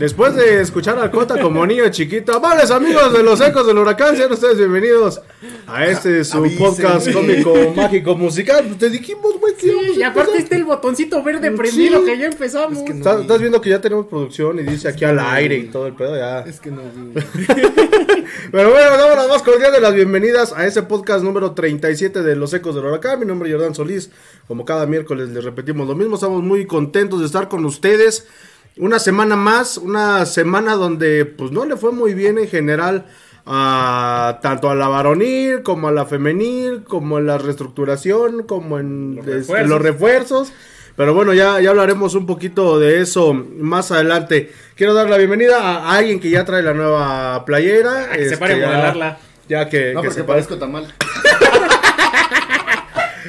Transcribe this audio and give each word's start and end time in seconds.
Después 0.00 0.34
de 0.34 0.62
escuchar 0.62 0.98
al 0.98 1.10
Cota 1.10 1.38
como 1.38 1.66
niño 1.66 1.86
chiquito, 1.90 2.32
amables 2.34 2.70
amigos 2.70 3.12
de 3.12 3.22
los 3.22 3.38
ecos 3.42 3.66
del 3.66 3.76
huracán, 3.76 4.16
sean 4.16 4.32
ustedes 4.32 4.56
bienvenidos 4.56 5.20
a 5.66 5.84
este 5.84 6.24
su 6.24 6.38
Avísenme. 6.38 6.66
podcast 6.70 7.12
cómico, 7.12 7.54
mágico, 7.76 8.14
musical. 8.16 8.64
Te 8.78 8.88
dijimos, 8.88 9.38
güey, 9.38 9.54
que 9.56 9.66
íbamos 9.66 9.98
Y 9.98 10.02
a 10.02 10.08
aparte 10.08 10.30
empezar. 10.30 10.42
está 10.44 10.56
el 10.56 10.64
botoncito 10.64 11.22
verde 11.22 11.50
Sí. 11.50 11.54
prendido 11.58 12.02
que 12.02 12.16
ya 12.18 12.26
empezamos. 12.28 12.78
Es 12.78 12.84
que 12.84 12.92
no 12.94 12.96
Estás, 13.00 13.16
vi. 13.16 13.22
estás 13.24 13.38
viendo 13.40 13.60
que 13.60 13.68
ya 13.68 13.80
tenemos 13.82 14.06
producción 14.06 14.58
y 14.58 14.62
dice 14.62 14.88
aquí 14.88 15.04
al 15.04 15.18
aire 15.18 15.56
y 15.56 15.64
todo 15.64 15.86
el 15.86 15.92
pedo 15.94 16.16
ya. 16.16 16.40
Es 16.48 16.60
que 16.60 16.70
no 16.70 16.80
vi. 16.80 17.20
Pero 18.52 18.70
bueno, 18.70 18.96
damos 18.96 19.16
las 19.16 19.28
más 19.28 19.42
cordiales 19.42 19.74
de 19.74 19.80
las 19.82 19.92
bienvenidas 19.92 20.54
a 20.56 20.66
ese 20.66 20.82
podcast 20.82 21.22
número 21.22 21.52
37 21.52 22.22
de 22.22 22.36
Los 22.36 22.54
Ecos 22.54 22.74
del 22.74 22.86
Huracán. 22.86 23.20
Mi 23.20 23.26
nombre 23.26 23.50
es 23.50 23.54
Jordán 23.54 23.74
Solís. 23.74 24.08
Como 24.48 24.64
cada 24.64 24.86
miércoles 24.86 25.28
les 25.28 25.44
repetimos 25.44 25.86
lo 25.86 25.94
mismo. 25.94 26.14
Estamos 26.14 26.42
muy 26.42 26.64
contentos 26.66 27.20
de 27.20 27.26
estar 27.26 27.48
con 27.50 27.66
ustedes. 27.66 28.26
Una 28.76 28.98
semana 28.98 29.36
más, 29.36 29.76
una 29.78 30.24
semana 30.26 30.74
donde 30.74 31.24
pues 31.26 31.50
no 31.52 31.64
le 31.66 31.76
fue 31.76 31.92
muy 31.92 32.14
bien 32.14 32.38
en 32.38 32.48
general 32.48 33.06
a 33.46 34.38
tanto 34.42 34.70
a 34.70 34.74
la 34.74 34.88
varonil 34.88 35.62
como 35.62 35.88
a 35.88 35.92
la 35.92 36.06
femenil, 36.06 36.84
como 36.84 37.18
en 37.18 37.26
la 37.26 37.36
reestructuración, 37.38 38.44
como 38.44 38.78
en 38.78 39.16
Los 39.16 39.26
este, 39.26 39.32
refuerzos. 39.38 39.68
los 39.68 39.82
refuerzos. 39.82 40.52
Pero 40.96 41.14
bueno, 41.14 41.32
ya, 41.34 41.60
ya 41.60 41.70
hablaremos 41.70 42.14
un 42.14 42.26
poquito 42.26 42.78
de 42.78 43.00
eso 43.00 43.32
más 43.34 43.90
adelante. 43.90 44.52
Quiero 44.76 44.92
dar 44.94 45.08
la 45.08 45.16
bienvenida 45.18 45.58
a 45.58 45.96
alguien 45.96 46.20
que 46.20 46.30
ya 46.30 46.44
trae 46.44 46.62
la 46.62 46.74
nueva 46.74 47.44
playera. 47.44 48.08
Ah, 48.10 48.12
que 48.12 48.18
se 48.20 48.24
este, 48.34 48.36
pare 48.38 48.54
a 48.54 48.58
ya- 48.58 48.66
modelarla. 48.66 49.18
Ya 49.48 49.68
que, 49.68 49.94
No, 49.94 50.02
que 50.02 50.08
porque 50.08 50.20
se 50.20 50.24
parezco 50.24 50.56
tamal. 50.58 50.92
parezca. 50.98 51.80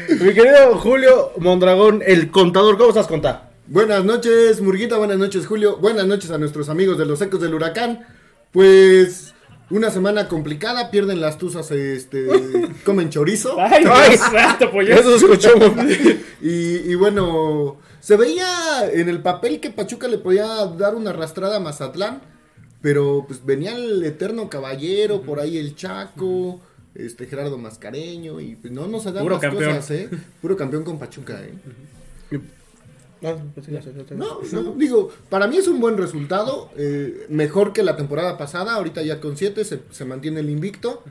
Mi 0.24 0.34
querido 0.34 0.78
Julio 0.78 1.32
Mondragón, 1.38 2.04
el 2.06 2.30
contador. 2.30 2.78
¿Cómo 2.78 2.90
estás, 2.90 3.08
conta? 3.08 3.51
Buenas 3.72 4.04
noches, 4.04 4.60
Murguita. 4.60 4.98
Buenas 4.98 5.18
noches, 5.18 5.48
Julio. 5.48 5.78
Buenas 5.78 6.06
noches 6.06 6.30
a 6.32 6.38
nuestros 6.38 6.68
amigos 6.68 6.98
de 6.98 7.06
los 7.06 7.22
ecos 7.22 7.40
del 7.40 7.54
huracán. 7.54 8.06
Pues 8.52 9.34
una 9.70 9.90
semana 9.92 10.28
complicada. 10.28 10.92
Pierden 10.92 11.22
las 11.22 11.38
tuzas, 11.38 11.72
este, 11.72 12.28
comen 12.86 13.10
chorizo. 13.10 13.56
Ay, 13.58 13.86
Ay. 13.90 14.18
Santo, 14.18 14.70
pues 14.72 14.90
ya- 14.90 14.96
Eso 14.96 15.16
escuchamos. 15.16 15.72
Y, 16.44 16.92
y 16.92 16.96
bueno, 16.96 17.78
se 18.00 18.18
veía 18.18 18.90
en 18.92 19.08
el 19.10 19.22
papel 19.22 19.60
que 19.60 19.70
Pachuca 19.70 20.08
le 20.08 20.18
podía 20.18 20.48
dar 20.78 20.96
una 20.96 21.12
arrastrada 21.12 21.58
a 21.58 21.60
Mazatlán. 21.62 22.22
Pero 22.82 23.24
pues 23.28 23.46
venía 23.46 23.74
el 23.78 24.04
eterno 24.04 24.50
caballero, 24.50 25.22
por 25.22 25.40
ahí 25.40 25.60
el 25.60 25.76
Chaco, 25.76 26.60
este 26.96 27.28
Gerardo 27.28 27.58
Mascareño. 27.60 28.42
Y 28.42 28.56
pues 28.56 28.74
no 28.74 28.88
nos 28.88 29.06
dan 29.06 29.20
Puro 29.20 29.36
las 29.36 29.42
campeón. 29.42 29.76
cosas, 29.76 29.92
¿eh? 29.92 30.10
Puro 30.42 30.58
campeón 30.58 30.84
con 30.84 30.98
Pachuca, 31.00 31.40
¿eh? 31.42 32.40
Sé. 33.22 34.16
No, 34.16 34.40
no, 34.52 34.74
digo, 34.74 35.10
para 35.30 35.48
mí 35.48 35.58
es 35.58 35.68
un 35.68 35.80
buen 35.80 35.98
resultado, 35.98 36.72
eh, 36.76 37.28
mejor 37.30 37.72
que 37.72 37.84
la 37.84 37.96
temporada 37.96 38.38
pasada, 38.38 38.74
ahorita 38.74 39.04
ya 39.04 39.22
con 39.22 39.38
7 39.38 39.64
se, 39.64 39.82
se 39.92 40.06
mantiene 40.06 40.40
el 40.40 40.50
invicto, 40.50 41.04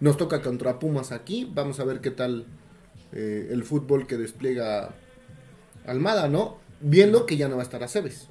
nos 0.00 0.16
toca 0.16 0.42
contra 0.42 0.78
Pumas 0.78 1.12
aquí, 1.12 1.48
vamos 1.54 1.78
a 1.78 1.84
ver 1.84 2.00
qué 2.00 2.10
tal 2.10 2.46
eh, 3.12 3.48
el 3.50 3.62
fútbol 3.62 4.06
que 4.06 4.16
despliega 4.16 4.94
Almada, 5.86 6.28
¿no? 6.28 6.58
Viendo 6.80 7.26
que 7.26 7.36
ya 7.36 7.48
no 7.48 7.56
va 7.56 7.62
a 7.62 7.64
estar 7.64 7.82
a 7.82 7.88
Cebes. 7.88 8.28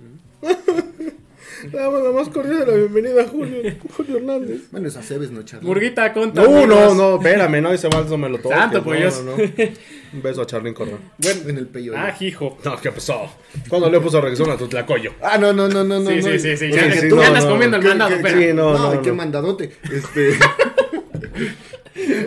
Damos 1.72 2.04
la 2.04 2.12
más 2.12 2.30
cordial 2.30 2.60
de 2.60 2.66
la 2.66 2.74
bienvenida 2.74 3.22
a 3.22 3.28
Julio, 3.28 3.62
Julio 3.96 4.18
Hernández. 4.18 4.72
Bueno, 4.72 4.88
es 4.88 4.98
a 4.98 5.04
Cebes, 5.04 5.32
no 5.32 5.44
Charlie. 5.44 5.68
Murguita, 5.68 6.12
conta. 6.12 6.42
No, 6.42 6.66
no, 6.66 6.96
no, 6.96 7.16
espérame, 7.18 7.62
no, 7.62 7.72
ese 7.72 7.88
no 7.90 8.18
me 8.18 8.30
lo 8.30 8.40
toques. 8.40 8.58
Santo, 8.58 8.80
no, 8.80 8.84
pues, 8.84 9.24
no, 9.24 9.38
no. 9.38 9.44
Un 10.14 10.22
beso 10.22 10.42
a 10.42 10.46
Charlín 10.46 10.74
Corral. 10.74 10.98
Bueno, 11.18 11.50
En 11.50 11.58
el 11.58 11.68
peyo. 11.68 11.94
ah, 11.96 12.14
hijo. 12.20 12.58
No, 12.66 12.76
¿qué 12.82 12.92
pasó? 12.92 13.34
¿Cuándo 13.70 13.90
le 13.90 14.00
puso 14.00 14.20
regresón 14.20 14.52
a 14.52 14.58
tu 14.58 14.68
tlacoyo? 14.68 15.14
Ah, 15.22 15.38
no, 15.38 15.54
no, 15.54 15.68
no, 15.70 15.84
no, 15.84 16.00
no. 16.00 16.10
Sí, 16.10 16.18
no, 16.18 16.22
sí, 16.24 16.40
sí, 16.40 16.58
sí, 16.58 16.72
ya 16.72 17.02
tú 17.10 17.16
tú- 17.16 17.22
andas 17.22 17.46
no, 17.46 17.52
comiendo 17.52 17.78
el 17.78 17.84
mandado, 17.84 18.16
pero. 18.22 18.38
sí, 18.40 18.48
no, 18.54 18.74
No, 18.74 18.94
no, 18.96 19.02
qué 19.02 19.12
mandadote. 19.14 19.72
Este. 19.92 20.32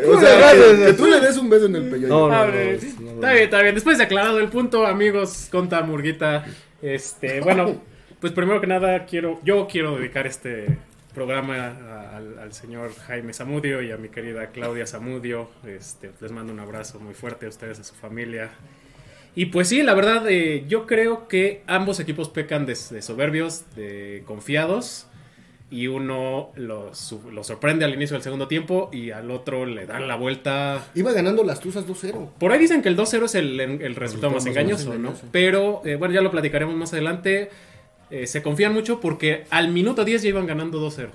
¿Cómo 0.04 0.16
o 0.16 0.20
sea, 0.20 0.52
que, 0.52 0.84
que 0.86 0.92
tú 0.94 1.06
le 1.06 1.20
des 1.20 1.36
un 1.36 1.48
beso 1.50 1.66
en 1.66 1.76
el 1.76 1.88
peyo. 1.90 2.08
No, 2.08 2.28
no. 2.28 2.44
Está 2.44 3.32
bien, 3.32 3.44
está 3.44 3.62
bien. 3.62 3.74
Después 3.74 3.98
de 3.98 4.04
aclarado 4.04 4.38
el 4.38 4.48
punto, 4.48 4.86
amigos, 4.86 5.48
conta 5.50 5.82
Murguita. 5.82 6.44
Este, 6.82 7.40
bueno, 7.40 7.82
pues 8.20 8.32
primero 8.32 8.60
que 8.60 8.66
nada 8.66 9.04
quiero, 9.06 9.40
yo 9.44 9.66
quiero 9.70 9.96
dedicar 9.96 10.26
este 10.26 10.78
programa 11.14 11.66
a- 11.68 12.16
al, 12.16 12.38
al 12.38 12.52
señor 12.52 12.94
Jaime 13.06 13.32
Zamudio 13.32 13.80
y 13.82 13.90
a 13.92 13.96
mi 13.96 14.08
querida 14.08 14.48
Claudia 14.48 14.86
Zamudio. 14.86 15.48
Este, 15.66 16.10
les 16.20 16.32
mando 16.32 16.52
un 16.52 16.60
abrazo 16.60 16.98
muy 17.00 17.14
fuerte 17.14 17.46
a 17.46 17.48
ustedes, 17.48 17.78
a 17.80 17.84
su 17.84 17.94
familia. 17.94 18.50
Y 19.36 19.46
pues 19.46 19.68
sí, 19.68 19.82
la 19.82 19.94
verdad, 19.94 20.28
eh, 20.28 20.64
yo 20.68 20.86
creo 20.86 21.26
que 21.28 21.62
ambos 21.66 21.98
equipos 22.00 22.28
pecan 22.28 22.66
de, 22.66 22.74
de 22.90 23.02
soberbios, 23.02 23.64
de 23.74 24.22
confiados. 24.26 25.06
Y 25.70 25.88
uno 25.88 26.52
los, 26.54 26.96
su- 26.98 27.30
los 27.32 27.48
sorprende 27.48 27.84
al 27.84 27.94
inicio 27.94 28.14
del 28.14 28.22
segundo 28.22 28.46
tiempo 28.46 28.90
y 28.92 29.10
al 29.10 29.30
otro 29.32 29.66
le 29.66 29.86
dan 29.86 30.06
la 30.06 30.14
vuelta 30.14 30.86
Iba 30.94 31.10
ganando 31.12 31.42
las 31.42 31.58
tuzas 31.58 31.84
2-0. 31.88 32.28
por 32.38 32.52
ahí 32.52 32.60
dicen 32.60 32.80
que 32.80 32.88
el 32.90 32.96
2-0 32.96 33.24
es 33.24 33.34
el, 33.34 33.58
el 33.58 33.94
resultado 33.96 34.32
más 34.34 34.44
más 34.44 34.46
engañoso, 34.54 34.90
¿no? 34.90 34.94
engañoso. 34.94 35.26
Pero 35.32 35.82
eh, 35.84 35.96
bueno, 35.96 36.14
ya 36.14 36.20
lo 36.20 36.30
platicaremos 36.30 36.76
más 36.76 36.92
adelante. 36.92 37.50
Eh, 38.14 38.26
se 38.28 38.42
confían 38.42 38.72
mucho 38.72 39.00
porque 39.00 39.44
al 39.50 39.68
minuto 39.72 40.04
10 40.04 40.22
ya 40.22 40.28
iban 40.28 40.46
ganando 40.46 40.78
2-0. 40.80 41.08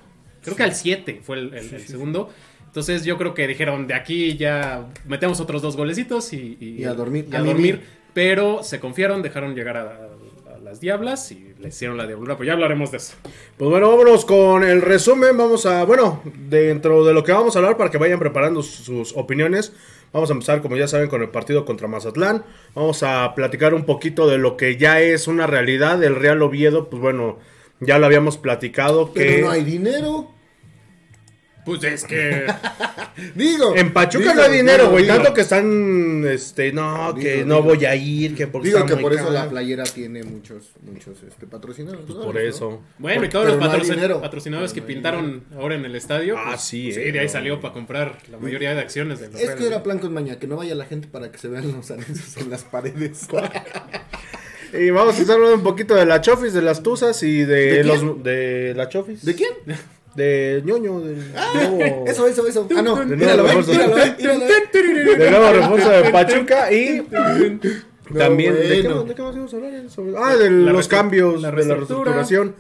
Creo 0.44 0.56
que 0.56 0.64
al 0.64 0.74
7 0.76 1.22
fue 1.24 1.38
el, 1.38 1.54
el- 1.54 1.74
el 1.74 1.88
segundo. 1.88 2.30
Entonces 2.66 3.04
yo 3.06 3.18
creo 3.18 3.34
que 3.34 3.48
dijeron, 3.48 3.88
de 3.88 3.94
aquí 3.94 4.36
ya 4.38 4.88
metemos 5.08 5.40
otros 5.40 5.62
dos 5.62 5.76
golecitos 5.78 6.34
y, 6.34 6.58
Y 6.60 6.84
a 6.84 6.94
dormir. 6.94 7.28
y 7.32 7.36
a 7.36 7.40
dormir. 7.42 7.82
Pero 8.14 8.64
se 8.64 8.80
confiaron, 8.80 9.22
dejaron 9.22 9.56
llegar 9.56 9.78
a, 9.78 10.10
las 10.64 10.82
diablas 10.82 11.32
y 11.32 11.54
le 11.58 11.70
hicieron 11.70 11.96
la 11.98 12.06
diablura. 12.06 12.36
Pues 12.38 12.46
ya 12.48 12.54
hablaremos 12.54 12.92
de 12.92 12.98
eso. 12.98 13.14
Pues 13.58 13.72
bueno, 13.72 13.90
vámonos 13.90 14.24
con 14.26 14.64
el 14.64 14.82
resumen. 14.82 15.36
Vamos 15.38 15.66
a, 15.66 15.84
bueno, 15.86 16.22
dentro 16.50 17.06
de 17.06 17.14
lo 17.14 17.24
que 17.24 17.32
vamos 17.32 17.56
a 17.56 17.60
hablar 17.60 17.78
para 17.78 17.90
que 17.90 17.98
vayan 17.98 18.20
preparando 18.20 18.62
sus 18.62 19.16
opiniones. 19.16 19.74
Vamos 20.12 20.30
a 20.30 20.34
empezar, 20.34 20.62
como 20.62 20.76
ya 20.76 20.88
saben, 20.88 21.10
con 21.10 21.22
el 21.22 21.30
partido 21.30 21.66
contra 21.66 21.88
Mazatlán. 21.88 22.44
Vamos 22.74 23.04
a 23.04 23.34
platicar 23.36 23.74
un 23.74 23.86
poquito 23.86 24.28
de 24.28 24.38
lo 24.38 24.58
que 24.58 24.78
ya 24.78 25.02
es 25.02 25.28
una 25.28 25.46
realidad. 25.48 26.04
El 26.04 26.16
Real 26.16 26.42
Oviedo, 26.42 26.90
pues 26.90 27.02
bueno, 27.02 27.38
ya 27.80 28.00
lo 28.00 28.06
habíamos 28.06 28.38
platicado. 28.38 29.14
Que 29.14 29.26
Pero 29.26 29.48
no 29.48 29.52
hay 29.52 29.64
dinero. 29.64 30.32
Pues 31.66 31.84
es 31.84 32.04
que... 32.04 32.46
Digo. 33.36 33.76
En 33.76 33.92
Pachuca 33.92 34.32
digo, 34.32 34.36
no 34.36 34.42
hay 34.44 34.52
dinero, 34.58 34.90
güey. 34.90 35.06
Tanto 35.06 35.34
que 35.34 35.42
están, 35.42 36.24
este, 36.26 36.72
no, 36.72 37.14
que 37.16 37.34
Digo, 37.38 37.48
no 37.48 37.56
digo. 37.56 37.68
voy 37.76 37.86
a 37.86 37.96
ir, 37.96 38.34
que 38.36 38.48
porque 38.48 38.70
Digo 38.70 38.86
que 38.86 38.96
por 38.96 39.14
eso 39.14 39.30
la 39.30 39.50
playera 39.50 39.84
tiene 39.84 40.24
muchos, 40.24 40.72
muchos 40.82 41.22
este, 41.28 41.46
patrocinadores. 41.46 42.06
Pues 42.06 42.18
por 42.18 42.38
eso. 42.38 42.82
Bueno, 42.98 43.26
y 43.26 43.30
todos 43.30 43.48
los 43.48 43.58
no 43.58 43.66
patrocin- 43.66 43.96
dinero. 43.96 44.22
patrocinadores 44.22 44.72
que 44.74 44.82
no 44.82 44.88
pintaron 44.88 45.44
ahora 45.56 45.76
en 45.76 45.86
el 45.86 45.96
estadio. 45.96 46.38
Ah, 46.38 46.52
pues, 46.52 46.62
sí, 46.62 46.92
sí, 46.94 47.00
eh, 47.00 47.12
de 47.12 47.20
ahí 47.20 47.26
no. 47.26 47.32
salió 47.32 47.60
para 47.60 47.74
comprar 47.74 48.18
la 48.32 48.38
mayoría 48.38 48.74
de 48.74 48.80
acciones 48.80 49.20
de 49.20 49.28
los 49.28 49.36
Esto 49.36 49.48
Reales. 49.48 49.68
era 49.68 49.84
plan 49.84 50.00
con 50.00 50.14
maña, 50.14 50.40
que 50.40 50.48
no 50.48 50.56
vaya 50.56 50.74
la 50.76 50.86
gente 50.86 51.08
para 51.10 51.30
que 51.32 51.38
se 51.38 51.50
vean 51.50 51.72
los 51.72 51.92
anuncios 51.92 52.38
en 52.38 52.50
las 52.50 52.64
paredes. 52.64 53.28
Y 54.72 54.92
vamos 54.92 55.18
a 55.18 55.22
estar 55.22 55.36
hablando 55.36 55.56
un 55.58 55.64
poquito 55.64 55.96
de 55.96 56.06
la 56.06 56.22
Chofis, 56.22 56.54
de 56.54 56.62
las 56.62 56.84
Tuzas 56.84 57.24
y 57.24 57.40
de, 57.40 57.74
¿De 57.78 57.84
los 57.84 58.24
de 58.24 58.74
la 58.76 58.88
Chofis. 58.88 59.26
¿De 59.26 59.34
quién? 59.34 59.50
De 60.20 60.62
ñoño, 60.66 61.00
del 61.00 61.24
nuevo, 61.32 62.06
Eso, 62.08 62.28
eso, 62.28 62.46
eso. 62.48 62.68
Ah, 62.76 62.82
no. 62.82 62.96
De 62.98 63.16
nuevo 63.16 63.44
refuerzo. 63.44 63.72
míralo, 63.72 63.96
míralo, 63.96 64.40
del 65.18 65.32
nuevo 65.32 65.52
refuerzo 65.54 65.90
de 65.90 66.12
Pachuca 66.12 66.72
y 66.72 67.02
también 68.18 68.54
¿de, 68.56 68.62
qué, 68.62 68.82
bueno. 68.82 68.96
más- 68.98 69.08
de 69.08 69.16
qué 69.16 69.22
más 69.22 69.34
íbamos 69.36 69.54
a 69.54 69.58
hablar? 69.58 69.90
Sobre- 69.90 70.14
Ah, 70.18 70.36
de 70.36 70.50
La 70.52 70.72
los 70.74 70.88
cambios, 70.88 71.42
la 71.42 71.52
de 71.52 71.52
la 71.52 71.52
reestructura. 71.76 72.12
reestructuración. 72.14 72.56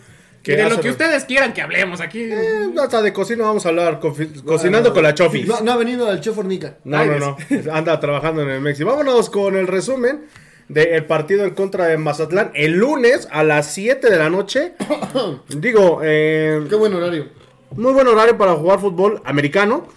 Y 0.45 0.51
de 0.51 0.69
lo 0.69 0.79
que 0.79 0.89
ustedes 0.89 1.25
quieran 1.25 1.53
que 1.53 1.61
hablemos 1.61 1.99
aquí. 2.01 2.21
Eh, 2.23 2.69
hasta 2.81 3.01
de 3.01 3.11
cocina 3.13 3.43
vamos 3.43 3.65
a 3.65 3.69
hablar, 3.69 3.99
cofi- 3.99 4.41
cocinando 4.43 4.93
con 4.93 5.03
la 5.03 5.13
Chofis. 5.13 5.45
No, 5.47 5.59
no 5.61 5.71
ha 5.73 5.77
venido 5.77 6.07
al 6.07 6.21
Che 6.21 6.31
Fornica. 6.31 6.77
No, 6.85 6.97
Ay, 6.97 7.09
no, 7.09 7.19
no. 7.19 7.73
Anda 7.73 7.99
trabajando 7.99 8.41
en 8.43 8.49
el 8.49 8.61
México. 8.61 8.89
Vámonos 8.89 9.29
con 9.29 9.57
el 9.57 9.67
resumen 9.67 10.21
del 10.69 11.03
partido 11.05 11.43
en 11.45 11.51
contra 11.55 11.87
de 11.87 11.97
Mazatlán 11.97 12.51
el 12.53 12.73
lunes 12.73 13.27
a 13.31 13.43
las 13.43 13.73
7 13.73 14.09
de 14.09 14.17
la 14.17 14.29
noche. 14.29 14.73
Digo, 15.49 15.99
eh, 16.03 16.63
Qué 16.69 16.75
buen 16.75 16.93
horario. 16.93 17.25
Muy 17.71 17.93
buen 17.93 18.07
horario 18.07 18.37
para 18.37 18.53
jugar 18.55 18.79
fútbol 18.79 19.21
americano. 19.25 19.87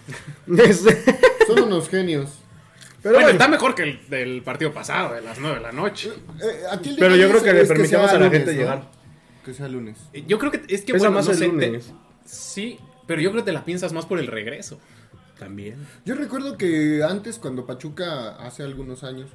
Este, 0.58 1.02
Son 1.46 1.62
unos 1.62 1.88
genios. 1.88 2.38
Pero, 3.02 3.14
bueno, 3.14 3.26
bueno, 3.26 3.30
está 3.30 3.48
mejor 3.48 3.74
que 3.74 3.82
el 3.84 4.00
del 4.10 4.42
partido 4.42 4.72
pasado, 4.72 5.14
de 5.14 5.22
las 5.22 5.38
9 5.38 5.56
de 5.56 5.62
la 5.62 5.72
noche. 5.72 6.12
Eh, 6.40 6.62
aquí 6.70 6.90
el 6.90 6.96
pero 6.96 7.16
yo 7.16 7.28
creo 7.28 7.42
que 7.42 7.52
le 7.52 7.64
permitimos 7.64 8.10
sea 8.10 8.16
a 8.16 8.20
la 8.20 8.26
lunes, 8.26 8.32
gente 8.38 8.52
¿no? 8.54 8.58
llegar. 8.60 8.90
Que 9.44 9.54
sea 9.54 9.68
lunes. 9.68 9.98
Eh, 10.12 10.24
Yo 10.28 10.38
creo 10.38 10.50
que 10.52 10.62
es 10.68 10.82
que 10.82 10.92
Pesa 10.92 11.06
bueno, 11.06 11.14
más 11.16 11.26
no 11.26 11.32
el 11.32 11.38
sé, 11.38 11.44
te- 11.46 11.50
lunes. 11.66 11.92
sí, 12.24 12.78
pero 13.08 13.20
yo 13.20 13.30
creo 13.30 13.42
que 13.42 13.46
te 13.46 13.52
la 13.52 13.64
piensas 13.64 13.92
más 13.92 14.06
por 14.06 14.18
el 14.20 14.26
regreso. 14.28 14.78
También. 15.38 15.84
Yo 16.04 16.14
recuerdo 16.14 16.56
que 16.56 17.02
antes, 17.02 17.38
cuando 17.40 17.66
Pachuca, 17.66 18.36
hace 18.36 18.62
algunos 18.62 19.02
años, 19.02 19.30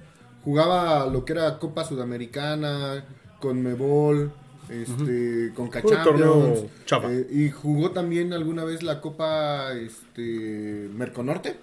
jugaba 0.45 1.06
lo 1.07 1.25
que 1.25 1.33
era 1.33 1.60
Copa 1.60 1.83
Sudamericana, 1.83 3.04
con 3.42 3.62
Mebol, 3.62 4.31
este, 4.69 5.52
con 5.56 5.69
Puro 5.69 6.04
torneo 6.04 6.34
Champions. 6.34 6.72
chafa. 6.86 7.08
y 7.14 7.50
jugó 7.50 7.92
también 7.92 8.34
alguna 8.34 8.64
vez 8.64 8.84
la 8.84 9.02
Copa 9.02 9.74
este, 9.74 10.90
Merconorte. 10.94 11.58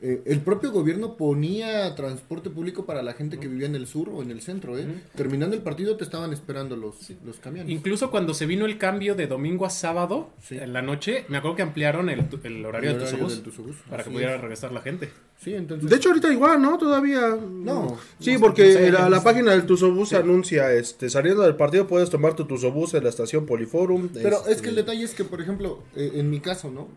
Eh, 0.00 0.22
el 0.26 0.40
propio 0.40 0.70
gobierno 0.70 1.16
ponía 1.16 1.94
transporte 1.96 2.50
público 2.50 2.86
para 2.86 3.02
la 3.02 3.14
gente 3.14 3.38
que 3.38 3.48
vivía 3.48 3.66
en 3.66 3.74
el 3.74 3.86
sur 3.86 4.08
o 4.10 4.22
en 4.22 4.30
el 4.30 4.40
centro. 4.40 4.78
¿eh? 4.78 4.86
Terminando 5.16 5.56
el 5.56 5.62
partido 5.62 5.96
te 5.96 6.04
estaban 6.04 6.32
esperando 6.32 6.76
los, 6.76 6.96
los 7.24 7.38
camiones. 7.38 7.70
Incluso 7.72 8.10
cuando 8.10 8.32
se 8.34 8.46
vino 8.46 8.64
el 8.64 8.78
cambio 8.78 9.14
de 9.16 9.26
domingo 9.26 9.66
a 9.66 9.70
sábado, 9.70 10.30
Sí. 10.40 10.56
en 10.56 10.72
la 10.72 10.82
noche, 10.82 11.24
me 11.28 11.38
acuerdo 11.38 11.56
que 11.56 11.62
ampliaron 11.62 12.08
el, 12.10 12.28
tu- 12.28 12.38
el 12.44 12.64
horario, 12.64 12.90
El 12.90 12.96
del 12.98 13.06
horario 13.06 13.18
Tusobús 13.26 13.34
del 13.34 13.42
Tusobús, 13.42 13.76
para 13.90 14.04
que 14.04 14.10
pudiera 14.10 14.36
es. 14.36 14.40
regresar 14.40 14.72
la 14.72 14.80
gente. 14.82 15.10
Sí, 15.40 15.54
entonces. 15.54 15.88
De 15.88 15.96
hecho, 15.96 16.08
ahorita 16.10 16.32
igual, 16.32 16.60
¿no? 16.62 16.78
Todavía. 16.78 17.36
No. 17.40 17.96
Sí, 18.18 18.34
No, 18.34 18.40
porque 18.40 18.90
no 18.92 19.08
la, 19.08 19.22
página 19.22 19.52
del 19.52 19.66
Tusobús 19.66 20.12
anuncia, 20.12 20.72
este, 20.72 21.10
saliendo 21.10 21.42
del 21.42 21.56
partido 21.56 21.86
puedes 21.86 22.10
tomar 22.10 22.34
tu 22.34 22.44
Tusobús 22.44 22.94
en 22.94 23.04
la 23.04 23.10
estación 23.10 23.46
Poliforum. 23.46 24.08
Pero 24.12 24.38
este, 24.38 24.52
es 24.52 24.62
que 24.62 24.68
el 24.70 24.74
detalle 24.76 25.02
es 25.04 25.14
que, 25.14 25.24
por 25.24 25.40
ejemplo, 25.40 25.82
eh, 25.96 26.12
en 26.14 26.28
mi 26.30 26.40
caso, 26.40 26.70
¿no? 26.70 26.88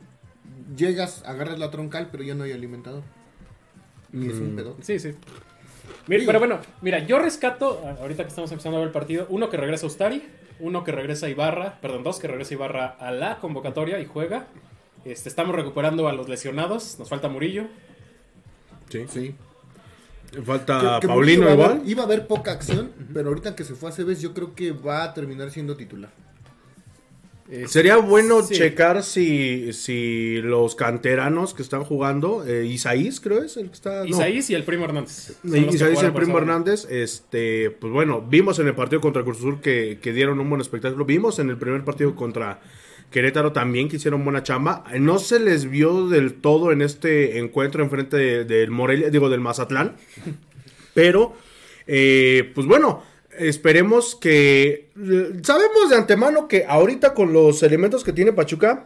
Llegas, 0.75 1.24
agarras 1.25 1.59
la 1.59 1.69
troncal, 1.71 2.09
pero 2.12 2.24
ya 2.24 2.36
no 2.36 2.44
hay 2.44 2.51
alimentador. 2.51 3.03
Y 4.13 4.27
es 4.27 4.36
Mm. 4.36 4.44
un 4.44 4.56
pedo. 4.56 4.77
Sí, 4.81 5.00
sí. 5.00 5.13
Mira, 6.07 6.24
pero 6.25 6.39
bueno, 6.39 6.59
mira, 6.81 7.00
yo 7.06 7.19
rescato, 7.19 7.81
ahorita 8.01 8.24
que 8.24 8.30
estamos 8.30 8.51
empezando 8.51 8.77
a 8.77 8.80
ver 8.81 8.88
el 8.88 8.94
partido, 8.94 9.25
uno 9.30 9.50
que 9.50 9.57
regresa 9.57 9.86
a 9.86 9.88
Ustari, 9.88 10.24
uno 10.59 10.83
que 10.83 10.92
regresa 10.92 11.25
a 11.25 11.30
Ibarra, 11.30 11.80
perdón, 11.81 12.03
dos 12.03 12.19
que 12.19 12.27
regresa 12.27 12.53
a 12.53 12.56
Ibarra 12.56 12.86
a 13.00 13.12
la 13.12 13.39
convocatoria 13.39 14.00
y 14.00 14.06
juega. 14.06 14.48
Este, 15.06 15.30
estamos 15.30 15.56
recuperando 15.56 16.07
a 16.07 16.13
los 16.13 16.30
lesionados, 16.30 16.98
nos 17.00 17.09
falta 17.09 17.27
Murillo. 17.27 17.65
Sí. 18.89 19.06
Sí. 19.09 19.36
Falta 20.45 20.80
Que- 20.80 21.01
que 21.01 21.07
Paulino 21.07 21.42
iba 21.44 21.51
a 21.51 21.53
haber- 21.53 21.65
igual. 21.77 21.89
iba 21.89 22.01
a 22.03 22.06
haber 22.06 22.27
poca 22.27 22.51
acción, 22.51 22.92
pero 23.13 23.30
ahorita 23.30 23.56
que 23.56 23.63
se 23.63 23.74
fue 23.75 23.89
a 23.89 23.92
Cebes, 23.92 24.21
yo 24.21 24.33
creo 24.33 24.56
que 24.56 24.71
va 24.71 25.03
a 25.03 25.13
terminar 25.13 25.51
siendo 25.51 25.75
titular. 25.75 26.12
Eh, 27.53 27.68
Sería 27.68 27.98
bueno 27.98 28.42
sí. 28.44 28.56
checar 28.56 29.03
si, 29.03 29.74
si 29.74 30.38
los 30.42 30.74
canteranos 30.75 31.53
que 31.53 31.62
están 31.62 31.83
jugando, 31.83 32.45
eh, 32.48 32.65
Isaís 32.65 33.19
creo 33.19 33.44
es 33.44 33.57
el 33.57 33.68
que 33.68 33.74
está... 33.74 34.00
no. 34.03 34.06
Isaís 34.06 34.50
y 34.50 34.56
el 34.56 34.63
Primo 34.63 34.86
Hernández. 34.86 35.38
Y 35.44 35.57
Isaís 35.57 35.81
jugaron 35.81 36.06
el 36.06 36.13
Primo. 36.13 36.38
Hernández, 36.38 36.88
este, 36.89 37.69
pues 37.71 37.92
bueno, 37.92 38.21
vimos 38.21 38.57
en 38.59 38.68
el 38.68 38.74
partido 38.74 39.01
contra 39.01 39.24
Cruz 39.24 39.39
Azul 39.39 39.59
que, 39.59 40.00
que 40.01 40.13
dieron 40.13 40.39
un 40.39 40.50
buen 40.50 40.62
espectáculo, 40.62 41.03
vimos 41.03 41.39
en 41.39 41.50
el 41.50 41.57
primer 41.57 41.83
partido 41.83 42.15
contra 42.15 42.62
Querétaro 43.12 43.51
también 43.51 43.89
que 43.89 43.98
hicieron 43.98 44.24
buena 44.24 44.44
chamba, 44.44 44.86
no 44.98 45.19
se 45.19 45.42
les 45.42 45.69
vio 45.69 46.07
del 46.07 46.36
todo 46.36 46.71
en 46.71 46.81
este 46.81 47.38
encuentro 47.39 47.83
enfrente 47.83 48.15
de- 48.15 48.45
del 48.45 48.71
Morelia, 48.71 49.09
digo 49.09 49.30
del 49.30 49.42
Mazatlán, 49.42 49.98
pero, 50.94 51.33
eh, 51.88 52.50
pues 52.56 52.65
bueno, 52.68 53.03
esperemos 53.38 54.16
que, 54.16 54.89
sabemos 55.44 55.89
de 55.89 55.95
antemano 55.95 56.48
que 56.48 56.66
ahorita 56.68 57.13
con 57.13 57.33
los 57.33 57.63
elementos 57.63 58.04
que 58.04 58.13
tiene 58.13 58.33
Pachuca, 58.33 58.86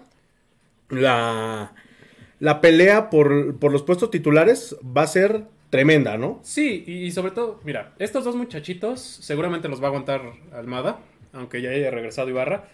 la, 0.90 1.74
la 2.40 2.62
pelea 2.62 3.10
por, 3.10 3.58
por 3.58 3.72
los 3.72 3.84
puestos 3.84 4.12
titulares 4.12 4.76
va 4.86 5.04
a 5.04 5.08
ser 5.08 5.46
tremenda, 5.70 6.18
¿no? 6.18 6.40
Sí, 6.44 6.84
y, 6.88 7.06
y 7.06 7.12
sobre 7.12 7.32
todo, 7.32 7.60
mira, 7.64 7.94
estos 8.00 8.24
dos 8.24 8.36
muchachitos 8.36 9.02
seguramente 9.02 9.68
los 9.68 9.82
va 9.82 9.86
a 9.86 9.88
aguantar 9.88 10.22
Almada, 10.54 11.00
aunque 11.34 11.62
ya 11.62 11.72
haya 11.72 11.92
regresado 11.92 12.30
Ibarra. 12.30 12.70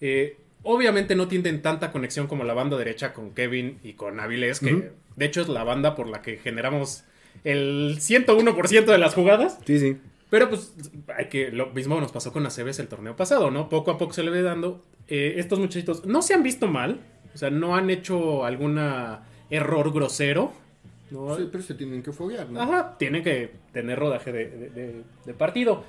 Eh, 0.00 0.36
obviamente 0.62 1.14
no 1.14 1.28
tienen 1.28 1.62
tanta 1.62 1.92
conexión 1.92 2.26
como 2.26 2.44
la 2.44 2.54
banda 2.54 2.76
derecha 2.76 3.12
con 3.12 3.32
Kevin 3.32 3.78
y 3.82 3.94
con 3.94 4.20
Avilés, 4.20 4.60
que 4.60 4.90
de 5.16 5.24
hecho 5.24 5.42
es 5.42 5.48
la 5.48 5.64
banda 5.64 5.94
por 5.94 6.08
la 6.08 6.22
que 6.22 6.36
generamos 6.36 7.04
el 7.44 7.98
101% 7.98 8.84
de 8.84 8.98
las 8.98 9.14
jugadas. 9.14 9.58
Sí, 9.64 9.78
sí. 9.78 9.96
Pero 10.34 10.48
pues 10.48 10.74
hay 11.16 11.26
que 11.28 11.52
lo 11.52 11.66
mismo 11.68 12.00
nos 12.00 12.10
pasó 12.10 12.32
con 12.32 12.44
Aceves 12.44 12.80
el 12.80 12.88
torneo 12.88 13.14
pasado, 13.14 13.52
¿no? 13.52 13.68
Poco 13.68 13.92
a 13.92 13.98
poco 13.98 14.12
se 14.12 14.24
le 14.24 14.30
ve 14.32 14.42
dando. 14.42 14.82
Eh, 15.06 15.34
estos 15.36 15.60
muchachitos 15.60 16.04
no 16.06 16.22
se 16.22 16.34
han 16.34 16.42
visto 16.42 16.66
mal, 16.66 16.98
o 17.32 17.38
sea, 17.38 17.50
no 17.50 17.76
han 17.76 17.88
hecho 17.88 18.44
algún 18.44 18.76
error 19.48 19.92
grosero. 19.92 20.52
¿no? 21.12 21.36
Sí, 21.36 21.48
pero 21.52 21.62
se 21.62 21.74
tienen 21.74 22.02
que 22.02 22.10
foguear, 22.10 22.50
¿no? 22.50 22.60
Ajá, 22.60 22.96
tiene 22.98 23.22
que 23.22 23.52
tener 23.72 23.96
rodaje 23.96 24.32
de, 24.32 24.48
de- 24.50 24.70
de- 24.70 25.02
de 25.24 25.34
partido. 25.34 25.84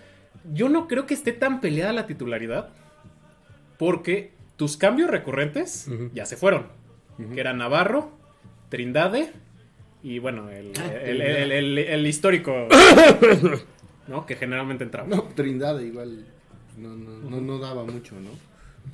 Yo 0.53 0.69
no 0.69 0.87
creo 0.87 1.07
que 1.07 1.15
esté 1.15 1.31
tan 1.31 1.59
peleada 1.59 1.91
la 1.93 2.05
titularidad, 2.05 2.69
porque 3.79 4.31
tus 4.57 4.77
cambios 4.77 5.09
recurrentes 5.09 5.89
ya 6.13 6.27
se 6.27 6.37
fueron, 6.37 6.67
que 7.33 7.39
eran 7.39 7.57
Navarro, 7.57 8.11
Trindade 8.69 9.31
y 10.03 10.19
bueno, 10.19 10.51
el, 10.51 10.71
Ah, 10.79 10.93
el- 11.03 11.21
el- 11.21 11.51
el- 11.51 11.77
el 11.79 12.05
histórico, 12.05 12.67
¿no? 14.07 14.25
Que 14.25 14.35
generalmente 14.35 14.83
entraba. 14.83 15.07
No, 15.07 15.23
Trindade 15.23 15.85
igual 15.85 16.25
no, 16.77 16.89
no, 16.95 17.29
no, 17.29 17.41
no 17.41 17.59
daba 17.59 17.83
mucho, 17.85 18.15
¿no? 18.19 18.29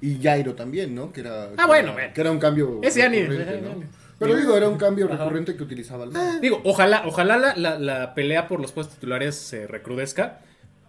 Y 0.02 0.22
Jairo 0.22 0.54
también, 0.56 0.96
¿no? 0.96 1.12
Que 1.12 1.22
era, 1.22 1.50
que 1.58 1.66
bueno, 1.66 1.94
era- 1.98 2.14
que 2.14 2.22
era 2.22 2.32
un 2.32 2.40
cambio 2.40 2.80
Ese 2.82 3.10
ni- 3.10 3.24
Pero 4.18 4.36
digo, 4.36 4.56
era 4.56 4.70
un 4.70 4.78
cambio 4.78 5.08
recurrente 5.08 5.56
que 5.56 5.64
utilizaba 5.64 6.04
el 6.06 6.12
Digo, 6.42 6.62
ojalá, 6.64 7.04
ojalá 7.08 7.38
la, 7.38 7.56
la- 7.56 7.80
la 7.80 8.14
pelea 8.14 8.48
por 8.48 8.60
los 8.62 8.72
puestos 8.72 8.96
titulares 8.96 9.36
se 9.36 9.66
recrudezca, 9.68 10.40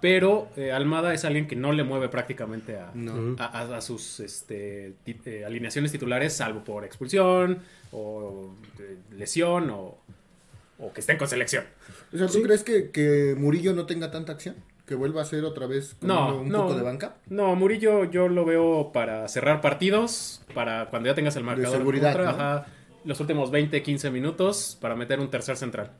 pero 0.02 0.48
eh, 0.56 0.70
Almada 0.72 1.14
es 1.14 1.24
alguien 1.24 1.46
que 1.46 1.56
no 1.56 1.72
le 1.72 1.82
mueve 1.84 2.08
prácticamente 2.08 2.76
a, 2.76 2.90
No. 2.94 3.36
a, 3.38 3.44
a- 3.46 3.76
a 3.78 3.80
sus 3.80 4.20
este, 4.20 4.94
ti- 5.04 5.20
eh, 5.24 5.44
alineaciones 5.46 5.90
titulares, 5.92 6.34
salvo 6.34 6.62
por 6.62 6.84
expulsión 6.84 7.58
o 7.92 8.54
eh, 8.80 8.96
lesión 9.16 9.70
o, 9.70 9.98
o 10.82 10.92
que 10.92 11.00
estén 11.00 11.16
con 11.16 11.28
selección. 11.28 11.64
O 12.12 12.18
sea, 12.18 12.26
¿tú 12.26 12.42
crees 12.42 12.62
que, 12.64 12.90
que 12.90 13.34
Murillo 13.38 13.72
no 13.72 13.86
tenga 13.86 14.10
tanta 14.10 14.32
acción? 14.32 14.56
¿Que 14.84 14.96
vuelva 14.96 15.22
a 15.22 15.24
ser 15.24 15.44
otra 15.44 15.66
vez 15.66 15.94
como 16.00 16.12
No, 16.12 16.40
un 16.40 16.48
no. 16.48 16.62
poco 16.62 16.74
de 16.74 16.82
banca? 16.82 17.14
No, 17.28 17.54
Murillo 17.54 18.04
yo 18.10 18.28
lo 18.28 18.44
veo 18.44 18.90
para 18.92 19.26
cerrar 19.28 19.60
partidos, 19.60 20.42
para 20.54 20.90
cuando 20.90 21.08
ya 21.08 21.14
tengas 21.14 21.36
el 21.36 21.44
marcador 21.44 21.74
en 21.76 21.78
seguridad, 21.80 22.12
contra, 22.12 22.32
¿no? 22.32 22.38
ajá, 22.38 22.66
los 23.04 23.20
últimos 23.20 23.50
20, 23.52 23.82
15 23.82 24.10
minutos 24.10 24.76
para 24.80 24.96
meter 24.96 25.20
un 25.20 25.30
tercer 25.30 25.56
central. 25.56 25.92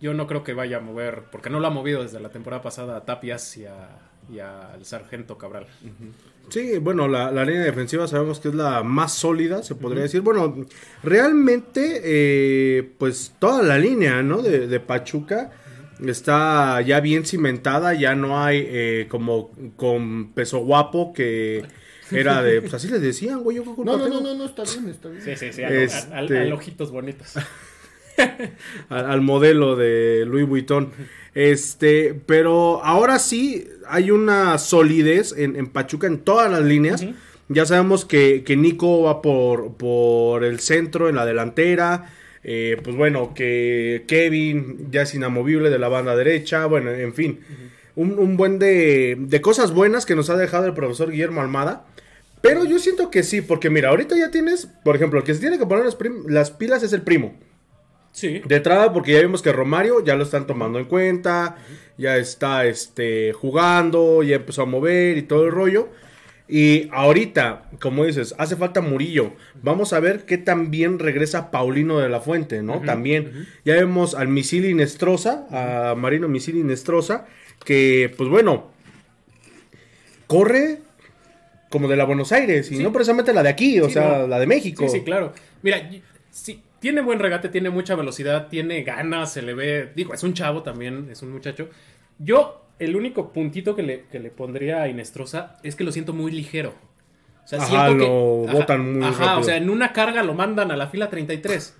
Yo 0.00 0.14
no 0.14 0.26
creo 0.26 0.44
que 0.44 0.52
vaya 0.54 0.76
a 0.76 0.80
mover, 0.80 1.24
porque 1.32 1.50
no 1.50 1.58
lo 1.58 1.66
ha 1.66 1.70
movido 1.70 2.02
desde 2.02 2.20
la 2.20 2.28
temporada 2.28 2.62
pasada 2.62 2.96
a 2.98 3.04
Tapias 3.04 3.56
y, 3.56 3.64
a- 3.66 4.07
y 4.30 4.38
al 4.40 4.84
Sargento 4.84 5.38
Cabral. 5.38 5.66
Sí, 6.50 6.78
bueno, 6.78 7.08
la, 7.08 7.30
la 7.30 7.44
línea 7.44 7.62
defensiva 7.62 8.06
sabemos 8.08 8.40
que 8.40 8.48
es 8.48 8.54
la 8.54 8.82
más 8.82 9.12
sólida, 9.14 9.62
se 9.62 9.74
podría 9.74 10.02
decir. 10.04 10.20
Bueno, 10.22 10.64
realmente, 11.02 12.00
eh, 12.04 12.90
pues 12.98 13.34
toda 13.38 13.62
la 13.62 13.78
línea, 13.78 14.22
¿no? 14.22 14.40
De, 14.42 14.66
de 14.66 14.80
Pachuca 14.80 15.50
está 16.06 16.80
ya 16.80 17.00
bien 17.00 17.24
cimentada, 17.26 17.92
ya 17.94 18.14
no 18.14 18.42
hay 18.42 18.64
eh, 18.66 19.06
como 19.10 19.50
con 19.76 20.32
peso 20.32 20.58
guapo 20.60 21.12
que 21.12 21.64
era 22.10 22.42
de, 22.42 22.62
pues 22.62 22.72
así 22.74 22.88
les 22.88 23.02
decían, 23.02 23.40
güey, 23.42 23.58
yo 23.58 23.64
No, 23.64 23.96
no, 23.98 24.08
no, 24.08 24.20
no, 24.20 24.34
no, 24.34 24.44
está 24.46 24.62
bien, 24.62 24.88
está 24.88 25.08
bien. 25.10 25.22
Sí, 25.22 25.36
sí, 25.36 25.52
sí, 25.52 25.62
al, 25.62 25.72
Este- 25.74 26.14
al- 26.14 26.28
al 26.36 26.52
ojitos 26.52 26.90
bonitos. 26.90 27.34
al, 28.88 29.10
al 29.10 29.20
modelo 29.20 29.76
de 29.76 30.24
Louis 30.26 30.46
Vuitton. 30.46 30.92
Este, 31.34 32.14
pero 32.26 32.82
ahora 32.84 33.18
sí 33.18 33.68
hay 33.86 34.10
una 34.10 34.58
solidez 34.58 35.34
en, 35.36 35.56
en 35.56 35.66
Pachuca 35.66 36.06
en 36.06 36.18
todas 36.18 36.50
las 36.50 36.62
líneas. 36.62 37.04
Ya 37.48 37.64
sabemos 37.64 38.04
que, 38.04 38.42
que 38.44 38.56
Nico 38.56 39.02
va 39.02 39.22
por, 39.22 39.74
por 39.74 40.44
el 40.44 40.60
centro, 40.60 41.08
en 41.08 41.16
la 41.16 41.24
delantera. 41.24 42.12
Eh, 42.44 42.76
pues 42.82 42.96
bueno, 42.96 43.34
que 43.34 44.04
Kevin 44.06 44.88
ya 44.90 45.02
es 45.02 45.14
inamovible 45.14 45.70
de 45.70 45.78
la 45.78 45.88
banda 45.88 46.16
derecha. 46.16 46.66
Bueno, 46.66 46.90
en 46.90 47.14
fin. 47.14 47.40
un, 47.96 48.18
un 48.18 48.36
buen 48.36 48.58
de, 48.58 49.16
de 49.18 49.40
cosas 49.40 49.72
buenas 49.72 50.06
que 50.06 50.14
nos 50.14 50.30
ha 50.30 50.36
dejado 50.36 50.66
el 50.66 50.74
profesor 50.74 51.10
Guillermo 51.10 51.40
Almada. 51.40 51.86
Pero 52.40 52.64
yo 52.64 52.78
siento 52.78 53.10
que 53.10 53.24
sí, 53.24 53.40
porque 53.40 53.70
mira, 53.70 53.88
ahorita 53.88 54.16
ya 54.16 54.30
tienes, 54.30 54.68
por 54.84 54.94
ejemplo, 54.94 55.18
el 55.18 55.24
que 55.24 55.34
se 55.34 55.40
tiene 55.40 55.58
que 55.58 55.66
poner 55.66 55.84
las, 55.84 55.96
las 56.26 56.50
pilas 56.52 56.84
es 56.84 56.92
el 56.92 57.02
primo. 57.02 57.36
Sí. 58.18 58.42
De 58.44 58.56
entrada, 58.56 58.92
porque 58.92 59.12
ya 59.12 59.20
vimos 59.20 59.42
que 59.42 59.52
Romario 59.52 60.02
ya 60.04 60.16
lo 60.16 60.24
están 60.24 60.46
tomando 60.46 60.78
en 60.78 60.86
cuenta, 60.86 61.56
ya 61.96 62.16
está 62.16 62.66
este, 62.66 63.32
jugando, 63.32 64.22
ya 64.22 64.36
empezó 64.36 64.62
a 64.62 64.66
mover 64.66 65.16
y 65.18 65.22
todo 65.22 65.44
el 65.46 65.52
rollo. 65.52 65.88
Y 66.48 66.88
ahorita, 66.92 67.68
como 67.80 68.06
dices, 68.06 68.34
hace 68.38 68.56
falta 68.56 68.80
Murillo. 68.80 69.34
Vamos 69.62 69.92
a 69.92 70.00
ver 70.00 70.24
qué 70.24 70.38
tan 70.38 70.70
bien 70.70 70.98
regresa 70.98 71.50
Paulino 71.50 71.98
de 71.98 72.08
la 72.08 72.20
Fuente, 72.20 72.62
¿no? 72.62 72.80
También. 72.80 73.46
Ya 73.66 73.74
vemos 73.74 74.14
al 74.14 74.28
Misil 74.28 74.64
Inestrosa, 74.64 75.46
a 75.50 75.94
Marino 75.94 76.26
Misil 76.26 76.56
Inestrosa, 76.56 77.26
que, 77.64 78.12
pues 78.16 78.30
bueno, 78.30 78.70
corre 80.26 80.78
como 81.70 81.86
de 81.88 81.96
la 81.96 82.04
Buenos 82.04 82.32
Aires 82.32 82.70
y 82.72 82.76
Sí. 82.78 82.82
no 82.82 82.92
precisamente 82.92 83.32
la 83.34 83.42
de 83.42 83.50
aquí, 83.50 83.78
o 83.80 83.86
Sí, 83.88 83.92
sea, 83.92 84.18
no. 84.20 84.26
la 84.26 84.38
de 84.40 84.46
México. 84.46 84.84
Sí, 84.88 84.98
sí, 85.00 85.04
claro. 85.04 85.32
Mira, 85.62 85.90
sí, 86.30 86.62
tiene 86.80 87.00
buen 87.00 87.18
regate, 87.18 87.48
tiene 87.48 87.70
mucha 87.70 87.94
velocidad, 87.94 88.48
tiene 88.48 88.82
ganas, 88.82 89.32
se 89.32 89.42
le 89.42 89.54
ve. 89.54 89.92
Digo, 89.96 90.14
es 90.14 90.22
un 90.22 90.34
chavo 90.34 90.62
también, 90.62 91.08
es 91.10 91.22
un 91.22 91.32
muchacho. 91.32 91.68
Yo, 92.18 92.64
el 92.78 92.96
único 92.96 93.32
puntito 93.32 93.74
que 93.76 93.82
le, 93.82 94.04
que 94.10 94.18
le 94.20 94.30
pondría 94.30 94.82
a 94.82 94.88
Inestrosa 94.88 95.56
es 95.62 95.74
que 95.76 95.84
lo 95.84 95.92
siento 95.92 96.12
muy 96.12 96.30
ligero. 96.32 96.74
O 97.44 97.48
sea, 97.48 97.60
Ajá, 97.60 97.86
siento 97.86 98.04
que. 98.04 98.04
lo 98.10 98.52
botan 98.52 98.92
muy 98.94 99.02
Ajá, 99.08 99.24
rápido. 99.24 99.40
o 99.40 99.42
sea, 99.44 99.56
en 99.56 99.70
una 99.70 99.92
carga 99.92 100.22
lo 100.22 100.34
mandan 100.34 100.70
a 100.70 100.76
la 100.76 100.88
fila 100.88 101.08
33. 101.10 101.76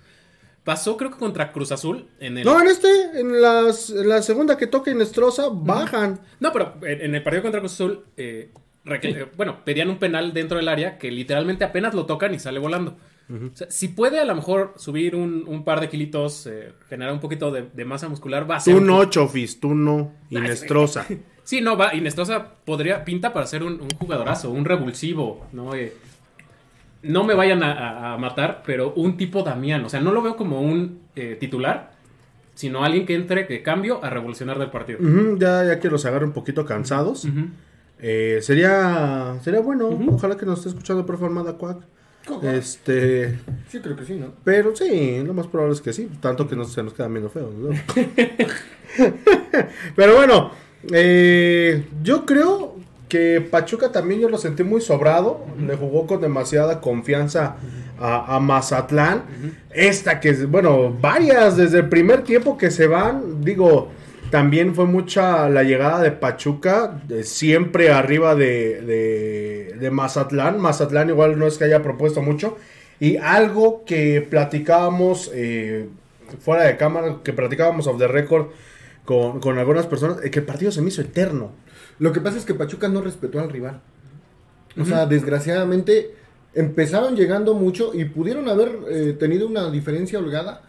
Pasó, 0.64 0.96
creo 0.96 1.10
que 1.10 1.16
contra 1.18 1.50
Cruz 1.52 1.72
Azul. 1.72 2.08
En 2.20 2.36
el... 2.38 2.44
No, 2.44 2.60
en 2.60 2.66
este, 2.68 2.88
en, 3.20 3.40
las- 3.40 3.88
en 3.90 4.08
la 4.08 4.20
segunda 4.22 4.56
que 4.58 4.66
toca 4.66 4.90
Inestrosa, 4.90 5.48
bajan. 5.50 6.20
No, 6.40 6.52
pero 6.52 6.74
en, 6.82 7.14
el 7.14 7.22
partido 7.22 7.42
contra 7.42 7.60
Cruz 7.60 7.72
Azul, 7.74 8.04
eh, 8.18 8.50
eh, 8.84 9.26
bueno, 9.36 9.64
pedían 9.64 9.88
un 9.88 9.98
penal 9.98 10.34
dentro 10.34 10.58
del 10.58 10.68
área 10.68 10.98
que 10.98 11.10
literalmente 11.10 11.64
apenas 11.64 11.94
lo 11.94 12.04
tocan 12.06 12.34
y 12.34 12.38
sale 12.38 12.58
volando. 12.58 12.96
O 13.30 13.54
sea, 13.56 13.70
si 13.70 13.88
puede 13.88 14.20
a 14.20 14.24
lo 14.24 14.34
mejor 14.34 14.72
subir 14.76 15.14
un, 15.14 15.44
un 15.46 15.62
par 15.64 15.80
de 15.80 15.88
kilitos, 15.90 16.46
eh, 16.46 16.72
generar 16.88 17.12
un 17.12 17.20
poquito 17.20 17.50
de, 17.50 17.68
de 17.74 17.84
masa 17.84 18.08
muscular, 18.08 18.50
va 18.50 18.56
a 18.56 18.60
ser... 18.60 18.74
Tú 18.74 18.80
un- 18.80 18.86
no, 18.86 19.04
Chofis, 19.04 19.60
tú 19.60 19.74
no. 19.74 20.12
Inestrosa. 20.30 21.06
Sí, 21.44 21.60
no, 21.60 21.76
va, 21.76 21.94
Inestrosa 21.94 22.54
podría, 22.64 23.04
pinta 23.04 23.32
para 23.32 23.46
ser 23.46 23.62
un, 23.62 23.74
un 23.80 23.90
jugadorazo, 23.98 24.50
un 24.50 24.64
revulsivo, 24.64 25.46
¿no? 25.52 25.74
Eh, 25.74 25.92
no 27.02 27.24
me 27.24 27.34
vayan 27.34 27.62
a, 27.62 28.16
matar, 28.18 28.62
pero 28.66 28.92
un 28.94 29.16
tipo 29.16 29.42
Damián, 29.42 29.84
o 29.84 29.88
sea, 29.88 30.00
no 30.00 30.10
lo 30.12 30.20
veo 30.22 30.36
como 30.36 30.60
un 30.62 31.00
eh, 31.14 31.36
titular, 31.38 31.92
sino 32.54 32.82
alguien 32.84 33.06
que 33.06 33.14
entre 33.14 33.44
de 33.44 33.62
cambio 33.62 34.02
a 34.02 34.10
revolucionar 34.10 34.58
del 34.58 34.70
partido. 34.70 34.98
Ya, 35.38 35.64
ya 35.64 35.78
que 35.78 35.88
los 35.90 36.04
agarre 36.06 36.24
un 36.24 36.32
poquito 36.32 36.64
cansados. 36.64 37.26
Eh, 38.00 38.38
sería 38.42 39.38
sería 39.42 39.60
bueno. 39.60 39.88
Ojalá 40.08 40.36
que 40.36 40.44
nos 40.44 40.58
esté 40.58 40.70
escuchando 40.70 41.06
Armada 41.24 41.56
Quack. 41.56 41.82
¿Cómo? 42.28 42.42
Este. 42.48 43.38
Sí, 43.70 43.80
creo 43.80 43.96
que 43.96 44.04
sí, 44.04 44.14
¿no? 44.14 44.28
Pero 44.44 44.76
sí, 44.76 45.22
lo 45.24 45.32
más 45.34 45.46
probable 45.46 45.74
es 45.74 45.80
que 45.80 45.92
sí. 45.92 46.08
Tanto 46.20 46.46
que 46.46 46.54
no 46.56 46.64
se 46.64 46.82
nos 46.82 46.92
quedan 46.94 47.12
viendo 47.14 47.30
feos. 47.30 47.52
¿no? 47.54 47.70
pero 49.96 50.16
bueno, 50.16 50.50
eh, 50.92 51.84
yo 52.02 52.24
creo 52.26 52.76
que 53.08 53.40
Pachuca 53.40 53.90
también 53.90 54.20
yo 54.20 54.28
lo 54.28 54.38
sentí 54.38 54.62
muy 54.64 54.80
sobrado. 54.80 55.44
Le 55.58 55.76
jugó 55.76 56.06
con 56.06 56.20
demasiada 56.20 56.80
confianza 56.80 57.56
a, 57.98 58.36
a 58.36 58.40
Mazatlán. 58.40 59.22
Esta 59.70 60.20
que, 60.20 60.30
es- 60.30 60.48
bueno, 60.50 60.92
varias 61.00 61.56
desde 61.56 61.78
el 61.78 61.88
primer 61.88 62.22
tiempo 62.24 62.58
que 62.58 62.70
se 62.70 62.86
van. 62.86 63.42
Digo, 63.42 63.90
también 64.30 64.74
fue 64.74 64.86
mucha 64.86 65.48
la 65.48 65.62
llegada 65.62 66.00
de 66.00 66.10
Pachuca, 66.10 67.00
de 67.06 67.24
siempre 67.24 67.90
arriba 67.90 68.34
de, 68.34 68.80
de, 68.82 69.76
de 69.78 69.90
Mazatlán. 69.90 70.58
Mazatlán 70.58 71.08
igual 71.08 71.38
no 71.38 71.46
es 71.46 71.58
que 71.58 71.64
haya 71.64 71.82
propuesto 71.82 72.22
mucho. 72.22 72.56
Y 73.00 73.16
algo 73.16 73.84
que 73.84 74.26
platicábamos 74.28 75.30
eh, 75.32 75.88
fuera 76.40 76.64
de 76.64 76.76
cámara, 76.76 77.18
que 77.22 77.32
platicábamos 77.32 77.86
off 77.86 77.98
the 77.98 78.08
record 78.08 78.48
con, 79.04 79.40
con 79.40 79.58
algunas 79.58 79.86
personas, 79.86 80.18
eh, 80.24 80.30
que 80.30 80.40
el 80.40 80.44
partido 80.44 80.72
se 80.72 80.82
me 80.82 80.88
hizo 80.88 81.02
eterno. 81.02 81.52
Lo 81.98 82.12
que 82.12 82.20
pasa 82.20 82.38
es 82.38 82.44
que 82.44 82.54
Pachuca 82.54 82.88
no 82.88 83.00
respetó 83.00 83.40
al 83.40 83.50
rival. 83.50 83.80
O 84.80 84.84
sea, 84.84 85.06
desgraciadamente 85.06 86.14
empezaron 86.54 87.16
llegando 87.16 87.54
mucho 87.54 87.92
y 87.94 88.04
pudieron 88.04 88.48
haber 88.48 88.78
eh, 88.88 89.16
tenido 89.18 89.46
una 89.46 89.70
diferencia 89.70 90.18
holgada, 90.20 90.62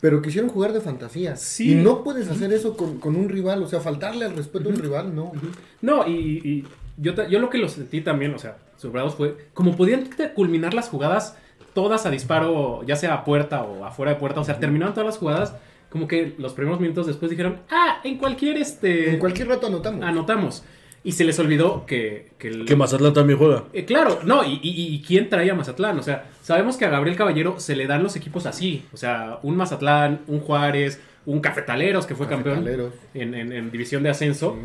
pero 0.00 0.22
quisieron 0.22 0.50
jugar 0.50 0.72
de 0.72 0.80
fantasía. 0.80 1.36
Sí. 1.36 1.72
Y 1.72 1.74
no 1.76 2.04
puedes 2.04 2.28
hacer 2.28 2.52
eso 2.52 2.76
con, 2.76 2.98
con 2.98 3.16
un 3.16 3.28
rival, 3.28 3.62
o 3.62 3.66
sea, 3.66 3.80
faltarle 3.80 4.24
al 4.24 4.36
respeto 4.36 4.68
a 4.68 4.72
un 4.72 4.78
rival, 4.78 5.14
no. 5.14 5.32
No, 5.80 6.06
y, 6.06 6.12
y 6.12 6.64
yo, 6.96 7.14
yo 7.28 7.38
lo 7.38 7.50
que 7.50 7.58
lo 7.58 7.68
sentí 7.68 8.00
también, 8.00 8.34
o 8.34 8.38
sea, 8.38 8.58
sobrados 8.76 9.14
fue 9.14 9.48
como 9.54 9.76
podían 9.76 10.08
culminar 10.34 10.74
las 10.74 10.88
jugadas 10.88 11.36
todas 11.74 12.06
a 12.06 12.10
disparo, 12.10 12.82
ya 12.84 12.96
sea 12.96 13.14
a 13.14 13.24
puerta 13.24 13.64
o 13.64 13.84
afuera 13.84 14.12
de 14.12 14.18
puerta, 14.18 14.40
o 14.40 14.44
sea, 14.44 14.58
terminaron 14.60 14.94
todas 14.94 15.06
las 15.06 15.18
jugadas, 15.18 15.54
como 15.90 16.08
que 16.08 16.34
los 16.38 16.54
primeros 16.54 16.80
minutos 16.80 17.06
después 17.06 17.30
dijeron, 17.30 17.60
ah, 17.70 18.00
en 18.04 18.18
cualquier 18.18 18.56
este... 18.56 19.10
En 19.10 19.18
cualquier 19.18 19.48
rato 19.48 19.66
anotamos. 19.66 20.04
Anotamos. 20.04 20.64
Y 21.06 21.12
se 21.12 21.24
les 21.24 21.38
olvidó 21.38 21.84
que... 21.86 22.30
Que, 22.38 22.48
el- 22.48 22.64
Que 22.64 22.74
Mazatlán 22.76 23.12
también 23.12 23.38
juega. 23.38 23.64
Eh, 23.74 23.84
claro, 23.84 24.20
no, 24.24 24.42
y, 24.42 24.58
y- 24.62 24.94
y 24.94 25.02
quién 25.02 25.28
traía 25.28 25.52
a 25.52 25.54
Mazatlán. 25.54 25.98
O 25.98 26.02
sea, 26.02 26.30
sabemos 26.42 26.76
que 26.78 26.86
a 26.86 26.88
Gabriel 26.88 27.16
Caballero 27.16 27.60
se 27.60 27.76
le 27.76 27.86
dan 27.86 28.02
los 28.02 28.16
equipos 28.16 28.46
así. 28.46 28.84
O 28.92 28.96
sea, 28.96 29.38
un 29.42 29.54
Mazatlán, 29.56 30.22
un 30.28 30.40
Juárez, 30.40 31.00
un 31.26 31.40
Cafetaleros 31.40 32.06
que 32.06 32.14
fue 32.14 32.26
Cafetaleros. 32.26 32.92
campeón 32.94 33.22
en, 33.22 33.34
en- 33.34 33.52
en 33.52 33.70
división 33.70 34.02
de 34.02 34.08
ascenso. 34.10 34.56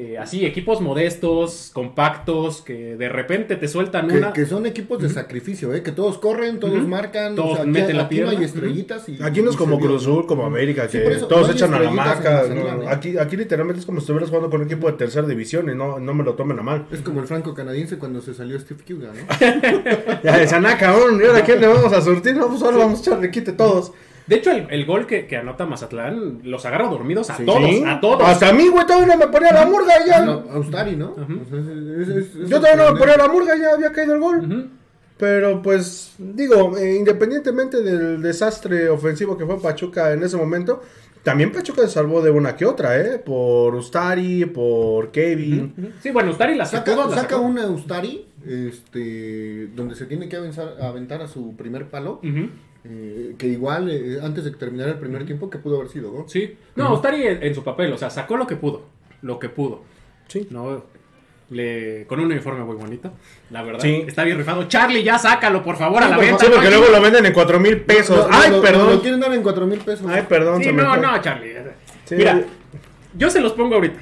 Eh, 0.00 0.16
así, 0.16 0.46
equipos 0.46 0.80
modestos, 0.80 1.72
compactos, 1.74 2.62
que 2.62 2.94
de 2.94 3.08
repente 3.08 3.56
te 3.56 3.66
sueltan 3.66 4.06
Que, 4.06 4.18
una. 4.18 4.32
que 4.32 4.46
son 4.46 4.64
equipos 4.64 5.02
de 5.02 5.08
sacrificio, 5.08 5.74
¿eh? 5.74 5.82
Que 5.82 5.90
todos 5.90 6.18
corren, 6.18 6.60
todos 6.60 6.86
marcan. 6.86 7.34
Todos 7.34 7.50
o 7.50 7.54
sea, 7.54 7.62
aquí, 7.62 7.70
meten 7.72 7.96
la 7.96 8.04
aquí 8.04 8.20
no 8.20 8.28
hay 8.30 8.36
pierna. 8.36 8.46
estrellitas. 8.46 9.08
Y, 9.08 9.20
Aquí 9.20 9.42
no 9.42 9.50
es 9.50 9.56
y 9.56 9.58
como. 9.58 9.80
Cruz 9.80 10.02
Azul, 10.02 10.24
como 10.26 10.44
América, 10.44 10.84
Sí, 10.88 10.98
que 10.98 11.14
eso, 11.14 11.26
todos 11.26 11.48
no 11.48 11.52
echan 11.52 11.74
a 11.74 11.80
la 11.80 11.90
maca. 11.90 12.44
¿eh? 12.44 12.86
Aquí, 12.88 13.18
aquí 13.18 13.36
literalmente 13.36 13.80
es 13.80 13.86
como 13.86 13.98
si 13.98 14.04
estuvieras 14.04 14.28
jugando 14.28 14.50
con 14.50 14.60
un 14.60 14.68
equipo 14.68 14.86
de 14.88 14.96
tercera 14.96 15.26
división 15.26 15.68
y 15.68 15.74
no, 15.74 15.98
no 15.98 16.14
me 16.14 16.22
lo 16.22 16.34
tomen 16.34 16.60
a 16.60 16.62
mal. 16.62 16.86
Es 16.92 17.00
como 17.00 17.18
el 17.20 17.26
franco 17.26 17.52
canadiense 17.52 17.98
cuando 17.98 18.20
se 18.20 18.34
salió 18.34 18.56
Steve 18.60 18.80
Kuga, 18.86 19.08
¿no? 19.08 20.20
Ya 20.22 20.38
decían, 20.38 20.64
ah, 20.64 20.78
cabrón, 20.78 21.20
¿y 21.20 21.26
ahora 21.26 21.42
quién 21.42 21.60
le 21.60 21.66
vamos 21.66 21.92
a 21.92 22.00
surtir? 22.00 22.36
No, 22.36 22.46
pues 22.46 22.62
ahora 22.62 22.76
vamos 22.76 23.00
a 23.00 23.02
echarle 23.02 23.32
quite 23.32 23.50
todos. 23.52 23.90
De 24.28 24.36
hecho, 24.36 24.50
el, 24.50 24.66
el 24.70 24.84
gol 24.84 25.06
que, 25.06 25.26
que 25.26 25.36
anota 25.38 25.64
Mazatlán 25.66 26.40
los 26.44 26.64
agarra 26.66 26.88
dormidos 26.88 27.30
a 27.30 27.36
Sí. 27.36 27.46
todos, 27.46 27.64
Sí. 27.64 27.82
a 27.86 27.98
todos. 28.00 28.22
Hasta 28.28 28.50
a 28.50 28.52
mí, 28.52 28.68
güey, 28.68 28.86
todavía 28.86 29.14
no 29.14 29.16
me 29.16 29.28
ponía 29.28 29.52
la 29.52 29.64
murga 29.66 29.94
ya. 30.06 30.20
No, 30.24 30.44
Austari, 30.52 30.96
¿no? 30.96 31.12
O 31.12 31.16
sea, 31.16 31.58
es- 32.02 32.08
es- 32.08 32.36
es- 32.36 32.48
Yo 32.48 32.60
todavía 32.60 32.84
no 32.84 32.92
me 32.92 32.98
ponía 32.98 33.16
la 33.16 33.28
murga, 33.28 33.54
ya 33.56 33.72
había 33.74 33.90
caído 33.92 34.14
el 34.14 34.20
gol. 34.20 34.70
Pero 35.16 35.62
pues, 35.62 36.14
digo, 36.18 36.76
eh, 36.78 36.94
independientemente 36.96 37.82
del 37.82 38.22
desastre 38.22 38.88
ofensivo 38.88 39.36
que 39.36 39.44
fue 39.46 39.60
Pachuca 39.60 40.12
en 40.12 40.22
ese 40.22 40.36
momento, 40.36 40.80
también 41.24 41.50
Pachuca 41.50 41.82
se 41.82 41.88
salvó 41.88 42.22
de 42.22 42.30
una 42.30 42.54
que 42.54 42.64
otra, 42.64 42.96
¿eh? 43.00 43.18
Por 43.18 43.74
Ustari, 43.74 44.44
por 44.44 45.10
Kevin. 45.10 45.94
Sí, 46.00 46.10
bueno, 46.12 46.30
Ustari 46.30 46.54
la 46.54 46.66
sacó. 46.66 46.92
Saca, 46.92 47.06
la 47.08 47.16
saca 47.22 47.36
una 47.38 47.64
Eustari, 47.64 48.26
este, 48.46 49.68
donde 49.74 49.94
se 49.96 50.06
tiene 50.06 50.28
que 50.28 50.36
aventar, 50.36 50.76
aventar 50.80 51.20
a 51.22 51.26
su 51.28 51.56
primer 51.56 51.86
palo, 51.88 52.20
Ujú. 52.22 52.50
Eh, 52.84 53.34
que 53.38 53.46
igual 53.46 53.90
eh, 53.90 54.18
antes 54.22 54.44
de 54.44 54.52
que 54.52 54.56
terminara 54.56 54.92
el 54.92 54.98
primer 54.98 55.24
tiempo, 55.26 55.50
que 55.50 55.58
pudo 55.58 55.76
haber 55.76 55.88
sido 55.88 56.10
gol. 56.10 56.24
Sí. 56.28 56.56
No, 56.76 56.94
Ustari 56.94 57.22
en, 57.26 57.42
en 57.42 57.54
su 57.54 57.62
papel, 57.64 57.92
o 57.92 57.98
sea, 57.98 58.10
sacó 58.10 58.36
lo 58.36 58.46
que 58.46 58.56
pudo. 58.56 58.86
Lo 59.22 59.38
que 59.38 59.48
pudo. 59.48 59.82
Sí. 60.28 60.46
No, 60.50 60.84
le, 61.50 62.04
con 62.06 62.20
un 62.20 62.26
uniforme 62.26 62.62
muy 62.64 62.76
bonito, 62.76 63.10
la 63.50 63.62
verdad. 63.62 63.80
Sí. 63.80 64.04
Está 64.06 64.22
bien 64.24 64.36
rifado. 64.36 64.64
Charlie, 64.68 65.02
ya 65.02 65.18
sácalo, 65.18 65.62
por 65.62 65.76
favor, 65.76 66.02
a 66.02 66.08
la 66.08 66.18
venta. 66.18 66.38
Sí, 66.44 66.50
porque 66.52 66.66
hay- 66.68 66.74
luego 66.74 66.92
lo 66.92 67.00
venden 67.00 67.24
en 67.26 67.32
cuatro 67.32 67.58
mil 67.58 67.78
pesos. 67.80 68.16
No, 68.18 68.28
no, 68.28 68.36
Ay, 68.36 68.50
perdón. 68.62 68.86
no, 68.86 68.92
Lo 68.94 69.00
quieren 69.00 69.20
dar 69.20 69.32
en 69.32 69.42
cuatro 69.42 69.66
mil 69.66 69.78
pesos. 69.78 70.06
Ay, 70.10 70.24
perdón. 70.28 70.62
Sí, 70.62 70.72
no, 70.72 70.96
no, 70.96 71.20
Charlie. 71.22 71.54
Sí. 72.04 72.14
Mira, 72.16 72.42
yo 73.14 73.30
se 73.30 73.40
los 73.40 73.52
pongo 73.52 73.76
ahorita. 73.76 73.98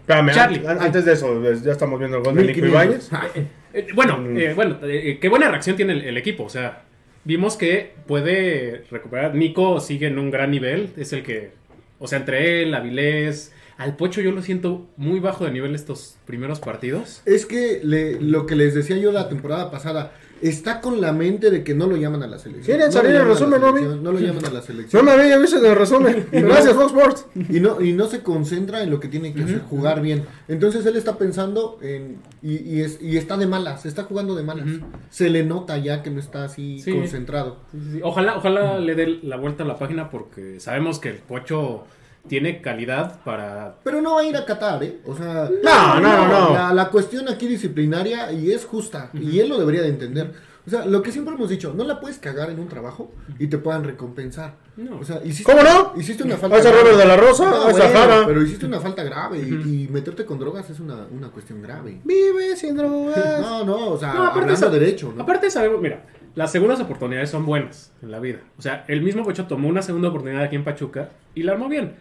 Espérame, 0.00 0.30
Charlie. 0.32 0.66
an- 0.66 0.80
antes 0.80 1.04
de 1.04 1.12
eso, 1.12 1.42
ya 1.54 1.72
estamos 1.72 1.98
viendo 1.98 2.18
el 2.18 2.22
gol 2.24 2.34
de 2.34 2.42
Nico 2.44 2.60
1500. 2.62 3.08
Ibáñez. 3.10 3.46
Eh, 3.74 3.88
bueno, 3.94 4.18
Mm. 4.18 4.36
eh, 4.38 4.54
bueno, 4.54 4.78
eh, 4.84 5.18
qué 5.20 5.28
buena 5.28 5.48
reacción 5.50 5.76
tiene 5.76 5.92
el, 5.92 6.04
el 6.04 6.16
equipo. 6.16 6.44
O 6.44 6.48
sea, 6.48 6.84
vimos 7.26 7.56
que 7.56 7.92
puede 8.06 8.84
recuperar. 8.90 9.34
Nico 9.34 9.80
sigue 9.80 10.06
en 10.06 10.18
un 10.18 10.30
gran 10.30 10.50
nivel. 10.50 10.90
Es 10.96 11.12
el 11.12 11.22
que, 11.22 11.50
o 11.98 12.06
sea, 12.06 12.20
entre 12.20 12.62
él, 12.62 12.72
Avilés, 12.74 13.52
al 13.76 13.96
Pocho 13.96 14.20
yo 14.22 14.32
lo 14.32 14.40
siento 14.40 14.86
muy 14.96 15.20
bajo 15.20 15.44
de 15.44 15.50
nivel 15.50 15.74
estos 15.74 16.16
primeros 16.24 16.60
partidos. 16.60 17.20
Es 17.26 17.44
que 17.44 17.80
le- 17.82 18.18
lo 18.20 18.46
que 18.46 18.56
les 18.56 18.74
decía 18.74 18.96
yo 18.96 19.12
la 19.12 19.28
temporada 19.28 19.70
pasada, 19.70 20.12
está 20.42 20.80
con 20.80 21.00
la 21.00 21.12
mente 21.12 21.50
de 21.50 21.64
que 21.64 21.74
no 21.74 21.86
lo 21.86 21.96
llaman 21.96 22.22
a 22.22 22.26
la 22.26 22.38
selección. 22.38 22.64
¿Quieren 22.64 22.86
No 22.86 22.92
salir 22.92 23.16
el 23.16 23.26
resumen, 23.26 23.60
no, 23.60 23.72
No 23.96 24.12
lo 24.12 24.18
llaman 24.18 24.44
a 24.44 24.50
la 24.50 24.60
No 24.60 24.62
selección. 24.62 25.04
me 25.04 25.10
había 25.12 25.38
visto 25.38 25.58
en 25.58 25.66
el 25.66 25.76
resumen. 25.76 26.26
Gracias, 26.32 26.74
Fox 26.74 26.86
Sports. 26.92 27.26
Y 27.48 27.60
no, 27.60 27.80
y 27.80 27.92
no 27.92 28.06
se 28.06 28.22
concentra 28.22 28.82
en 28.82 28.90
lo 28.90 29.00
que 29.00 29.08
tiene 29.08 29.32
que 29.32 29.42
hacer, 29.44 29.60
jugar 29.60 30.00
bien. 30.00 30.24
Entonces 30.48 30.84
él 30.86 30.96
está 30.96 31.16
pensando 31.18 31.78
en. 31.82 32.18
Y, 32.42 32.56
y 32.56 32.80
es, 32.82 33.00
y 33.00 33.16
está 33.16 33.36
de 33.36 33.46
malas, 33.46 33.86
está 33.86 34.04
jugando 34.04 34.34
de 34.34 34.42
malas. 34.42 34.66
Se 35.10 35.30
le 35.30 35.44
nota 35.44 35.78
ya 35.78 36.02
que 36.02 36.10
no 36.10 36.20
está 36.20 36.44
así 36.44 36.78
Sí. 36.80 36.92
concentrado. 36.92 37.58
Sí, 37.72 37.78
sí, 37.82 37.90
sí. 37.94 38.00
Ojalá, 38.02 38.36
ojalá 38.36 38.78
le 38.78 38.94
dé 38.94 39.18
la 39.22 39.36
vuelta 39.36 39.64
a 39.64 39.66
la 39.66 39.78
página 39.78 40.10
porque 40.10 40.60
sabemos 40.60 40.98
que 40.98 41.08
el 41.10 41.16
Pocho 41.16 41.84
tiene 42.28 42.60
calidad 42.60 43.20
para... 43.24 43.76
Pero 43.84 44.00
no 44.00 44.14
va 44.14 44.20
a 44.20 44.24
ir 44.24 44.36
a 44.36 44.44
Qatar, 44.44 44.82
¿eh? 44.84 44.98
O 45.06 45.16
sea. 45.16 45.48
No, 45.62 46.00
no, 46.00 46.28
no. 46.28 46.54
La, 46.54 46.72
la 46.74 46.88
cuestión 46.90 47.28
aquí 47.28 47.46
disciplinaria 47.46 48.32
y 48.32 48.50
es 48.52 48.64
justa. 48.64 49.10
Y 49.14 49.40
él 49.40 49.48
lo 49.48 49.58
debería 49.58 49.82
de 49.82 49.88
entender. 49.88 50.32
O 50.66 50.70
sea, 50.70 50.84
lo 50.84 51.00
que 51.00 51.12
siempre 51.12 51.32
hemos 51.32 51.48
dicho, 51.48 51.72
no 51.76 51.84
la 51.84 52.00
puedes 52.00 52.18
cagar 52.18 52.50
en 52.50 52.58
un 52.58 52.66
trabajo 52.68 53.12
y 53.38 53.46
te 53.46 53.56
puedan 53.56 53.84
recompensar. 53.84 54.54
No. 54.76 54.98
O 54.98 55.04
sea, 55.04 55.20
hiciste, 55.24 55.44
¿Cómo 55.52 55.62
no? 55.62 55.92
Hiciste 55.96 56.24
una 56.24 56.36
falta 56.36 56.56
Haz 56.56 56.66
a 56.66 56.72
Robert 56.72 56.96
de 56.96 57.04
la 57.06 57.16
Rosa, 57.16 57.44
No, 57.48 57.54
a 57.56 57.70
bueno, 57.70 57.88
Jara. 57.92 58.24
Pero 58.26 58.42
hiciste 58.42 58.66
una 58.66 58.80
falta 58.80 59.04
grave 59.04 59.38
y, 59.38 59.84
y 59.84 59.88
meterte 59.92 60.24
con 60.24 60.40
drogas 60.40 60.68
es 60.68 60.80
una, 60.80 61.06
una 61.12 61.28
cuestión 61.28 61.62
grave. 61.62 62.00
Vive 62.02 62.56
sin 62.56 62.74
drogas. 62.76 63.40
No, 63.40 63.64
no, 63.64 63.90
o 63.90 63.96
sea, 63.96 64.12
No, 64.12 64.22
aparte 64.24 64.40
hablando 64.40 64.56
sa- 64.56 64.70
derecho, 64.70 65.12
¿no? 65.16 65.22
Aparte 65.22 65.50
sabemos, 65.52 65.80
mira, 65.80 66.04
las 66.34 66.50
segundas 66.50 66.80
oportunidades 66.80 67.30
son 67.30 67.46
buenas 67.46 67.92
en 68.02 68.10
la 68.10 68.18
vida. 68.18 68.40
O 68.58 68.62
sea, 68.62 68.84
el 68.88 69.02
mismo 69.02 69.22
Pocho 69.22 69.46
tomó 69.46 69.68
una 69.68 69.82
segunda 69.82 70.08
oportunidad 70.08 70.42
aquí 70.42 70.56
en 70.56 70.64
Pachuca 70.64 71.10
y 71.36 71.44
la 71.44 71.52
armó 71.52 71.68
bien. 71.68 71.94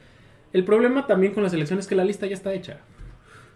El 0.55 0.63
problema 0.63 1.05
también 1.05 1.33
con 1.33 1.43
la 1.43 1.49
selección 1.49 1.79
es 1.79 1.87
que 1.87 1.95
la 1.95 2.05
lista 2.05 2.25
ya 2.27 2.33
está 2.33 2.53
hecha. 2.53 2.77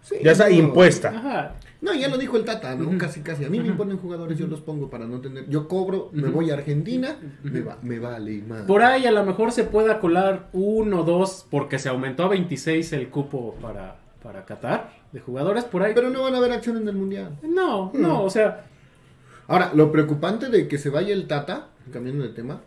Sí, 0.02 0.16
Ya 0.24 0.32
está 0.34 0.50
no. 0.50 0.56
impuesta. 0.56 1.10
Ajá. 1.10 1.56
No, 1.82 1.94
ya 1.94 2.10
lo 2.10 2.18
dijo 2.18 2.36
el 2.36 2.44
Tata, 2.44 2.76
¿no? 2.76 2.98
Casi, 2.98 3.22
casi. 3.22 3.46
A 3.46 3.50
mí 3.50 3.60
me 3.60 3.68
imponen 3.68 3.98
jugadores, 3.98 4.38
yo 4.38 4.48
los 4.48 4.60
pongo 4.60 4.90
para 4.90 5.06
no 5.06 5.22
tener. 5.22 5.48
Yo 5.50 5.68
cobro, 5.70 6.10
me 6.12 6.28
voy 6.28 6.52
a 6.52 6.56
Argentina, 6.56 7.16
me, 7.44 7.62
va, 7.62 7.78
me 7.82 8.00
vale 8.00 8.42
más. 8.42 8.64
Por 8.64 8.82
ahí 8.84 9.06
a 9.06 9.12
lo 9.12 9.24
mejor 9.26 9.52
se 9.54 9.64
pueda 9.64 10.00
colar 10.02 10.50
uno 10.52 11.02
o 11.02 11.04
dos 11.04 11.46
porque 11.50 11.80
se 11.80 11.88
aumentó 11.88 12.24
a 12.24 12.28
26 12.30 12.92
el 12.94 13.08
cupo 13.10 13.56
para, 13.62 13.96
para 14.22 14.46
Qatar 14.46 14.92
de 15.14 15.22
jugadores 15.22 15.64
por 15.64 15.84
ahí. 15.84 15.94
Pero 15.96 16.10
no 16.10 16.24
van 16.24 16.36
a 16.36 16.38
haber 16.40 16.52
acción 16.52 16.76
en 16.78 16.88
el 16.90 16.96
mundial. 16.96 17.38
no, 17.44 17.92
no, 17.94 18.24
o 18.24 18.30
sea, 18.30 18.66
Ahora, 19.48 19.72
lo 19.74 19.92
preocupante 19.92 20.50
de 20.50 20.68
que 20.68 20.78
se 20.78 20.90
vaya 20.90 21.12
el 21.14 21.28
Tata, 21.28 21.70
cambiando 21.92 22.24
de 22.24 22.30
tema, 22.30 22.62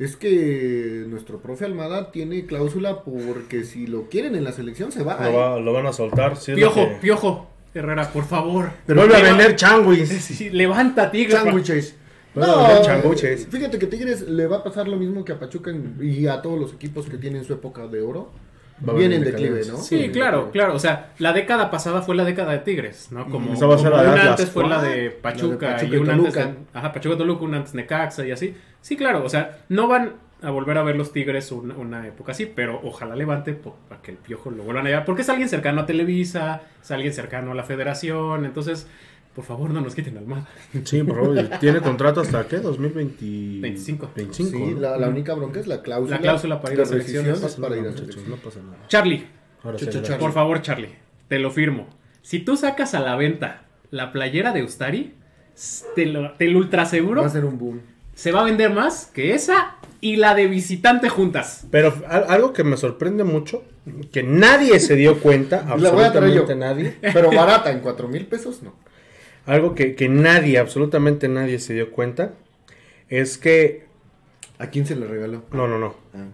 es 0.00 0.16
que 0.16 1.04
nuestro 1.06 1.38
profe 1.40 1.64
Almada 1.66 2.10
tiene 2.10 2.44
cláusula 2.46 3.02
porque 3.04 3.62
si 3.64 3.86
lo 3.86 4.08
quieren 4.08 4.34
en 4.34 4.42
la 4.42 4.50
selección 4.52 4.90
se 4.90 5.04
va. 5.04 5.16
Lo, 5.22 5.28
¿eh? 5.28 5.32
va- 5.36 5.60
lo 5.60 5.72
van 5.72 5.86
a 5.86 5.92
soltar. 5.92 6.36
sí, 6.36 6.54
Piojo, 6.54 6.74
que- 6.88 6.96
Piojo, 7.00 7.46
Herrera, 7.74 8.10
por 8.12 8.24
favor. 8.24 8.70
Vuelve 8.88 9.14
a 9.16 9.22
vender 9.22 9.54
changuis. 9.54 10.08
Sí, 10.08 10.50
levanta, 10.50 11.10
Tigre. 11.12 11.32
Sándwiches. 11.36 11.94
No, 12.34 12.82
changuches. 12.82 13.46
fíjate 13.48 13.78
que 13.78 13.86
Tigres 13.86 14.22
le 14.28 14.46
va 14.46 14.58
a 14.58 14.64
pasar 14.64 14.86
lo 14.88 14.96
mismo 14.96 15.24
que 15.24 15.32
a 15.32 15.38
Pachuca 15.38 15.72
y 16.00 16.26
a 16.26 16.40
todos 16.42 16.58
los 16.58 16.72
equipos 16.74 17.06
que 17.06 17.16
tienen 17.18 17.44
su 17.44 17.52
época 17.52 17.86
de 17.86 18.00
oro. 18.02 18.30
Va 18.88 18.94
Vienen 18.94 19.18
en 19.18 19.24
declive. 19.24 19.60
¿no? 19.68 19.76
Sí, 19.76 20.08
claro, 20.10 20.38
declive. 20.46 20.52
claro. 20.52 20.74
O 20.74 20.78
sea, 20.78 21.12
la 21.18 21.34
década 21.34 21.70
pasada 21.70 22.00
fue 22.00 22.14
la 22.16 22.24
década 22.24 22.52
de 22.52 22.60
Tigres, 22.60 23.08
¿no? 23.10 23.26
Como, 23.28 23.52
Esa 23.52 23.66
va 23.66 23.74
a 23.74 23.78
ser 23.78 23.90
como 23.90 24.02
la 24.02 24.02
de 24.04 24.08
una 24.14 24.20
Atlas. 24.22 24.40
antes 24.40 24.50
fue 24.54 24.66
la 24.66 24.78
Ah, 24.78 24.82
de 24.82 24.88
la 24.88 24.94
de 24.96 25.10
Pachuca, 25.10 25.70
Pachuca 25.76 25.84
y 25.84 25.94
y 25.94 26.00
una 26.00 26.12
antes 26.14 26.32
Toluca. 26.34 26.50
de, 26.52 26.58
ajá, 26.78 26.92
Pachuca 26.94 27.18
Toluca, 27.18 27.44
una 27.44 27.56
antes 27.58 27.74
Necaxa 27.74 28.26
y 28.26 28.30
así. 28.30 28.54
Sí, 28.82 28.96
claro, 28.96 29.24
o 29.24 29.28
sea, 29.28 29.58
no 29.68 29.88
van 29.88 30.14
a 30.42 30.50
volver 30.50 30.78
a 30.78 30.82
ver 30.82 30.96
los 30.96 31.12
Tigres 31.12 31.52
una, 31.52 31.74
una 31.76 32.06
época 32.06 32.32
así, 32.32 32.46
pero 32.46 32.80
ojalá 32.82 33.14
levante 33.14 33.52
po- 33.52 33.76
para 33.88 34.00
que 34.00 34.12
el 34.12 34.16
Piojo 34.16 34.50
lo 34.50 34.62
vuelvan 34.62 34.86
a 34.86 34.88
llevar, 34.88 35.04
porque 35.04 35.22
es 35.22 35.28
alguien 35.28 35.48
cercano 35.50 35.82
a 35.82 35.86
Televisa, 35.86 36.62
es 36.82 36.90
alguien 36.90 37.12
cercano 37.12 37.52
a 37.52 37.54
la 37.54 37.62
Federación, 37.64 38.46
entonces, 38.46 38.86
por 39.34 39.44
favor, 39.44 39.70
no 39.70 39.82
nos 39.82 39.94
quiten 39.94 40.16
Almada. 40.16 40.48
Sí, 40.84 41.02
por 41.02 41.16
favor. 41.16 41.36
Tiene 41.60 41.80
contrato 41.80 42.20
hasta 42.22 42.46
qué? 42.48 42.56
2020... 42.58 43.60
25. 43.60 44.10
25. 44.16 44.50
Sí, 44.50 44.74
¿no? 44.74 44.80
la, 44.80 44.96
la 44.96 45.08
única 45.08 45.34
bronca 45.34 45.60
es 45.60 45.66
la 45.66 45.82
cláusula. 45.82 46.16
La 46.16 46.22
cláusula 46.22 46.60
para 46.60 46.72
ir 46.72 46.78
de 46.78 46.82
a 46.84 46.86
selecciones. 46.86 47.38
Pasa 47.38 47.60
para 47.60 47.76
ir 47.76 47.86
a 47.86 47.90
muchachos, 47.90 48.26
no 48.26 48.36
pasa 48.36 48.60
nada. 48.62 48.78
Charlie, 48.88 49.26
Ahora 49.62 49.78
sí, 49.78 49.84
Chucho 49.84 49.98
adelante. 49.98 50.08
Charlie. 50.08 50.24
por 50.24 50.32
favor, 50.32 50.62
Charlie, 50.62 50.94
te 51.28 51.38
lo 51.38 51.50
firmo. 51.50 51.86
Si 52.22 52.38
tú 52.40 52.56
sacas 52.56 52.94
a 52.94 53.00
la 53.00 53.14
venta 53.16 53.62
la 53.90 54.10
playera 54.10 54.52
de 54.52 54.62
Ustari, 54.62 55.14
te 55.94 56.06
lo, 56.06 56.32
te 56.32 56.46
lo 56.48 56.58
ultra 56.58 56.86
seguro 56.86 57.20
Va 57.20 57.26
a 57.26 57.30
ser 57.30 57.44
un 57.44 57.58
boom. 57.58 57.80
Se 58.20 58.32
va 58.32 58.40
a 58.42 58.44
vender 58.44 58.70
más 58.72 59.06
que 59.14 59.32
esa 59.34 59.76
y 60.02 60.16
la 60.16 60.34
de 60.34 60.46
visitante 60.46 61.08
juntas. 61.08 61.66
Pero 61.70 61.94
al- 62.06 62.26
algo 62.28 62.52
que 62.52 62.64
me 62.64 62.76
sorprende 62.76 63.24
mucho, 63.24 63.64
que 64.12 64.22
nadie 64.22 64.78
se 64.78 64.94
dio 64.94 65.20
cuenta, 65.20 65.64
absolutamente 65.68 66.54
nadie, 66.54 66.96
Pero 67.00 67.30
barata, 67.32 67.70
en 67.70 67.80
cuatro 67.80 68.08
mil 68.08 68.26
pesos, 68.26 68.62
no. 68.62 68.74
algo 69.46 69.74
que, 69.74 69.94
que 69.94 70.08
nadie, 70.10 70.58
absolutamente 70.58 71.28
nadie 71.28 71.58
se 71.58 71.72
dio 71.72 71.90
cuenta, 71.92 72.32
es 73.08 73.38
que, 73.38 73.86
¿A 74.58 74.66
quién 74.68 74.84
se 74.84 74.96
le 74.96 75.06
regaló? 75.06 75.44
no, 75.52 75.66
no, 75.66 75.78
no, 75.78 75.94
Ah, 76.14 76.26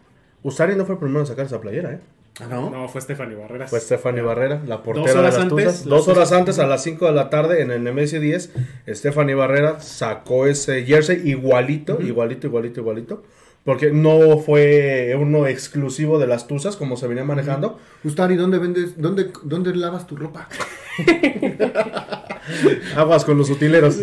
Usari 0.42 0.74
no 0.74 0.84
fue 0.86 0.94
el 0.96 1.00
primero 1.00 1.20
en 1.20 1.26
sacar 1.26 1.46
esa 1.46 1.60
playera, 1.60 1.92
¿eh? 1.92 2.00
¿Ah, 2.40 2.46
no? 2.50 2.70
No, 2.70 2.88
fue 2.88 3.00
Stephanie 3.00 3.34
Barreras. 3.34 3.70
Fue 3.70 3.80
Stephanie 3.80 4.20
Barrera, 4.20 4.60
la 4.66 4.82
portera 4.82 5.06
Dos 5.06 5.16
horas 5.16 5.34
de 5.34 5.38
las 5.40 5.52
antes, 5.52 5.66
Tuzas. 5.66 5.84
Dos 5.84 6.08
horas 6.08 6.32
antes, 6.32 6.58
a 6.58 6.66
las 6.66 6.82
5 6.82 7.06
de 7.06 7.12
la 7.12 7.30
tarde, 7.30 7.62
en 7.62 7.70
el 7.70 7.82
Nemesis 7.82 8.20
10, 8.20 8.50
Stephanie 8.88 9.34
Barrera 9.34 9.80
sacó 9.80 10.46
ese 10.46 10.84
jersey 10.84 11.22
igualito, 11.24 11.98
igualito, 12.00 12.46
igualito, 12.46 12.80
igualito. 12.80 13.22
Porque 13.66 13.90
no 13.90 14.38
fue 14.38 15.14
uno 15.20 15.46
exclusivo 15.48 16.20
de 16.20 16.28
las 16.28 16.46
Tuzas, 16.46 16.76
como 16.76 16.96
se 16.96 17.08
venía 17.08 17.24
manejando. 17.24 17.80
Ustari, 18.04 18.36
¿dónde 18.36 18.58
vendes, 18.58 18.92
dónde, 18.96 19.32
dónde 19.42 19.74
lavas 19.74 20.06
tu 20.06 20.16
ropa? 20.16 20.48
Aguas 22.96 23.24
con 23.24 23.36
los 23.36 23.50
utileros. 23.50 23.96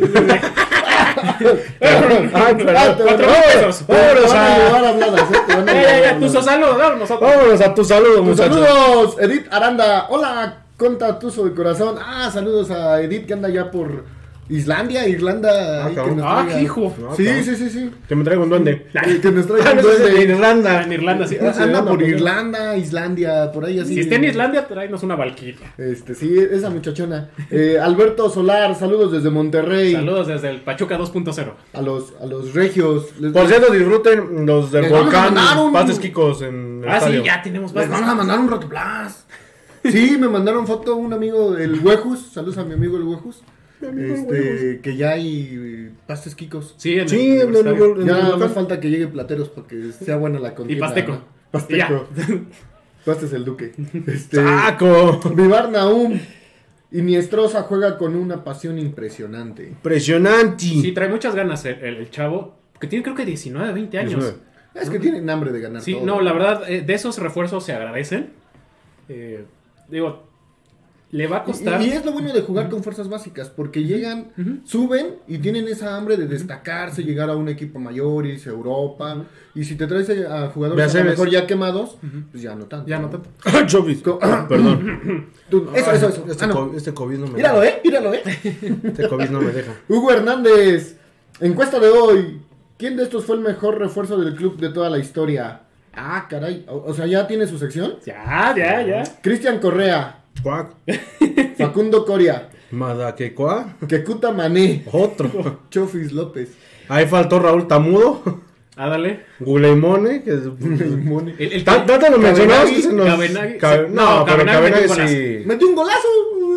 Perdón. 1.80 2.30
Cuatro 2.34 2.96
pesos. 2.98 3.86
Vámonos 3.88 4.34
a 4.34 4.58
¿eh? 5.68 6.18
Tu 6.20 6.30
saludo. 6.30 6.78
Vámonos 6.78 7.62
a 7.62 7.74
tu 7.74 7.86
saludo, 7.86 8.22
muchachos. 8.22 8.68
saludos, 8.68 9.16
Edith 9.22 9.48
Aranda. 9.50 10.08
Hola, 10.10 10.64
conta 10.76 11.18
tuzo 11.18 11.46
de 11.46 11.54
corazón. 11.54 11.96
Ah, 12.06 12.30
saludos 12.34 12.70
a 12.70 13.02
Edith 13.02 13.28
que 13.28 13.34
anda 13.34 13.48
ya 13.48 13.72
por 13.72 14.04
Islandia, 14.50 15.08
Irlanda. 15.08 15.50
Ah, 15.84 15.86
ahí 15.86 15.90
que 15.92 15.96
cabrón. 15.96 16.18
nos 16.18 16.26
Ah, 16.28 16.44
traiga. 16.46 16.62
hijo. 16.62 16.94
No, 17.00 17.16
Sí, 17.16 17.26
sí, 17.44 17.56
sí, 17.56 17.70
sí. 17.70 17.92
Que 18.08 18.16
me 18.16 18.24
traiga 18.24 18.44
un 18.44 18.50
duende. 18.50 18.88
Que, 19.04 19.22
que 19.22 19.32
nos 19.32 19.48
traiga 19.48 19.70
Ah, 19.70 19.74
un 19.76 19.82
duende. 19.82 20.22
Irlanda. 20.24 20.84
En 20.84 20.92
Irlanda, 20.94 21.28
sí. 21.28 21.38
Anda 21.38 21.64
anda 21.64 21.86
por 21.86 22.02
Irlanda, 22.02 22.78
Islandia, 22.78 23.52
por 23.52 23.66
ahí 23.66 23.80
así. 23.80 23.94
Si 23.96 24.00
está 24.02 24.16
en 24.16 24.26
Islandia, 24.26 24.68
tráenos 24.68 25.02
una 25.04 25.16
valquiria. 25.16 25.74
Este, 25.78 26.14
sí, 26.16 26.36
esa 26.52 26.70
muchachona. 26.70 27.30
Eh, 27.50 27.78
Alberto 27.82 28.30
Solar, 28.30 28.76
saludos 28.76 29.12
desde 29.12 29.30
Monterrey. 29.30 29.94
Saludos 29.94 30.28
desde 30.28 30.50
el 30.50 30.62
Pachuca 30.62 30.98
2.0. 30.98 31.54
A 31.74 31.82
los, 31.82 32.14
a 32.22 32.26
los 32.26 32.54
regios. 32.54 33.20
Les, 33.20 33.32
Por 33.32 33.48
cierto, 33.48 33.72
disfruten 33.72 34.46
los 34.46 34.72
del 34.72 34.84
Les 34.84 34.92
volcán 34.92 35.36
un- 35.58 35.72
Pates 35.74 36.00
Kikos 36.00 36.42
en 36.42 36.82
el 36.84 36.90
Ah, 36.90 36.98
estadio. 36.98 37.22
sí, 37.22 37.26
ya 37.28 37.42
tenemos 37.42 37.74
les 37.74 37.90
van 37.90 38.04
a 38.04 38.14
mandar 38.16 38.40
un 38.40 38.50
rotoplas. 38.50 39.26
Sí, 39.84 40.16
me 40.20 40.30
mandaron 40.30 40.66
foto 40.66 40.96
un 40.96 41.12
amigo 41.14 41.52
del 41.52 41.80
Huejus. 41.80 42.32
Saludos 42.34 42.58
a 42.58 42.64
mi 42.64 42.74
amigo 42.74 42.96
el 42.98 43.04
Huejus. 43.04 43.44
Este, 43.90 44.80
que 44.82 44.96
ya 44.96 45.12
hay 45.12 45.50
eh, 45.52 45.92
pastes 46.08 46.36
quicos. 46.36 46.74
Sí, 46.78 46.98
en 47.00 47.08
Sí, 47.10 47.38
el, 47.38 47.56
en 47.56 47.56
el- 47.56 47.64
Ya 47.66 47.70
el 47.72 48.06
nada 48.06 48.22
volcán. 48.22 48.40
más 48.40 48.52
falta 48.54 48.80
que 48.80 48.90
llegue 48.90 49.08
Plateros 49.08 49.50
para 49.50 49.68
que 49.68 49.92
sea 49.92 50.18
buena 50.18 50.40
la 50.40 50.50
Y 50.50 50.56
contienda. 50.56 50.86
Pasteco. 50.88 51.12
Y 51.14 51.52
Pasteco. 51.52 52.08
Pastes 53.06 53.34
el 53.34 53.44
duque. 53.46 53.74
Este, 54.08 54.38
¡Saco! 54.38 55.20
Vivar 55.36 55.70
Naum. 55.70 56.20
Iniestrosa 56.92 57.64
juega 57.64 57.98
con 57.98 58.16
una 58.16 58.44
pasión 58.44 58.78
impresionante. 58.78 59.68
Impresionante. 59.70 60.64
Sí, 60.64 60.92
trae 60.92 61.10
muchas 61.10 61.34
ganas 61.36 61.66
el, 61.66 61.76
el- 61.82 61.98
el 61.98 62.10
chavo, 62.12 62.56
que 62.80 62.88
tiene 62.88 63.04
creo 63.04 63.16
que 63.16 63.26
19, 63.26 63.74
20 63.74 63.98
años. 63.98 64.12
19. 64.14 64.38
Es 64.76 64.90
que 64.90 65.00
tienen 65.00 65.30
hambre 65.30 65.52
de 65.52 65.60
ganar 65.60 65.82
Sí, 65.82 65.94
todo. 65.94 66.06
no, 66.06 66.22
la 66.22 66.34
verdad, 66.34 66.64
eh, 66.70 66.82
de 66.82 66.94
esos 66.94 67.18
refuerzos 67.20 67.64
se 67.66 67.74
agradecen. 67.74 68.30
Eh, 69.10 69.44
digo, 69.90 70.24
le 71.14 71.28
va 71.28 71.38
a 71.38 71.44
costar. 71.44 71.82
Y, 71.82 71.86
y 71.86 71.90
es 71.92 72.04
lo 72.04 72.12
bueno 72.12 72.34
de 72.34 72.42
jugar 72.42 72.70
con 72.70 72.84
fuerzas 72.84 73.08
básicas, 73.08 73.50
porque 73.50 73.84
llegan, 73.84 74.32
suben 74.66 75.18
y 75.28 75.38
tienen 75.38 75.68
esa 75.68 75.96
hambre 75.96 76.18
de 76.18 76.28
destacarse, 76.28 77.04
llegar 77.04 77.30
a 77.30 77.36
un 77.36 77.48
equipo 77.48 77.80
mayor, 77.80 78.26
irse 78.26 78.50
a 78.50 78.54
Europa. 78.54 79.24
Y 79.56 79.64
si 79.64 79.76
te 79.76 79.86
traes 79.88 80.10
a 80.10 80.48
jugadores 80.50 80.96
a 80.96 81.00
lo 81.00 81.10
mejor 81.12 81.30
ya 81.30 81.46
quemados, 81.48 81.98
pues 82.32 82.42
ya 82.44 82.56
no 82.56 82.66
tanto. 82.66 82.88
Ya 82.88 82.98
no 83.00 83.10
tanto. 83.10 83.30
Chovis. 83.68 84.02
Perdón. 84.50 85.30
Tú- 85.50 85.70
eso, 85.76 85.92
eso, 85.92 86.10
eso. 86.10 86.26
Este, 86.30 86.44
Ah, 86.46 86.48
no. 86.48 86.54
co- 86.72 86.74
este 86.76 86.94
COVID 86.94 87.18
no 87.20 87.28
me 87.28 87.34
Míralo, 87.36 87.62
deja. 87.62 87.78
eh, 87.78 87.82
míralo, 87.84 88.14
eh. 88.14 88.22
Este 88.84 89.08
COVID 89.08 89.30
no 89.30 89.40
me 89.42 89.52
deja. 89.52 89.72
Hugo 89.88 90.12
Hernández, 90.12 90.98
encuesta 91.40 91.80
de 91.80 91.90
hoy. 91.90 92.42
¿Quién 92.78 92.98
de 92.98 93.04
estos 93.04 93.24
fue 93.26 93.36
el 93.36 93.44
mejor 93.44 93.78
refuerzo 93.78 94.18
del 94.20 94.36
club 94.36 94.58
de 94.58 94.70
toda 94.70 94.90
la 94.90 94.98
historia? 94.98 95.62
Ah, 95.94 96.26
caray. 96.28 96.66
O, 96.68 96.78
o 96.88 96.94
sea, 96.96 97.06
ya 97.06 97.28
tiene 97.28 97.46
su 97.46 97.60
sección. 97.60 97.98
Ya, 98.04 98.54
ya, 98.58 98.82
ya. 98.82 99.04
Cristian 99.22 99.60
Correa, 99.60 100.23
Cuac. 100.42 100.72
Facundo 101.58 102.06
Coria, 102.06 102.50
Madaquecua. 102.72 103.76
Kekuta 103.88 104.32
Mané, 104.32 104.84
Otro. 104.92 105.62
Chofis 105.70 106.12
López. 106.12 106.50
Ahí 106.90 107.06
faltó 107.08 107.40
Raúl 107.40 107.68
Tamudo. 107.68 108.42
Ah, 108.76 108.90
dale. 108.90 109.20
Guleimone. 109.40 110.24
Que 110.24 110.32
es... 110.32 110.40
Limón. 110.46 111.30
El, 111.38 111.54
el 111.54 111.64
Tan- 111.64 111.86
Tanto 111.86 112.10
lo 112.10 112.18
mencionamos 112.18 112.72
que 112.72 112.82
se 112.82 112.92
nos... 112.92 113.06
Cabenagui- 113.08 113.58
Cabe-. 113.58 113.90
No, 113.90 114.20
No, 114.20 114.26
pero 114.26 114.38
Cabenagui 114.46 114.88
Cabenagui 114.88 114.88
metió 114.90 115.04
un 115.04 115.08
sí. 115.10 115.44
Metió 115.46 115.68
un 115.70 115.76
golazo. 115.76 116.08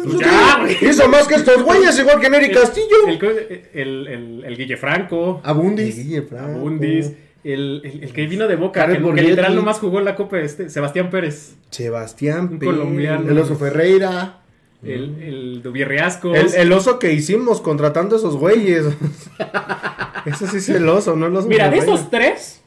Pues 0.05 0.19
ya. 0.21 0.67
Hizo 0.89 1.09
más 1.09 1.29
que 1.29 1.35
estos 1.35 1.63
güeyes, 1.63 1.99
igual 1.99 2.19
que 2.21 2.31
Neri 2.31 2.51
Castillo. 2.53 2.87
El, 3.09 3.69
el, 3.75 4.07
el, 4.09 4.45
el 4.47 4.57
Guille 4.57 4.77
Franco, 4.77 5.41
Abundis. 5.45 5.97
Guille 5.97 6.23
Franco. 6.23 6.59
Abundis, 6.59 7.13
el, 7.53 7.81
el, 7.85 8.05
el 8.05 8.13
que 8.13 8.27
vino 8.27 8.47
de 8.49 8.57
Boca, 8.57 8.81
Jared 8.83 9.03
que, 9.05 9.15
que 9.15 9.23
literal 9.23 9.55
nomás 9.55 9.79
jugó 9.79 10.01
la 10.01 10.15
Copa 10.15 10.39
este, 10.39 10.69
Sebastián 10.71 11.11
Pérez, 11.11 11.55
Sebastián 11.71 12.49
Un 12.53 12.59
Pérez. 12.59 12.75
colombiano. 12.75 13.31
El 13.31 13.39
oso 13.39 13.57
Ferreira. 13.57 14.41
el, 14.83 15.23
el 15.23 15.63
Dubierriascos. 15.63 16.37
El, 16.37 16.55
el 16.55 16.73
oso 16.73 16.99
que 16.99 17.13
hicimos 17.13 17.61
contratando 17.61 18.17
a 18.17 18.19
esos 18.19 18.37
güeyes. 18.37 18.87
Ese 20.27 20.47
sí 20.49 20.57
es 20.57 20.69
el 20.71 20.89
oso, 20.89 21.15
no 21.17 21.27
el 21.27 21.37
oso. 21.37 21.47
Mira, 21.49 21.71
de 21.71 21.79
esos 21.79 22.11
tres, 22.11 22.61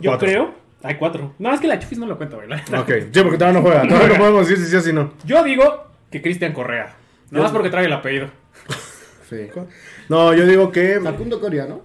yo 0.00 0.10
Cuatro. 0.10 0.28
creo. 0.28 0.54
Hay 0.82 0.96
cuatro. 0.96 1.32
No, 1.38 1.54
es 1.54 1.60
que 1.60 1.66
la 1.66 1.78
Chufis 1.78 1.96
no 1.98 2.06
lo 2.06 2.16
cuenta, 2.18 2.36
neta. 2.46 2.80
Ok, 2.80 2.90
sí, 3.10 3.20
porque 3.22 3.38
todavía 3.38 3.60
no 3.60 3.62
juega. 3.66 3.82
Todavía 3.88 4.08
no 4.08 4.18
podemos 4.18 4.48
decir 4.48 4.62
si 4.62 4.70
sí 4.70 4.76
o 4.76 4.80
si 4.82 4.92
no. 4.92 5.14
Yo 5.24 5.42
digo 5.44 5.84
que 6.10 6.20
Cristian 6.20 6.52
Correa. 6.52 6.94
Nada 7.30 7.44
más 7.44 7.52
porque 7.52 7.70
trae 7.70 7.86
el 7.86 7.92
apellido. 7.92 8.28
Sí. 9.30 9.48
No, 10.10 10.34
yo 10.34 10.46
digo 10.46 10.70
que 10.70 11.00
Facundo 11.02 11.40
Coria, 11.40 11.66
¿no? 11.66 11.80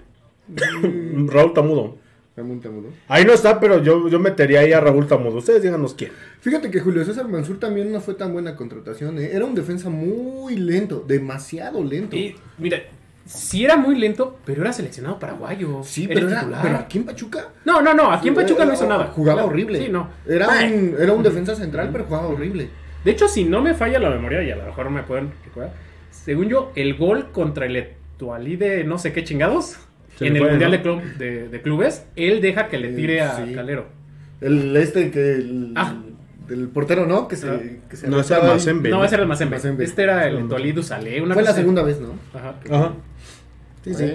Raúl 1.32 1.54
Tamudo. 1.54 1.98
Ramón 2.39 2.60
Tamudo. 2.62 2.89
Ahí 3.08 3.25
no 3.25 3.34
está, 3.34 3.60
pero 3.60 3.84
yo, 3.84 4.08
yo 4.08 4.19
metería 4.19 4.62
ahí 4.62 4.73
a 4.73 4.80
Raúl 4.80 5.08
Tamudo. 5.08 5.38
Ustedes 5.38 5.62
díganos 5.62 5.93
quién. 5.93 6.12
Fíjate 6.41 6.71
que 6.71 6.80
Julio 6.80 7.04
César 7.06 7.28
Mansur 7.28 7.60
también 7.60 7.91
no 7.91 7.99
fue 8.02 8.13
tan 8.13 8.32
buena 8.34 8.56
contratación. 8.56 9.19
¿eh? 9.19 9.32
Era 9.34 9.45
un 9.45 9.56
defensa 9.56 9.89
muy 9.89 10.56
lento, 10.56 11.04
demasiado 11.08 11.84
lento. 11.84 12.15
Y 12.15 12.36
mira, 12.58 12.78
sí 13.25 13.65
era 13.65 13.75
muy 13.78 13.95
lento, 13.95 14.39
pero 14.45 14.62
era 14.62 14.71
seleccionado 14.73 15.19
paraguayo. 15.19 15.82
Sí, 15.84 16.06
Era 16.06 16.13
pero, 16.13 16.28
era, 16.30 16.39
titular. 16.39 16.62
pero 16.62 16.78
aquí 16.78 16.97
en 16.97 17.04
Pachuca. 17.04 17.49
No, 17.65 17.82
no, 17.82 17.93
no. 17.93 18.12
Aquí 18.12 18.30
en 18.30 18.36
Pachuca 18.36 18.65
no 18.65 18.73
hizo 18.73 18.88
nada. 18.88 19.08
Jugaba 19.08 19.43
horrible. 19.43 19.80
Sí, 19.80 19.89
no. 19.91 20.10
Era 20.28 20.47
un, 20.47 20.95
era 20.99 21.13
un 21.13 21.21
defensa 21.23 21.56
central, 21.56 21.89
pero 21.91 22.06
jugaba 22.06 22.28
horrible. 22.28 22.69
De 23.04 23.12
hecho, 23.12 23.28
si 23.28 23.43
no 23.43 23.62
me 23.62 23.73
falla 23.73 23.99
la 23.99 24.10
memoria, 24.10 24.43
y 24.43 24.52
a 24.52 24.56
lo 24.56 24.65
mejor 24.65 24.89
me 24.89 25.04
pueden 25.04 25.32
recordar, 25.45 25.73
según 26.12 26.49
yo, 26.49 26.71
el 26.75 26.95
gol 26.97 27.32
contra 27.32 27.65
el 27.65 27.75
Etualí 27.75 28.56
de 28.58 28.84
no 28.84 28.97
sé 28.97 29.13
qué 29.13 29.23
chingados, 29.23 29.78
Se 30.19 30.27
en 30.27 30.36
el 30.36 30.43
Mundial 30.49 30.71
¿no? 30.71 30.77
de, 30.77 30.84
club- 30.84 31.17
de- 31.17 31.47
de 31.49 31.62
Clubes, 31.62 32.05
él 32.15 32.41
deja 32.41 32.67
que 32.67 32.77
le 32.77 32.89
tire 32.89 33.21
a 33.21 33.38
Sí. 33.45 33.53
Calero. 33.53 33.88
El 34.41 34.75
este 34.77 35.10
que. 35.12 35.36
El, 35.36 35.73
Ah. 35.75 35.95
del 36.47 36.67
portero, 36.69 37.05
¿no? 37.05 37.27
Que 37.27 37.36
se. 37.36 37.49
Ah. 37.49 37.60
Que 37.89 37.95
se 37.97 38.08
No, 38.08 38.19
es 38.19 38.29
aventaba 38.32 38.53
ahí. 38.55 38.60
Almacén. 38.69 38.84
No, 38.91 39.03
ese 39.05 39.15
era 39.15 39.23
el 39.23 39.29
Mazembe. 39.29 39.55
Mazembe. 39.58 39.84
Este 39.84 40.03
era 40.03 40.27
el 40.27 40.47
Duzalé. 40.73 41.21
Una 41.21 41.34
Fue 41.34 41.43
la 41.43 41.53
segunda 41.53 41.84
vez, 41.84 41.99
¿no? 41.99 42.13
Ajá. 42.34 42.55
Ajá. 42.71 42.93
Sí, 43.84 43.93
sí. 43.93 44.13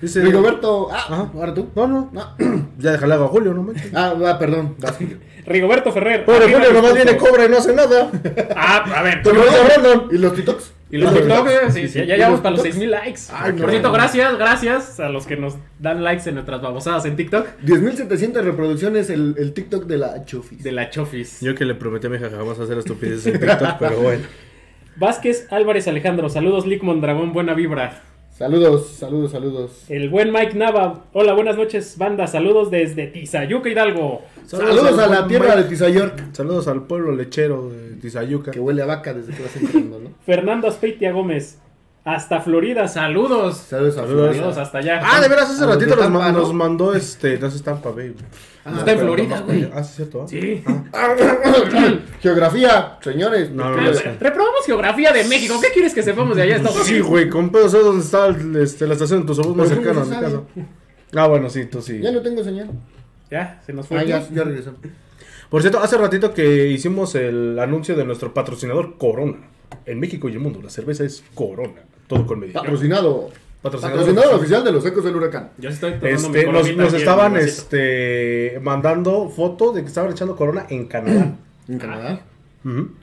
Dice- 0.00 0.20
Rigoberto. 0.22 0.88
Ah, 0.92 1.06
Ajá. 1.08 1.30
ahora 1.34 1.54
tú. 1.54 1.70
No, 1.74 1.86
no. 1.86 2.10
No. 2.12 2.34
Ya 2.78 2.92
déjale 2.92 3.14
a 3.14 3.18
Julio, 3.18 3.54
no 3.54 3.62
manches. 3.62 3.90
Ah, 3.94 4.12
va, 4.12 4.38
perdón. 4.38 4.76
Rigoberto 5.46 5.90
Ferrer. 5.92 6.24
Pobre 6.26 6.52
Julio 6.52 6.72
nomás 6.72 6.92
viene, 6.94 7.16
cobra 7.16 7.46
y 7.46 7.48
no 7.48 7.56
hace 7.56 7.72
nada. 7.74 8.10
Ah, 8.54 8.84
a 8.96 9.02
ver. 9.02 9.20
Pero 9.24 9.36
no 9.36 9.44
se 9.50 9.64
Brandon. 9.64 10.08
¿Y 10.12 10.18
los 10.18 10.34
TikToks? 10.34 10.72
Y 10.88 10.98
los 10.98 11.12
Los 11.12 11.20
TikToks, 11.22 11.50
TikToks. 11.50 11.74
sí, 11.74 11.80
Sí, 11.80 11.88
sí, 11.88 12.00
sí. 12.00 12.06
ya 12.06 12.14
¿Y 12.14 12.18
llevamos 12.18 12.30
los 12.32 12.40
para 12.40 12.50
los 12.54 12.62
TikToks? 12.62 12.80
6000 12.80 12.90
likes. 12.90 13.20
Ay, 13.32 13.52
Por 13.52 13.60
no. 13.62 13.68
cierto, 13.70 13.92
gracias, 13.92 14.38
gracias 14.38 15.00
a 15.00 15.08
los 15.08 15.26
que 15.26 15.36
nos 15.36 15.56
dan 15.80 16.04
likes 16.04 16.28
en 16.28 16.34
nuestras 16.36 16.62
babosadas 16.62 17.04
en 17.06 17.16
TikTok 17.16 17.46
10.700 17.64 18.42
reproducciones 18.42 19.10
el, 19.10 19.34
el 19.38 19.52
TikTok 19.52 19.86
de 19.86 19.98
la 19.98 20.24
Chofis. 20.24 20.62
de 20.62 20.72
la 20.72 20.88
Chofis. 20.90 21.40
Yo 21.40 21.54
que 21.56 21.64
le 21.64 21.74
prometí 21.74 22.06
a 22.06 22.10
mi 22.10 22.16
hija 22.16 22.28
que 22.30 22.36
jamás 22.36 22.58
hacer 22.60 22.78
estupideces 22.78 23.26
en 23.34 23.40
TikTok, 23.40 23.78
pero 23.80 23.98
bueno. 24.00 24.24
Vázquez 24.96 25.46
Álvarez 25.50 25.88
Alejandro, 25.88 26.28
saludos 26.28 26.66
Lick 26.66 26.82
Mondragón, 26.82 27.32
buena 27.32 27.52
vibra. 27.54 28.02
Saludos, 28.36 28.88
saludos, 28.88 29.30
saludos. 29.32 29.70
El 29.88 30.10
buen 30.10 30.30
Mike 30.30 30.58
Nava, 30.58 31.06
hola, 31.14 31.32
buenas 31.32 31.56
noches, 31.56 31.96
banda, 31.96 32.26
saludos 32.26 32.70
desde 32.70 33.06
Tizayuca 33.06 33.70
Hidalgo. 33.70 34.20
Saludos, 34.44 34.98
a 34.98 35.06
la 35.06 35.26
tierra 35.26 35.52
de 35.52 35.62
Mike. 35.62 35.70
Tizayork. 35.70 36.34
Saludos 36.34 36.68
al 36.68 36.82
pueblo 36.82 37.12
lechero 37.12 37.70
de 37.70 37.96
Tizayuca. 37.96 38.50
Que 38.50 38.60
huele 38.60 38.82
a 38.82 38.84
vaca 38.84 39.14
desde 39.14 39.32
que 39.32 39.42
vas 39.42 39.56
entrando, 39.56 40.00
¿no? 40.00 40.10
Fernando 40.26 40.68
Aspeitia 40.68 41.12
Gómez, 41.12 41.62
hasta 42.06 42.40
Florida, 42.40 42.88
saludos. 42.88 43.56
Saludos 43.58 43.98
a 43.98 44.00
Saludos. 44.02 44.16
Saludos 44.36 44.36
Florida. 44.36 44.62
hasta 44.62 44.78
allá. 44.78 45.00
Ah, 45.04 45.20
de 45.20 45.28
veras, 45.28 45.50
hace 45.50 45.62
A 45.62 45.66
los 45.66 45.74
ratito 45.74 45.96
nos, 45.96 46.04
Tampa, 46.04 46.18
ma- 46.20 46.32
¿no? 46.32 46.38
nos 46.38 46.54
mandó 46.54 46.94
este. 46.94 47.38
No 47.38 47.50
sé, 47.50 47.62
Tampa 47.62 47.90
Bay. 47.90 48.08
güey. 48.10 48.24
Ah, 48.64 48.74
Está 48.78 48.92
en 48.92 48.98
Florida, 49.00 49.40
no, 49.40 49.46
güey. 49.46 49.70
Ah, 49.74 49.82
sí, 49.84 49.90
es 49.90 49.96
cierto. 49.96 50.22
¿ah? 50.22 50.26
Sí. 50.28 50.62
Geografía, 52.20 52.98
señores. 53.00 53.50
No, 53.50 53.70
no, 53.70 53.76
Re- 53.76 54.16
Reprobamos 54.20 54.64
geografía 54.64 55.12
de 55.12 55.24
México. 55.24 55.54
¿Qué 55.60 55.68
quieres 55.72 55.94
que 55.94 56.02
sepamos 56.02 56.36
de 56.36 56.42
allá 56.42 56.56
Estados 56.56 56.78
Sí, 56.86 57.00
güey, 57.00 57.28
con 57.28 57.50
pedo 57.50 57.68
sé 57.68 57.78
dónde 57.78 58.04
está 58.04 58.26
el- 58.26 58.56
este, 58.56 58.86
la 58.86 58.94
estación 58.94 59.20
de 59.20 59.26
tu 59.26 59.32
autobús 59.32 59.56
más 59.56 59.68
cercana 59.68 60.00
a 60.00 60.04
¿cómo 60.04 60.16
mi 60.16 60.20
casa. 60.20 60.42
Ah, 61.14 61.26
bueno, 61.28 61.48
sí, 61.50 61.66
tú 61.66 61.80
sí. 61.82 62.00
Ya 62.00 62.10
no 62.12 62.20
tengo 62.22 62.42
señal. 62.42 62.70
Ya, 63.30 63.60
se 63.66 63.72
nos 63.72 63.86
fue. 63.86 63.98
Ah, 63.98 64.04
ya, 64.04 64.26
ya 64.32 64.44
regresó. 64.44 64.74
Por 65.50 65.60
cierto, 65.60 65.78
hace 65.80 65.96
ratito 65.96 66.34
que 66.34 66.66
hicimos 66.68 67.14
el 67.14 67.58
anuncio 67.58 67.94
de 67.94 68.04
nuestro 68.04 68.34
patrocinador 68.34 68.96
Corona. 68.98 69.38
En 69.84 69.98
México 70.00 70.28
y 70.28 70.32
el 70.32 70.38
mundo, 70.40 70.60
la 70.62 70.70
cerveza 70.70 71.04
es 71.04 71.24
Corona. 71.34 71.82
Todo 72.06 72.26
con 72.26 72.40
medida. 72.40 72.60
Patrocinado. 72.60 73.30
Patrocinador 73.62 73.98
Patrocinador 74.00 74.34
oficial 74.34 74.64
de 74.64 74.72
los 74.72 74.86
ecos 74.86 75.04
del 75.04 75.16
huracán. 75.16 75.50
Yo 75.58 75.70
estoy 75.70 75.94
Este, 76.02 76.46
nos, 76.46 76.76
nos 76.76 76.94
estaban 76.94 77.36
este, 77.36 78.60
mandando 78.62 79.28
foto 79.28 79.72
de 79.72 79.82
que 79.82 79.88
estaban 79.88 80.12
echando 80.12 80.36
Corona 80.36 80.66
en 80.68 80.86
Canadá. 80.86 81.34
En 81.68 81.80
Canadá. 81.80 82.20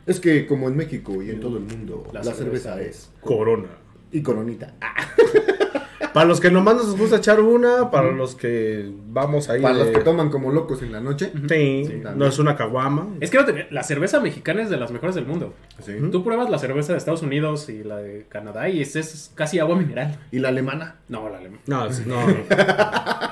Es 0.06 0.22
que 0.22 0.46
como 0.46 0.70
en 0.70 0.78
México 0.78 1.22
y 1.22 1.32
en 1.32 1.42
todo 1.42 1.58
el 1.58 1.64
mundo, 1.64 2.06
La 2.14 2.24
la, 2.24 2.34
cerveza, 2.34 2.76
cerveza 2.76 2.82
es. 2.82 3.10
Corona. 3.20 3.68
Y 4.12 4.22
coronita. 4.22 4.74
Ah, 4.80 5.06
Para 6.14 6.26
los 6.28 6.40
que 6.40 6.52
nomás 6.52 6.76
nos 6.76 6.96
gusta 6.98 7.18
echar 7.18 7.40
una, 7.40 7.90
para 7.92 8.12
los 8.12 8.36
que 8.36 8.92
vamos 9.08 9.50
ahí. 9.50 9.62
para 9.62 9.76
de- 9.78 9.84
los 9.86 9.90
que 9.98 10.00
toman 10.04 10.30
como 10.30 10.52
locos 10.52 10.82
en 10.82 10.92
la 10.92 11.00
noche. 11.02 11.32
Sí, 11.50 11.86
Sí, 11.88 12.02
no 12.16 12.26
es 12.28 12.38
una 12.40 12.56
caguama. 12.56 13.08
Es 13.20 13.30
que 13.32 13.38
no 13.38 13.46
te- 13.46 13.68
la 13.72 13.84
cerveza 13.84 14.20
mexicana 14.20 14.62
es 14.62 14.70
de 14.70 14.78
las 14.78 14.92
mejores 14.92 15.16
del 15.16 15.26
mundo. 15.26 15.54
Sí. 15.84 15.94
Tú 16.12 16.24
pruebas 16.24 16.50
la 16.50 16.60
cerveza 16.60 16.94
de 16.94 17.00
Estados 17.00 17.22
Unidos 17.24 17.68
y 17.70 17.84
la 17.84 17.98
de 17.98 18.26
Canadá 18.30 18.70
y 18.70 18.82
es, 18.82 18.96
es 18.96 19.32
casi 19.36 19.60
agua 19.60 19.76
mineral. 19.76 20.18
Y 20.32 20.40
la 20.40 20.50
alemana. 20.50 20.96
No, 21.10 21.28
la 21.30 21.38
alemana. 21.40 21.62
No, 21.66 21.92
sí, 21.92 22.04
no. 22.06 22.16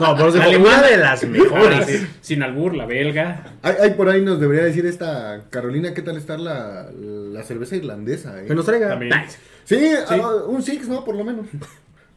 No, 0.02 0.18
por 0.18 0.30
eso 0.30 0.40
La 0.40 0.46
alemana- 0.46 0.78
una 0.80 0.88
de 0.88 0.98
las 0.98 1.24
mejores. 1.28 1.86
Sí, 1.86 2.08
Sin 2.22 2.42
albur, 2.42 2.74
la 2.76 2.88
belga. 2.88 3.54
Hay, 3.62 3.76
hay 3.84 3.90
por 3.92 4.10
ahí 4.10 4.22
nos 4.24 4.40
debería 4.40 4.64
decir 4.64 4.86
esta 4.88 5.44
Carolina 5.52 5.94
qué 5.94 6.02
tal 6.02 6.18
está 6.18 6.38
la, 6.40 6.90
la 6.92 7.44
cerveza 7.44 7.76
irlandesa. 7.76 8.42
eh? 8.42 8.46
Que 8.48 8.56
nos 8.56 8.66
traiga. 8.66 8.90
También. 8.90 9.14
Sí, 9.64 9.92
ah, 10.10 10.32
un 10.48 10.64
Six, 10.64 10.88
¿no? 10.88 11.06
Por 11.06 11.16
lo 11.16 11.24
menos. 11.24 11.46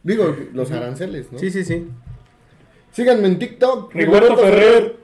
Digo, 0.05 0.33
los 0.53 0.71
aranceles, 0.71 1.31
¿no? 1.31 1.39
Sí, 1.39 1.49
sí, 1.51 1.65
sí. 1.65 1.87
Síganme 2.91 3.27
en 3.27 3.39
TikTok. 3.39 3.93
Rigoberto 3.93 4.37
Ferrer. 4.37 4.95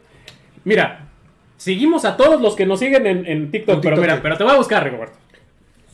Mira, 0.63 1.09
seguimos 1.57 2.05
a 2.05 2.15
todos 2.15 2.39
los 2.39 2.55
que 2.55 2.65
nos 2.65 2.79
siguen 2.79 3.05
en, 3.07 3.25
en 3.25 3.51
TikTok, 3.51 3.75
En 3.75 3.81
pero 3.81 3.95
TikTok. 3.95 4.09
mira, 4.11 4.21
pero 4.21 4.37
te 4.37 4.43
voy 4.43 4.53
a 4.53 4.57
buscar, 4.57 4.83
Rigoberto. 4.83 5.17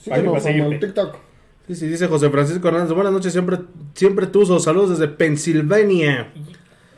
En 0.05 0.79
TikTok. 0.79 1.15
Sí, 1.67 1.75
sí, 1.75 1.87
dice 1.87 2.07
José 2.07 2.29
Francisco 2.29 2.67
Hernández. 2.67 2.93
Buenas 2.93 3.13
noches, 3.13 3.31
siempre, 3.31 3.57
siempre 3.93 4.27
tuzo. 4.27 4.59
Saludos 4.59 4.91
desde 4.99 5.07
Pensilvania. 5.07 6.31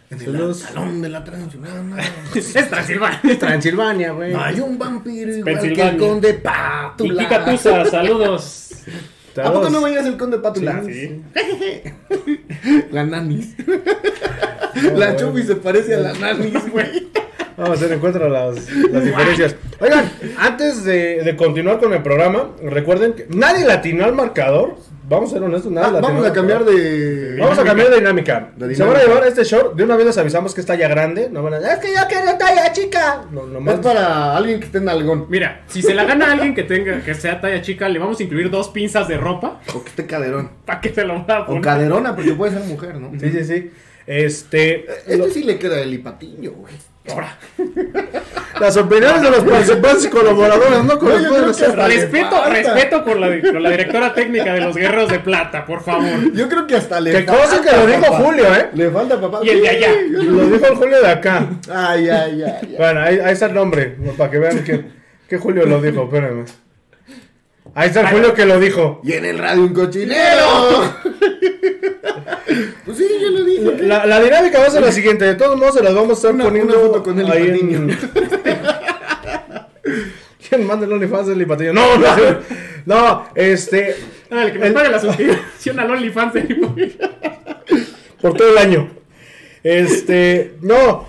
En 0.10 0.18
el 0.20 0.26
Saludos. 0.26 0.58
salón 0.58 1.02
de 1.04 1.10
la 1.10 1.24
transición. 1.24 1.96
es 2.36 2.70
Transilvania. 2.70 3.22
Transilvania, 3.40 4.12
güey. 4.14 4.34
No 4.34 4.42
hay 4.42 4.60
un 4.60 4.80
vampiro 4.80 5.32
igual 5.32 5.44
que 5.46 5.52
Pensilvania. 5.62 5.92
el 5.92 5.98
conde 5.98 6.42
Tusa, 6.98 7.86
saludos. 7.86 8.66
¿A 9.38 9.54
poco 9.54 9.70
no 9.70 9.82
veías 9.82 10.06
el 10.06 10.18
conde 10.18 10.40
Pátula? 10.40 10.84
Sí. 10.86 11.22
La 12.92 13.04
nanis. 13.06 13.56
la 14.96 15.16
Chupi 15.16 15.44
se 15.44 15.56
parece 15.56 15.96
a 15.96 16.00
la 16.00 16.14
nanis, 16.14 16.70
güey. 16.72 17.08
Vamos 17.60 17.78
a 17.78 17.82
tener 17.82 17.94
en 17.94 18.00
cuenta 18.00 18.20
las, 18.20 18.56
las 18.92 19.04
diferencias. 19.04 19.56
Oigan, 19.80 20.10
antes 20.40 20.84
de, 20.84 21.24
de 21.24 21.36
continuar 21.36 21.80
con 21.80 21.94
el 21.94 22.02
programa, 22.02 22.52
recuerden 22.64 23.14
que 23.14 23.28
nadie 23.30 23.66
latinó 23.66 24.06
al 24.06 24.14
marcador. 24.14 24.76
Vamos 25.10 25.32
a 25.32 25.34
ser 25.34 25.44
honestos, 25.44 25.72
nadie 25.72 25.88
Ah, 25.88 25.92
latinó 25.94 26.08
vamos 26.14 26.26
a 26.30 26.34
cambiar 26.34 26.64
de. 26.66 27.38
Vamos 27.40 27.58
a 27.58 27.64
cambiar 27.64 27.90
de 27.90 27.96
dinámica. 27.96 28.52
De 28.56 28.76
Se 28.76 28.84
van 28.84 28.96
a 28.96 29.00
llevar 29.02 29.26
este 29.26 29.44
short. 29.44 29.76
De 29.76 29.84
una 29.84 29.96
vez 29.96 30.06
les 30.06 30.18
avisamos 30.20 30.54
que 30.54 30.62
es 30.62 30.68
talla 30.68 30.88
grande. 30.88 31.30
No 31.32 31.42
van 31.42 31.56
a 31.56 31.58
es 31.58 31.80
que 31.80 31.88
yo 31.88 32.02
quiero 32.08 32.38
talla 32.38 32.72
chica. 32.72 33.24
No, 33.32 33.48
nomás- 33.48 33.74
Es 33.76 33.80
para 33.80 34.38
alguien 34.38 34.60
que 34.60 34.78
en 34.78 34.88
algón. 34.88 35.26
Mira, 35.28 35.62
si 35.68 35.82
se 35.82 35.96
la 35.96 36.04
gana 36.04 36.32
alguien 36.32 36.54
que 36.54 36.62
tenga 36.64 37.02
que 37.04 37.16
sea 37.16 37.42
talla 37.42 37.60
chica, 37.64 37.90
le 37.90 37.98
vamos 37.98 38.20
a 38.20 38.24
incluir 38.24 38.52
dos 38.52 38.70
pinzas 38.70 39.08
de 39.08 39.18
ropa 39.18 39.60
O 39.74 39.82
que 39.84 39.90
esté 39.90 40.06
caderón. 40.06 40.52
para 40.66 40.80
que 40.80 40.94
se 40.94 41.04
lo 41.04 41.26
va 41.26 41.38
a 41.38 41.42
O 41.42 41.46
poner. 41.48 41.62
caderona, 41.64 42.16
porque 42.16 42.34
puede 42.34 42.54
ser 42.54 42.64
mujer, 42.66 42.96
¿no? 43.00 43.10
Sí, 43.20 43.32
sí, 43.32 43.44
sí. 43.44 43.72
Este. 44.10 44.86
lo- 45.08 45.26
Este 45.26 45.32
sí 45.32 45.44
le 45.44 45.60
queda 45.60 45.80
el 45.80 45.94
hipatiño, 45.94 46.52
güey. 46.54 46.74
Ahora, 47.12 47.38
las 48.60 48.76
opiniones 48.78 49.22
de 49.22 49.30
los 49.30 49.40
participantes 49.44 50.06
y 50.06 50.10
colaboradores 50.10 50.84
no 50.84 50.98
corresponden 51.00 51.46
respeto, 51.46 52.30
falta. 52.32 52.50
respeto 52.50 53.04
con 53.04 53.22
la, 53.22 53.30
directora 53.30 54.14
técnica 54.14 54.54
de 54.54 54.62
los 54.62 54.76
Guerreros 54.76 55.10
de 55.10 55.20
Plata, 55.20 55.66
por 55.66 55.82
favor. 55.84 56.34
Yo 56.34 56.50
creo 56.50 56.66
que 56.68 56.76
hasta 56.76 57.00
le 57.00 57.12
Que 57.12 57.26
cosa 57.26 57.62
que 57.62 57.72
lo 57.76 57.86
dijo 57.88 58.02
papá. 58.02 58.18
Julio, 58.18 58.46
¿eh? 58.56 58.70
Le 58.74 58.90
falta 58.90 59.22
papá. 59.22 59.40
Y 59.44 59.50
el 59.50 59.62
de 59.62 59.70
allá. 59.70 59.92
Lo 60.10 60.46
dijo 60.48 60.66
el 60.68 60.76
Julio 60.76 61.02
de 61.02 61.08
acá. 61.08 61.50
Ay, 61.72 62.10
ay, 62.10 62.44
ay. 62.44 62.56
ay. 62.62 62.76
Bueno, 62.78 63.00
ahí, 63.02 63.20
ahí 63.20 63.34
está 63.34 63.46
el 63.46 63.54
nombre, 63.54 63.96
para 64.18 64.32
que 64.32 64.40
vean 64.40 64.64
que, 64.64 64.86
que 65.28 65.38
Julio 65.38 65.66
lo 65.66 65.82
dijo, 65.82 66.04
espérenme. 66.04 66.46
Ahí 67.76 67.88
está 67.90 68.02
el 68.02 68.08
Julio 68.08 68.34
que 68.34 68.46
lo 68.46 68.60
dijo. 68.60 69.02
Y 69.04 69.14
en 69.14 69.26
el 69.26 69.38
radio 69.38 69.62
un 69.62 69.74
cochinero. 69.74 70.94
pues 72.86 72.98
sí, 72.98 73.06
yo 73.22 73.30
lo 73.30 73.44
dije. 73.44 73.84
La, 73.84 74.06
la 74.06 74.20
dinámica 74.22 74.60
va 74.60 74.66
a 74.66 74.70
ser 74.72 74.82
la 74.82 74.92
siguiente, 74.92 75.26
de 75.26 75.36
todos 75.36 75.58
modos 75.58 75.76
se 75.76 75.84
las 75.84 75.94
vamos 75.94 76.12
a 76.12 76.14
estar 76.14 76.34
Una- 76.34 76.44
poniendo 76.46 76.74
una 76.80 76.88
foto 76.88 77.04
con 77.04 77.20
el 77.20 77.32
ahí 77.32 77.48
en... 77.60 77.98
¿Quién 80.50 80.66
manda 80.66 80.86
el 80.86 80.94
OnlyFans 80.94 81.28
del 81.28 81.46
Patiño? 81.46 81.74
No, 81.74 81.98
no, 81.98 82.08
no, 82.86 83.26
este, 83.36 83.96
Ah, 84.32 84.44
el 84.44 84.54
que 84.54 84.60
me 84.60 84.68
El- 84.68 84.74
pague 84.74 84.90
la 84.90 85.00
suscripción 85.00 85.80
al 85.80 85.92
OnlyFans 85.92 86.34
de 86.34 86.44
mi 86.44 86.56
por 88.22 88.34
todo 88.36 88.50
el 88.52 88.58
año. 88.58 88.90
Este, 89.64 90.56
no. 90.62 91.08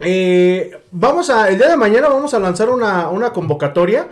Eh, 0.00 0.76
vamos 0.90 1.30
a, 1.30 1.48
el 1.48 1.56
día 1.58 1.68
de 1.68 1.76
mañana 1.76 2.08
vamos 2.08 2.34
a 2.34 2.38
lanzar 2.38 2.68
una, 2.70 3.08
una 3.08 3.32
convocatoria 3.32 4.08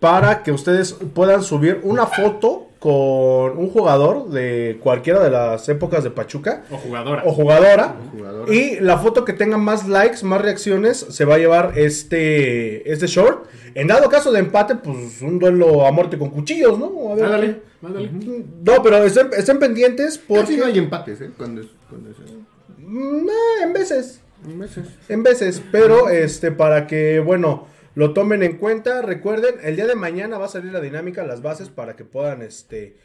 para 0.00 0.42
que 0.42 0.50
ustedes 0.52 0.92
puedan 1.14 1.42
subir 1.42 1.80
una 1.82 2.06
foto 2.06 2.68
con 2.82 3.56
un 3.58 3.70
jugador 3.70 4.28
de 4.30 4.80
cualquiera 4.82 5.22
de 5.22 5.30
las 5.30 5.68
épocas 5.68 6.02
de 6.02 6.10
Pachuca 6.10 6.64
O 6.68 6.76
jugadora. 6.76 7.22
o 7.24 7.32
jugadora. 7.32 7.94
jugadora. 8.10 8.52
Y 8.52 8.80
la 8.80 8.98
foto 8.98 9.24
que 9.24 9.32
tenga 9.32 9.56
más 9.56 9.86
likes, 9.86 10.24
más 10.24 10.42
reacciones, 10.42 10.96
se 10.98 11.24
va 11.24 11.36
a 11.36 11.38
llevar 11.38 11.74
este, 11.76 12.90
este 12.92 13.06
short. 13.06 13.44
En 13.76 13.86
dado 13.86 14.08
caso 14.10 14.32
de 14.32 14.40
empate, 14.40 14.74
pues 14.74 15.22
un 15.22 15.38
duelo 15.38 15.86
a 15.86 15.92
muerte 15.92 16.18
con 16.18 16.30
cuchillos, 16.30 16.76
¿no? 16.76 17.12
A 17.12 17.14
ver. 17.14 17.62
No, 17.80 18.82
pero 18.82 18.96
estén, 19.04 19.28
estén 19.36 19.60
pendientes 19.60 20.18
Casi 20.18 20.24
porque... 20.26 20.56
no 20.56 20.66
hay 20.66 20.78
empates, 20.78 21.20
¿eh? 21.20 21.30
Cuando 21.36 21.60
es. 21.60 21.68
Cuando 21.88 22.10
es 22.10 22.16
Mm, 22.78 23.28
en 23.62 23.72
veces. 23.72 24.20
meses. 24.56 24.84
En 25.08 25.22
veces, 25.22 25.62
pero 25.70 26.08
este 26.08 26.50
para 26.50 26.86
que, 26.88 27.20
bueno, 27.20 27.66
lo 27.94 28.12
tomen 28.12 28.42
en 28.42 28.56
cuenta, 28.56 29.02
recuerden, 29.02 29.56
el 29.62 29.76
día 29.76 29.86
de 29.86 29.94
mañana 29.94 30.38
va 30.38 30.46
a 30.46 30.48
salir 30.48 30.72
la 30.72 30.80
dinámica, 30.80 31.24
las 31.24 31.42
bases 31.42 31.68
para 31.68 31.96
que 31.96 32.04
puedan 32.04 32.42
este 32.42 32.96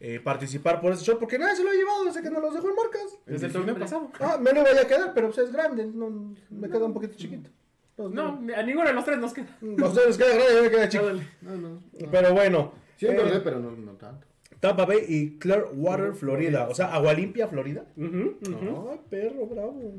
eh, 0.00 0.20
participar 0.22 0.80
por 0.80 0.92
ese 0.92 1.04
show, 1.04 1.18
porque 1.18 1.38
nadie 1.38 1.56
se 1.56 1.64
lo 1.64 1.70
ha 1.70 1.74
llevado 1.74 2.04
desde 2.04 2.22
que 2.22 2.30
nos 2.30 2.42
los 2.42 2.54
dejó 2.54 2.68
en 2.68 2.76
marcas. 2.76 3.18
Desde 3.26 3.46
el 3.46 3.52
torneo 3.52 3.78
pasado. 3.78 4.10
Ah, 4.20 4.38
me 4.40 4.52
lo 4.52 4.62
vaya 4.62 4.82
a 4.82 4.86
quedar, 4.86 5.12
pero 5.14 5.28
pues 5.28 5.38
es 5.38 5.52
grande, 5.52 5.86
no, 5.86 6.34
me 6.50 6.68
queda 6.68 6.84
un 6.84 6.94
poquito 6.94 7.14
chiquito. 7.16 7.50
No, 7.96 8.40
a 8.56 8.62
ninguno 8.62 8.88
de 8.88 8.92
los 8.94 9.04
tres 9.04 9.18
nos 9.18 9.32
queda. 9.32 9.56
A 9.62 9.86
ustedes 9.86 10.08
les 10.08 10.18
queda 10.18 10.34
grande, 10.34 10.52
a 10.52 10.56
mí 10.56 10.62
me 10.62 10.70
queda 10.70 10.88
chico. 10.88 11.04
Mándale. 11.04 11.28
No, 11.42 11.56
no. 11.56 11.68
no. 11.68 12.10
Pero 12.10 12.34
bueno, 12.34 12.72
Sí, 12.96 13.06
eh, 13.06 13.10
engordé, 13.12 13.40
pero 13.40 13.60
no, 13.60 13.70
no 13.72 13.92
tanto. 13.92 14.26
Tampa 14.60 14.86
Bay 14.86 15.04
y 15.06 15.38
Clearwater, 15.38 16.14
Florida, 16.14 16.68
o 16.68 16.74
sea, 16.74 16.92
Agua 16.94 17.12
Limpia, 17.12 17.46
Florida. 17.48 17.84
Ujú, 17.96 18.38
ujú. 18.40 18.90
Ay, 18.90 19.00
perro, 19.10 19.46
bravo. 19.46 19.94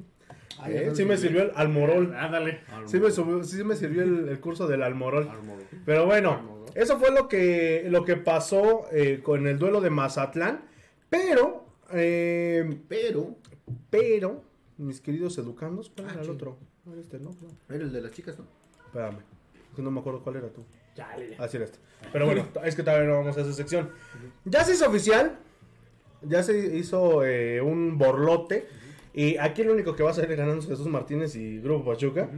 Ay, 0.59 0.77
Eh, 0.77 0.91
sí 0.95 1.05
me 1.05 1.17
sirvió 1.17 1.43
el 1.43 1.51
almorol. 1.55 2.13
Ándale. 2.15 2.61
Sí 2.85 2.99
me, 2.99 3.09
subió- 3.11 3.43
sí 3.43 3.63
me 3.63 3.75
sirvió 3.75 4.03
el, 4.03 4.29
el 4.29 4.39
curso 4.39 4.67
del 4.67 4.83
almorol. 4.83 5.29
Pero 5.85 6.05
bueno, 6.05 6.65
eso 6.75 6.97
fue 6.99 7.11
lo 7.11 7.27
que, 7.27 7.85
lo 7.89 8.05
que 8.05 8.15
pasó 8.15 8.85
eh, 8.91 9.21
con 9.23 9.47
el 9.47 9.57
duelo 9.59 9.81
de 9.81 9.89
Mazatlán. 9.89 10.61
Pero, 11.09 11.65
eh, 11.91 12.79
Pero. 12.87 13.35
pero, 13.89 14.43
mis 14.77 15.01
queridos 15.01 15.37
educandos, 15.37 15.89
¿cuál 15.95 16.07
Ah, 16.09 16.13
era 16.13 16.21
el 16.23 16.29
otro? 16.29 16.57
No 16.85 16.91
era 16.93 17.01
este, 17.01 17.19
¿no? 17.19 17.35
Era 17.69 17.83
el 17.83 17.91
de 17.91 18.01
las 18.01 18.11
chicas, 18.11 18.37
¿no? 18.37 18.45
Espérame, 18.85 19.19
es 19.69 19.75
que 19.75 19.81
no 19.81 19.91
me 19.91 19.99
acuerdo 19.99 20.21
cuál 20.23 20.37
era 20.37 20.49
tú. 20.49 20.63
Chale. 20.95 21.35
Así 21.39 21.57
es. 21.57 21.79
Pero 22.13 22.25
bueno, 22.25 22.47
es 22.63 22.75
que 22.75 22.83
todavía 22.83 23.07
no 23.07 23.17
vamos 23.17 23.37
a 23.37 23.41
esa 23.41 23.53
sección. 23.53 23.89
Ya 24.45 24.63
se 24.63 24.73
hizo 24.73 24.87
oficial. 24.87 25.37
Ya 26.21 26.41
se 26.43 26.75
hizo 26.77 27.23
eh, 27.25 27.61
un 27.61 27.97
borlote. 27.97 28.67
Y 29.17 29.37
aquí 29.37 29.61
el 29.61 29.69
único 29.69 29.95
que 29.95 30.03
va 30.03 30.11
a 30.11 30.13
salir 30.13 30.35
ganando 30.35 30.59
es 30.61 30.67
Jesús 30.67 30.87
Martínez 30.87 31.35
y 31.35 31.59
Grupo 31.59 31.91
Pachuca. 31.91 32.29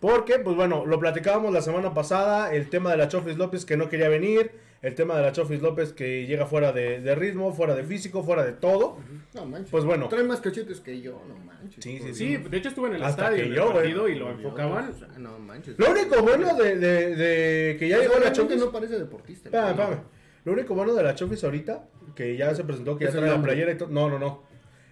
Porque, 0.00 0.38
pues 0.40 0.56
bueno, 0.56 0.84
lo 0.84 0.98
platicábamos 0.98 1.52
la 1.54 1.62
semana 1.62 1.94
pasada. 1.94 2.52
El 2.52 2.68
tema 2.68 2.90
de 2.90 2.96
la 2.96 3.08
Chofis 3.08 3.38
López 3.38 3.64
que 3.64 3.76
no 3.76 3.88
quería 3.88 4.08
venir. 4.08 4.50
El 4.82 4.94
tema 4.94 5.16
de 5.16 5.22
la 5.22 5.32
Chofis 5.32 5.62
López 5.62 5.92
que 5.92 6.26
llega 6.26 6.44
fuera 6.46 6.70
de, 6.72 7.00
de 7.00 7.14
ritmo, 7.14 7.52
fuera 7.52 7.74
de 7.74 7.82
físico, 7.82 8.22
fuera 8.22 8.44
de 8.44 8.52
todo. 8.52 8.98
No 9.34 9.46
manches. 9.46 9.70
Pues 9.70 9.84
bueno. 9.84 10.08
Trae 10.08 10.22
más 10.24 10.40
cachetes 10.40 10.80
que 10.80 11.00
yo, 11.00 11.22
no 11.28 11.38
manches. 11.38 11.82
Sí, 11.82 11.98
sí, 11.98 12.14
Sí, 12.14 12.36
de 12.36 12.56
hecho 12.58 12.68
estuve 12.68 12.88
en 12.88 12.96
el 12.96 13.02
Hasta 13.02 13.22
estadio 13.22 13.36
que 13.36 13.42
en 13.44 13.48
el 13.52 13.56
yo, 13.56 13.64
güey. 13.70 13.74
partido 13.76 14.08
y 14.08 14.14
lo 14.16 14.30
enfocaban. 14.30 14.92
No 15.18 15.38
manches. 15.38 15.78
Lo 15.78 15.90
único 15.90 16.22
bueno 16.22 16.54
de, 16.56 16.76
de- 16.76 17.16
de 17.16 17.76
que 17.78 17.88
ya 17.88 17.98
llegó 17.98 18.18
la 18.18 18.32
Chofis. 18.32 18.58
no 18.58 18.70
parece 18.70 18.98
deportista. 18.98 19.48
Espérame, 19.48 19.74
güey. 19.76 19.82
espérame. 19.88 20.04
Lo 20.44 20.52
único 20.52 20.74
bueno 20.74 20.92
de 20.94 21.02
la 21.02 21.14
Chofis 21.14 21.42
ahorita, 21.42 21.88
que 22.14 22.36
ya 22.36 22.54
se 22.54 22.62
presentó, 22.64 22.96
que 22.98 23.04
ya 23.04 23.10
el 23.10 23.16
trae 23.16 23.30
la 23.30 23.42
playera 23.42 23.72
y 23.72 23.76
todo. 23.78 23.88
No, 23.88 24.08
no, 24.10 24.18
no. 24.18 24.42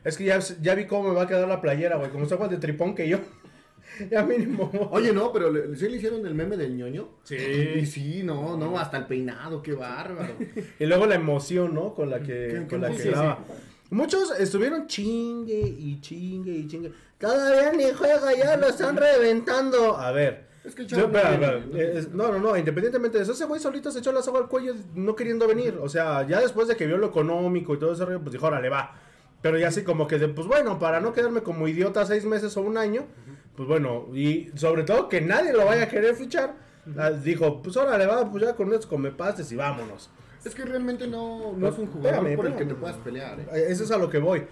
Es 0.04 0.16
que 0.16 0.24
ya, 0.24 0.38
ya 0.60 0.74
vi 0.74 0.86
cómo 0.86 1.08
me 1.08 1.14
va 1.14 1.22
a 1.22 1.26
quedar 1.26 1.48
la 1.48 1.60
playera, 1.60 1.96
güey. 1.96 2.10
Como 2.10 2.24
está 2.24 2.34
igual 2.36 2.50
de 2.50 2.58
tripón 2.58 2.94
que 2.94 3.08
yo. 3.08 3.18
ya 4.10 4.22
mínimo. 4.24 4.70
Oye, 4.90 5.12
no, 5.12 5.32
pero 5.32 5.50
le, 5.50 5.74
¿sí 5.76 5.88
le 5.88 5.96
hicieron 5.96 6.26
el 6.26 6.34
meme 6.34 6.56
del 6.56 6.76
ñoño? 6.76 7.08
Sí. 7.22 7.36
Y 7.36 7.86
sí, 7.86 8.22
no, 8.22 8.56
no, 8.56 8.78
hasta 8.78 8.98
el 8.98 9.06
peinado, 9.06 9.62
qué 9.62 9.72
bárbaro. 9.72 10.34
Y 10.78 10.86
luego 10.86 11.06
la 11.06 11.14
emoción, 11.14 11.74
¿no? 11.74 11.94
Con 11.94 12.10
la 12.10 12.20
que, 12.20 12.48
¿Qué- 12.50 12.56
con 12.56 12.66
qué 12.68 12.78
la 12.78 12.90
que 12.90 13.02
graba. 13.10 13.38
Muchos 13.90 14.38
estuvieron 14.40 14.86
chingue 14.86 15.58
y 15.60 16.00
chingue 16.00 16.52
y 16.52 16.66
chingue. 16.66 16.92
Todavía 17.18 17.72
ni 17.72 17.92
juega, 17.92 18.34
ya 18.34 18.56
lo 18.56 18.66
están 18.68 18.96
reventando. 18.96 19.96
A 19.96 20.10
ver. 20.10 20.52
Es 20.64 20.74
que 20.74 20.86
Yo, 20.86 20.96
espera, 20.98 21.32
no 21.36 21.60
viene, 21.68 21.98
es- 21.98 22.10
no, 22.10 22.32
no, 22.32 22.38
no, 22.38 22.56
independientemente 22.56 23.18
de 23.18 23.24
eso, 23.24 23.32
ese 23.32 23.44
güey 23.44 23.60
solito 23.60 23.90
se 23.90 23.98
echó 24.00 24.10
la 24.12 24.22
soga 24.22 24.40
al 24.40 24.48
cuello 24.48 24.74
no 24.94 25.14
queriendo 25.14 25.46
venir. 25.46 25.78
O 25.80 25.88
sea, 25.88 26.26
ya 26.26 26.40
después 26.40 26.66
de 26.68 26.74
que 26.76 26.86
vio 26.86 26.96
lo 26.96 27.06
económico 27.08 27.74
y 27.74 27.78
todo 27.78 27.92
ese 27.92 28.04
rollo, 28.04 28.20
pues 28.20 28.32
dijo, 28.32 28.46
órale, 28.46 28.68
va. 28.70 28.98
Pero 29.44 29.58
ya 29.58 29.68
así 29.68 29.82
como 29.82 30.06
que, 30.06 30.18
de, 30.18 30.28
pues 30.28 30.46
bueno, 30.46 30.78
para 30.78 31.00
no 31.00 31.12
quedarme 31.12 31.42
como 31.42 31.68
idiota 31.68 32.06
seis 32.06 32.24
meses 32.24 32.56
o 32.56 32.62
un 32.62 32.78
año, 32.78 33.04
pues 33.54 33.68
bueno, 33.68 34.08
y 34.14 34.48
sobre 34.54 34.84
todo 34.84 35.10
que 35.10 35.20
nadie 35.20 35.52
lo 35.52 35.66
vaya 35.66 35.82
a 35.82 35.88
querer 35.90 36.14
fichar, 36.14 36.54
ah, 36.96 37.10
dijo, 37.10 37.60
pues 37.60 37.76
órale, 37.76 38.06
va, 38.06 38.30
pues 38.30 38.42
ya 38.42 38.56
con 38.56 38.68
estos 38.68 38.86
come 38.86 39.10
pastes 39.10 39.52
y 39.52 39.56
vámonos. 39.56 40.08
Es 40.46 40.54
que 40.54 40.64
realmente 40.64 41.06
no, 41.06 41.52
no 41.54 41.68
es 41.68 41.76
un 41.76 41.88
jugador 41.88 42.26
Espérame, 42.26 42.36
por 42.36 42.46
el 42.46 42.54
que 42.54 42.64
te 42.64 42.74
puedas 42.74 42.96
pelear. 42.96 43.38
¿eh? 43.38 43.46
Eh, 43.52 43.66
Eso 43.68 43.84
es 43.84 43.90
a 43.90 43.98
lo 43.98 44.08
que 44.08 44.16
voy. 44.16 44.44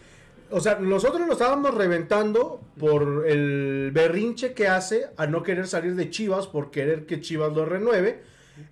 O 0.51 0.61
sea, 0.61 0.79
nosotros 0.79 1.27
lo 1.27 1.33
estábamos 1.33 1.75
reventando 1.75 2.61
por 2.79 3.25
el 3.27 3.93
berrinche 3.95 4.53
que 4.53 4.69
hace 4.69 5.07
a 5.17 5.27
no 5.27 5.43
querer 5.43 5.69
salir 5.69 5.95
de 5.95 6.11
Chivas, 6.11 6.49
por 6.49 6.71
querer 6.71 7.07
que 7.07 7.19
Chivas 7.23 7.55
lo 7.55 7.65
renueve. 7.65 8.21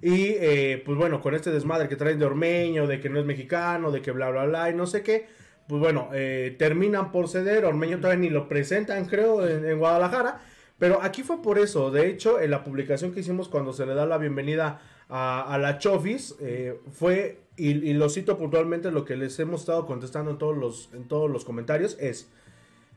Y 0.03 0.35
eh, 0.39 0.83
pues 0.85 0.99
bueno, 0.99 1.23
con 1.23 1.35
este 1.35 1.51
desmadre 1.51 1.89
que 1.89 1.97
traen 1.97 2.19
de 2.19 2.27
Ormeño, 2.27 2.87
de 2.87 3.01
que 3.01 3.09
no 3.09 3.19
es 3.19 3.25
mexicano, 3.25 3.91
de 3.91 4.03
que 4.03 4.11
bla, 4.11 4.29
bla, 4.29 4.45
bla, 4.45 4.69
y 4.69 4.75
no 4.75 4.87
sé 4.87 5.03
qué. 5.03 5.40
Pues 5.71 5.81
bueno, 5.81 6.09
eh, 6.13 6.57
terminan 6.59 7.13
por 7.13 7.29
ceder. 7.29 7.65
Ormeño 7.65 7.99
todavía 7.99 8.21
ni 8.23 8.29
lo 8.29 8.49
presentan, 8.49 9.05
creo, 9.05 9.47
en, 9.47 9.65
en 9.65 9.79
Guadalajara. 9.79 10.41
Pero 10.81 11.01
aquí 11.01 11.23
fue 11.23 11.41
por 11.41 11.61
eso. 11.61 11.93
De 11.93 12.09
hecho, 12.09 12.41
en 12.41 12.51
la 12.51 12.65
publicación 12.65 13.13
que 13.13 13.21
hicimos 13.21 13.49
cuando 13.49 13.73
se 13.73 13.87
le 13.87 13.95
da 13.95 14.05
la 14.05 14.19
bienvenida 14.19 14.81
a, 15.09 15.55
a 15.55 15.59
la 15.59 15.79
Chofis, 15.79 16.35
eh, 16.41 16.77
fue, 16.91 17.39
y, 17.57 17.69
y 17.89 17.93
lo 17.95 18.09
cito 18.09 18.37
puntualmente, 18.37 18.91
lo 18.91 19.05
que 19.05 19.17
les 19.17 19.39
hemos 19.39 19.61
estado 19.61 19.87
contestando 19.87 20.33
en 20.33 20.39
todos 20.39 20.57
los, 20.57 20.91
en 20.93 21.07
todos 21.07 21.31
los 21.31 21.45
comentarios, 21.45 21.97
es, 22.01 22.29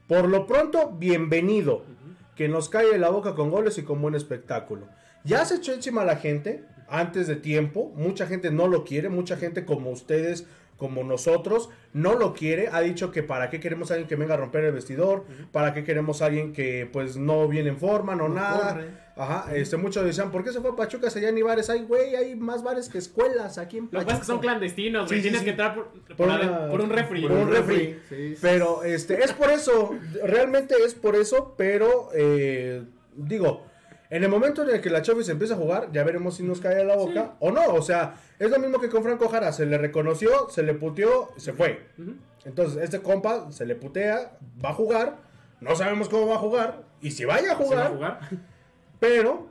por 0.08 0.28
lo 0.28 0.48
pronto, 0.48 0.96
bienvenido. 0.98 1.84
Que 2.36 2.48
nos 2.48 2.68
cae 2.70 2.98
la 2.98 3.10
boca 3.10 3.36
con 3.36 3.52
goles 3.52 3.78
y 3.78 3.84
con 3.84 4.02
buen 4.02 4.16
espectáculo. 4.16 4.88
Ya 5.24 5.46
se 5.46 5.58
echó 5.58 5.74
encima 5.74 6.02
a 6.02 6.06
la 6.06 6.16
gente 6.16 6.64
antes 6.90 7.28
de 7.28 7.36
tiempo. 7.36 7.94
Mucha 7.96 8.26
gente 8.26 8.50
no 8.50 8.68
lo 8.68 8.84
quiere. 8.84 9.10
Mucha 9.10 9.38
gente 9.38 9.66
como 9.66 9.92
ustedes, 9.92 10.48
como 10.78 11.04
nosotros, 11.04 11.70
no 11.94 12.16
lo 12.16 12.34
quiere. 12.34 12.68
Ha 12.72 12.82
dicho 12.82 13.12
que 13.12 13.24
para 13.24 13.50
qué 13.50 13.60
queremos 13.60 13.90
a 13.92 13.94
alguien 13.96 14.08
que 14.10 14.16
venga 14.16 14.34
a 14.34 14.38
romper 14.38 14.64
el 14.66 14.74
vestidor. 14.74 15.24
Para 15.52 15.74
qué 15.74 15.84
queremos 15.84 16.22
a 16.22 16.26
alguien 16.28 16.52
que 16.54 16.90
pues 16.92 17.16
no 17.18 17.48
viene 17.48 17.70
en 17.70 17.78
forma, 17.78 18.16
no, 18.16 18.28
No 18.28 18.36
nada. 18.36 18.74
corre. 18.74 19.04
Ajá, 19.16 19.54
este, 19.56 19.78
muchos 19.78 20.04
decían, 20.04 20.32
¿por 20.32 20.44
qué 20.44 20.52
se 20.52 20.60
fue 20.60 20.72
a 20.72 20.76
Pachuca 20.76 21.08
si 21.12 21.20
allá 21.20 21.32
ni 21.32 21.44
bares 21.44 21.70
hay? 21.70 21.84
Güey, 21.84 22.16
hay 22.16 22.36
más 22.36 22.64
bares 22.64 22.90
que 22.90 22.98
escuelas 22.98 23.60
aquí 23.60 23.78
en 23.78 23.84
Lo 23.84 23.90
que 23.92 23.96
Pachuca. 23.98 24.06
pasa 24.08 24.16
es 24.16 24.22
que 24.22 24.26
son 24.34 24.40
clandestinos, 24.40 25.06
güey. 25.08 25.10
Sí, 25.10 25.16
sí, 25.18 25.22
Tienes 25.22 25.40
sí. 25.42 25.46
que 25.46 25.52
entrar 25.52 25.76
por, 25.76 25.88
por, 25.90 26.16
Por 26.16 26.30
ade- 26.30 26.48
una- 26.50 26.68
por 26.70 26.82
un 26.82 26.90
refri. 26.90 27.22
por 27.22 27.32
un 27.32 27.52
refri. 27.52 28.00
Pero 28.42 28.82
este 28.84 29.24
es 29.24 29.32
por 29.34 29.52
eso, 29.52 29.94
realmente 30.24 30.74
es 30.84 30.96
por 30.96 31.16
eso, 31.16 31.54
pero 31.56 32.10
eh, 32.16 32.82
digo, 33.16 33.68
en 34.15 34.23
el 34.23 34.30
momento 34.30 34.63
en 34.63 34.69
el 34.76 34.82
que 34.82 34.89
la 34.89 35.02
Chofis 35.02 35.28
empieza 35.30 35.54
a 35.56 35.58
jugar, 35.58 35.89
ya 35.91 36.04
veremos 36.04 36.36
si 36.36 36.43
nos 36.43 36.60
cae 36.62 36.82
a 36.82 36.84
la 36.84 36.95
boca 36.95 37.36
o 37.39 37.52
no. 37.52 37.65
O 37.73 37.82
sea, 37.82 38.15
es 38.39 38.49
lo 38.49 38.60
mismo 38.60 38.80
que 38.80 38.89
con 38.89 39.04
Franco 39.04 39.28
Jara, 39.30 39.52
se 39.52 39.65
le 39.65 39.78
reconoció, 39.78 40.49
se 40.49 40.63
le 40.63 40.73
puteó, 40.73 41.30
se 41.38 41.54
fue. 41.54 41.88
Entonces, 42.45 42.84
este 42.84 42.99
compa 43.02 43.52
se 43.52 43.65
le 43.65 43.76
putea, 43.76 44.38
va 44.63 44.69
a 44.69 44.73
jugar, 44.73 45.17
no 45.62 45.76
sabemos 45.76 46.10
cómo 46.10 46.28
va 46.28 46.36
a 46.36 46.39
jugar, 46.39 46.84
y 47.02 47.12
si 47.12 47.26
vaya 47.26 47.54
a 47.54 47.58
¿Se 47.58 47.63
va 47.63 47.65
jugar, 47.69 47.86
a 47.86 47.89
jugar? 47.89 48.19
pero 48.99 49.47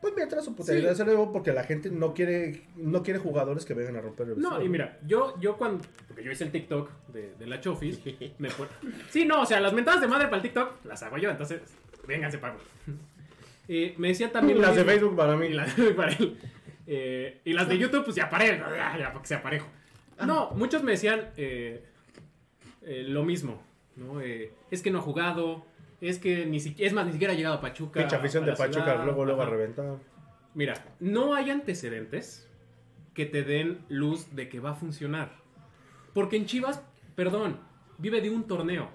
pues 0.00 0.14
mientras 0.16 0.44
su 0.46 0.54
putería 0.54 0.90
Sí. 0.92 0.96
se 0.96 1.04
le 1.04 1.10
dio 1.10 1.30
porque 1.30 1.52
la 1.52 1.64
gente 1.64 1.90
no 1.90 2.14
quiere 2.14 2.62
no 2.76 3.02
quiere 3.02 3.18
jugadores 3.18 3.66
que 3.66 3.74
vengan 3.74 3.96
a 3.96 4.00
romper 4.00 4.28
el 4.28 4.38
No, 4.40 4.50
vestidor. 4.50 4.64
y 4.64 4.68
mira, 4.70 4.98
yo, 5.06 5.34
yo 5.40 5.58
cuando. 5.58 5.84
Porque 6.08 6.24
yo 6.24 6.30
hice 6.32 6.44
el 6.44 6.52
TikTok 6.52 6.88
de, 7.08 7.34
de 7.38 7.46
la 7.46 7.60
Chofis. 7.60 8.00
me 8.38 8.48
pon- 8.50 8.68
Sí, 9.10 9.26
no, 9.26 9.42
o 9.42 9.46
sea, 9.46 9.60
las 9.60 9.74
mentadas 9.74 10.00
de 10.00 10.06
madre 10.08 10.24
para 10.26 10.36
el 10.36 10.42
TikTok 10.42 10.84
las 10.86 11.02
hago 11.02 11.18
yo, 11.18 11.28
entonces. 11.30 11.60
Vénganse, 12.08 12.38
pago. 12.38 12.56
Eh, 13.72 13.94
me 13.98 14.08
decía 14.08 14.32
también. 14.32 14.60
Las 14.60 14.74
de. 14.74 14.84
Facebook 14.84 15.14
para 15.14 15.36
mí. 15.36 15.46
Y 15.46 15.52
las 15.52 15.76
de 15.76 15.94
para 15.94 16.12
él. 16.12 16.36
Eh, 16.88 17.40
y 17.44 17.52
las 17.52 17.68
de 17.68 17.78
YouTube, 17.78 18.02
pues 18.04 18.16
ya 18.16 18.28
para 18.28 18.44
él, 18.46 18.58
ya, 18.58 19.12
para 19.12 19.20
que 19.22 19.28
sea 19.28 19.40
parejo. 19.40 19.68
No, 20.26 20.50
muchos 20.50 20.82
me 20.82 20.90
decían 20.92 21.30
eh, 21.36 21.84
eh, 22.82 23.04
lo 23.06 23.22
mismo, 23.22 23.62
¿no? 23.94 24.20
Eh, 24.20 24.52
es 24.72 24.82
que 24.82 24.90
no 24.90 24.98
ha 24.98 25.02
jugado, 25.02 25.64
es 26.00 26.18
que 26.18 26.46
ni 26.46 26.58
siquiera, 26.58 26.88
es 26.88 26.92
más, 26.92 27.06
ni 27.06 27.12
siquiera 27.12 27.32
ha 27.32 27.36
llegado 27.36 27.54
a 27.54 27.60
Pachuca. 27.60 28.00
Pinche 28.00 28.16
afición 28.16 28.42
a 28.42 28.48
de 28.48 28.52
Pachuca, 28.56 28.82
ciudad. 28.84 29.04
luego 29.04 29.24
luego 29.24 29.40
a 29.40 29.44
Ajá. 29.44 29.52
reventar. 29.52 29.96
Mira, 30.54 30.74
no 30.98 31.34
hay 31.34 31.50
antecedentes 31.50 32.48
que 33.14 33.24
te 33.24 33.44
den 33.44 33.84
luz 33.88 34.34
de 34.34 34.48
que 34.48 34.58
va 34.58 34.70
a 34.70 34.74
funcionar. 34.74 35.38
Porque 36.12 36.36
en 36.36 36.46
Chivas, 36.46 36.82
perdón, 37.14 37.60
vive 37.98 38.20
de 38.20 38.30
un 38.30 38.48
torneo. 38.48 38.90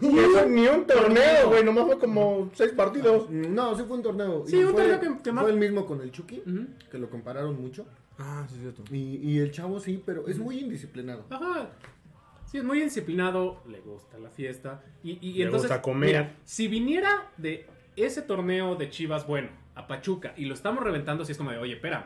Ni, 0.00 0.18
eso, 0.18 0.46
ni 0.46 0.66
un 0.66 0.86
torneo, 0.86 1.48
güey, 1.48 1.64
nomás 1.64 1.84
fue 1.86 1.98
como 1.98 2.50
seis 2.54 2.72
partidos. 2.72 3.28
No, 3.30 3.74
sí 3.76 3.84
fue 3.86 3.96
un 3.98 4.02
torneo. 4.02 4.44
Sí, 4.46 4.56
Y 4.58 4.64
un 4.64 4.72
fue, 4.72 4.82
torneo 4.88 5.00
que- 5.16 5.22
que 5.22 5.32
más- 5.32 5.42
fue 5.42 5.52
el 5.52 5.58
mismo 5.58 5.86
con 5.86 6.00
el 6.00 6.10
Chucky, 6.12 6.42
Ujú. 6.46 6.66
que 6.90 6.98
lo 6.98 7.08
compararon 7.10 7.60
mucho. 7.60 7.86
Ah, 8.18 8.46
sí, 8.48 8.56
cierto. 8.60 8.82
Y, 8.92 9.16
y 9.16 9.38
el 9.38 9.50
chavo 9.50 9.80
sí, 9.80 10.02
pero 10.04 10.28
es 10.28 10.38
muy 10.38 10.58
indisciplinado. 10.58 11.24
Ajá. 11.30 11.70
Sí, 12.46 12.58
es 12.58 12.64
muy 12.64 12.80
disciplinado, 12.80 13.62
le 13.68 13.80
gusta 13.80 14.18
la 14.18 14.28
fiesta. 14.30 14.82
Y, 15.02 15.18
y 15.26 15.34
Le 15.34 15.44
entonces, 15.44 15.70
gusta 15.70 15.80
comer. 15.82 16.08
mira, 16.08 16.36
si 16.44 16.66
viniera 16.68 17.30
de 17.36 17.66
ese 17.96 18.22
torneo 18.22 18.74
de 18.74 18.90
Chivas, 18.90 19.26
bueno, 19.26 19.48
a 19.74 19.86
Pachuca, 19.86 20.34
y 20.36 20.46
lo 20.46 20.54
estamos 20.54 20.82
reventando, 20.82 21.24
si 21.24 21.32
es 21.32 21.38
como 21.38 21.50
de, 21.50 21.58
oye, 21.58 21.74
espérame. 21.74 22.04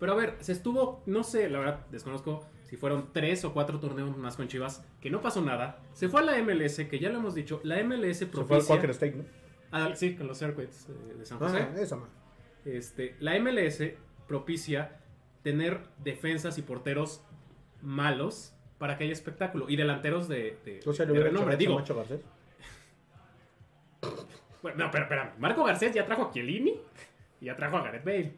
Pero 0.00 0.12
a 0.12 0.16
ver, 0.16 0.36
se 0.40 0.52
estuvo, 0.52 1.02
no 1.06 1.22
sé, 1.22 1.48
la 1.48 1.58
verdad, 1.60 1.86
desconozco 1.90 2.44
si 2.74 2.80
fueron 2.80 3.12
tres 3.12 3.44
o 3.44 3.54
cuatro 3.54 3.78
torneos 3.78 4.16
más 4.16 4.34
con 4.34 4.48
Chivas, 4.48 4.84
que 5.00 5.08
no 5.08 5.20
pasó 5.20 5.40
nada. 5.40 5.78
Se 5.92 6.08
fue 6.08 6.22
a 6.22 6.24
la 6.24 6.42
MLS, 6.42 6.80
que 6.90 6.98
ya 6.98 7.08
lo 7.08 7.20
hemos 7.20 7.32
dicho, 7.32 7.60
la 7.62 7.80
MLS 7.84 8.18
Se 8.18 8.26
fue 8.26 8.40
al 8.40 8.48
propicia... 8.48 8.74
Quaker 8.74 8.94
Steak, 8.94 9.14
¿no? 9.14 9.24
Ah, 9.70 9.92
sí, 9.94 10.16
con 10.16 10.26
los 10.26 10.38
circuits 10.38 10.88
eh, 10.88 11.14
de 11.18 11.24
San 11.24 11.38
José. 11.38 11.58
Ah, 11.58 11.80
esa 11.80 11.94
man. 11.94 12.08
Este, 12.64 13.14
la 13.20 13.38
MLS 13.38 13.80
propicia 14.26 14.98
tener 15.44 15.82
defensas 16.02 16.58
y 16.58 16.62
porteros 16.62 17.22
malos 17.80 18.52
para 18.78 18.98
que 18.98 19.04
haya 19.04 19.12
espectáculo 19.12 19.66
y 19.68 19.76
delanteros 19.76 20.26
de, 20.26 20.58
de, 20.64 20.80
O 20.84 20.92
sea, 20.92 21.06
de 21.06 21.14
renombre. 21.14 21.56
Digo, 21.56 21.74
Camacho 21.74 21.94
Garcés. 21.94 22.22
bueno, 24.62 24.84
no, 24.86 24.90
pero 24.90 25.04
espera, 25.04 25.32
Marco 25.38 25.62
Garcés 25.62 25.94
ya 25.94 26.04
trajo 26.04 26.24
a 26.24 26.32
Chiellini 26.32 26.74
y 27.40 27.44
ya 27.44 27.54
trajo 27.54 27.76
a 27.76 27.84
Gareth 27.84 28.04
Bale. 28.04 28.34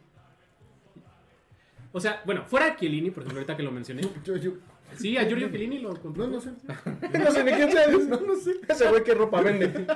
O 1.97 2.01
sea, 2.01 2.21
bueno, 2.27 2.45
fuera 2.45 2.67
de 2.67 2.77
Chiellini, 2.77 3.11
por 3.11 3.23
ejemplo, 3.23 3.39
ahorita 3.41 3.57
que 3.57 3.63
lo 3.63 3.73
mencioné. 3.73 4.03
Yo- 4.23 4.37
yo- 4.37 4.53
Sí, 4.97 5.17
a 5.17 5.25
Giorgio 5.25 5.49
Chiellini 5.49 5.79
lo 5.79 5.95
no, 5.95 6.01
contrató. 6.01 6.29
no 6.31 6.41
sé. 6.41 6.51
No 7.19 7.31
sé 7.31 7.43
ni 7.45 7.53
quién 7.53 7.73
sea. 7.73 7.87
No, 8.09 8.21
no 8.21 8.37
sé. 8.37 8.53
Ese 8.69 8.89
güey 8.91 9.03
qué 9.03 9.15
ropa 9.15 9.41
vende. 9.41 9.87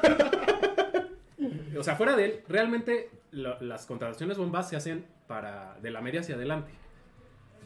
O 1.79 1.83
sea, 1.83 1.97
fuera 1.97 2.17
de 2.17 2.25
él, 2.25 2.41
realmente 2.49 3.11
lo- 3.31 3.61
las 3.61 3.85
contrataciones 3.87 4.37
bombas 4.39 4.69
se 4.69 4.77
hacen 4.77 5.05
para 5.27 5.77
de 5.83 5.91
la 5.91 6.01
media 6.01 6.21
hacia 6.21 6.35
adelante. 6.35 6.73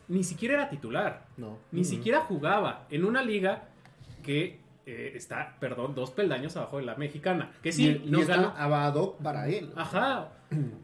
Ni 0.09 0.23
siquiera 0.25 0.55
era 0.55 0.69
titular. 0.69 1.27
No. 1.37 1.59
Ni 1.73 1.85
siquiera 1.85 2.21
jugaba 2.21 2.87
en 2.91 3.05
una 3.05 3.23
liga 3.23 3.69
que 4.23 4.61
eh, 4.87 5.13
está, 5.15 5.57
perdón, 5.61 5.95
dos 5.95 6.11
peldaños 6.11 6.57
abajo 6.57 6.77
de 6.79 6.85
la 6.85 6.95
mexicana. 6.97 7.53
Que 7.63 7.73
sí, 7.73 8.01
y, 8.05 8.09
y 8.09 8.11
nos 8.11 8.23
está 8.23 8.37
ganó. 8.37 8.55
Para 9.23 9.49
él. 9.49 9.73
Ajá, 9.77 10.33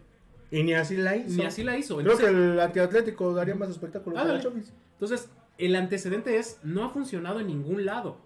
Y 0.50 0.62
ni 0.62 0.74
así 0.74 0.96
la 0.96 1.16
hizo. 1.16 1.36
ni 1.36 1.44
así 1.44 1.62
la 1.62 1.76
hizo. 1.76 1.98
Creo 1.98 2.16
que 2.16 2.26
el 2.26 2.58
antiatlético 2.58 3.32
daría 3.34 3.54
más 3.54 3.70
espectáculo 3.70 4.14
que 4.16 4.20
ándale. 4.20 4.38
la 4.38 4.44
Chofis. 4.44 4.72
Entonces, 4.92 5.30
el 5.58 5.76
antecedente 5.76 6.38
es, 6.38 6.58
no 6.62 6.84
ha 6.84 6.90
funcionado 6.90 7.40
en 7.40 7.46
ningún 7.46 7.84
lado. 7.84 8.18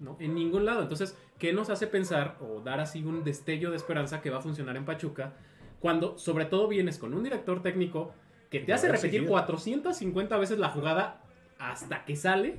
¿no? 0.00 0.16
En 0.20 0.34
ningún 0.34 0.64
lado. 0.64 0.82
Entonces, 0.82 1.16
¿qué 1.38 1.52
nos 1.52 1.70
hace 1.70 1.86
pensar 1.86 2.36
o 2.40 2.60
dar 2.60 2.80
así 2.80 3.02
un 3.04 3.24
destello 3.24 3.70
de 3.70 3.76
esperanza 3.76 4.20
que 4.20 4.30
va 4.30 4.38
a 4.38 4.40
funcionar 4.40 4.76
en 4.76 4.84
Pachuca? 4.84 5.34
Cuando, 5.80 6.18
sobre 6.18 6.44
todo, 6.44 6.68
vienes 6.68 6.98
con 6.98 7.14
un 7.14 7.22
director 7.22 7.62
técnico 7.62 8.12
que 8.50 8.60
te 8.60 8.72
hace 8.72 8.88
repetir 8.88 9.12
seguido. 9.12 9.30
450 9.30 10.36
veces 10.36 10.58
la 10.58 10.70
jugada 10.70 11.22
hasta 11.58 12.04
que 12.04 12.16
sale. 12.16 12.56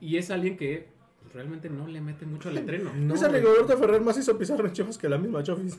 Y 0.00 0.16
es 0.16 0.30
alguien 0.30 0.56
que 0.56 0.88
realmente 1.32 1.68
no 1.68 1.86
le 1.86 2.00
mete 2.00 2.26
mucho 2.26 2.48
al 2.48 2.58
entreno. 2.58 2.92
No, 2.94 3.14
güey. 3.14 3.32
Rigoberto 3.32 3.76
Ferrer 3.76 4.00
más 4.00 4.18
hizo 4.18 4.38
Pizarro 4.38 4.66
en 4.66 4.72
Chivas 4.72 4.98
que 4.98 5.08
la 5.08 5.18
misma 5.18 5.42
Chofis. 5.42 5.78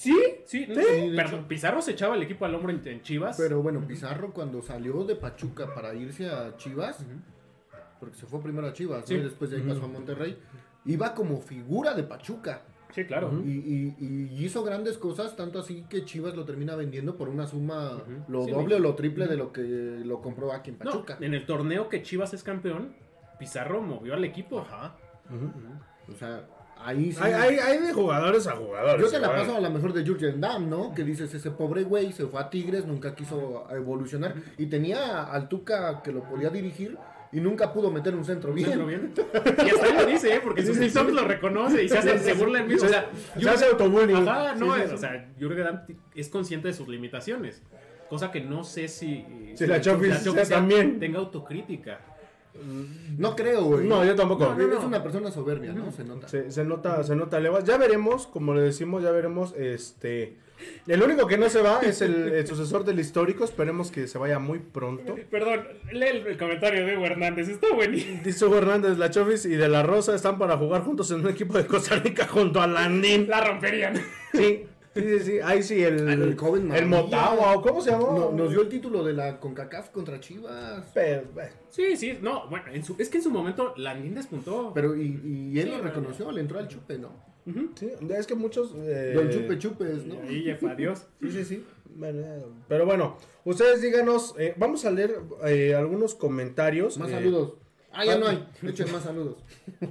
Sí, 0.00 0.16
sí, 0.46 0.66
no, 0.66 0.74
Sí, 0.80 1.12
perdón. 1.14 1.44
Pizarro 1.46 1.82
se 1.82 1.90
echaba 1.92 2.14
el 2.16 2.22
equipo 2.22 2.44
al 2.46 2.54
hombro 2.54 2.72
en, 2.72 2.80
en 2.86 3.02
Chivas. 3.02 3.36
Pero 3.36 3.60
bueno, 3.62 3.86
Pizarro 3.86 4.32
cuando 4.32 4.62
salió 4.62 5.04
de 5.04 5.14
Pachuca 5.16 5.74
para 5.74 5.92
irse 5.94 6.28
a 6.30 6.56
Chivas, 6.56 7.04
porque 7.98 8.16
se 8.16 8.24
fue 8.26 8.40
primero 8.42 8.66
a 8.66 8.72
Chivas, 8.72 9.08
¿no? 9.10 9.16
Y 9.16 9.20
después 9.20 9.50
de 9.50 9.58
ahí 9.58 9.62
pasó 9.62 9.84
a 9.84 9.88
Monterrey, 9.88 10.38
iba 10.86 11.14
como 11.14 11.38
figura 11.42 11.92
de 11.92 12.02
Pachuca. 12.04 12.62
sí, 12.94 13.04
claro. 13.04 13.30
Y, 13.44 13.50
y- 13.50 13.96
y 14.00 14.44
hizo 14.44 14.64
grandes 14.64 14.96
cosas, 14.96 15.36
tanto 15.36 15.58
así 15.58 15.84
que 15.88 16.04
Chivas 16.06 16.34
lo 16.34 16.44
termina 16.46 16.74
vendiendo 16.76 17.16
por 17.16 17.28
una 17.28 17.46
suma 17.46 18.02
lo 18.26 18.44
Sí, 18.46 18.50
doble 18.52 18.76
o 18.76 18.78
lo 18.78 18.94
triple 18.94 19.26
de 19.28 19.36
lo 19.36 19.52
que 19.52 19.60
lo 19.62 20.22
compró 20.22 20.50
aquí 20.52 20.70
en 20.70 20.78
No, 20.78 20.84
Pachuca. 20.86 21.18
en 21.20 21.34
el 21.34 21.44
torneo 21.44 21.88
que 21.90 22.02
Chivas 22.02 22.32
es 22.32 22.42
campeón, 22.42 22.94
Pizarro 23.38 23.82
movió 23.82 24.14
al 24.14 24.24
equipo. 24.24 24.60
Ajá. 24.60 24.96
O 26.10 26.14
sea, 26.16 26.44
ahí 26.84 27.12
sí. 27.12 27.18
Hay, 27.22 27.32
hay, 27.32 27.56
hay 27.58 27.78
de 27.78 27.92
jugadores 27.92 28.46
a 28.46 28.52
jugadores. 28.56 29.04
Yo 29.04 29.10
te 29.10 29.18
la 29.18 29.28
paso 29.30 29.56
a 29.56 29.60
la 29.60 29.70
mejor 29.70 29.92
de 29.92 30.06
Jurgen 30.06 30.40
Damm, 30.40 30.68
¿no? 30.68 30.94
Que 30.94 31.04
dices, 31.04 31.32
ese 31.34 31.50
pobre 31.50 31.82
güey 31.84 32.12
se 32.12 32.26
fue 32.26 32.40
a 32.40 32.50
Tigres, 32.50 32.86
nunca 32.86 33.14
quiso 33.14 33.66
evolucionar. 33.70 34.34
Y 34.58 34.66
tenía 34.66 35.24
al 35.24 35.48
Tuca 35.48 36.02
que 36.02 36.12
lo 36.12 36.22
podía 36.24 36.50
dirigir 36.50 36.96
y 37.32 37.40
nunca 37.40 37.72
pudo 37.72 37.90
meter 37.92 38.14
un 38.14 38.24
centro 38.24 38.52
bien. 38.52 38.68
Centro 38.70 38.86
bien. 38.86 39.12
Y 39.66 39.70
hasta 39.70 39.86
él 39.88 39.96
lo 39.96 40.06
dice, 40.06 40.34
¿eh? 40.34 40.40
porque 40.42 40.64
sus 40.66 40.78
TikToks 40.80 41.12
lo 41.12 41.24
reconoce 41.28 41.84
y 41.84 41.88
se, 41.88 41.98
hace, 41.98 42.18
se 42.18 42.32
burla 42.34 42.60
el 42.60 42.66
mismo. 42.68 42.86
O 42.86 42.90
sea, 42.90 43.08
Se 43.40 43.48
hace 43.48 43.66
autobullying. 43.66 44.28
Ajá, 44.28 44.54
no, 44.56 44.74
Sí, 44.74 44.80
sí, 44.80 44.82
es- 44.84 44.88
sí. 44.90 44.94
o 44.96 44.98
sea, 44.98 45.28
Jürgen 45.38 45.64
Damm 45.64 45.80
es 46.14 46.28
consciente 46.28 46.68
de 46.68 46.74
sus 46.74 46.88
limitaciones. 46.88 47.62
Cosa 48.08 48.32
que 48.32 48.40
no 48.40 48.64
sé 48.64 48.88
si, 48.88 49.24
Si 49.54 49.66
la 49.68 49.80
Chofis 49.80 50.16
sea 50.18 50.44
también. 50.48 50.98
tenga 50.98 51.20
autocrítica. 51.20 52.00
No 53.16 53.36
creo, 53.36 53.64
güey. 53.64 53.86
No, 53.86 54.04
yo 54.04 54.14
tampoco. 54.14 54.44
No, 54.44 54.54
no, 54.56 54.66
no. 54.66 54.78
Es 54.78 54.84
una 54.84 55.02
persona 55.02 55.30
soberbia, 55.30 55.72
¿no? 55.72 55.90
Se 55.92 56.04
nota. 56.04 56.28
Se, 56.28 56.50
se 56.50 56.64
nota, 56.64 57.02
se 57.04 57.16
nota 57.16 57.40
levas. 57.40 57.64
Ya 57.64 57.76
veremos, 57.76 58.26
como 58.26 58.54
le 58.54 58.62
decimos, 58.62 59.02
ya 59.02 59.10
veremos. 59.10 59.54
Este, 59.56 60.36
el 60.86 61.02
único 61.02 61.26
que 61.26 61.38
no 61.38 61.48
se 61.48 61.62
va 61.62 61.80
es 61.80 62.02
el, 62.02 62.32
el 62.32 62.46
sucesor 62.46 62.84
del 62.84 63.00
histórico. 63.00 63.44
Esperemos 63.44 63.90
que 63.90 64.06
se 64.06 64.18
vaya 64.18 64.38
muy 64.38 64.58
pronto. 64.58 65.16
Perdón, 65.30 65.66
lee 65.92 66.06
el, 66.08 66.26
el 66.26 66.36
comentario 66.38 66.84
de 66.84 66.96
Hugo 66.96 67.06
Hernández, 67.06 67.48
está 67.48 67.72
buenísimo. 67.74 68.20
Dice 68.24 68.44
Hugo 68.44 68.58
Hernández, 68.58 68.98
la 68.98 69.10
Chofis 69.10 69.46
y 69.46 69.56
de 69.56 69.68
la 69.68 69.82
Rosa 69.82 70.14
están 70.14 70.38
para 70.38 70.56
jugar 70.56 70.82
juntos 70.82 71.10
en 71.12 71.20
un 71.20 71.28
equipo 71.28 71.56
de 71.56 71.66
Costa 71.66 71.96
Rica 71.96 72.26
junto 72.26 72.60
a 72.60 72.66
Landín. 72.66 73.26
La 73.28 73.42
romperían. 73.42 73.94
Sí, 74.34 74.66
sí, 74.94 75.02
sí, 75.02 75.18
sí. 75.20 75.38
Ahí 75.42 75.62
sí, 75.62 75.82
el, 75.82 76.08
El 76.08 76.36
joven 76.36 76.62
el 76.62 76.86
Maravilla. 76.86 77.02
Motagua, 77.02 77.54
¿o 77.56 77.62
¿cómo 77.62 77.80
se 77.80 77.90
llamó? 77.90 78.12
No- 78.12 78.32
nos 78.32 78.50
dio 78.50 78.62
el 78.62 78.68
título 78.68 79.04
de 79.04 79.12
la 79.12 79.38
CONCACAF 79.40 79.90
contra 79.90 80.20
Chivas. 80.20 80.84
Pero, 80.94 81.22
bueno. 81.34 81.50
Sí, 81.68 81.96
sí, 81.96 82.18
no, 82.20 82.48
bueno, 82.48 82.66
en 82.72 82.84
su- 82.84 82.96
es 82.98 83.08
que 83.08 83.18
en 83.18 83.22
su 83.22 83.30
momento 83.30 83.74
Landín 83.76 84.14
despuntó. 84.14 84.72
Pero 84.74 84.96
y, 84.96 85.20
y 85.52 85.58
él 85.60 85.68
Sí, 85.68 85.76
lo 85.76 85.82
reconoció, 85.82 86.30
le 86.32 86.40
entró 86.40 86.58
al 86.58 86.68
chupe, 86.68 86.98
¿no? 86.98 87.28
Sí, 87.74 87.90
es 88.10 88.26
que 88.26 88.34
muchos... 88.36 88.72
eh, 88.76 89.12
Don 89.16 89.28
Chupe 89.30 89.58
Chupes, 89.58 90.04
¿no? 90.06 90.14
Ya 90.30 90.56
fue, 90.56 90.70
adiós. 90.70 91.06
Sí, 91.20 91.30
sí, 91.32 91.44
sí. 91.44 91.64
Bueno, 91.96 92.20
eh, 92.20 92.44
pero 92.68 92.86
bueno, 92.86 93.16
ustedes 93.44 93.82
díganos, 93.82 94.34
eh, 94.38 94.54
vamos 94.56 94.84
a 94.84 94.92
leer 94.92 95.16
eh, 95.44 95.74
algunos 95.74 96.14
comentarios. 96.14 96.96
Más 96.98 97.08
eh, 97.10 97.14
saludos. 97.14 97.54
Ah, 97.92 98.04
ya 98.04 98.18
no 98.18 98.28
hay. 98.28 98.46
Echen 98.62 98.92
más 98.92 99.02
saludos. 99.02 99.36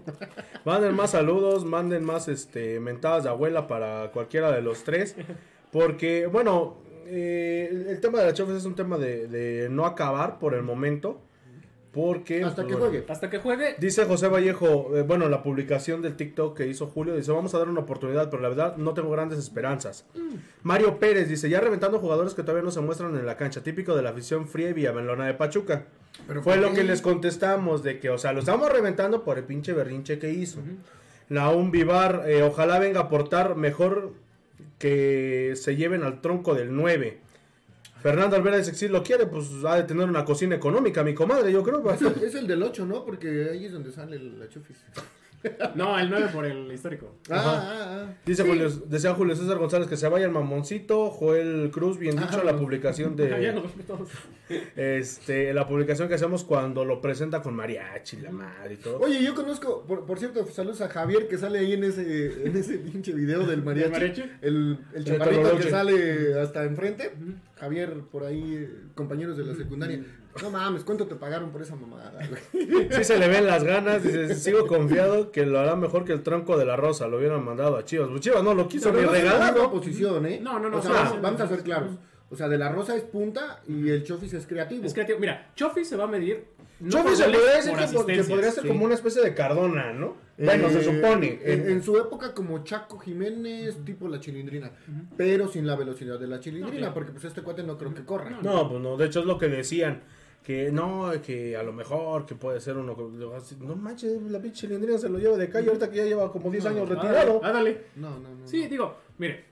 Manden 0.66 0.96
más 0.96 1.12
saludos, 1.12 1.66
manden 1.66 2.04
más 2.04 2.28
este 2.28 2.80
mentadas 2.80 3.24
de 3.24 3.30
abuela 3.30 3.68
para 3.68 4.12
cualquiera 4.12 4.52
de 4.52 4.62
los 4.62 4.84
tres. 4.84 5.16
Porque, 5.72 6.26
bueno, 6.28 6.78
eh, 7.06 7.68
el, 7.70 7.88
el 7.88 8.00
tema 8.02 8.20
de 8.20 8.26
la 8.26 8.34
Chofes 8.34 8.56
es 8.56 8.66
un 8.66 8.76
tema 8.76 8.98
de, 8.98 9.28
de 9.28 9.70
no 9.70 9.86
acabar 9.86 10.40
por 10.40 10.54
el 10.54 10.64
momento. 10.64 11.22
Porque. 12.00 12.44
Hasta 12.44 12.66
que 12.66 12.74
bueno, 12.74 12.90
juegue. 12.90 13.06
Hasta 13.10 13.30
que 13.30 13.40
juegue. 13.40 13.76
Dice 13.78 14.06
José 14.06 14.28
Vallejo, 14.28 14.96
eh, 14.96 15.02
bueno, 15.02 15.28
la 15.28 15.44
publicación 15.44 16.02
del 16.02 16.16
TikTok 16.16 16.56
que 16.56 16.68
hizo 16.68 16.88
Julio, 16.88 17.16
dice, 17.16 17.32
vamos 17.32 17.54
a 17.54 17.60
dar 17.60 17.68
una 17.68 17.82
oportunidad, 17.82 18.30
pero 18.30 18.42
la 18.42 18.50
verdad 18.50 18.78
no 18.78 18.94
tengo 18.94 19.10
grandes 19.12 19.38
esperanzas. 19.40 20.06
Mario 20.64 20.98
Pérez 21.00 21.28
dice, 21.28 21.50
ya 21.50 21.60
reventando 21.60 22.00
jugadores 22.00 22.34
que 22.34 22.44
todavía 22.44 22.64
no 22.64 22.72
se 22.72 22.80
muestran 22.80 23.18
en 23.18 23.26
la 23.26 23.36
cancha, 23.38 23.62
típico 23.64 23.96
de 23.96 24.02
la 24.02 24.12
afición 24.12 24.48
fría 24.48 24.70
y 24.70 24.74
villamelona 24.74 25.26
de 25.26 25.34
Pachuca. 25.34 25.86
Pero 26.28 26.42
Fue 26.42 26.56
¿por 26.56 26.64
lo 26.64 26.74
que 26.74 26.84
les 26.84 27.02
contestamos, 27.02 27.84
de 27.84 28.00
que, 28.00 28.10
o 28.10 28.18
sea, 28.18 28.34
lo 28.34 28.40
estamos 28.40 28.72
reventando 28.72 29.24
por 29.24 29.38
el 29.38 29.44
pinche 29.44 29.74
berrinche 29.74 30.20
que 30.20 30.32
hizo. 30.32 30.60
Naum 31.30 31.72
Vivar, 31.72 32.24
eh, 32.28 32.44
ojalá 32.44 32.80
venga 32.80 33.02
a 33.02 33.04
aportar 33.04 33.56
mejor 33.56 34.14
que 34.78 35.54
se 35.56 35.76
lleven 35.76 36.04
al 36.04 36.22
tronco 36.22 36.56
del 36.56 36.76
9. 36.76 37.20
Fernando 38.02 38.36
que 38.72 38.78
si 38.78 38.88
lo 38.88 39.04
quiere, 39.04 39.26
pues 39.26 39.48
ha 39.66 39.76
de 39.76 39.84
tener 39.84 40.08
una 40.08 40.24
cocina 40.24 40.56
económica, 40.56 41.04
mi 41.04 41.14
comadre, 41.14 41.52
yo 41.52 41.64
creo. 41.64 41.92
Es 41.92 42.02
es 42.02 42.36
el 42.36 42.48
del 42.48 42.64
8, 42.64 42.86
¿no? 42.86 43.04
Porque 43.06 43.50
ahí 43.52 43.66
es 43.66 43.74
donde 43.74 43.92
sale 43.92 44.18
la 44.20 44.48
chufis. 44.48 44.78
No, 45.76 45.98
el 45.98 46.10
9 46.10 46.30
por 46.34 46.46
el 46.46 46.72
histórico. 46.72 47.16
Ah, 47.30 47.36
ah, 47.46 48.06
ah. 48.10 48.14
Dice 48.26 48.44
Sí. 48.44 48.50
Julio, 48.50 48.70
decía 48.88 49.14
Julio 49.14 49.36
César 49.36 49.58
González 49.58 49.88
que 49.88 49.96
se 49.98 50.08
vaya 50.10 50.26
el 50.26 50.32
mamoncito. 50.32 51.10
Joel 51.12 51.70
Cruz, 51.72 51.98
bien 51.98 52.16
dicho, 52.16 52.40
Ah, 52.42 52.44
la 52.44 52.52
no. 52.54 52.60
publicación 52.60 53.16
Ya 53.18 53.24
de 53.26 53.30
vemos 53.40 53.72
todos. 53.88 54.10
este 54.76 55.54
la 55.54 55.68
publicación 55.68 56.08
que 56.08 56.16
hacemos 56.16 56.44
cuando 56.44 56.84
lo 56.86 57.02
presenta 57.02 57.42
con 57.42 57.56
mariachi, 57.56 58.18
la 58.18 58.32
madre 58.32 58.74
y 58.76 58.78
todo. 58.78 59.00
Oye, 59.00 59.24
yo 59.24 59.36
conozco, 59.36 59.84
por, 59.88 60.06
por 60.06 60.20
cierto, 60.20 60.46
saludos 60.48 60.82
a 60.82 60.90
Javier 60.90 61.28
que 61.28 61.38
sale 61.38 61.60
ahí 61.60 61.74
en 61.74 61.84
ese, 61.84 62.46
en 62.46 62.56
ese 62.58 62.78
pinche 62.80 63.14
video 63.14 63.46
del 63.46 63.64
mariachi. 63.64 63.92
¿Del 63.92 64.02
mariachi? 64.02 64.24
El, 64.42 64.78
el 64.94 65.06
chaparrito 65.06 65.58
que 65.58 65.70
sale 65.70 66.40
hasta 66.40 66.64
enfrente. 66.66 67.12
Javier, 67.56 68.02
por 68.12 68.24
ahí, 68.24 68.56
eh, 68.56 68.70
compañeros 68.96 69.38
de 69.38 69.44
la 69.46 69.54
secundaria. 69.56 70.02
No 70.42 70.50
mames, 70.52 70.84
¿cuánto 70.84 71.06
te 71.08 71.16
pagaron 71.16 71.52
por 71.52 71.62
esa 71.62 71.76
mamada? 71.76 72.14
güey? 72.30 72.88
Sí 72.92 73.04
se 73.04 73.18
le 73.18 73.28
ven 73.28 73.46
las 73.46 73.64
ganas, 73.64 74.04
dice, 74.04 74.36
sigo 74.36 74.68
confiado 74.68 75.32
que 75.32 75.46
lo 75.46 75.60
hará 75.60 75.76
mejor 75.76 76.06
que 76.06 76.14
el 76.14 76.22
tronco 76.24 76.58
de 76.58 76.66
la 76.66 76.76
rosa, 76.76 77.08
lo 77.08 77.18
hubieran 77.18 77.44
mandado 77.44 77.76
a 77.78 77.84
Chivas. 77.84 78.08
Pues 78.10 78.22
Chivas 78.22 78.44
no 78.44 78.54
lo 78.54 78.68
quiso 78.68 78.92
ni 78.94 79.02
no 79.02 79.10
regalado. 79.12 79.72
posición, 79.72 80.26
¿eh? 80.28 80.40
No, 80.42 80.60
no, 80.60 80.70
no, 80.70 80.78
O 80.78 80.82
sea, 80.82 80.92
no, 80.92 80.96
vamos, 80.98 81.16
no, 81.16 81.22
vamos 81.22 81.40
no, 81.40 81.46
a 81.46 81.48
ser 81.50 81.58
no. 81.58 81.64
claros. 81.64 81.92
O 82.32 82.36
sea, 82.36 82.48
de 82.48 82.58
la 82.60 82.70
rosa 82.70 82.96
es 82.96 83.02
punta 83.02 83.60
y 83.68 83.90
el 83.90 84.04
chofis 84.04 84.34
es 84.36 84.46
creativo. 84.46 84.86
Es 84.86 84.94
creativo. 84.94 85.18
Mira, 85.20 85.50
Chofi 85.56 85.84
se 85.84 85.96
va 85.98 86.04
a 86.04 86.08
medir. 86.08 86.46
no 86.80 87.02
por 87.04 87.16
se 87.16 87.24
podría 87.24 87.56
decir 87.56 87.74
que, 88.06 88.24
podría 88.24 88.52
ser 88.52 88.62
sí. 88.62 88.68
como 88.68 88.86
una 88.86 88.94
especie 88.94 89.24
de 89.24 89.34
Cardona, 89.34 89.94
¿no? 89.94 90.16
Bueno, 90.38 90.70
se 90.70 90.80
Eh, 90.80 90.84
supone. 90.84 91.40
En, 91.44 91.62
en- 91.62 91.70
en 91.72 91.84
su 91.84 91.98
época 91.98 92.36
como 92.36 92.64
Chaco 92.64 93.00
Jiménez, 93.00 93.84
tipo 93.84 94.08
la 94.08 94.20
chilindrina. 94.20 94.72
Pero 95.18 95.48
sin 95.48 95.66
la 95.66 95.76
velocidad 95.76 96.20
de 96.20 96.28
la 96.28 96.40
chilindrina, 96.40 96.90
No, 96.90 96.94
porque 96.94 97.12
pues 97.14 97.26
este 97.26 97.42
cuate 97.42 97.64
no 97.64 97.80
creo 97.80 97.96
que 97.96 98.06
corra. 98.06 98.30
No, 98.44 98.70
pues 98.70 98.80
no, 98.80 98.96
de 98.96 99.08
hecho 99.08 99.22
es 99.22 99.26
lo 99.26 99.40
que 99.40 99.48
decían. 99.48 100.04
Que 100.44 100.72
no, 100.72 101.12
que 101.22 101.56
a 101.56 101.64
lo 101.64 101.74
mejor 101.74 102.26
que 102.26 102.36
puede 102.36 102.60
ser 102.60 102.78
uno. 102.78 102.96
No 103.60 103.76
manches, 103.76 104.22
la 104.24 104.42
pinche 104.42 104.68
cilindrina 104.68 104.98
se 104.98 105.10
lo 105.10 105.20
lleva 105.20 105.38
de 105.38 105.50
calle 105.50 105.68
ahorita 105.68 105.90
que 105.90 105.98
ya 105.98 106.06
lleva 106.06 106.32
como 106.32 106.50
10 106.50 106.66
años 106.66 106.90
retirado. 106.90 107.42
Ah, 107.44 107.52
dale. 107.52 107.86
No, 107.96 108.12
no, 108.20 108.36
no. 108.36 108.48
Sí, 108.48 108.68
digo, 108.68 108.96
mire, 109.18 109.46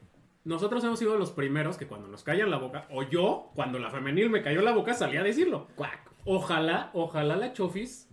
nosotros 0.43 0.83
hemos 0.85 0.97
sido 0.97 1.17
los 1.17 1.31
primeros 1.31 1.77
que 1.77 1.87
cuando 1.87 2.07
nos 2.07 2.23
callan 2.23 2.49
la 2.49 2.57
boca, 2.57 2.87
o 2.89 3.03
yo, 3.03 3.51
cuando 3.53 3.79
la 3.79 3.91
femenil 3.91 4.29
me 4.29 4.41
cayó 4.41 4.61
la 4.61 4.71
boca, 4.71 4.93
salía 4.93 5.19
a 5.19 5.23
decirlo. 5.23 5.67
Ojalá, 6.23 6.89
ojalá 6.93 7.35
la 7.35 7.53
Chofis 7.53 8.07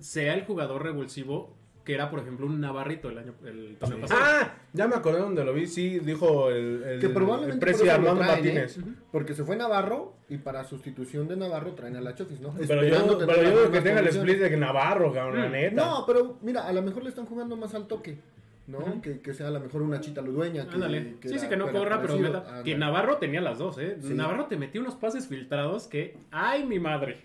sea 0.00 0.34
el 0.34 0.44
jugador 0.44 0.82
revulsivo 0.82 1.56
que 1.88 1.94
era, 1.94 2.10
por 2.10 2.18
ejemplo, 2.20 2.44
un 2.44 2.60
Navarrito 2.60 3.08
el 3.08 3.16
año 3.16 3.32
el 3.46 3.76
torneo 3.80 4.00
pasado. 4.02 4.20
Ah, 4.22 4.52
ya 4.74 4.86
me 4.86 4.94
acordé 4.94 5.20
donde 5.20 5.42
lo 5.42 5.54
vi. 5.54 5.66
Sí, 5.66 6.00
dijo 6.00 6.50
el, 6.50 6.82
el, 6.82 7.00
Que 7.00 7.08
probablemente 7.08 7.70
el 7.70 7.86
lo 7.86 7.92
Armando 7.92 8.20
traen, 8.20 8.44
Martínez. 8.44 8.76
¿eh? 8.76 8.82
Porque 9.10 9.32
se 9.32 9.42
fue 9.42 9.56
Navarro 9.56 10.12
y 10.28 10.36
para 10.36 10.64
sustitución 10.64 11.26
de 11.28 11.36
Navarro 11.36 11.72
traen 11.72 11.96
a 11.96 12.02
la 12.02 12.14
Chofis, 12.14 12.40
¿no? 12.42 12.50
Pero 12.52 12.82
Esperando 12.82 13.18
yo, 13.20 13.26
pero 13.26 13.42
yo 13.42 13.48
digo 13.60 13.70
que 13.72 13.80
tenga 13.80 14.00
el 14.00 14.08
split 14.08 14.36
de 14.38 14.54
Navarro, 14.58 15.14
cabrón, 15.14 15.40
la 15.40 15.48
Mm. 15.48 15.52
neta. 15.52 15.76
No, 15.86 16.04
pero 16.06 16.36
mira, 16.42 16.68
a 16.68 16.72
lo 16.74 16.82
mejor 16.82 17.04
le 17.04 17.08
están 17.08 17.24
jugando 17.24 17.56
más 17.56 17.74
al 17.74 17.86
toque, 17.86 18.18
¿no? 18.66 19.00
que, 19.00 19.20
que 19.22 19.32
sea 19.32 19.48
a 19.48 19.50
lo 19.50 19.60
mejor 19.60 19.80
una 19.80 19.98
chita 20.02 20.20
ludueña. 20.20 20.66
Que, 20.68 20.74
Ándale. 20.74 21.16
que 21.22 21.28
sí, 21.30 21.38
sí, 21.38 21.48
que 21.48 21.56
no 21.56 21.72
corra, 21.72 22.02
pero 22.02 22.18
meta. 22.18 22.62
Que 22.64 22.76
Navarro 22.76 23.16
tenía 23.16 23.40
las 23.40 23.56
dos, 23.56 23.78
¿eh? 23.78 23.96
Sí. 24.02 24.12
Navarro 24.12 24.44
te 24.44 24.58
metía 24.58 24.82
unos 24.82 24.94
pases 24.94 25.26
filtrados 25.26 25.86
que. 25.86 26.18
¡Ay, 26.32 26.66
mi 26.66 26.78
madre! 26.78 27.22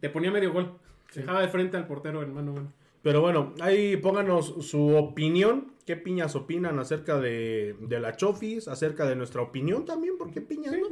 Te 0.00 0.10
ponía 0.10 0.30
medio 0.30 0.52
gol. 0.52 0.72
Dejaba 1.14 1.40
de 1.40 1.48
frente 1.48 1.78
al 1.78 1.86
portero 1.86 2.22
en 2.22 2.34
mano 2.34 2.50
a 2.50 2.54
mano. 2.56 2.72
Pero 3.04 3.20
bueno, 3.20 3.52
ahí 3.60 3.98
pónganos 3.98 4.54
su 4.66 4.96
opinión. 4.96 5.74
¿Qué 5.84 5.94
piñas 5.94 6.34
opinan 6.34 6.78
acerca 6.78 7.20
de, 7.20 7.76
de 7.78 8.00
la 8.00 8.16
Chofis? 8.16 8.66
Acerca 8.66 9.04
de 9.04 9.14
nuestra 9.14 9.42
opinión 9.42 9.84
también, 9.84 10.14
porque 10.18 10.40
piñas, 10.40 10.72
¿no? 10.72 10.88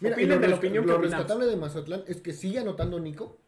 Mira, 0.00 0.16
Opinen 0.16 0.36
lo, 0.36 0.40
de 0.40 0.48
la 0.48 0.56
opinión 0.56 0.84
lo 0.84 0.98
rescatable 0.98 1.46
de 1.46 1.56
Mazatlán 1.56 2.02
es 2.08 2.20
que 2.20 2.32
sigue 2.32 2.58
anotando 2.58 2.98
Nico 2.98 3.38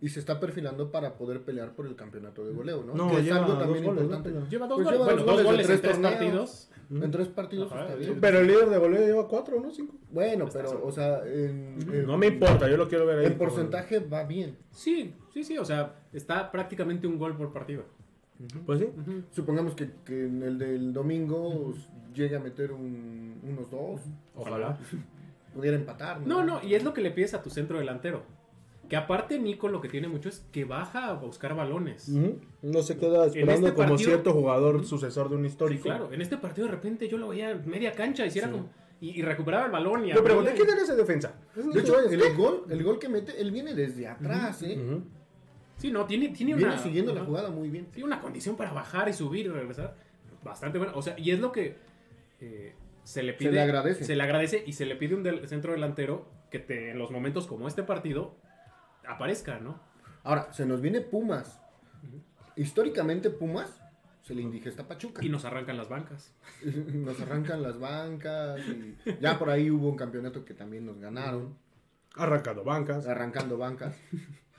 Y 0.00 0.08
se 0.08 0.20
está 0.20 0.40
perfilando 0.40 0.90
para 0.90 1.18
poder 1.18 1.42
pelear 1.42 1.72
por 1.74 1.86
el 1.86 1.94
campeonato 1.94 2.46
de 2.46 2.54
goleo, 2.54 2.82
¿no? 2.82 2.94
No, 2.94 3.10
que 3.10 3.18
es 3.18 3.24
lleva 3.24 3.36
algo 3.40 3.48
dos 3.52 3.58
también 3.58 3.84
goles, 3.84 4.02
importante. 4.04 4.30
¿no? 4.40 4.48
Lleva 4.48 4.66
dos 4.66 4.76
Pues 4.76 4.84
goles. 4.86 5.00
lleva 5.00 5.12
Bueno, 5.14 5.32
dos 5.32 5.42
goles 5.44 5.60
en 5.70 5.80
tres 5.80 5.92
torneos. 5.92 6.14
partidos. 6.14 6.70
En 6.90 7.10
tres 7.10 7.28
partidos 7.28 7.72
Ajá, 7.72 7.82
está 7.82 7.94
bien. 7.96 8.18
Pero 8.20 8.38
el 8.40 8.46
líder 8.46 8.70
de 8.70 8.78
goleo 8.78 9.06
lleva 9.06 9.28
cuatro, 9.28 9.60
¿no? 9.60 9.70
Cinco. 9.70 9.94
Bueno, 10.10 10.48
pero, 10.52 10.82
o 10.84 10.90
sea, 10.90 11.18
en, 11.26 11.76
en- 11.92 12.06
No 12.06 12.16
me 12.16 12.28
importa, 12.28 12.68
yo 12.70 12.76
lo 12.78 12.88
quiero 12.88 13.04
ver 13.04 13.18
ahí. 13.18 13.26
en 13.26 13.36
porcentaje 13.38 13.98
va 14.00 14.24
bien. 14.24 14.56
Sí, 14.70 15.14
sí, 15.34 15.44
sí. 15.44 15.58
O 15.58 15.64
sea, 15.66 15.94
está 16.14 16.50
prácticamente 16.50 17.06
un 17.06 17.18
gol 17.18 17.36
por 17.36 17.52
partido. 17.52 17.84
Pues 18.64 18.78
sí. 18.80 18.88
Supongamos 19.32 19.74
que, 19.74 19.90
que 20.06 20.24
en 20.24 20.42
el 20.42 20.58
del 20.58 20.92
domingo 20.94 21.74
llegue 22.14 22.34
a 22.36 22.40
meter 22.40 22.72
un- 22.72 23.38
unos 23.42 23.70
dos. 23.70 24.00
Ojalá. 24.34 24.78
pudiera 25.54 25.76
empatar. 25.76 26.20
No, 26.26 26.42
no, 26.44 26.62
y 26.64 26.74
es 26.74 26.82
lo 26.82 26.94
que 26.94 27.02
le 27.02 27.10
pides 27.10 27.34
a 27.34 27.42
tu 27.42 27.50
centro 27.50 27.78
delantero. 27.78 28.22
Que 28.90 28.96
aparte 28.96 29.38
Nico 29.38 29.68
lo 29.68 29.80
que 29.80 29.88
tiene 29.88 30.08
mucho 30.08 30.28
es 30.28 30.44
que 30.52 30.64
baja 30.64 31.06
a 31.06 31.12
buscar 31.14 31.54
balones. 31.54 32.08
No 32.08 32.82
se 32.82 32.98
queda 32.98 33.24
esperando 33.26 33.68
este 33.68 33.76
como 33.76 33.88
partido- 33.90 34.10
cierto 34.10 34.32
jugador 34.32 34.84
sucesor 34.84 35.30
de 35.30 35.36
un 35.36 35.42
Sí, 35.42 35.46
histórico. 35.48 35.84
claro, 35.84 36.12
en 36.12 36.20
este 36.20 36.36
partido 36.36 36.66
de 36.66 36.72
repente 36.72 37.08
yo 37.08 37.16
lo 37.16 37.28
veía 37.28 37.52
en 37.52 37.70
media 37.70 37.92
cancha 37.92 38.26
y, 38.26 38.30
si 38.32 38.40
era 38.40 38.50
como- 38.50 38.68
y, 39.00 39.10
y 39.18 39.22
recuperaba 39.22 39.66
el 39.66 39.70
balón. 39.72 40.04
Y 40.06 40.12
Yo 40.12 40.22
pregunté, 40.24 40.52
¿quién 40.54 40.68
era 40.68 40.82
ese 40.82 40.96
defensa? 40.96 41.34
De 41.54 41.80
hecho, 41.80 41.98
el 42.00 42.36
gol, 42.36 42.64
el 42.68 42.82
gol 42.82 42.98
que 42.98 43.08
mete, 43.08 43.40
él 43.40 43.52
viene 43.52 43.74
desde 43.74 44.08
atrás, 44.08 44.60
¿eh? 44.62 44.76
Sí, 45.76 45.90
no, 45.92 46.04
tiene, 46.04 46.28
tiene 46.30 46.54
Viene 46.56 46.72
una... 46.74 46.82
siguiendo 46.82 47.14
la 47.14 47.24
jugada 47.24 47.48
muy 47.50 47.70
bien. 47.70 47.86
Tiene 47.86 48.06
una 48.08 48.20
condición 48.20 48.56
para 48.56 48.72
bajar 48.72 49.08
y 49.08 49.12
subir 49.14 49.46
y 49.46 49.48
regresar. 49.50 49.94
Bastante 50.44 50.78
buena. 50.78 50.94
O 50.94 51.00
sea, 51.00 51.18
y 51.18 51.30
es 51.30 51.38
lo 51.40 51.52
que 51.52 51.76
eh, 52.40 52.74
se 53.04 53.22
le 53.22 53.32
pide. 53.34 53.52
le 53.52 53.60
agradece. 53.62 54.04
Se 54.04 54.16
le 54.16 54.22
agradece 54.24 54.62
y 54.66 54.72
se 54.74 54.84
le 54.84 54.96
pide 54.96 55.14
un 55.14 55.22
del- 55.22 55.46
centro 55.48 55.72
delantero 55.72 56.26
que 56.50 56.58
te, 56.58 56.90
en 56.90 56.98
los 56.98 57.10
momentos 57.12 57.46
como 57.46 57.66
este 57.68 57.82
partido 57.84 58.34
aparezca, 59.10 59.60
¿no? 59.60 59.80
Ahora, 60.22 60.52
se 60.52 60.66
nos 60.66 60.80
viene 60.80 61.00
Pumas. 61.00 61.60
Históricamente 62.56 63.30
Pumas 63.30 63.80
se 64.22 64.34
le 64.34 64.42
indigesta 64.42 64.82
a 64.82 64.88
Pachuca. 64.88 65.24
Y 65.24 65.28
nos 65.28 65.44
arrancan 65.44 65.76
las 65.76 65.88
bancas. 65.88 66.32
Nos 66.64 67.20
arrancan 67.20 67.62
las 67.62 67.78
bancas 67.78 68.60
y 68.60 68.96
ya 69.20 69.38
por 69.38 69.48
ahí 69.50 69.70
hubo 69.70 69.88
un 69.88 69.96
campeonato 69.96 70.44
que 70.44 70.52
también 70.54 70.84
nos 70.84 70.98
ganaron, 70.98 71.56
Arrancando 72.14 72.64
bancas. 72.64 73.06
arrancando 73.06 73.56
bancas. 73.56 73.96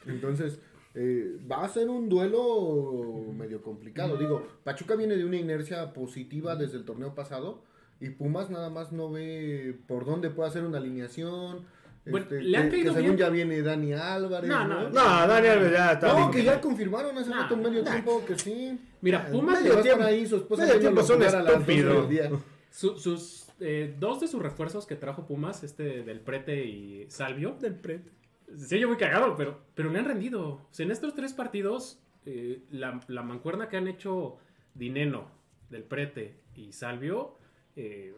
Entonces, 0.08 0.60
eh, 0.96 1.38
va 1.50 1.64
a 1.64 1.70
ser 1.70 1.90
un 1.90 2.10
duelo 2.10 3.32
medio 3.34 3.62
complicado. 3.62 4.18
Digo, 4.18 4.48
Pachuca 4.64 4.96
viene 4.96 5.16
de 5.16 5.26
una 5.26 5.38
inercia 5.38 5.94
positiva 5.94 6.56
desde 6.56 6.78
el 6.78 6.86
torneo 6.86 7.14
pasado 7.14 7.64
y 8.00 8.10
Pumas 8.10 8.50
nada 8.50 8.70
más 8.72 8.92
no 8.92 9.12
ve 9.12 9.80
por 9.88 10.06
dónde 10.06 10.32
puede 10.32 10.50
hacer 10.50 10.64
una 10.64 10.80
alineación. 10.80 11.66
Bueno, 12.06 12.24
Este, 12.26 12.42
le 12.42 12.58
han 12.58 12.64
que, 12.66 12.70
caído 12.78 12.94
que 12.94 13.00
según 13.02 13.16
bien. 13.16 13.18
ya 13.18 13.30
viene 13.30 13.62
Dani 13.62 13.94
Álvarez. 13.94 14.50
No, 14.50 14.68
No, 14.68 14.84
no, 14.84 14.90
No, 14.90 15.28
Daniel 15.28 15.72
ya 15.72 15.92
está. 15.94 16.08
No, 16.08 16.16
bien. 16.18 16.32
que 16.32 16.44
ya 16.44 16.60
confirmaron 16.60 17.18
hace 17.18 17.32
rato 17.32 17.54
en 17.54 17.62
medio 17.62 17.84
tiempo 17.84 18.24
que 18.26 18.38
sí. 18.40 18.80
Mira, 19.02 19.26
Ah, 19.28 19.32
Pumas 19.32 19.62
medio 19.62 19.82
tiempo 19.82 20.04
ahí, 20.04 20.26
su 20.26 20.38
esposa 20.38 20.66
medio 20.66 20.80
tiempo 20.80 21.04
son 21.04 21.18
jugar 21.18 21.36
a 21.36 21.44
las 21.44 21.54
12 21.60 21.74
estúpidos. 21.80 22.42
Su- 22.72 22.98
sus 22.98 23.48
eh, 23.60 23.96
dos 24.00 24.20
de 24.22 24.28
sus 24.28 24.42
refuerzos 24.42 24.88
que 24.88 24.96
trajo 24.96 25.28
Pumas, 25.28 25.64
este 25.64 26.02
del 26.04 26.20
Prete 26.22 26.66
y 26.66 27.06
Salvio. 27.10 27.56
Del 27.60 27.76
Prete. 27.76 28.10
Se 28.58 28.76
oye 28.78 28.88
muy 28.88 28.98
cagado, 28.98 29.36
pero, 29.36 29.60
pero 29.76 29.92
le 29.92 30.00
han 30.00 30.06
rendido. 30.06 30.42
O 30.48 30.68
sea, 30.72 30.86
en 30.86 30.92
estos 30.92 31.14
tres 31.14 31.34
partidos, 31.34 32.00
eh, 32.26 32.64
la, 32.72 33.00
la 33.08 33.22
mancuerna 33.22 33.70
que 33.70 33.78
han 33.78 33.88
hecho 33.88 34.38
Dineno, 34.74 35.28
del 35.70 35.84
Prete 35.84 36.36
y 36.56 36.72
Salvio, 36.74 37.38
eh, 37.76 38.14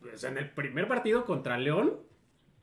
pues 0.00 0.24
en 0.24 0.38
el 0.38 0.50
primer 0.50 0.88
partido 0.88 1.24
contra 1.24 1.56
León, 1.58 1.94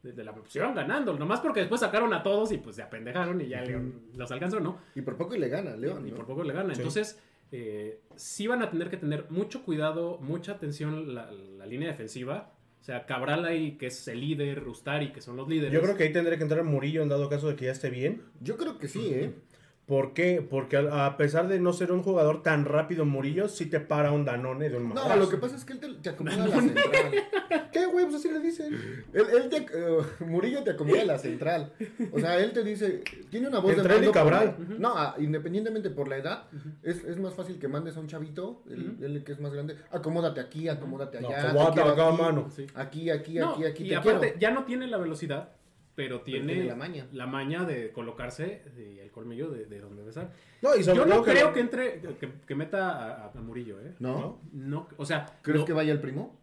desde 0.06 0.24
la 0.24 0.34
pusieron 0.34 0.76
ganando. 0.76 1.18
Nomás 1.18 1.40
porque 1.40 1.62
después 1.62 1.82
sacaron 1.82 2.14
a 2.14 2.22
todos 2.22 2.52
y 2.52 2.58
pues 2.58 2.76
se 2.76 2.84
apendejaron 2.84 3.42
y 3.42 3.48
ya 3.48 3.62
León 3.62 4.02
los 4.16 4.32
alcanzó, 4.32 4.60
¿no? 4.60 4.78
Y 4.94 5.02
por 5.02 5.18
poco 5.18 5.36
y 5.36 5.40
le 5.40 5.50
gana, 5.50 5.76
León. 5.76 6.08
y 6.08 6.12
¿no? 6.12 6.18
por 6.18 6.28
poco 6.28 6.44
le 6.44 6.54
gana. 6.54 6.74
Sí. 6.76 6.82
Entonces, 6.82 7.20
eh, 7.52 8.02
sí 8.16 8.46
van 8.46 8.62
a 8.62 8.70
tener 8.70 8.90
que 8.90 8.98
tener 8.98 9.26
mucho 9.30 9.64
cuidado, 9.64 10.20
mucha 10.22 10.54
atención 10.54 11.16
la, 11.16 11.32
la 11.32 11.66
línea 11.66 11.90
defensiva. 11.90 12.52
O 12.80 12.84
sea, 12.86 13.08
Cabral 13.08 13.46
ahí, 13.46 13.78
que 13.78 13.88
es 13.88 14.08
el 14.08 14.22
líder, 14.22 14.64
Rustari, 14.64 15.12
que 15.12 15.20
son 15.20 15.36
los 15.38 15.50
líderes. 15.50 15.74
Yo 15.74 15.82
creo 15.82 15.98
que 15.98 16.04
ahí 16.04 16.14
tendría 16.14 16.38
que 16.38 16.44
entrar 16.44 16.64
Murillo 16.64 17.02
en 17.02 17.10
dado 17.10 17.28
caso 17.30 17.48
de 17.48 17.56
que 17.56 17.66
ya 17.66 17.72
esté 17.72 17.90
bien. 17.90 18.22
Yo 18.42 18.58
creo 18.58 18.78
que 18.78 18.88
sí, 18.88 19.10
¿eh? 19.12 19.34
¿Por 19.86 20.14
qué? 20.14 20.42
Porque 20.48 20.78
a 20.78 21.06
a 21.06 21.16
pesar 21.18 21.48
de 21.48 21.60
no 21.60 21.72
ser 21.72 21.92
un 21.92 22.02
jugador 22.02 22.42
tan 22.42 22.66
rápido, 22.66 23.06
Murillo 23.06 23.48
sí 23.48 23.68
te 23.68 23.80
para 23.80 24.12
un 24.12 24.26
Danone 24.26 24.68
de 24.70 24.78
un 24.78 24.90
No, 24.90 24.96
madrazo. 24.96 25.20
lo 25.20 25.30
que 25.30 25.38
pasa 25.38 25.56
es 25.56 25.64
que 25.64 25.74
él 25.74 25.80
te, 25.80 25.94
te 25.94 26.10
acomoda 26.10 26.38
la 26.48 26.60
central. 26.60 27.12
¿Qué, 27.72 27.86
güey? 27.86 28.06
Pues 28.06 28.16
así 28.16 28.32
le 28.32 28.40
dicen. 28.40 28.74
Él, 29.14 29.26
él 29.32 29.50
te, 29.50 29.58
eh, 29.58 30.26
Murillo 30.26 30.64
te 30.64 30.72
acomoda 30.72 31.04
la 31.06 31.20
central. 31.20 31.72
O 32.12 32.20
sea, 32.20 32.40
él 32.40 32.52
te 32.52 32.64
dice, 32.64 33.04
tiene 33.30 33.48
una 33.48 33.60
voz 33.60 33.74
Entre 33.74 33.84
de 33.84 33.90
mando 34.00 34.12
por 34.12 34.14
Cabral. 34.22 34.56
la- 34.58 34.76
No, 34.80 34.94
ah, 34.98 35.16
independientemente 35.20 35.92
por 35.92 36.08
la 36.08 36.18
edad, 36.18 36.44
es, 36.82 37.04
es 37.04 37.18
más 37.20 37.36
fácil 37.36 37.60
que 37.60 37.68
mandes 37.68 37.96
a 37.96 38.00
un 38.00 38.08
chavito, 38.08 38.64
el, 38.68 38.98
el 39.04 39.24
que 39.24 39.34
es 39.34 39.40
más 39.40 39.54
grande, 39.54 39.76
acomódate 39.92 40.40
aquí, 40.42 40.68
acomódate 40.68 41.22
No, 41.22 41.28
allá. 41.28 41.42
te 41.42 41.48
acomódate 41.50 41.82
acá, 41.82 42.08
aquí, 42.10 42.22
mano. 42.24 42.50
Sí. 42.50 42.66
Aquí, 42.74 43.10
aquí, 43.12 43.36
No, 43.36 43.52
aquí, 43.52 43.66
aquí, 43.66 43.86
y 43.86 43.90
te 43.90 43.96
aparte, 43.98 44.20
quiero. 44.34 44.40
ya 44.40 44.50
no 44.52 44.64
tiene 44.66 44.88
la 44.88 44.98
velocidad, 44.98 45.50
pero 45.96 46.22
tiene, 46.22 46.54
tiene 46.54 46.68
la 46.68 46.76
maña. 46.76 47.08
la 47.14 47.26
maña 47.26 47.64
de 47.64 47.92
colocarse 47.92 48.64
y 48.78 49.00
el 49.00 49.12
colmillo 49.12 49.50
de, 49.50 49.66
de 49.66 49.80
donde 49.80 50.04
besar. 50.04 50.34
No, 50.62 50.76
y 50.76 50.84
sobre 50.84 50.98
Yo 51.00 51.06
no 51.06 51.24
que- 51.24 51.32
creo 51.32 51.54
que 51.54 51.60
entre, 51.62 52.02
que, 52.20 52.30
que 52.46 52.56
meta 52.56 53.26
a, 53.26 53.32
a 53.32 53.42
Murillo, 53.42 53.80
¿eh? 53.82 53.94
¿No? 54.00 54.42
No, 54.52 54.88
o 54.98 55.06
sea, 55.06 55.26
¿Crees 55.42 55.62
no, 55.62 55.66
que 55.66 55.74
vaya 55.74 55.92
el 55.94 56.02
primo? 56.02 56.40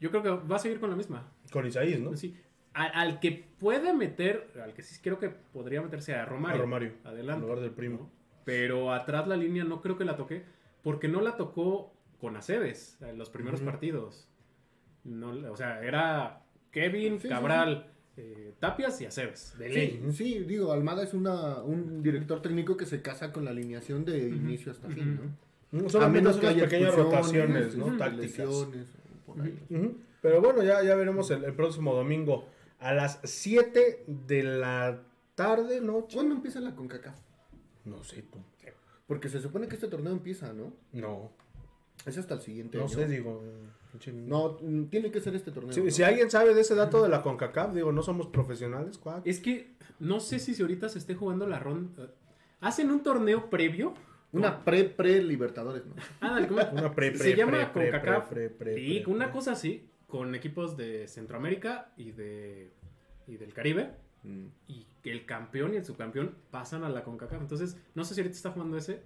yo 0.00 0.10
creo 0.10 0.22
que 0.22 0.30
va 0.30 0.56
a 0.56 0.58
seguir 0.60 0.78
con 0.80 0.90
la 0.90 0.96
misma. 0.96 1.30
Con 1.52 1.66
Isaías, 1.66 1.98
¿no? 2.00 2.16
Sí. 2.16 2.36
Al 2.72 3.18
que 3.18 3.32
puede 3.58 3.92
meter, 3.92 4.52
al 4.62 4.72
que 4.72 4.82
sí 4.82 5.00
creo 5.02 5.18
que 5.18 5.28
podría 5.30 5.82
meterse 5.82 6.14
a 6.14 6.24
Romario. 6.24 6.58
A 6.58 6.62
Romario, 6.62 6.92
Adelante. 7.02 7.40
en 7.42 7.48
lugar 7.48 7.60
del 7.60 7.72
primo. 7.72 8.08
Pero 8.44 8.92
atrás 8.92 9.26
la 9.26 9.36
línea 9.36 9.64
no 9.64 9.80
creo 9.80 9.98
que 9.98 10.04
la 10.04 10.14
toque, 10.16 10.44
porque 10.84 11.08
no 11.08 11.20
la 11.20 11.36
tocó 11.36 11.92
con 12.20 12.36
Aceves 12.36 12.96
en 13.02 13.18
los 13.18 13.28
primeros 13.30 13.60
partidos. 13.60 14.28
No, 15.02 15.30
o 15.50 15.56
sea, 15.56 15.82
era 15.82 16.42
Kevin, 16.70 17.14
Sí, 17.14 17.22
sí, 17.22 17.28
Cabral, 17.28 17.90
eh, 18.20 18.54
Tapias 18.58 19.00
y 19.00 19.06
Aceves. 19.06 19.54
De 19.58 19.68
Sí, 19.68 19.74
ley. 19.74 20.12
sí, 20.12 20.38
digo, 20.40 20.72
Almada 20.72 21.02
es 21.04 21.14
una, 21.14 21.62
un 21.62 22.02
director 22.02 22.42
técnico 22.42 22.76
que 22.76 22.84
se 22.86 23.00
casa 23.00 23.32
con 23.32 23.44
la 23.44 23.50
alineación 23.52 24.04
de 24.04 24.28
inicio 24.28 24.72
hasta 24.72 24.88
fin, 24.88 25.16
¿no? 25.70 25.82
Mm, 25.84 25.88
Solamente 25.88 26.28
unas 26.30 26.42
haya 26.44 26.64
pequeñas 26.64 26.94
rotaciones, 26.94 27.76
¿no? 27.76 27.96
Tácticas. 27.96 28.48
por 29.26 29.40
ahí. 29.40 29.58
Pero 30.20 30.40
bueno, 30.42 30.62
ya, 30.64 30.82
ya 30.82 30.96
veremos 30.96 31.30
el, 31.30 31.44
el 31.44 31.54
próximo 31.54 31.94
domingo 31.94 32.46
a 32.80 32.92
las 32.92 33.20
7 33.22 34.04
de 34.06 34.42
la 34.42 35.02
tarde, 35.34 35.80
noche. 35.80 36.16
¿Cuándo 36.16 36.34
empieza 36.34 36.60
la 36.60 36.74
CONCACAF? 36.74 37.16
No 37.84 38.02
sé 38.02 38.22
tú. 38.22 38.38
Porque 39.06 39.28
se 39.28 39.40
supone 39.40 39.68
que 39.68 39.76
este 39.76 39.88
torneo 39.88 40.12
empieza, 40.12 40.52
¿no? 40.52 40.72
No, 40.92 41.30
Es 42.04 42.18
hasta 42.18 42.34
el 42.34 42.40
siguiente 42.40 42.76
no 42.78 42.84
año. 42.84 42.92
sé, 42.92 43.06
digo. 43.08 43.42
No, 44.12 44.58
mm, 44.60 44.84
tiene 44.86 45.10
que 45.10 45.20
ser 45.20 45.34
este 45.34 45.50
torneo. 45.50 45.72
Si, 45.72 45.80
¿no? 45.80 45.90
si 45.90 46.02
alguien 46.02 46.30
sabe 46.30 46.54
de 46.54 46.60
ese 46.60 46.74
dato 46.74 47.02
de 47.02 47.08
la 47.08 47.22
CONCACAF, 47.22 47.74
digo, 47.74 47.92
no 47.92 48.02
somos 48.02 48.26
profesionales, 48.26 48.98
cuac. 48.98 49.26
Es 49.26 49.40
que 49.40 49.72
no 49.98 50.20
sé 50.20 50.38
si 50.38 50.60
ahorita 50.60 50.88
se 50.88 50.98
esté 50.98 51.14
jugando 51.14 51.46
la 51.46 51.58
ronda. 51.58 52.10
Hacen 52.60 52.90
un 52.90 53.02
torneo 53.02 53.50
previo. 53.50 53.94
Una 54.30 54.62
pre-pre-Libertadores, 54.62 55.86
¿no? 55.86 55.94
Ándale, 56.20 56.48
¿cómo? 56.48 56.60
Una 56.72 56.94
pre, 56.94 57.12
pre, 57.12 57.18
Se 57.18 57.34
llama 57.34 57.72
pre, 57.72 57.90
pre, 57.90 57.90
CONCACAF. 57.90 58.28
pre, 58.28 58.50
pre, 58.50 58.74
pre, 58.74 58.80
y 58.82 59.00
pre, 59.00 59.12
una 59.12 59.32
cosa 59.32 59.52
así, 59.52 59.88
con 60.06 60.34
equipos 60.34 60.76
de 60.76 61.08
Centroamérica 61.08 61.92
y 61.96 62.12
de 62.12 62.70
y 63.26 63.36
del 63.36 63.54
Caribe. 63.54 63.92
Mm. 64.22 64.46
Y 64.66 64.86
que 65.02 65.12
el 65.12 65.24
campeón 65.24 65.74
y 65.74 65.76
el 65.76 65.84
subcampeón 65.84 66.34
pasan 66.50 66.84
a 66.84 66.88
la 66.88 67.04
CONCACAF. 67.04 67.40
Entonces, 67.40 67.78
no 67.94 68.04
sé 68.04 68.14
si 68.14 68.20
ahorita 68.20 68.36
está 68.36 68.50
jugando 68.50 68.76
ese. 68.76 69.02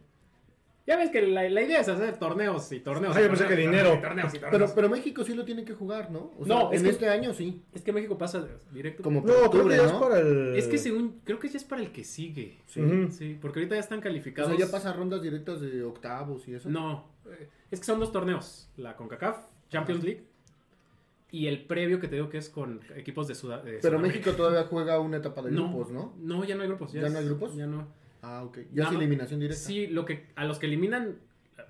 Ya 0.84 0.96
ves 0.96 1.10
que 1.10 1.22
la, 1.22 1.48
la 1.48 1.62
idea 1.62 1.80
es 1.80 1.88
hacer 1.88 2.18
torneos 2.18 2.72
y 2.72 2.80
torneos. 2.80 3.16
Ah, 3.16 3.20
yo 3.20 3.28
pensé 3.28 3.46
que 3.46 3.54
y 3.54 3.56
dinero. 3.58 4.00
Torneos 4.02 4.34
y 4.34 4.38
Pero, 4.38 4.50
torneos. 4.50 4.72
pero 4.72 4.88
México 4.88 5.22
sí 5.22 5.32
lo 5.34 5.44
tiene 5.44 5.64
que 5.64 5.74
jugar, 5.74 6.10
¿no? 6.10 6.32
O 6.36 6.44
sea, 6.44 6.56
No, 6.56 6.72
es 6.72 6.78
en 6.80 6.84
que- 6.86 6.90
este 6.90 7.08
año 7.08 7.32
sí. 7.34 7.62
Es 7.72 7.82
que 7.82 7.92
México 7.92 8.18
pasa 8.18 8.44
directo. 8.72 9.04
Como 9.04 9.20
No, 9.20 9.26
creo 9.26 9.44
octubre, 9.46 9.76
que 9.76 9.80
ya 9.80 9.86
es 9.86 9.92
¿no? 9.92 10.00
para 10.00 10.18
el. 10.18 10.56
Es 10.56 10.66
que 10.66 10.78
según. 10.78 11.20
Creo 11.24 11.38
que 11.38 11.48
ya 11.48 11.56
es 11.58 11.64
para 11.64 11.82
el 11.82 11.92
que 11.92 12.02
sigue. 12.02 12.58
Sí. 12.66 12.80
Ujú. 12.80 13.12
Sí, 13.12 13.38
porque 13.40 13.60
ahorita 13.60 13.76
ya 13.76 13.80
están 13.80 14.00
O 14.00 14.02
calificados. 14.02 14.50
sea, 14.56 14.66
ya 14.66 14.72
pasa 14.72 14.92
rondas 14.92 15.22
directas 15.22 15.60
de 15.60 15.84
octavos 15.84 16.48
y 16.48 16.54
eso. 16.54 16.68
No, 16.68 17.06
eh, 17.26 17.48
es 17.70 17.78
que 17.78 17.86
son 17.86 18.00
dos 18.00 18.10
torneos. 18.10 18.68
La 18.76 18.96
CONCACAF, 18.96 19.36
Champions 19.70 20.02
League. 20.02 20.24
Y 21.30 21.46
el 21.46 21.64
previo 21.64 21.98
que 22.00 22.08
te 22.08 22.16
digo 22.16 22.28
que 22.28 22.38
es 22.38 22.50
con 22.50 22.80
equipos 22.96 23.26
de 23.28 23.34
Sudamérica. 23.36 23.78
Pero 23.82 23.98
México 24.00 24.32
todavía 24.32 24.64
juega 24.64 24.98
una 25.00 25.16
etapa 25.18 25.40
de 25.42 25.50
grupos, 25.52 25.90
¿no? 25.90 26.12
No, 26.18 26.44
ya 26.44 26.56
no 26.56 26.62
hay 26.62 26.68
grupos. 26.68 26.92
¿Ya 26.92 27.08
no 27.08 27.18
hay 27.18 27.24
grupos? 27.24 27.54
Ya 27.56 27.66
no. 27.66 27.86
Ah, 28.22 28.42
ok. 28.44 28.58
Ya 28.72 28.84
es 28.84 28.92
eliminación 28.92 29.40
directa. 29.40 29.62
Sí, 29.62 29.86
lo 29.88 30.04
que, 30.04 30.26
a 30.36 30.44
los 30.44 30.58
que 30.58 30.66
eliminan, 30.66 31.18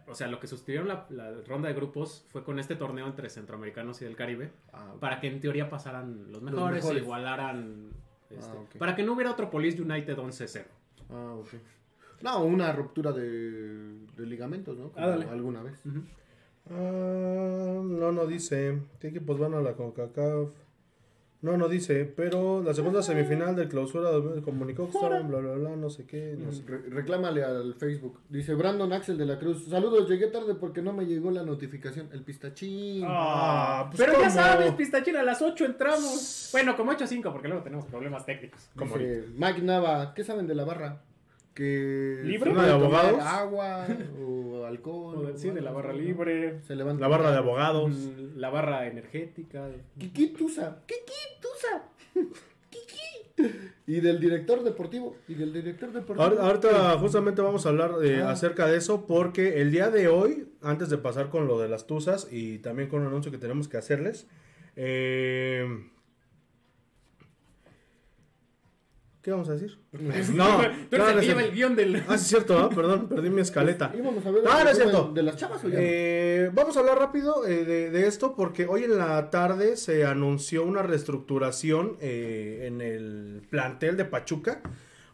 o 0.06 0.14
sea, 0.14 0.28
lo 0.28 0.38
que 0.38 0.46
sustituyeron 0.46 0.86
la, 0.86 1.06
la 1.10 1.32
ronda 1.46 1.68
de 1.68 1.74
grupos 1.74 2.24
fue 2.28 2.44
con 2.44 2.58
este 2.58 2.76
torneo 2.76 3.06
entre 3.06 3.30
centroamericanos 3.30 4.00
y 4.02 4.04
del 4.04 4.16
Caribe, 4.16 4.50
Ah, 4.72 4.94
para 5.00 5.18
que 5.20 5.28
en 5.28 5.40
teoría 5.40 5.70
pasaran 5.70 6.30
los 6.30 6.42
mejores, 6.42 6.76
mejores. 6.84 7.00
e 7.00 7.04
igualaran, 7.04 7.90
este, 8.30 8.44
Ah, 8.56 8.60
ok. 8.60 8.76
para 8.78 8.94
que 8.94 9.02
no 9.02 9.14
hubiera 9.14 9.30
otro 9.30 9.50
Police 9.50 9.80
United 9.80 10.16
11-0. 10.18 10.64
Ah, 11.10 11.34
ok. 11.38 11.48
No, 12.22 12.44
una 12.44 12.70
ruptura 12.72 13.10
de, 13.12 14.04
de 14.16 14.26
ligamentos, 14.26 14.76
¿no? 14.78 14.90
Como 14.92 15.04
Ah, 15.04 15.08
dale. 15.08 15.26
alguna 15.28 15.62
vez. 15.62 15.82
Ah, 16.70 17.80
no, 17.82 18.12
no 18.12 18.26
dice. 18.26 18.78
¿Qué 19.00 19.08
equipos 19.08 19.38
van 19.38 19.54
a 19.54 19.60
la 19.60 19.72
CONCACAF? 19.74 20.50
No, 21.42 21.56
no 21.56 21.68
dice. 21.68 22.04
Pero 22.04 22.62
la 22.62 22.72
segunda 22.72 23.02
semifinal 23.02 23.56
del 23.56 23.68
clausura 23.68 24.10
comunicó 24.44 24.88
que 24.88 24.96
estaban 24.96 25.28
bla, 25.28 25.38
bla, 25.40 25.54
bla, 25.54 25.76
no 25.76 25.90
sé 25.90 26.04
qué. 26.06 26.36
No 26.38 26.52
sé. 26.52 26.62
Re- 26.66 26.88
reclámale 26.88 27.42
al 27.42 27.74
Facebook. 27.74 28.20
Dice 28.28 28.54
Brandon 28.54 28.92
Axel 28.92 29.18
de 29.18 29.26
la 29.26 29.38
Cruz. 29.40 29.64
Saludos, 29.68 30.08
llegué 30.08 30.28
tarde 30.28 30.54
porque 30.54 30.82
no 30.82 30.92
me 30.92 31.04
llegó 31.04 31.30
la 31.32 31.42
notificación. 31.42 32.08
El 32.12 32.22
pistachín. 32.22 33.02
Ah, 33.06 33.88
pues 33.90 34.00
Pero 34.08 34.20
ya 34.20 34.30
sabes, 34.30 34.72
pistachín, 34.74 35.16
a 35.16 35.22
las 35.24 35.42
8 35.42 35.64
entramos. 35.64 36.48
Bueno, 36.52 36.76
como 36.76 36.92
8-5, 36.92 37.32
porque 37.32 37.48
luego 37.48 37.62
tenemos 37.64 37.86
problemas 37.86 38.24
técnicos. 38.24 38.60
como 38.76 38.96
Dice 38.96 39.24
Mike 39.36 39.62
Nava, 39.62 40.14
¿qué 40.14 40.22
saben 40.22 40.46
de 40.46 40.54
la 40.54 40.64
barra? 40.64 41.00
Que 41.54 42.20
¿Libre? 42.24 42.52
¿De 42.54 42.70
abogados? 42.70 43.20
agua 43.22 43.86
o 44.20 44.64
alcohol. 44.64 45.16
O 45.18 45.22
de- 45.32 45.38
sí, 45.38 45.48
o 45.50 45.54
de 45.54 45.60
la 45.60 45.70
barra 45.72 45.92
libre. 45.92 46.60
Se 46.62 46.74
levanta. 46.76 47.00
La 47.02 47.08
barra 47.08 47.30
de 47.32 47.38
abogados. 47.38 47.90
Mm, 47.92 48.36
La 48.38 48.50
barra 48.50 48.86
energética. 48.86 49.68
Kiki 49.98 50.28
Tusa. 50.28 50.82
Kiki 50.86 51.12
Tusa. 51.40 51.84
Kiki. 52.70 53.48
Y 53.86 54.00
del 54.00 54.18
director 54.20 54.62
deportivo. 54.62 55.16
Y 55.28 55.34
del 55.34 55.52
director 55.52 55.92
deportivo. 55.92 56.24
Ahor- 56.26 56.38
Ahorita 56.38 56.98
justamente 56.98 57.42
vamos 57.42 57.66
a 57.66 57.70
hablar 57.70 57.92
eh, 58.02 58.22
Ah. 58.22 58.30
acerca 58.30 58.66
de 58.66 58.76
eso 58.78 59.06
porque 59.06 59.60
el 59.60 59.70
día 59.70 59.90
de 59.90 60.08
hoy, 60.08 60.48
antes 60.62 60.88
de 60.90 60.98
pasar 60.98 61.28
con 61.28 61.46
lo 61.48 61.58
de 61.60 61.68
las 61.68 61.86
tuzas 61.86 62.28
y 62.30 62.58
también 62.58 62.88
con 62.88 63.00
un 63.02 63.08
anuncio 63.08 63.30
que 63.32 63.38
tenemos 63.38 63.68
que 63.68 63.76
hacerles, 63.76 64.26
eh, 64.76 65.66
¿qué 69.22 69.30
vamos 69.30 69.48
a 69.48 69.52
decir? 69.52 69.78
No, 70.34 70.58
Tú 70.90 70.96
eres 70.96 70.98
no, 70.98 71.08
el 71.08 71.14
no 71.14 71.20
que 71.20 71.26
lleva 71.26 71.42
el 71.42 71.52
guion 71.52 71.76
del. 71.76 71.96
Ah, 72.08 72.16
sí 72.18 72.24
es 72.24 72.26
cierto, 72.28 72.58
¿no? 72.58 72.68
perdón, 72.70 73.08
perdí 73.08 73.30
mi 73.30 73.40
escaleta. 73.40 73.92
Íbamos 73.96 74.24
a 74.26 74.30
ver 74.30 74.42
No, 74.44 74.64
no 74.64 74.70
es 74.70 74.76
cierto. 74.76 75.10
de 75.14 75.22
las 75.22 75.36
chavas 75.36 75.62
o 75.64 75.68
ya 75.68 75.74
no? 75.76 75.80
Eh, 75.82 76.50
vamos 76.52 76.76
a 76.76 76.80
hablar 76.80 76.98
rápido 76.98 77.46
eh, 77.46 77.64
de, 77.64 77.90
de 77.90 78.06
esto 78.06 78.34
porque 78.36 78.66
hoy 78.66 78.84
en 78.84 78.98
la 78.98 79.30
tarde 79.30 79.76
se 79.76 80.04
anunció 80.04 80.64
una 80.64 80.82
reestructuración 80.82 81.96
eh, 82.00 82.64
en 82.66 82.80
el 82.80 83.42
plantel 83.48 83.96
de 83.96 84.04
Pachuca. 84.04 84.60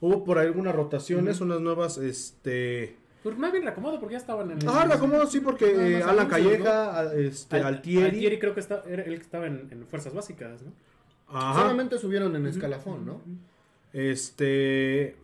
Hubo 0.00 0.24
por 0.24 0.38
ahí 0.38 0.46
algunas 0.46 0.74
rotaciones, 0.74 1.40
unas 1.40 1.60
nuevas, 1.60 1.98
este... 1.98 2.96
Pues 3.24 3.36
más 3.36 3.50
bien 3.50 3.64
reacomodo 3.64 3.98
porque 3.98 4.12
ya 4.12 4.18
estaban 4.18 4.48
en 4.52 4.62
el. 4.62 4.68
Ah, 4.68 4.86
la 4.86 4.94
acomodo, 4.94 5.26
sí, 5.26 5.40
porque 5.40 5.96
eh, 5.96 5.98
más 5.98 6.08
Alan 6.08 6.28
Calleja, 6.28 6.98
a- 7.00 7.14
este, 7.14 7.56
Al- 7.56 7.64
Altieri... 7.66 8.04
Altieri 8.06 8.38
creo 8.38 8.54
que 8.54 8.60
está, 8.60 8.84
era 8.88 9.02
el 9.02 9.16
que 9.16 9.22
estaba 9.22 9.48
en, 9.48 9.66
en 9.72 9.86
fuerzas 9.88 10.14
básicas, 10.14 10.62
¿no? 10.62 10.72
Ajá. 11.26 11.62
Solamente 11.62 11.98
subieron 11.98 12.34
en 12.36 12.46
escalafón, 12.46 13.04
¿no? 13.04 13.20
Este. 13.92 15.16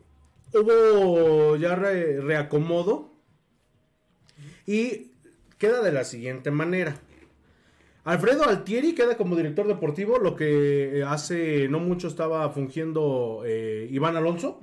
Hubo 0.52 1.56
ya 1.56 1.74
re- 1.74 2.20
reacomodo. 2.20 3.10
Y 4.66 5.10
queda 5.58 5.82
de 5.82 5.92
la 5.92 6.04
siguiente 6.04 6.50
manera. 6.50 6.96
Alfredo 8.04 8.44
Altieri 8.44 8.94
queda 8.94 9.16
como 9.16 9.34
director 9.34 9.66
deportivo, 9.66 10.18
lo 10.18 10.36
que 10.36 11.02
hace 11.06 11.68
no 11.68 11.80
mucho 11.80 12.08
estaba 12.08 12.48
fungiendo 12.50 13.42
eh, 13.46 13.88
Iván 13.90 14.16
Alonso. 14.16 14.60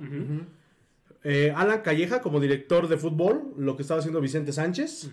Eh, 1.24 1.52
Alan 1.54 1.80
Calleja 1.82 2.20
como 2.20 2.40
director 2.40 2.88
de 2.88 2.96
fútbol, 2.96 3.52
lo 3.56 3.76
que 3.76 3.82
estaba 3.82 3.98
haciendo 4.00 4.20
Vicente 4.20 4.52
Sánchez. 4.52 5.10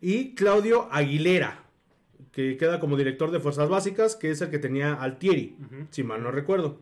Y 0.00 0.34
Claudio 0.34 0.88
Aguilera, 0.90 1.64
que 2.32 2.56
queda 2.56 2.80
como 2.80 2.96
director 2.96 3.30
de 3.30 3.38
Fuerzas 3.40 3.68
Básicas, 3.68 4.16
que 4.16 4.30
es 4.30 4.40
el 4.40 4.50
que 4.50 4.58
tenía 4.58 4.94
Altieri, 4.94 5.56
si 5.90 6.02
mal 6.02 6.22
no 6.22 6.30
recuerdo. 6.32 6.80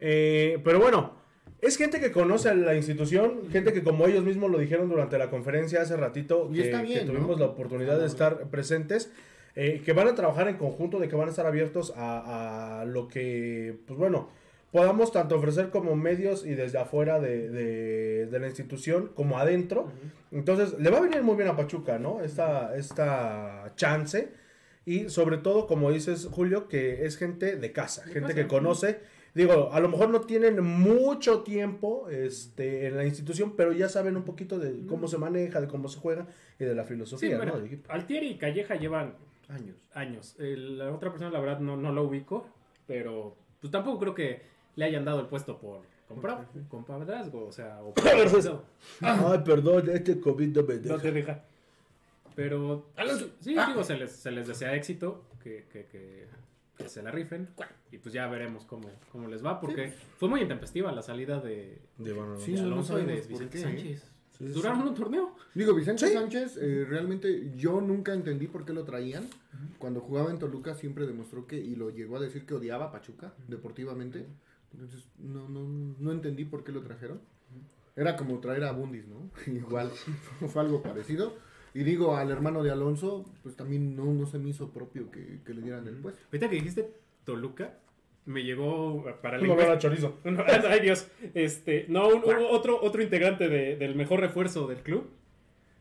Eh, 0.00 0.58
pero 0.64 0.78
bueno, 0.80 1.12
es 1.60 1.76
gente 1.76 2.00
que 2.00 2.12
conoce 2.12 2.48
a 2.50 2.54
la 2.54 2.74
institución, 2.74 3.50
gente 3.50 3.72
que 3.72 3.82
como 3.82 4.06
ellos 4.06 4.24
mismos 4.24 4.50
lo 4.50 4.58
dijeron 4.58 4.88
durante 4.88 5.16
la 5.18 5.30
conferencia 5.30 5.80
hace 5.82 5.96
ratito, 5.96 6.48
Y 6.52 6.56
que, 6.56 6.62
está 6.64 6.82
bien, 6.82 7.00
que 7.00 7.04
¿no? 7.06 7.12
tuvimos 7.12 7.40
la 7.40 7.46
oportunidad 7.46 7.98
de 7.98 8.06
estar 8.06 8.48
presentes, 8.50 9.10
eh, 9.56 9.80
que 9.84 9.92
van 9.92 10.08
a 10.08 10.14
trabajar 10.14 10.48
en 10.48 10.56
conjunto, 10.56 10.98
de 10.98 11.08
que 11.08 11.16
van 11.16 11.28
a 11.28 11.30
estar 11.30 11.46
abiertos 11.46 11.92
a, 11.96 12.80
a 12.80 12.84
lo 12.84 13.08
que, 13.08 13.76
pues 13.86 13.98
bueno, 13.98 14.28
podamos 14.72 15.12
tanto 15.12 15.36
ofrecer 15.36 15.70
como 15.70 15.94
medios 15.94 16.44
y 16.44 16.50
desde 16.54 16.78
afuera 16.78 17.20
de, 17.20 17.48
de- 17.48 18.26
de 18.26 18.38
la 18.40 18.48
institución 18.48 19.12
como 19.14 19.38
adentro. 19.38 19.88
Entonces, 20.32 20.76
le 20.80 20.90
va 20.90 20.98
a 20.98 21.00
venir 21.00 21.22
muy 21.22 21.36
bien 21.36 21.48
a 21.48 21.56
Pachuca, 21.56 22.00
¿no? 22.00 22.20
Esta, 22.22 22.76
esta 22.76 23.72
chance. 23.76 24.30
Y 24.84 25.08
sobre 25.08 25.38
todo, 25.38 25.66
como 25.68 25.92
dices, 25.92 26.28
Julio, 26.30 26.66
que 26.68 27.06
es 27.06 27.16
gente 27.16 27.54
de 27.56 27.70
casa, 27.72 28.02
gente 28.04 28.34
que 28.34 28.46
conoce. 28.48 28.98
Digo, 29.34 29.70
a 29.72 29.80
lo 29.80 29.88
mejor 29.88 30.10
no 30.10 30.20
tienen 30.20 30.62
mucho 30.62 31.42
tiempo 31.42 32.08
este, 32.08 32.86
en 32.86 32.96
la 32.96 33.04
institución, 33.04 33.54
pero 33.56 33.72
ya 33.72 33.88
saben 33.88 34.16
un 34.16 34.22
poquito 34.24 34.58
de 34.60 34.86
cómo 34.86 35.08
se 35.08 35.18
maneja, 35.18 35.60
de 35.60 35.66
cómo 35.66 35.88
se 35.88 35.98
juega 35.98 36.26
y 36.58 36.64
de 36.64 36.74
la 36.74 36.84
Sí, 36.84 36.88
filosofía, 36.90 37.36
bueno, 37.36 37.56
¿no? 37.58 37.64
equipo. 37.64 37.90
Altieri 37.92 38.28
y 38.28 38.38
Calleja 38.38 38.76
llevan 38.76 39.14
Años. 39.48 39.76
años. 39.92 40.36
La 40.38 40.92
otra 40.92 41.10
persona, 41.10 41.30
la 41.32 41.40
verdad, 41.40 41.58
no, 41.58 41.76
no 41.76 41.92
lo 41.92 42.04
ubico, 42.04 42.46
pero 42.86 43.36
pues 43.60 43.70
tampoco 43.72 43.98
creo 43.98 44.14
que 44.14 44.42
le 44.76 44.84
hayan 44.84 45.04
dado 45.04 45.20
el 45.20 45.26
puesto 45.26 45.58
por 45.58 45.80
comprar, 46.06 46.46
compadrazgo, 46.68 47.46
o 47.46 47.52
sea, 47.52 47.80
o 47.82 47.92
por 47.94 48.04
Ay, 49.00 49.38
perdón, 49.44 49.90
este 49.92 50.20
COVID 50.20 50.56
no 50.56 50.62
me 50.62 50.74
no 50.76 50.98
te 50.98 51.10
deja. 51.10 51.42
Pero 52.36 52.86
sí, 53.40 53.54
Ah. 53.58 53.66
digo, 53.68 53.82
se 53.84 53.96
les, 53.96 54.12
se 54.12 54.30
les 54.30 54.46
desea 54.46 54.74
éxito, 54.74 55.24
que, 55.42 55.66
que, 55.72 55.86
que, 55.86 56.26
que 56.76 56.88
se 56.88 57.02
la 57.02 57.10
rifen, 57.10 57.48
y 57.94 57.98
pues 57.98 58.12
ya 58.12 58.26
veremos 58.26 58.64
cómo, 58.64 58.90
cómo 59.12 59.28
les 59.28 59.44
va, 59.44 59.60
porque 59.60 59.92
fue 60.18 60.28
muy 60.28 60.40
intempestiva 60.40 60.90
la 60.90 61.02
salida 61.02 61.40
de, 61.40 61.78
De, 61.96 62.12
bueno, 62.12 62.38
Sí, 62.40 62.52
de 62.52 62.62
no 62.62 62.66
Alonso 62.66 62.98
y 62.98 63.04
de 63.04 63.20
Vicente 63.20 63.48
qué, 63.50 63.58
¿eh? 63.58 63.62
Sánchez. 63.62 64.10
Sí, 64.36 64.48
sí, 64.48 64.52
Duraron 64.52 64.88
un 64.88 64.94
torneo. 64.94 65.36
Digo, 65.54 65.74
Vicente 65.74 66.08
Sí. 66.08 66.12
Sánchez, 66.12 66.56
eh, 66.56 66.84
realmente 66.88 67.52
yo 67.56 67.80
nunca 67.80 68.12
entendí 68.12 68.48
por 68.48 68.64
qué 68.64 68.72
lo 68.72 68.82
traían. 68.82 69.28
Cuando 69.78 70.00
jugaba 70.00 70.32
en 70.32 70.40
Toluca 70.40 70.74
siempre 70.74 71.06
demostró 71.06 71.46
que, 71.46 71.56
y 71.56 71.76
lo 71.76 71.90
llegó 71.90 72.16
a 72.16 72.20
decir 72.20 72.44
que 72.44 72.54
odiaba 72.54 72.86
a 72.86 72.90
Pachuca 72.90 73.32
deportivamente. 73.46 74.26
Entonces, 74.72 75.08
no, 75.20 75.48
no, 75.48 75.94
no 76.00 76.10
entendí 76.10 76.44
por 76.44 76.64
qué 76.64 76.72
lo 76.72 76.82
trajeron. 76.82 77.20
Era 77.94 78.16
como 78.16 78.40
traer 78.40 78.64
a 78.64 78.72
Bundis, 78.72 79.06
¿no? 79.06 79.30
Igual, 79.46 79.90
fue 80.48 80.62
algo 80.62 80.82
parecido. 80.82 81.36
Y 81.72 81.84
digo, 81.84 82.16
al 82.16 82.32
hermano 82.32 82.64
de 82.64 82.72
Alonso, 82.72 83.24
pues 83.44 83.54
también 83.54 83.94
no, 83.94 84.06
no 84.06 84.26
se 84.26 84.40
me 84.40 84.48
hizo 84.48 84.70
propio 84.70 85.12
que, 85.12 85.42
que 85.44 85.54
le 85.54 85.62
dieran 85.62 85.86
el 85.86 85.94
puesto. 85.96 86.20
Ahorita 86.26 86.50
que 86.50 86.56
dijiste 86.56 86.92
Toluca, 87.24 87.78
me 88.26 88.42
llegó 88.42 89.04
para 89.22 89.36
el 89.36 89.44
Un 89.44 89.50
olor 89.50 89.70
a 89.72 89.78
chorizo. 89.78 90.14
Ay 90.68 90.80
Dios, 90.80 91.08
este, 91.34 91.86
no, 91.88 92.08
un- 92.08 92.22
hubo 92.24 92.48
otro, 92.50 92.78
otro 92.82 93.02
integrante 93.02 93.48
de- 93.48 93.76
del 93.76 93.94
mejor 93.94 94.20
refuerzo 94.20 94.66
del 94.66 94.78
club, 94.78 95.08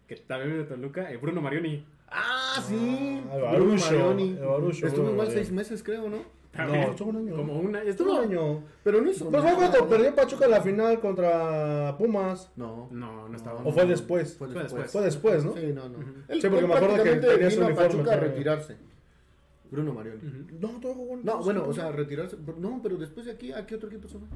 que 0.08 0.16
también 0.18 0.58
de 0.58 0.64
Toluca, 0.66 1.12
eh, 1.12 1.18
Bruno 1.18 1.41
Marioni. 1.41 1.86
¡Ah, 2.10 2.64
sí! 2.68 3.22
Ah, 3.32 3.34
el 3.54 3.62
Bruno 3.62 3.72
Barucho, 3.72 3.86
Marioni. 3.86 4.30
el 4.39 4.46
Barucho, 4.46 4.86
Estuvo 4.88 5.04
Bruno 5.06 5.12
igual 5.14 5.28
Marioni. 5.28 5.46
seis 5.46 5.52
meses, 5.52 5.82
creo, 5.84 6.10
¿no? 6.10 6.44
También, 6.52 6.82
No, 6.82 6.89
estuvo 6.91 7.10
un 7.10 7.16
año. 7.18 7.36
Como 7.36 7.60
una, 7.60 7.82
Estuvo 7.82 8.14
un 8.14 8.20
año. 8.26 8.64
Pero 8.84 9.02
no 9.02 9.10
hizo 9.10 9.28
Pues 9.32 9.41
fue 9.41 9.54
cuando 9.56 9.89
perdió 9.89 10.14
Pachuca 10.14 10.48
la 10.48 10.62
final 10.62 11.00
contra 11.00 11.96
Pumas. 11.98 12.52
No. 12.56 12.89
No, 12.91 13.28
no 13.28 13.36
estaba. 13.36 13.62
¿O 13.64 13.72
fue 13.72 13.88
después? 13.88 14.36
Fue 14.38 14.48
después. 14.50 14.91
Fue 14.91 15.02
después, 15.02 15.44
¿no? 15.44 15.54
Sí, 15.54 15.72
no, 15.74 15.89
no. 15.89 15.98
Sí, 16.30 16.48
porque 16.48 16.68
me 16.68 16.76
acuerdo 16.76 17.04
que 17.04 17.16
tenía 17.16 17.50
su 17.50 17.62
uniforme, 17.62 17.76
Pachuca 17.89 18.14
a 18.14 18.20
pero- 18.20 18.32
retirarse. 18.32 18.76
Bruno 19.74 19.93
Marioni. 19.93 20.21
No, 20.59 20.69
todavía 20.80 20.93
jugó 21.03 21.13
en- 21.15 21.26
No, 21.26 21.43
bueno, 21.43 21.65
o 21.67 21.74
sea, 21.74 21.91
retirarse. 21.91 22.38
No, 22.57 22.80
pero 22.82 22.95
después 22.97 23.26
de 23.26 23.34
aquí, 23.34 23.51
¿a 23.51 23.65
qué 23.65 23.76
otro 23.76 23.89
equipo 23.89 24.07
se 24.07 24.17
fue? 24.19 24.28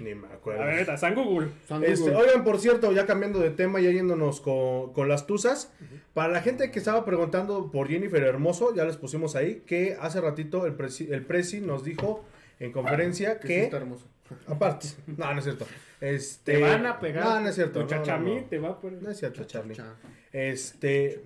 Ni 0.00 0.14
me 0.14 0.26
A 0.28 0.34
acuerdo. 0.34 0.60
ver, 0.64 0.72
ahorita, 0.74 0.96
San 0.96 1.14
Google. 1.14 1.48
San 1.66 1.82
Este, 1.84 2.10
Google. 2.10 2.26
oigan, 2.28 2.44
por 2.44 2.58
cierto, 2.58 2.92
ya 2.92 3.04
cambiando 3.06 3.40
de 3.40 3.50
tema, 3.50 3.80
ya 3.80 3.90
yéndonos 3.90 4.40
con, 4.40 4.92
con 4.92 5.08
las 5.08 5.26
tuzas. 5.26 5.72
Para 6.14 6.32
la 6.32 6.40
gente 6.40 6.70
que 6.70 6.78
estaba 6.78 7.04
preguntando 7.04 7.70
por 7.70 7.88
Jennifer 7.88 8.22
Hermoso, 8.22 8.74
ya 8.74 8.84
les 8.84 8.96
pusimos 8.96 9.34
ahí 9.36 9.62
que 9.66 9.96
hace 10.00 10.20
ratito 10.20 10.66
el 10.66 10.74
presi, 10.74 11.08
el 11.10 11.24
presi 11.26 11.60
nos 11.60 11.84
dijo 11.84 12.24
en 12.60 12.72
conferencia 12.72 13.38
que 13.40 13.48
que. 13.48 13.54
sí 13.54 13.60
está 13.64 13.76
hermoso. 13.78 14.06
aparte, 14.46 14.86
no, 15.16 15.32
no 15.32 15.38
es 15.38 15.44
cierto. 15.44 15.66
Este, 16.00 16.54
Te 16.54 16.60
van 16.60 16.86
a 16.86 16.98
pegar. 16.98 17.24
No, 17.24 17.40
no 17.40 17.48
es 17.48 17.54
cierto. 17.54 17.80
No, 17.80 17.86
chachamí 17.86 18.34
no, 18.34 18.40
no. 18.40 18.46
te 18.48 18.58
va 18.58 18.68
a 18.70 18.80
poner. 18.80 19.02
No 19.02 19.10
es 19.10 19.18
cierto, 19.18 19.44
Charlie. 19.44 19.74
Cha. 19.74 19.94
Este, 20.32 21.22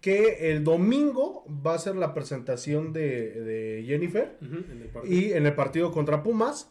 que 0.00 0.50
el 0.52 0.64
domingo 0.64 1.44
va 1.66 1.74
a 1.74 1.78
ser 1.78 1.96
la 1.96 2.14
presentación 2.14 2.92
de, 2.92 3.30
de 3.32 3.84
Jennifer. 3.86 4.36
En 4.40 4.90
el. 5.04 5.12
Y 5.12 5.32
en 5.32 5.46
el 5.46 5.54
partido 5.54 5.90
contra 5.92 6.22
Pumas. 6.22 6.70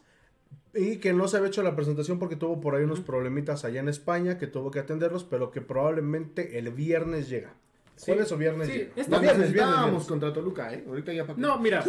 Y 0.76 0.98
que 0.98 1.14
no 1.14 1.28
se 1.28 1.38
había 1.38 1.48
hecho 1.50 1.64
la 1.64 1.76
presentación 1.76 2.20
porque 2.20 2.36
tuvo 2.36 2.62
por 2.62 2.76
ahí 2.76 2.84
unos 2.84 3.00
problemitas 3.00 3.66
allá 3.66 3.80
en 3.80 3.90
España 3.90 4.38
que 4.38 4.46
tuvo 4.46 4.70
que 4.70 4.78
atenderlos, 4.80 5.24
pero 5.24 5.50
que 5.50 5.62
probablemente 5.62 6.60
el 6.60 6.70
viernes 6.70 7.28
llega. 7.28 7.56
Sí. 7.96 8.12
¿Jueves 8.12 8.32
o 8.32 8.38
viernes 8.38 8.68
Sí, 8.68 8.74
llega? 8.74 9.08
No, 9.10 9.20
viernes, 9.20 9.52
viernes, 9.52 10.04
contra 10.06 10.32
Toluca, 10.32 10.72
¿eh? 10.74 10.84
Ahorita 10.88 11.12
ya 11.12 11.26
para 11.26 11.40
No, 11.40 11.60
mira, 11.60 11.84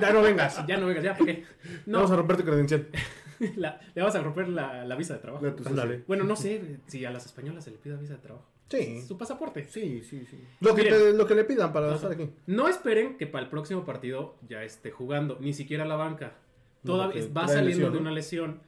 Ya 0.00 0.12
no 0.12 0.20
vengas. 0.20 0.62
ya 0.66 0.76
no 0.76 0.86
vengas, 0.86 1.04
ya, 1.04 1.16
¿por 1.16 1.26
qué? 1.26 1.44
No, 1.86 1.98
Vamos 1.98 2.10
a 2.10 2.16
romper 2.16 2.36
tu 2.38 2.42
credencial. 2.44 2.88
la- 3.56 3.80
le 3.94 4.02
vas 4.02 4.14
a 4.16 4.20
romper 4.22 4.48
la, 4.48 4.84
la 4.84 4.96
visa 4.96 5.14
de 5.14 5.20
trabajo. 5.20 5.44
La-. 5.72 5.98
Bueno, 6.08 6.24
no 6.24 6.34
sé 6.36 6.80
si 6.88 7.04
a 7.04 7.10
las 7.12 7.24
españolas 7.26 7.62
se 7.64 7.70
le 7.70 7.78
pida 7.78 7.96
visa 7.96 8.14
de 8.14 8.20
trabajo. 8.20 8.50
Sí. 8.68 9.02
Su 9.02 9.16
pasaporte. 9.18 9.64
Sí, 9.68 10.02
sí, 10.02 10.24
sí. 10.28 10.38
Lo 10.60 10.74
que, 10.74 10.84
te- 10.84 11.12
lo 11.12 11.26
que 11.26 11.34
le 11.34 11.44
pidan 11.44 11.72
para 11.72 11.94
estar 11.94 12.10
aquí. 12.12 12.30
No 12.46 12.66
esperen 12.68 13.16
que 13.16 13.26
para 13.26 13.44
el 13.44 13.50
próximo 13.50 13.84
partido 13.84 14.36
ya 14.48 14.62
esté 14.64 14.90
jugando, 14.90 15.38
ni 15.40 15.52
siquiera 15.52 15.84
la 15.84 15.96
banca. 15.96 16.34
No, 16.82 16.94
Todavía 16.94 17.22
va 17.36 17.46
saliendo 17.46 17.68
lesión, 17.68 17.92
de 17.92 17.96
¿no? 17.96 18.00
una 18.00 18.10
lesión. 18.12 18.60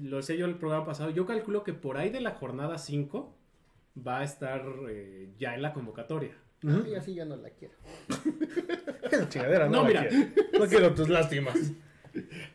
Lo 0.00 0.22
sé 0.22 0.36
yo 0.36 0.46
el 0.46 0.56
programa 0.56 0.84
pasado. 0.86 1.10
Yo 1.10 1.24
calculo 1.26 1.62
que 1.62 1.72
por 1.72 1.98
ahí 1.98 2.10
de 2.10 2.20
la 2.20 2.32
jornada 2.32 2.78
5 2.78 3.34
va 4.06 4.20
a 4.20 4.24
estar 4.24 4.64
eh, 4.90 5.28
ya 5.38 5.54
en 5.54 5.62
la 5.62 5.72
convocatoria. 5.72 6.36
Ah, 6.66 6.82
y 6.90 6.94
así 6.94 7.14
ya 7.14 7.24
no 7.26 7.36
la 7.36 7.50
quiero. 7.50 7.74
Esa 9.10 9.28
chingadera, 9.28 9.68
No, 9.68 9.82
la 9.82 9.88
mira. 9.88 10.08
quiero. 10.08 10.26
No 10.58 10.66
quiero 10.66 10.94
tus 10.94 11.08
lástimas. 11.08 11.56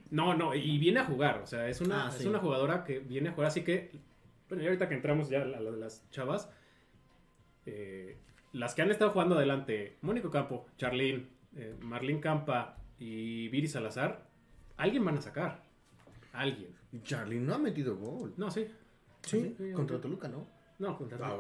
No, 0.10 0.34
no, 0.36 0.56
y 0.56 0.78
viene 0.78 1.00
a 1.02 1.06
jugar. 1.06 1.42
O 1.44 1.48
sea, 1.48 1.68
es 1.70 1.80
una, 1.82 2.08
Ah, 2.08 2.10
es 2.10 2.16
sí. 2.16 2.28
una 2.28 2.40
jugadora 2.40 2.84
que 2.84 3.00
viene 3.00 3.30
a 3.30 3.32
jugar. 3.34 3.48
Así 3.48 3.62
que, 3.64 3.92
bueno, 4.48 4.64
y 4.64 4.68
ahorita 4.68 4.90
que 4.90 4.96
entramos 4.96 5.30
ya 5.30 5.42
a 5.42 5.46
lo 5.46 5.72
de 5.72 5.78
las 5.80 6.10
chavas, 6.12 6.50
eh, 7.66 8.18
las 8.54 8.74
que 8.74 8.82
han 8.82 8.92
estado 8.92 9.12
jugando 9.12 9.36
adelante, 9.36 9.98
Mónico 10.02 10.30
Campo, 10.32 10.66
Charlene, 10.78 11.28
eh, 11.56 11.76
Marlene 11.82 12.20
Campa 12.20 12.78
y 12.98 13.48
Viri 13.50 13.68
Salazar, 13.68 14.28
alguien 14.78 15.06
van 15.06 15.18
a 15.18 15.22
sacar. 15.22 15.64
Alguien. 16.34 16.76
Y 16.92 17.02
Charlie 17.02 17.40
no 17.40 17.54
ha 17.56 17.58
metido 17.58 17.96
gol. 17.98 18.34
No, 18.38 18.50
sí. 18.50 18.68
Sí. 19.22 19.56
Contra 19.74 20.00
Toluca, 20.00 20.28
¿no? 20.28 20.48
No, 20.80 20.98
contra 20.98 21.18
Ah, 21.22 21.38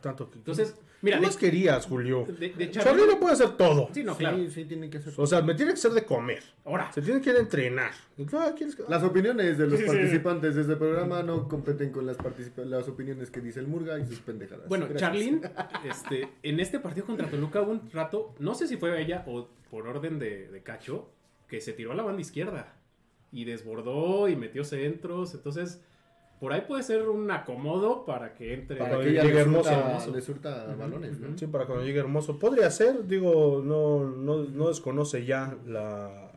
tanto 0.00 0.30
que... 0.30 0.38
Entonces, 0.38 0.74
mira, 1.02 1.16
¿Qué 1.16 1.20
de, 1.22 1.26
más 1.26 1.36
querías, 1.36 1.86
Julio? 1.86 2.26
de, 2.26 2.50
de 2.50 2.70
Charlie 2.70 3.02
Charlie- 3.02 3.06
no 3.08 3.18
puede 3.20 3.32
hacer 3.34 3.56
todo. 3.56 3.88
Sí, 3.92 4.04
no, 4.04 4.12
sí, 4.12 4.18
claro. 4.18 4.38
sí, 4.50 4.64
tiene 4.66 4.88
que 4.90 5.00
ser. 5.00 5.14
O 5.16 5.26
sea, 5.26 5.42
me 5.42 5.54
tiene 5.54 5.72
que 5.72 5.78
ser 5.78 5.92
de 5.92 6.04
comer. 6.04 6.42
Ahora, 6.64 6.92
Se 6.92 7.02
tiene 7.02 7.20
que 7.20 7.30
ir 7.30 7.36
a 7.36 7.40
entrenar. 7.40 7.90
Ah, 8.34 8.52
¿quieres 8.56 8.76
que- 8.76 8.84
Las 8.88 9.02
opiniones 9.02 9.58
de 9.58 9.66
los 9.66 9.78
Sí, 9.78 9.84
sí, 9.84 9.90
sí. 9.90 9.96
participantes 9.96 10.54
de 10.54 10.60
este 10.62 10.76
programa 10.76 11.22
no 11.22 11.48
competen 11.48 11.90
con 11.90 12.06
las, 12.06 12.16
participa- 12.18 12.64
las 12.64 12.86
opiniones 12.88 13.30
que 13.30 13.40
dice 13.40 13.60
el 13.60 13.66
Murga 13.66 13.98
y 13.98 14.06
sus 14.06 14.20
pendejadas. 14.20 14.68
Bueno. 14.68 14.86
Charlene, 14.94 15.40
este, 15.84 16.28
en 16.42 16.60
este 16.60 16.78
partido 16.78 17.06
contra 17.06 17.28
Toluca 17.28 17.62
hubo 17.62 17.72
un 17.72 17.90
rato, 17.90 18.34
no 18.38 18.54
sé 18.54 18.68
si 18.68 18.76
fue 18.76 19.00
ella 19.00 19.24
o 19.26 19.48
por 19.70 19.86
orden 19.88 20.18
de, 20.18 20.48
de 20.48 20.62
Cacho, 20.62 21.10
que 21.48 21.60
se 21.60 21.72
tiró 21.72 21.92
a 21.92 21.94
la 21.94 22.02
banda 22.02 22.20
izquierda 22.20 22.74
y 23.32 23.44
desbordó 23.44 24.28
y 24.28 24.36
metió 24.36 24.62
centros. 24.64 25.34
Entonces, 25.34 25.80
por 26.40 26.52
ahí 26.52 26.62
puede 26.68 26.82
ser 26.82 27.08
un 27.08 27.30
acomodo 27.30 28.04
para 28.04 28.34
que 28.34 28.54
entre. 28.54 28.76
Para 28.76 28.98
que 28.98 29.10
llegue 29.12 29.32
le 29.32 29.40
hermoso, 29.40 29.70
le 30.12 30.20
surta 30.20 30.74
balones, 30.78 31.18
¿no? 31.18 31.36
Sí, 31.38 31.46
para 31.46 31.66
cuando 31.66 31.84
llegue 31.84 31.98
hermoso. 31.98 32.38
Podría 32.38 32.70
ser, 32.70 33.06
digo, 33.06 33.62
no, 33.64 34.04
no, 34.06 34.44
no 34.44 34.68
desconoce 34.68 35.24
ya 35.24 35.56
la, 35.66 36.32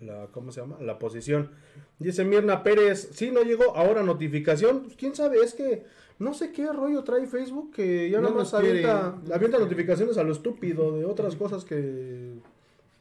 la, 0.00 0.26
¿cómo 0.32 0.52
se 0.52 0.60
llama? 0.60 0.76
La 0.80 0.98
posición. 0.98 1.50
Dice 1.98 2.24
Mirna 2.24 2.62
Pérez, 2.62 3.10
sí, 3.12 3.30
no 3.30 3.42
llegó, 3.42 3.74
ahora 3.74 4.02
notificación. 4.02 4.82
Pues, 4.82 4.96
quién 4.96 5.14
sabe, 5.14 5.38
es 5.42 5.54
que 5.54 5.84
no 6.18 6.34
sé 6.34 6.52
qué 6.52 6.70
rollo 6.72 7.02
trae 7.04 7.26
Facebook 7.26 7.72
que 7.72 8.10
ya 8.10 8.18
No 8.18 8.28
nada 8.28 8.40
más 8.40 8.52
avienta, 8.52 9.16
avienta 9.32 9.58
notificaciones 9.58 10.18
a 10.18 10.24
lo 10.24 10.32
estúpido 10.32 10.96
de 10.96 11.04
otras 11.04 11.36
cosas 11.36 11.64
que 11.64 12.34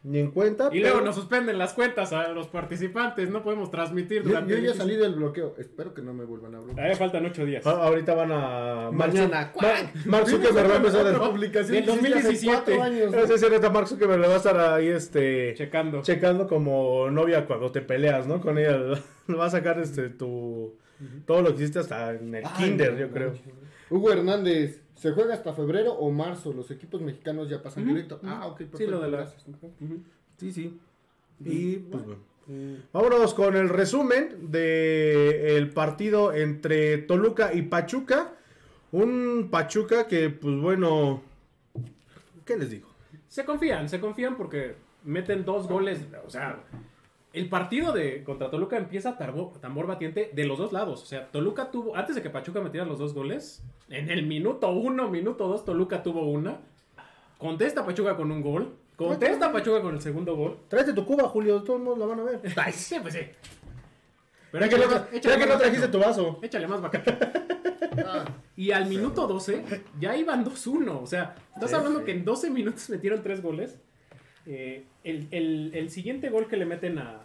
ni 0.08 0.20
en 0.20 0.32
cuenta. 0.32 0.70
Y 0.72 0.80
pero- 0.82 0.94
luego 0.94 1.02
nos 1.06 1.16
suspenden 1.16 1.58
las 1.58 1.74
cuentas 1.74 2.14
a 2.14 2.30
los 2.30 2.48
participantes, 2.48 3.30
no 3.30 3.44
podemos 3.44 3.70
transmitir 3.70 4.24
Yo, 4.24 4.30
durante 4.30 4.52
yo 4.54 4.58
ya 4.58 4.74
25. 4.74 4.84
salí 4.84 4.96
del 4.96 5.16
bloqueo. 5.16 5.56
Espero 5.58 5.94
que 5.94 6.02
no 6.02 6.14
me 6.14 6.24
vuelvan 6.24 6.56
a 6.56 6.58
bloquear. 6.60 6.76
Todavía 6.76 6.96
faltan 6.96 7.26
ocho 7.26 7.46
días. 7.46 7.68
Ah, 7.68 7.80
ahorita 7.84 8.16
van 8.16 8.32
a... 8.32 8.90
Mañana. 8.92 9.52
Mark, 9.62 9.92
Mark 10.06 10.28
Zuckerberg 10.30 10.70
va 10.70 10.74
a 10.74 10.78
empezar 10.78 11.08
a... 11.08 11.20
publicación 11.20 11.74
Del 11.74 11.86
que 11.86 11.92
hiciste 11.92 12.08
hace 12.18 12.28
2017. 12.30 12.48
cuatro 12.54 12.84
años, 12.84 13.12
¿no? 13.12 13.18
Ese 13.20 13.56
es 13.56 13.72
Mark 13.72 13.88
Zuckerberg 13.88 14.22
le 14.22 14.28
va 14.28 14.34
a 14.34 14.38
estar 14.38 14.58
ahí 14.60 14.88
este... 14.88 15.54
Checando. 15.56 16.02
checando 16.02 16.48
como 16.48 17.10
novia 17.12 17.46
cuando 17.46 17.72
te 17.72 17.82
peleas, 17.82 18.28
¿no? 18.28 18.40
Con 18.40 18.58
ella. 18.58 18.78
Va 19.30 19.48
a 19.48 19.50
sacar 19.50 19.78
este 19.80 20.10
tu 20.10 20.78
todo 21.26 21.42
lo 21.42 21.50
que 21.50 21.62
hiciste 21.64 21.80
hasta 21.80 22.12
en 22.14 22.34
el 22.34 22.44
Ay, 22.46 22.52
kinder, 22.58 22.94
no 22.94 23.00
yo 23.00 23.12
creo. 23.12 23.34
Hugo 23.90 24.12
Hernández, 24.12 24.82
¿se 24.98 25.12
juega 25.12 25.34
hasta 25.34 25.54
febrero 25.54 25.94
o 25.94 26.12
marzo? 26.12 26.52
Los 26.52 26.70
equipos 26.72 27.02
mexicanos 27.02 27.50
ya 27.50 27.64
pasan 27.64 27.88
directo. 27.88 28.20
Ah, 28.24 28.48
ok, 28.48 28.58
perfecto. 28.58 28.78
Sí, 28.78 28.88
lo 28.88 29.00
de 29.00 29.10
la-. 29.10 29.34
Sí, 30.38 30.52
sí. 30.52 30.78
Y 31.40 31.78
pues 31.78 32.04
bueno. 32.04 32.22
Vámonos 32.94 33.34
con 33.34 33.56
el 33.56 33.68
resumen 33.70 34.52
de 34.52 35.58
el 35.58 35.70
partido 35.72 36.34
entre 36.34 36.98
Toluca 37.00 37.54
y 37.54 37.64
Pachuca. 37.64 38.34
Un 38.92 39.50
Pachuca 39.52 40.08
que, 40.08 40.30
pues 40.30 40.58
bueno, 40.58 41.22
¿qué 42.46 42.58
les 42.58 42.70
digo? 42.70 42.88
Se 43.28 43.44
confían, 43.44 43.90
se 43.90 44.00
confían 44.00 44.38
porque 44.38 44.76
meten 45.04 45.44
dos 45.44 45.68
goles. 45.68 46.00
O 46.26 46.30
sea, 46.30 46.64
el 47.38 47.50
partido 47.50 47.92
de 47.94 48.24
contra 48.24 48.50
Toluca 48.50 48.78
empieza 48.78 49.18
tarbo- 49.18 49.54
tambor 49.60 49.88
batiente 49.88 50.30
de 50.34 50.46
los 50.46 50.58
dos 50.58 50.72
lados. 50.74 51.04
O 51.04 51.06
sea, 51.06 51.28
Toluca 51.28 51.72
tuvo, 51.72 51.96
antes 51.96 52.16
de 52.16 52.22
que 52.22 52.30
Pachuca 52.30 52.60
metiera 52.62 52.86
los 52.86 53.00
dos 53.00 53.14
goles, 53.14 53.64
en 53.90 54.10
el 54.10 54.26
minuto 54.26 54.70
uno, 54.72 55.10
minuto 55.10 55.48
dos, 55.48 55.64
Toluca 55.66 56.04
tuvo 56.04 56.30
una. 56.30 56.58
Contesta 57.38 57.86
Pachuca 57.86 58.16
con 58.16 58.32
un 58.32 58.42
gol. 58.42 58.74
Contesta 58.96 59.52
Pachuca 59.52 59.82
con 59.82 59.94
el 59.96 60.02
segundo 60.02 60.36
gol. 60.36 60.58
Tráete 60.68 60.94
tu 60.94 61.06
cuba, 61.06 61.30
Julio, 61.30 61.62
todos 61.64 61.80
modos 61.82 62.00
la 62.00 62.06
van 62.08 62.20
a 62.20 62.24
ver. 62.24 62.42
Ay, 62.58 62.74
sí, 62.74 62.96
pues 63.02 63.14
sí. 63.14 63.20
Pero 64.52 64.66
Ya 64.66 64.70
que 64.70 64.78
no, 64.86 64.92
más- 64.92 65.02
que 65.38 65.46
no 65.46 65.58
trajiste 65.58 65.88
tu 65.90 66.00
vaso. 66.00 66.40
Échale 66.42 66.68
más 66.68 66.82
bacacho. 66.82 67.12
Ah, 68.10 68.26
Y 68.56 68.70
al 68.72 68.86
minuto 68.88 69.26
12 69.28 69.64
ya 70.00 70.16
iban 70.16 70.46
2-1. 70.46 71.02
O 71.02 71.08
sea, 71.08 71.34
estás 71.56 71.72
Sí, 71.72 71.76
hablando 71.76 72.00
sí. 72.00 72.06
que 72.06 72.12
en 72.12 72.24
12 72.26 72.52
minutos 72.52 72.90
metieron 72.92 73.24
3 73.24 73.42
goles. 73.42 73.76
Eh, 74.46 74.84
el, 75.04 75.28
el- 75.32 75.72
el 75.74 75.90
siguiente 75.90 76.30
gol 76.30 76.48
que 76.48 76.58
le 76.58 76.66
meten 76.66 77.00
a 77.00 77.22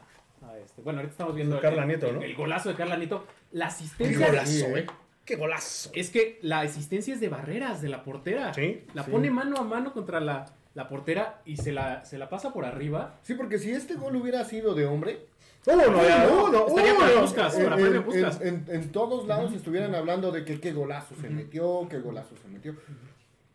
este. 0.64 0.82
Bueno, 0.82 0.98
ahorita 1.00 1.12
estamos 1.12 1.34
viendo. 1.34 1.60
Carla 1.60 1.82
el, 1.82 1.88
Nieto, 1.88 2.06
el- 2.08 2.14
¿no? 2.16 2.22
el 2.22 2.34
golazo 2.34 2.68
de 2.70 2.74
Carla 2.74 2.96
Nieto. 2.96 3.26
La 3.52 3.66
Qué 3.66 3.72
asistencia. 3.72 4.26
golazo, 4.26 4.68
de- 4.68 4.80
eh. 4.80 4.86
Qué 5.24 5.36
golazo. 5.36 5.90
Es 5.94 6.10
que 6.10 6.38
la 6.42 6.60
asistencia 6.60 7.14
es 7.14 7.20
de 7.20 7.28
barreras 7.28 7.80
de 7.82 7.88
la 7.88 8.02
portera. 8.02 8.52
Sí, 8.54 8.84
La 8.94 9.04
sí. 9.04 9.10
pone 9.10 9.30
mano 9.30 9.56
a 9.58 9.62
mano 9.62 9.92
contra 9.92 10.18
la, 10.20 10.46
la 10.74 10.88
portera 10.88 11.40
y 11.44 11.56
se 11.58 11.70
la, 11.72 12.04
se 12.04 12.18
la 12.18 12.28
pasa 12.28 12.52
por 12.52 12.64
arriba. 12.64 13.18
sí, 13.22 13.34
porque 13.34 13.58
si 13.58 13.70
este 13.70 13.94
gol 13.94 14.16
hubiera 14.16 14.44
sido 14.44 14.74
de 14.74 14.86
hombre, 14.86 15.26
Uno, 15.64 16.02
ya, 16.02 16.26
no, 16.26 16.46
uno, 16.46 16.66
estaría 16.66 16.96
para 16.96 17.12
uno. 17.12 17.20
Puskas. 17.20 17.56
en, 17.58 17.64
para 17.70 17.80
en- 17.80 18.02
Puskás. 18.02 18.40
en- 18.40 18.64
en 18.68 18.90
todos 18.90 19.28
lados 19.28 19.52
estuvieran 19.52 19.94
hablando 19.94 20.32
de 20.32 20.44
que 20.44 20.58
qué 20.58 20.72
golazo 20.72 21.14
se 21.20 21.30
metió, 21.30 21.86
qué 21.88 22.00
golazo 22.00 22.34
se 22.42 22.48
metió. 22.48 22.74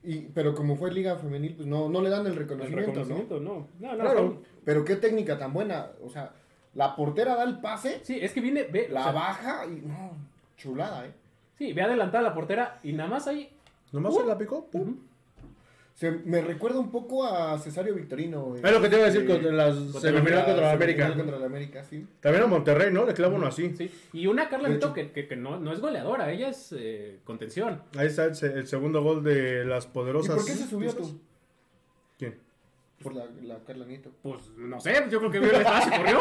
Y, 0.03 0.19
pero 0.33 0.55
como 0.55 0.77
fue 0.77 0.89
Liga 0.93 1.17
Femenil, 1.17 1.55
pues 1.55 1.67
no, 1.67 1.89
no 1.89 2.01
le 2.01 2.09
dan 2.09 2.21
el 2.27 2.31
El 2.31 2.37
reconocimiento, 2.37 2.91
¿no? 2.91 3.03
reconocimiento, 3.03 3.39
no. 3.41 3.67
No, 3.79 3.95
no, 3.95 4.03
Claro. 4.03 4.21
no. 4.23 4.41
Pero 4.63 4.85
qué 4.85 4.95
técnica 4.95 5.37
tan 5.37 5.51
buena. 5.51 5.87
O 6.01 6.09
sea, 6.09 6.31
la 6.77 6.95
portera 6.95 7.35
da 7.35 7.43
el 7.43 7.59
pase, 7.59 7.99
Sí, 8.03 8.17
es 8.21 8.31
que 8.31 8.39
viene. 8.39 8.63
Ve, 8.63 8.87
o 8.89 8.93
la 8.93 9.03
sea, 9.03 9.11
baja 9.11 9.65
y 9.65 9.81
no, 9.85 10.11
chulada, 10.57 11.05
¿eh? 11.05 11.11
Sí, 11.57 11.73
ve 11.73 11.81
adelantada 11.81 12.23
la 12.23 12.33
portera 12.33 12.79
y 12.83 12.93
nada 12.93 13.09
más 13.09 13.27
ahí. 13.27 13.49
Nomás 13.91 14.15
se 14.15 14.25
la 14.25 14.37
picó. 14.37 14.65
pum. 14.67 14.97
Se, 15.95 16.11
me 16.11 16.41
recuerda 16.41 16.77
un 16.79 16.91
poco 16.91 17.25
a 17.25 17.57
Cesario 17.57 17.95
Victorino. 17.95 18.55
eh, 18.55 18.61
Es 18.63 18.71
lo 18.71 18.79
que 18.79 18.87
te 18.89 18.95
iba 18.97 19.05
a 19.05 19.07
decir 19.09 19.23
eh, 19.23 19.25
contra 19.33 19.51
las 19.51 19.75
contra 19.75 20.01
semifinal 20.01 20.35
la 20.39 20.45
contra 20.45 20.61
la 20.65 20.71
semifinal 20.71 20.75
América. 20.75 21.15
Contra 21.17 21.39
la 21.39 21.45
América, 21.47 21.83
sí. 21.83 22.05
También 22.21 22.43
a 22.43 22.47
Monterrey, 22.47 22.93
¿no? 22.93 23.05
Le 23.07 23.13
clava 23.15 23.33
uno 23.33 23.47
así. 23.47 23.75
Sí. 23.75 23.91
Y 24.13 24.27
una 24.27 24.47
Carla 24.47 24.69
hecho. 24.69 24.93
que, 24.93 25.11
que- 25.11 25.27
que 25.27 25.35
no, 25.35 25.59
no 25.59 25.73
es 25.73 25.79
goleadora, 25.79 26.31
ella 26.31 26.49
es 26.49 26.75
eh, 26.77 27.17
contención. 27.23 27.81
Ahí 27.97 28.05
está 28.05 28.25
el, 28.25 28.35
se- 28.35 28.53
el 28.53 28.67
segundo 28.67 29.01
gol 29.01 29.23
de 29.23 29.65
las 29.65 29.85
¿Y 29.85 29.89
poderosas. 29.89 30.35
por 30.35 30.45
qué 30.45 30.51
se 30.51 30.67
subió 30.67 30.93
tú? 30.93 31.19
Por 33.03 33.13
la, 33.15 33.25
la 33.43 33.59
Carla 33.63 33.85
Nieto. 33.85 34.11
Pues 34.23 34.49
no 34.57 34.79
sé, 34.79 34.93
yo 35.11 35.19
creo 35.19 35.29
que 35.31 35.39
vio 35.39 35.51
el 35.51 35.57
espacio 35.61 35.91
y 35.93 35.97
corrió. 35.97 36.19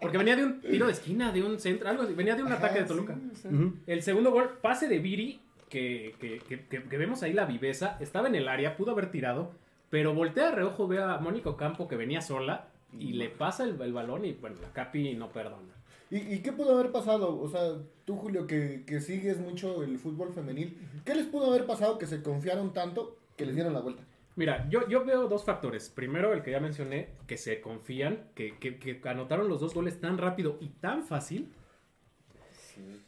Porque 0.00 0.16
venía 0.18 0.34
de 0.36 0.44
un 0.44 0.60
tiro 0.60 0.86
de 0.86 0.92
esquina, 0.92 1.30
de 1.30 1.42
un 1.42 1.58
centro, 1.60 1.88
algo 1.88 2.02
así. 2.04 2.14
Venía 2.14 2.34
de 2.34 2.42
un 2.42 2.50
ataque 2.52 2.80
de 2.80 2.84
Toluca. 2.86 3.14
sí, 3.14 3.30
o 3.32 3.36
sea, 3.36 3.50
Ujú. 3.50 3.74
El 3.86 4.02
segundo 4.02 4.30
gol, 4.30 4.58
pase 4.62 4.88
de 4.88 4.98
Viri, 4.98 5.40
que, 5.68 6.14
que, 6.18 6.38
que- 6.48 6.66
que- 6.66 6.82
que 6.84 6.96
vemos 6.98 7.22
ahí 7.22 7.32
la 7.34 7.44
viveza. 7.44 7.96
Estaba 8.00 8.28
en 8.28 8.34
el 8.34 8.48
área, 8.48 8.76
pudo 8.76 8.92
haber 8.92 9.10
tirado, 9.10 9.52
pero 9.90 10.14
voltea 10.14 10.46
de 10.46 10.52
reojo, 10.56 10.88
ve 10.88 11.02
a 11.02 11.18
Mónico 11.18 11.56
Campo 11.56 11.86
que 11.86 11.96
venía 11.96 12.22
sola 12.22 12.68
y 12.98 13.12
le 13.12 13.28
pasa 13.28 13.64
el, 13.64 13.80
el 13.80 13.92
balón 13.92 14.24
y 14.24 14.32
bueno, 14.32 14.56
la 14.62 14.72
Capi 14.72 15.14
no 15.14 15.28
perdona. 15.30 15.74
¿Y, 16.10 16.16
y 16.16 16.38
qué 16.40 16.50
pudo 16.52 16.76
haber 16.76 16.90
pasado? 16.90 17.38
O 17.40 17.48
sea, 17.48 17.74
tú, 18.04 18.16
Julio, 18.16 18.46
que, 18.48 18.82
que 18.84 19.00
sigues 19.00 19.38
mucho 19.38 19.84
el 19.84 19.96
fútbol 19.98 20.32
femenil, 20.32 20.76
¿qué 21.04 21.14
les 21.14 21.26
pudo 21.26 21.46
haber 21.50 21.66
pasado 21.66 21.98
que 21.98 22.06
se 22.06 22.20
confiaron 22.22 22.72
tanto 22.72 23.16
que 23.36 23.46
les 23.46 23.54
dieron 23.54 23.72
la 23.74 23.80
vuelta? 23.80 24.02
Mira, 24.36 24.66
yo, 24.70 24.88
yo 24.88 25.04
veo 25.04 25.28
dos 25.28 25.44
factores. 25.44 25.90
Primero, 25.90 26.32
el 26.32 26.42
que 26.42 26.52
ya 26.52 26.60
mencioné, 26.60 27.10
que 27.26 27.36
se 27.36 27.60
confían, 27.60 28.28
que, 28.34 28.56
que- 28.58 28.78
que 28.78 29.00
anotaron 29.08 29.48
los 29.48 29.60
dos 29.60 29.74
goles 29.74 30.00
tan 30.00 30.18
rápido 30.18 30.56
y 30.60 30.68
tan 30.68 31.04
fácil. 31.04 31.52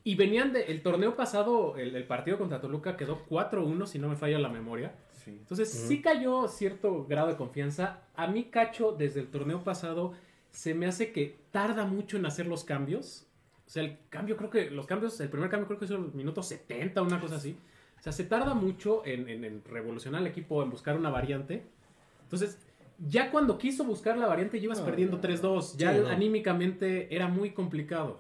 Y 0.05 0.17
venían 0.17 0.53
del 0.53 0.83
torneo 0.83 1.17
pasado, 1.17 1.77
el, 1.79 1.95
el 1.97 2.05
partido 2.05 2.37
contra 2.37 2.61
Toluca 2.61 2.97
quedó 2.97 3.25
4-1, 3.29 3.87
si 3.87 3.99
no 3.99 4.09
me 4.09 4.17
falla 4.17 4.39
la 4.39 4.49
memoria. 4.49 4.95
Sí. 5.25 5.31
Entonces 5.31 5.71
sí 5.71 6.03
cayó 6.03 6.49
cierto 6.49 7.07
grado 7.07 7.29
de 7.29 7.37
confianza. 7.37 8.01
A 8.17 8.27
mí, 8.27 8.45
Cacho, 8.51 8.93
desde 8.93 9.21
el 9.21 9.29
torneo 9.29 9.63
pasado, 9.63 10.13
se 10.51 10.75
me 10.75 10.87
hace 10.87 11.13
que 11.13 11.37
tarda 11.53 11.85
mucho 11.87 12.17
en 12.17 12.27
hacer 12.27 12.47
los 12.47 12.65
cambios. 12.65 13.27
O 13.67 13.71
sea, 13.71 13.85
el 13.85 13.97
cambio, 14.11 14.37
creo 14.37 14.51
que 14.51 14.71
los 14.71 14.87
cambios, 14.87 15.19
el 15.21 15.31
primer 15.31 15.49
cambio 15.49 15.69
creo 15.69 15.79
que 15.79 15.85
es 15.87 15.91
el 15.93 16.13
minuto 16.13 16.43
70, 16.43 17.01
una 17.01 17.21
cosa 17.21 17.37
así. 17.37 17.57
O 18.03 18.05
sea, 18.05 18.13
se 18.13 18.25
tarda 18.25 18.53
mucho 18.55 19.07
en, 19.07 19.29
en- 19.29 19.45
en 19.45 19.63
revolucionar 19.65 20.21
el 20.23 20.27
equipo, 20.27 20.61
en 20.65 20.71
buscar 20.71 20.97
una 20.99 21.09
variante. 21.09 21.63
Entonces, 22.25 22.59
ya 23.09 23.31
cuando 23.31 23.59
quiso 23.59 23.85
buscar 23.85 24.19
la 24.19 24.27
variante, 24.27 24.59
ya 24.59 24.65
ibas 24.65 24.81
No, 24.81 24.85
perdiendo 24.87 25.19
no, 25.19 25.23
3-2. 25.23 25.77
Ya 25.77 25.93
Sí, 25.95 26.01
no. 26.03 26.09
anímicamente 26.09 27.15
era 27.15 27.29
muy 27.29 27.51
complicado. 27.51 28.19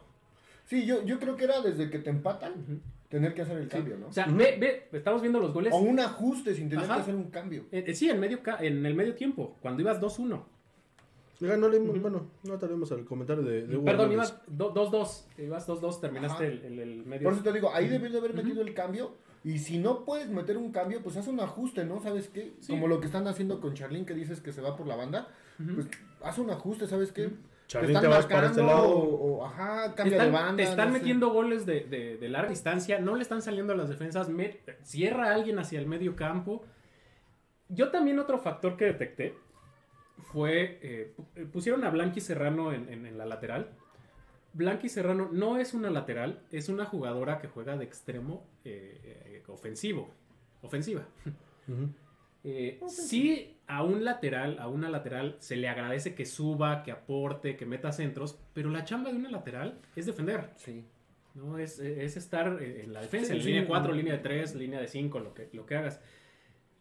Sí, 0.66 0.86
yo, 0.86 1.04
yo 1.04 1.18
creo 1.18 1.36
que 1.36 1.44
era 1.44 1.60
desde 1.62 1.90
que 1.90 1.98
te 1.98 2.10
empatan 2.10 2.80
tener 3.08 3.34
que 3.34 3.42
hacer 3.42 3.58
el 3.58 3.66
cambio, 3.68 3.96
¿no? 3.98 4.06
O 4.06 4.12
sea, 4.12 4.26
ve, 4.26 4.56
ve, 4.60 4.88
estamos 4.96 5.20
viendo 5.20 5.40
los 5.40 5.52
goles. 5.52 5.72
O 5.74 5.78
un 5.78 5.98
ajuste 5.98 6.54
sin 6.54 6.68
tener 6.70 6.84
Ajá. 6.84 6.94
que 6.94 7.00
hacer 7.02 7.14
un 7.16 7.24
cambio. 7.30 7.64
Eh, 7.72 7.82
eh, 7.88 7.94
sí, 7.96 8.08
en, 8.08 8.20
medio 8.20 8.40
ca- 8.40 8.58
en 8.60 8.86
el 8.86 8.94
medio 8.94 9.14
tiempo, 9.16 9.56
cuando 9.60 9.82
ibas 9.82 10.00
2-1. 10.00 10.44
Oiga, 11.42 11.56
no 11.56 11.68
leímos, 11.68 12.00
bueno, 12.00 12.28
no 12.44 12.56
tenemos 12.56 12.88
el 12.92 13.04
comentario 13.04 13.42
de, 13.42 13.66
de 13.66 13.76
Hugo 13.76 13.84
Perdón, 13.84 14.12
ibas 14.12 14.40
do- 14.46 14.72
2-2. 14.72 15.24
Ibas 15.44 15.68
2-2, 15.68 16.00
terminaste 16.00 16.46
el, 16.46 16.64
el- 16.64 16.78
el 16.78 17.04
medio. 17.04 17.24
Por 17.24 17.32
eso 17.32 17.42
te 17.42 17.52
digo, 17.52 17.74
ahí 17.74 17.88
debes 17.88 18.12
de 18.12 18.18
haber 18.18 18.32
metido 18.32 18.62
el 18.62 18.72
cambio. 18.74 19.10
Y 19.44 19.58
si 19.58 19.78
no 19.78 20.04
puedes 20.04 20.28
meter 20.28 20.56
un 20.56 20.70
cambio, 20.70 21.02
pues 21.02 21.16
haz 21.16 21.26
un 21.26 21.40
ajuste, 21.40 21.84
¿no? 21.84 22.00
¿Sabes 22.00 22.28
qué? 22.28 22.54
Sí. 22.60 22.72
Como 22.72 22.86
lo 22.86 23.00
que 23.00 23.06
están 23.06 23.26
haciendo 23.26 23.60
con 23.60 23.74
Charlín, 23.74 24.04
que 24.06 24.14
dices 24.14 24.40
que 24.40 24.52
se 24.52 24.60
va 24.60 24.76
por 24.76 24.86
la 24.86 24.96
banda. 24.96 25.28
Pues 25.74 25.88
haz 26.22 26.38
un 26.38 26.50
ajuste, 26.50 26.86
¿sabes 26.86 27.10
qué? 27.12 27.30
Charlín, 27.66 27.98
te 28.00 28.06
vas 28.06 28.26
para 28.26 28.48
este 28.48 28.62
lado. 28.62 28.88
O, 28.88 29.38
o, 29.40 29.46
ajá, 29.46 29.94
cambia 29.94 30.16
están, 30.16 30.26
de 30.26 30.32
banda. 30.32 30.56
te 30.56 30.62
están 30.64 30.88
no 30.88 30.94
sé. 30.94 30.98
metiendo 31.00 31.30
goles 31.30 31.66
de, 31.66 31.80
de- 31.84 32.16
de 32.18 32.28
larga 32.28 32.50
distancia, 32.50 32.98
no 33.00 33.16
le 33.16 33.22
están 33.22 33.42
saliendo 33.42 33.72
a 33.72 33.76
las 33.76 33.88
defensas, 33.88 34.28
me- 34.28 34.58
cierra 34.82 35.30
a 35.30 35.34
alguien 35.34 35.58
hacia 35.58 35.78
el 35.80 35.86
medio 35.86 36.14
campo. 36.14 36.64
Yo 37.68 37.90
también 37.90 38.18
otro 38.18 38.38
factor 38.38 38.76
que 38.76 38.84
detecté 38.84 39.34
fue, 40.32 40.78
eh, 40.82 41.14
pu- 41.16 41.50
pusieron 41.50 41.84
a 41.84 41.90
Blanqui 41.90 42.20
Serrano 42.20 42.72
en, 42.72 42.88
en- 42.92 43.06
en 43.06 43.18
la 43.18 43.26
lateral 43.26 43.70
Blanqui 44.54 44.88
Serrano 44.88 45.28
no 45.32 45.58
es 45.58 45.74
una 45.74 45.90
lateral, 45.90 46.42
es 46.50 46.68
una 46.68 46.84
jugadora 46.84 47.38
que 47.38 47.48
juega 47.48 47.76
de 47.76 47.84
extremo 47.84 48.46
eh, 48.64 49.00
eh, 49.26 49.42
ofensivo. 49.48 50.10
Ofensiva. 50.62 51.06
Eh, 52.44 52.80
sí, 52.88 53.56
a 53.66 53.82
un 53.82 54.04
lateral, 54.04 54.58
a 54.58 54.68
una 54.68 54.90
lateral, 54.90 55.36
se 55.38 55.56
le 55.56 55.68
agradece 55.68 56.14
que 56.14 56.26
suba, 56.26 56.82
que 56.82 56.90
aporte, 56.92 57.56
que 57.56 57.66
meta 57.66 57.92
centros, 57.92 58.38
pero 58.52 58.68
la 58.70 58.84
chamba 58.84 59.10
de 59.10 59.16
una 59.16 59.30
lateral 59.30 59.80
es 59.96 60.06
defender. 60.06 60.50
Sí. 60.56 60.84
No, 61.34 61.58
es, 61.58 61.78
es 61.78 62.16
estar 62.16 62.62
en 62.62 62.92
la 62.92 63.00
defensa, 63.00 63.28
Sí, 63.28 63.36
en 63.38 63.42
sí. 63.42 63.48
línea 63.48 63.66
4, 63.66 63.92
línea 63.94 64.12
de 64.14 64.18
3, 64.18 64.54
línea 64.56 64.80
de 64.80 64.88
5, 64.88 65.18
lo 65.20 65.32
que, 65.32 65.48
lo 65.52 65.64
que 65.64 65.76
hagas. 65.76 66.00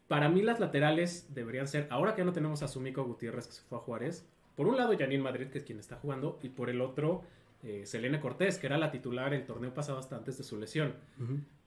Para 0.09 0.27
mí 0.27 0.41
las 0.41 0.59
laterales 0.59 1.33
deberían 1.33 1.67
ser, 1.69 1.87
ahora 1.89 2.15
que 2.15 2.21
ya 2.21 2.25
no 2.25 2.33
tenemos 2.33 2.61
a 2.63 2.67
Sumiko 2.67 3.05
Gutiérrez 3.05 3.47
que 3.47 3.53
se 3.53 3.61
fue 3.61 3.77
a 3.77 3.81
Juárez, 3.81 4.27
por 4.55 4.67
un 4.67 4.75
lado 4.75 4.97
Janine 4.97 5.23
Madrid, 5.23 5.47
que 5.47 5.59
es 5.59 5.63
quien 5.63 5.79
está 5.79 5.95
jugando, 5.95 6.37
y 6.43 6.49
por 6.49 6.69
el 6.69 6.81
otro 6.81 7.23
eh, 7.63 7.83
Selene 7.85 8.19
Cortés, 8.19 8.57
que 8.57 8.67
era 8.67 8.77
la 8.77 8.91
titular 8.91 9.33
el 9.33 9.45
torneo 9.45 9.73
pasado 9.73 9.99
hasta 9.99 10.15
antes 10.15 10.37
de 10.37 10.43
su 10.43 10.57
lesión. 10.57 10.93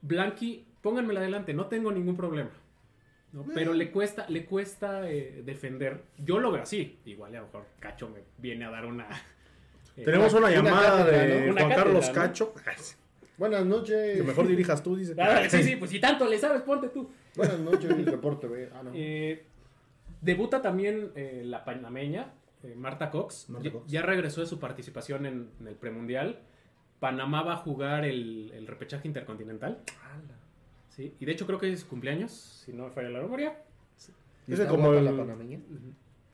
Blanqui, 0.03 0.67
pónganmela 0.81 1.21
adelante, 1.21 1.55
no 1.55 1.67
tengo 1.67 1.93
ningún 1.93 2.17
problema. 2.17 2.51
¿no? 3.33 3.45
Pero 3.53 3.73
le 3.73 3.91
cuesta, 3.91 4.27
le 4.29 4.45
cuesta 4.45 5.11
eh, 5.11 5.43
defender. 5.45 6.03
Yo 6.19 6.39
lo 6.39 6.53
veo 6.53 6.63
así. 6.63 7.01
Igual 7.05 7.35
a 7.35 7.41
lo 7.41 7.47
mejor 7.47 7.67
Cacho 7.81 8.09
me 8.09 8.21
viene 8.39 8.65
a 8.65 8.71
dar 8.71 8.87
una... 8.87 9.09
eh, 9.97 10.05
Tenemos 10.05 10.33
una 10.35 10.47
una 10.47 10.51
llamada 10.51 10.99
cátedra, 10.99 11.19
de 11.19 11.43
Juan 11.43 11.55
cátedra, 11.57 11.77
Carlos 11.77 12.09
¿no? 12.09 12.15
Cacho. 12.15 12.55
Buenas 13.37 13.67
noches. 13.67 14.17
Que 14.17 14.23
mejor 14.23 14.47
dirijas 14.47 14.83
tú, 14.83 14.95
dice. 14.95 15.15
Ah, 15.19 15.49
sí, 15.49 15.63
sí, 15.63 15.77
pues 15.77 15.91
si 15.91 16.01
tanto 16.01 16.29
le 16.29 16.39
sabes, 16.39 16.63
ponte 16.63 16.89
tú. 16.89 17.11
Buenas 17.35 17.59
noches, 17.59 17.91
el 17.91 18.07
reporte, 18.07 18.47
ve. 18.47 18.71
Ah, 18.73 18.83
no. 18.85 18.93
Eh, 18.95 19.45
debuta 20.21 20.63
también 20.63 21.11
eh, 21.17 21.43
la 21.45 21.65
panameña, 21.65 22.33
eh, 22.65 22.75
Marta 22.77 23.11
Cox. 23.11 23.49
Marta 23.51 23.69
Ya- 23.69 23.73
Cox. 23.73 23.91
Ya 23.91 24.03
regresó 24.03 24.41
de 24.41 24.47
su 24.47 24.59
participación 24.59 25.27
en, 25.27 25.51
en 25.61 25.69
el 25.69 25.75
premundial. 25.75 26.41
Panamá 27.01 27.43
va 27.43 27.53
a 27.55 27.57
jugar 27.57 28.05
el, 28.05 28.51
el 28.55 28.67
repechaje 28.67 29.07
intercontinental. 29.09 29.79
Sí, 30.91 31.15
y 31.19 31.25
de 31.25 31.33
hecho 31.33 31.47
creo 31.47 31.59
que 31.59 31.73
es 31.73 31.85
cumpleaños, 31.85 32.31
si 32.65 32.73
no 32.73 32.85
me 32.85 32.91
falla 32.91 33.11
la 33.11 33.21
memoria. 33.21 33.59
¿Y 34.47 34.53
ese 34.53 34.63
está 34.63 34.69
como 34.75 34.93
el- 34.95 35.05
la 35.05 35.11
panameña? 35.17 35.59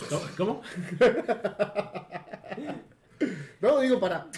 ¿Cómo? 0.08 0.22
¿Cómo? 0.36 0.62
No, 3.60 3.80
digo 3.80 4.00
para 4.00 4.28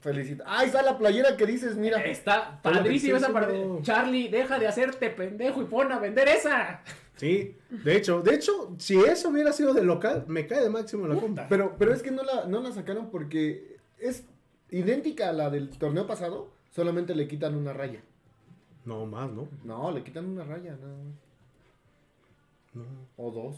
felicitar. 0.00 0.46
Ah, 0.48 0.60
ahí 0.60 0.66
está 0.66 0.80
la 0.82 0.96
playera 0.96 1.36
que 1.36 1.44
dices, 1.44 1.76
mira. 1.76 2.00
Está 2.04 2.62
padrísima 2.62 3.18
esa 3.18 3.32
parte. 3.32 3.52
diciendo. 3.52 3.80
Charlie, 3.82 4.28
deja 4.28 4.58
de 4.60 4.68
hacerte 4.68 5.10
pendejo 5.10 5.60
y 5.62 5.64
pon 5.64 5.90
a 5.90 5.98
vender 5.98 6.28
esa. 6.28 6.82
Sí, 7.18 7.54
de 7.84 7.96
hecho, 7.96 8.22
de 8.22 8.34
hecho, 8.34 8.74
si 8.78 8.98
eso 8.98 9.28
hubiera 9.28 9.52
sido 9.52 9.74
de 9.74 9.82
local, 9.84 10.24
me 10.28 10.46
cae 10.46 10.62
de 10.62 10.70
máximo 10.70 11.06
la 11.06 11.16
compra. 11.16 11.46
Pero, 11.48 11.74
pero 11.78 11.92
es 11.92 12.02
que 12.02 12.10
no 12.10 12.22
la, 12.22 12.46
no 12.46 12.60
la 12.62 12.72
sacaron 12.72 13.10
porque 13.10 13.76
es 13.98 14.24
idéntica 14.70 15.28
a 15.28 15.32
la 15.32 15.50
del 15.50 15.68
torneo 15.70 16.06
pasado, 16.06 16.48
solamente 16.70 17.14
le 17.14 17.28
quitan 17.28 17.54
una 17.56 17.72
raya. 17.72 18.00
No, 18.84 19.04
más, 19.04 19.30
¿no? 19.30 19.48
No, 19.64 19.90
le 19.90 20.02
quitan 20.02 20.24
una 20.26 20.44
raya, 20.44 20.72
nada 20.80 20.96
más. 20.96 21.14
No. 22.74 22.84
O 23.16 23.30
dos. 23.30 23.56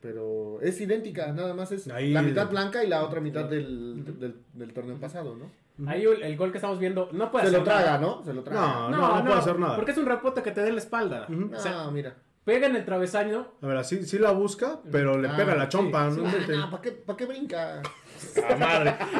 Pero 0.00 0.60
es 0.62 0.80
idéntica, 0.80 1.32
nada 1.32 1.54
más 1.54 1.72
es 1.72 1.88
Ahí- 1.88 2.12
la 2.12 2.22
mitad 2.22 2.48
blanca 2.48 2.84
y 2.84 2.86
la 2.88 3.04
otra 3.04 3.20
mitad 3.20 3.44
del, 3.44 4.04
del, 4.18 4.36
del 4.52 4.72
torneo 4.72 4.96
pasado, 4.98 5.36
¿no? 5.36 5.50
Ahí 5.90 6.04
el, 6.04 6.22
el 6.22 6.36
gol 6.38 6.52
que 6.52 6.58
estamos 6.58 6.78
viendo 6.78 7.10
no 7.12 7.30
puede 7.30 7.44
Se 7.44 7.48
hacer 7.48 7.58
lo 7.60 7.64
traga, 7.64 7.84
nada. 7.84 7.98
¿no? 7.98 8.24
Se 8.24 8.32
lo 8.32 8.42
traga. 8.42 8.60
No, 8.60 8.90
no, 8.90 9.16
no 9.18 9.24
puede 9.26 9.38
hacer 9.38 9.58
nada. 9.58 9.76
Porque 9.76 9.90
es 9.90 9.98
un 9.98 10.06
rebote 10.06 10.42
que 10.42 10.50
te 10.52 10.62
dé 10.62 10.72
la 10.72 10.78
espalda. 10.78 11.26
No, 11.28 11.54
O 11.54 11.60
sea, 11.60 11.90
mira. 11.90 12.16
Pega 12.46 12.68
en 12.68 12.76
el 12.76 12.84
travesaño. 12.86 13.48
A 13.60 13.66
ver, 13.66 13.84
sí, 13.84 14.02
sí 14.06 14.18
la 14.18 14.30
busca, 14.30 14.78
pero 14.90 15.18
le 15.18 15.28
Ah, 15.28 15.36
pega 15.36 15.54
la 15.54 15.68
chompa, 15.68 16.10
sí, 16.10 16.16
¿no? 16.22 16.30
sí. 16.30 16.36
Invente. 16.36 16.54
Ah, 16.56 16.70
¿para 16.70 16.82
qué, 16.82 16.92
pa' 16.92 17.16
qué 17.16 17.26
brinca? 17.26 17.82
¡Ah, 18.48 18.56
madre! 18.56 18.94
No, 19.12 19.18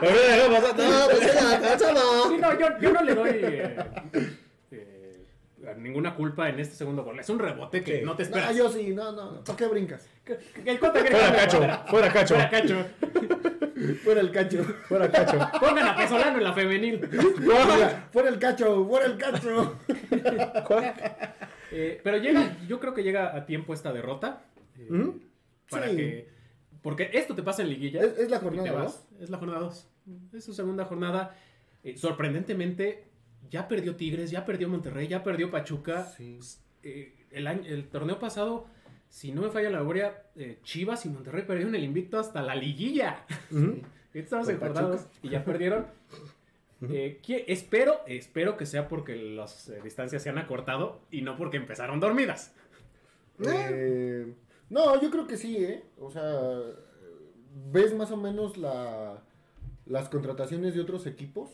pues 1.11 1.35
ya, 1.35 1.61
cáchalo. 1.61 2.29
Sí, 2.31 2.37
no, 2.39 2.59
yo, 2.59 2.67
yo 2.81 2.93
no 2.93 3.03
le 3.03 3.15
doy 3.15 3.29
eh, 3.33 3.77
eh, 4.71 5.27
ninguna 5.79 6.15
culpa 6.15 6.49
en 6.49 6.61
este 6.61 6.77
segundo 6.77 7.03
gol. 7.05 7.19
Es 7.21 7.29
un 7.29 7.39
rebote 7.39 7.83
que 7.85 7.99
Sí. 7.99 8.05
no 8.05 8.15
te 8.17 8.23
No, 8.23 8.29
esperas. 8.29 8.57
yo 8.57 8.71
sí, 8.71 8.95
no, 8.95 9.13
no, 9.13 9.33
no. 9.33 9.45
¿Para 9.45 9.57
qué 9.59 9.67
brincas? 9.67 10.09
Cota 10.25 10.93
quiere 11.03 11.11
Fuera 11.17 11.33
Cacho, 11.37 11.59
fuera 11.89 12.13
Cacho. 12.13 12.35
Fuera 12.35 12.51
Cacho. 12.51 12.87
Fuera 14.03 14.21
el 14.23 14.31
cacho. 14.31 14.65
Fuera 14.89 15.11
Cacho. 15.11 15.39
Pongan 15.61 15.87
a 15.89 15.97
Pesolano 15.97 16.39
en 16.39 16.45
la 16.45 16.53
femenil. 16.55 16.99
Fuera, 17.45 18.09
fuera 18.11 18.29
el 18.31 18.39
cacho, 18.39 18.87
fuera 18.87 19.07
el 19.07 19.19
cacho. 19.19 19.77
Eh, 21.79 22.01
pero 22.03 22.17
llega, 22.17 22.57
yo 22.67 22.81
creo 22.81 22.95
que 22.95 23.03
llega 23.03 23.37
a 23.37 23.45
tiempo 23.47 23.75
esta 23.75 23.93
derrota. 23.93 24.43
eh, 24.79 24.89
Ujú. 24.91 25.21
Para 25.71 25.89
Sí. 25.91 25.97
que. 25.97 26.29
Porque 26.83 27.11
esto 27.13 27.35
te 27.35 27.43
pasa 27.43 27.63
en 27.63 27.69
liguilla. 27.71 28.01
Es- 28.03 28.19
es 28.19 28.31
la 28.31 28.39
jornada 28.39 28.69
te 28.69 28.75
vas. 28.75 29.09
Es 29.21 29.29
la 29.31 29.39
jornada 29.39 29.61
2. 29.61 29.89
Es 30.33 30.45
su 30.45 30.55
segunda 30.55 30.85
jornada. 30.85 31.35
Eh, 31.83 31.97
sorprendentemente, 31.97 33.05
ya 33.51 33.67
perdió 33.69 33.97
Tigres, 33.97 34.31
ya 34.31 34.45
perdió 34.45 34.69
Monterrey, 34.69 35.09
ya 35.09 35.23
perdió 35.23 35.51
Pachuca. 35.51 36.05
Sí. 36.05 36.39
Eh, 36.83 37.27
el, 37.31 37.47
año- 37.47 37.65
el 37.67 37.89
torneo 37.89 38.19
pasado, 38.19 38.67
si 39.09 39.33
no 39.33 39.43
me 39.43 39.51
falla 39.51 39.71
la 39.71 39.79
memoria, 39.79 40.23
Chivas 40.63 41.05
y 41.07 41.09
Monterrey 41.11 41.45
perdieron 41.47 41.75
el 41.75 41.85
invicto 41.85 42.19
hasta 42.19 42.41
la 42.43 42.55
liguilla. 42.55 43.25
Ujú. 43.51 43.83
Estamos 44.15 44.47
Con 44.47 44.55
encordados 44.55 45.01
Pachuca. 45.03 45.19
y 45.23 45.29
ya 45.31 45.45
perdieron. 45.45 45.87
Eh, 46.91 47.21
espero, 47.47 48.01
espero 48.07 48.57
que 48.57 48.67
sea 48.67 48.87
porque 48.89 49.17
las 49.17 49.69
eh, 49.71 49.81
distancias 49.83 50.23
se 50.23 50.29
han 50.29 50.39
acortado 50.39 51.01
y 51.11 51.23
no 51.23 51.37
porque 51.37 51.57
empezaron 51.57 52.01
dormidas. 52.01 52.53
Eh, 53.47 54.33
no, 54.71 55.01
yo 55.01 55.11
creo 55.11 55.27
que 55.27 55.37
sí, 55.37 55.57
¿eh? 55.57 55.85
O 55.99 56.11
sea, 56.11 56.61
ves 57.73 57.95
más 57.95 58.11
o 58.11 58.17
menos 58.17 58.57
la, 58.57 59.23
las 59.87 60.09
contrataciones 60.09 60.75
de 60.75 60.81
otros 60.81 61.07
equipos 61.07 61.51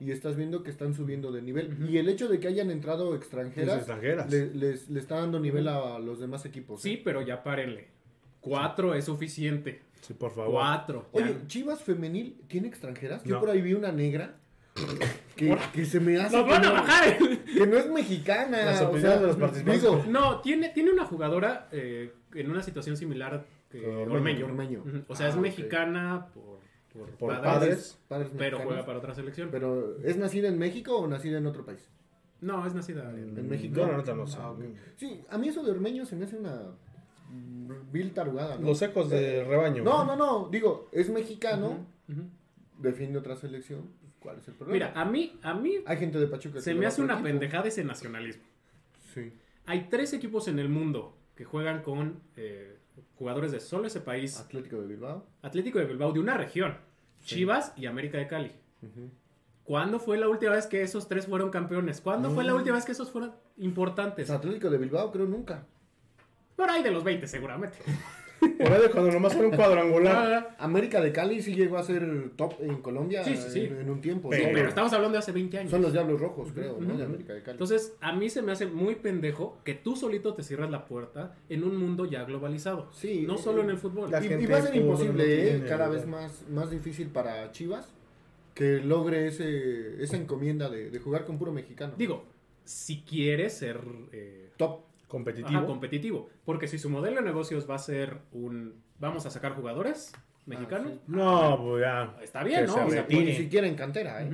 y 0.00 0.10
estás 0.10 0.36
viendo 0.36 0.62
que 0.62 0.70
están 0.70 0.94
subiendo 0.94 1.32
de 1.32 1.42
nivel. 1.42 1.76
Y 1.90 1.98
el 1.98 2.08
hecho 2.08 2.28
de 2.28 2.40
que 2.40 2.48
hayan 2.48 2.70
entrado 2.70 3.14
extranjeras. 3.14 4.30
Le, 4.30 4.54
les, 4.54 4.88
le 4.90 4.98
está 5.00 5.16
dando 5.16 5.38
nivel 5.38 5.68
a 5.68 5.98
los 5.98 6.18
demás 6.18 6.44
equipos. 6.44 6.80
¿eh? 6.80 6.82
Sí, 6.82 6.96
pero 7.04 7.22
ya 7.22 7.42
párenle. 7.42 7.88
Cuatro 8.40 8.94
es 8.94 9.04
suficiente. 9.04 9.80
Sí, 10.00 10.14
por 10.14 10.32
favor. 10.34 10.50
Cuatro. 10.52 11.06
ya. 11.14 11.22
Oye, 11.24 11.36
Chivas 11.46 11.80
femenil 11.82 12.40
tiene 12.48 12.66
extranjeras. 12.68 13.22
Yo 13.22 13.34
No. 13.36 13.40
por 13.40 13.50
ahí 13.50 13.62
vi 13.62 13.74
una 13.74 13.92
negra 13.92 14.40
que, 15.36 15.56
que 15.72 15.84
se 15.84 16.00
me 16.00 16.16
hace 16.20 16.36
¡Nos 16.36 16.44
que 16.46 16.50
van 16.50 16.64
a 16.64 16.68
no, 16.68 16.74
bajar! 16.74 17.18
que 17.18 17.66
no 17.66 17.76
es 17.76 17.90
mexicana. 17.90 18.64
Las 18.64 18.82
o 18.82 18.98
sea, 18.98 19.18
de 19.18 19.26
los 19.26 19.36
participantes. 19.36 19.82
digo, 19.82 20.04
No, 20.08 20.40
tiene, 20.40 20.70
tiene 20.70 20.90
una 20.92 21.04
jugadora 21.04 21.68
eh, 21.72 22.12
en 22.34 22.50
una 22.50 22.62
situación 22.62 22.96
similar 22.96 23.44
que 23.70 23.86
Ormeño, 23.86 24.46
Ormeño. 24.46 24.84
O 25.08 25.14
sea, 25.16 25.26
Ah, 25.26 25.28
es 25.30 25.34
ok. 25.36 25.40
mexicana 25.42 26.26
por, 26.34 26.58
por, 26.92 27.10
Por 27.16 27.40
padres, 27.42 27.98
padres. 28.08 28.28
padres 28.28 28.30
pero 28.36 28.60
juega 28.60 28.84
para 28.86 28.98
otra 28.98 29.14
selección. 29.14 29.48
Pero, 29.50 29.96
¿es 30.02 30.16
nacida 30.16 30.48
en 30.48 30.58
México 30.58 30.96
o 30.96 31.06
nacida 31.06 31.38
en 31.38 31.46
otro 31.46 31.64
país? 31.64 31.88
No, 32.40 32.66
es 32.66 32.74
nacida 32.74 33.10
en, 33.10 33.36
En 33.38 33.48
México. 33.48 33.74
Yo 33.76 33.86
la 33.86 33.96
neta 33.98 34.14
no 34.14 34.26
sé. 34.26 34.38
Ah. 34.40 34.52
Sí, 34.96 35.22
a 35.30 35.38
mí 35.38 35.48
eso 35.48 35.62
de 35.62 35.70
Ormeño 35.70 36.04
se 36.04 36.16
me 36.16 36.24
hace 36.24 36.36
una 36.36 36.60
vil 37.90 38.12
tarugada. 38.12 38.56
¿no? 38.58 38.66
Los 38.68 38.82
ecos 38.82 39.08
de 39.08 39.44
rebaño. 39.44 39.82
No, 39.84 40.04
no, 40.04 40.16
no. 40.16 40.48
Digo, 40.50 40.88
es 40.92 41.08
mexicano, 41.08 41.86
defiende 42.78 43.18
otra 43.18 43.36
selección. 43.36 43.88
¿Cuál 44.22 44.38
es 44.38 44.48
el 44.48 44.54
problema? 44.54 44.86
Mira, 44.86 45.00
a 45.00 45.04
mí, 45.04 45.38
a 45.42 45.54
mí 45.54 45.74
hay 45.84 45.96
gente 45.96 46.18
de 46.18 46.26
Pachuca. 46.26 46.60
se 46.60 46.74
me 46.74 46.86
hace 46.86 47.02
una 47.02 47.14
equipo. 47.14 47.28
pendejada 47.28 47.68
ese 47.68 47.84
nacionalismo. 47.84 48.44
Sí. 49.12 49.32
Hay 49.66 49.88
tres 49.90 50.12
equipos 50.12 50.48
en 50.48 50.58
el 50.58 50.68
mundo 50.68 51.16
que 51.34 51.44
juegan 51.44 51.82
con 51.82 52.20
eh, 52.36 52.78
jugadores 53.16 53.52
de 53.52 53.60
solo 53.60 53.86
ese 53.86 54.00
país. 54.00 54.38
Atlético 54.38 54.80
de 54.80 54.86
Bilbao. 54.86 55.26
Atlético 55.42 55.78
de 55.78 55.86
Bilbao 55.86 56.12
de 56.12 56.20
una 56.20 56.36
región. 56.36 56.76
Sí. 57.20 57.36
Chivas 57.36 57.72
y 57.76 57.86
América 57.86 58.18
de 58.18 58.26
Cali. 58.26 58.52
¿Cuándo 59.64 60.00
fue 60.00 60.18
la 60.18 60.28
última 60.28 60.52
vez 60.52 60.66
que 60.66 60.82
esos 60.82 61.08
tres 61.08 61.26
fueron 61.26 61.50
campeones? 61.50 62.00
¿Cuándo 62.00 62.30
fue 62.30 62.44
la 62.44 62.54
última 62.54 62.76
vez 62.76 62.84
que 62.84 62.92
esos 62.92 63.10
fueron 63.10 63.32
importantes? 63.58 64.26
Pues 64.26 64.30
Atlético 64.30 64.70
de 64.70 64.78
Bilbao, 64.78 65.12
creo 65.12 65.26
nunca. 65.26 65.66
Por 66.56 66.68
ahí 66.68 66.82
de 66.82 66.90
los 66.90 67.04
20 67.04 67.26
seguramente. 67.26 67.78
Por 68.58 68.90
cuando 68.90 69.12
nomás 69.12 69.34
era 69.36 69.46
un 69.46 69.54
cuadrangular. 69.56 70.56
América 70.58 71.00
de 71.00 71.12
Cali 71.12 71.40
sí 71.42 71.54
llegó 71.54 71.78
a 71.78 71.82
ser 71.82 72.30
top 72.36 72.54
en 72.60 72.82
Colombia 72.82 73.22
Sí, 73.24 73.36
sí, 73.36 73.50
sí. 73.50 73.60
En, 73.60 73.80
en 73.80 73.90
un 73.90 74.00
tiempo. 74.00 74.30
Pero- 74.30 74.48
¿no? 74.48 74.52
Pero 74.52 74.68
estamos 74.68 74.92
hablando 74.92 75.12
de 75.14 75.18
hace 75.20 75.32
20 75.32 75.58
años. 75.58 75.70
Son 75.70 75.82
los 75.82 75.92
Diablos 75.92 76.20
Rojos, 76.20 76.50
creo, 76.52 76.78
¿no? 76.80 76.96
De 76.96 77.04
América 77.04 77.32
de 77.34 77.42
Cali. 77.42 77.52
Entonces, 77.54 77.94
a 78.00 78.12
mí 78.12 78.28
se 78.30 78.42
me 78.42 78.52
hace 78.52 78.66
muy 78.66 78.96
pendejo 78.96 79.58
que 79.64 79.74
tú 79.74 79.96
solito 79.96 80.34
te 80.34 80.42
cierras 80.42 80.70
la 80.70 80.86
puerta 80.86 81.34
en 81.48 81.64
un 81.64 81.76
mundo 81.76 82.04
ya 82.06 82.24
globalizado. 82.24 82.88
Sí. 82.92 83.24
No 83.26 83.38
solo 83.38 83.62
en 83.62 83.70
el 83.70 83.78
fútbol. 83.78 84.10
La 84.10 84.24
y, 84.24 84.28
gente 84.28 84.44
y 84.44 84.46
va 84.46 84.58
a 84.58 84.62
ser 84.62 84.76
imposible, 84.76 85.24
no 85.24 85.32
¿eh? 85.32 85.50
tiene 85.50 85.66
cada 85.68 85.88
vez 85.88 86.06
más, 86.06 86.44
más 86.48 86.70
difícil 86.70 87.08
para 87.08 87.50
Chivas 87.52 87.88
que 88.54 88.80
logre 88.80 89.28
ese, 89.28 90.02
esa 90.02 90.16
encomienda 90.16 90.68
de, 90.68 90.90
de 90.90 90.98
jugar 90.98 91.24
con 91.24 91.38
puro 91.38 91.52
mexicano. 91.52 91.94
Digo, 91.96 92.24
si 92.64 93.00
quieres 93.02 93.54
ser 93.54 93.80
eh, 94.12 94.50
top. 94.56 94.80
Competitivo. 95.12 95.58
ajá, 95.58 95.66
competitivo. 95.66 96.28
Porque 96.44 96.66
si 96.66 96.78
su 96.78 96.88
modelo 96.88 97.16
de 97.16 97.22
negocios 97.22 97.68
va 97.68 97.74
a 97.74 97.78
ser 97.78 98.16
un... 98.32 98.74
Vamos 98.98 99.26
a 99.26 99.30
sacar 99.30 99.52
jugadores 99.54 100.12
mexicanos. 100.46 100.92
Ah, 100.94 100.98
sí. 101.06 101.12
no, 101.12 101.62
pues 101.62 101.82
ya. 101.82 102.16
Está 102.22 102.42
bien, 102.42 102.60
Que 102.62 102.66
¿no? 102.68 102.72
se 102.74 102.80
O 102.80 102.90
sea, 102.90 103.02
retire. 103.02 103.24
Ni 103.26 103.34
siquiera 103.34 103.66
en 103.66 103.74
cantera, 103.74 104.22
¿eh? 104.24 104.30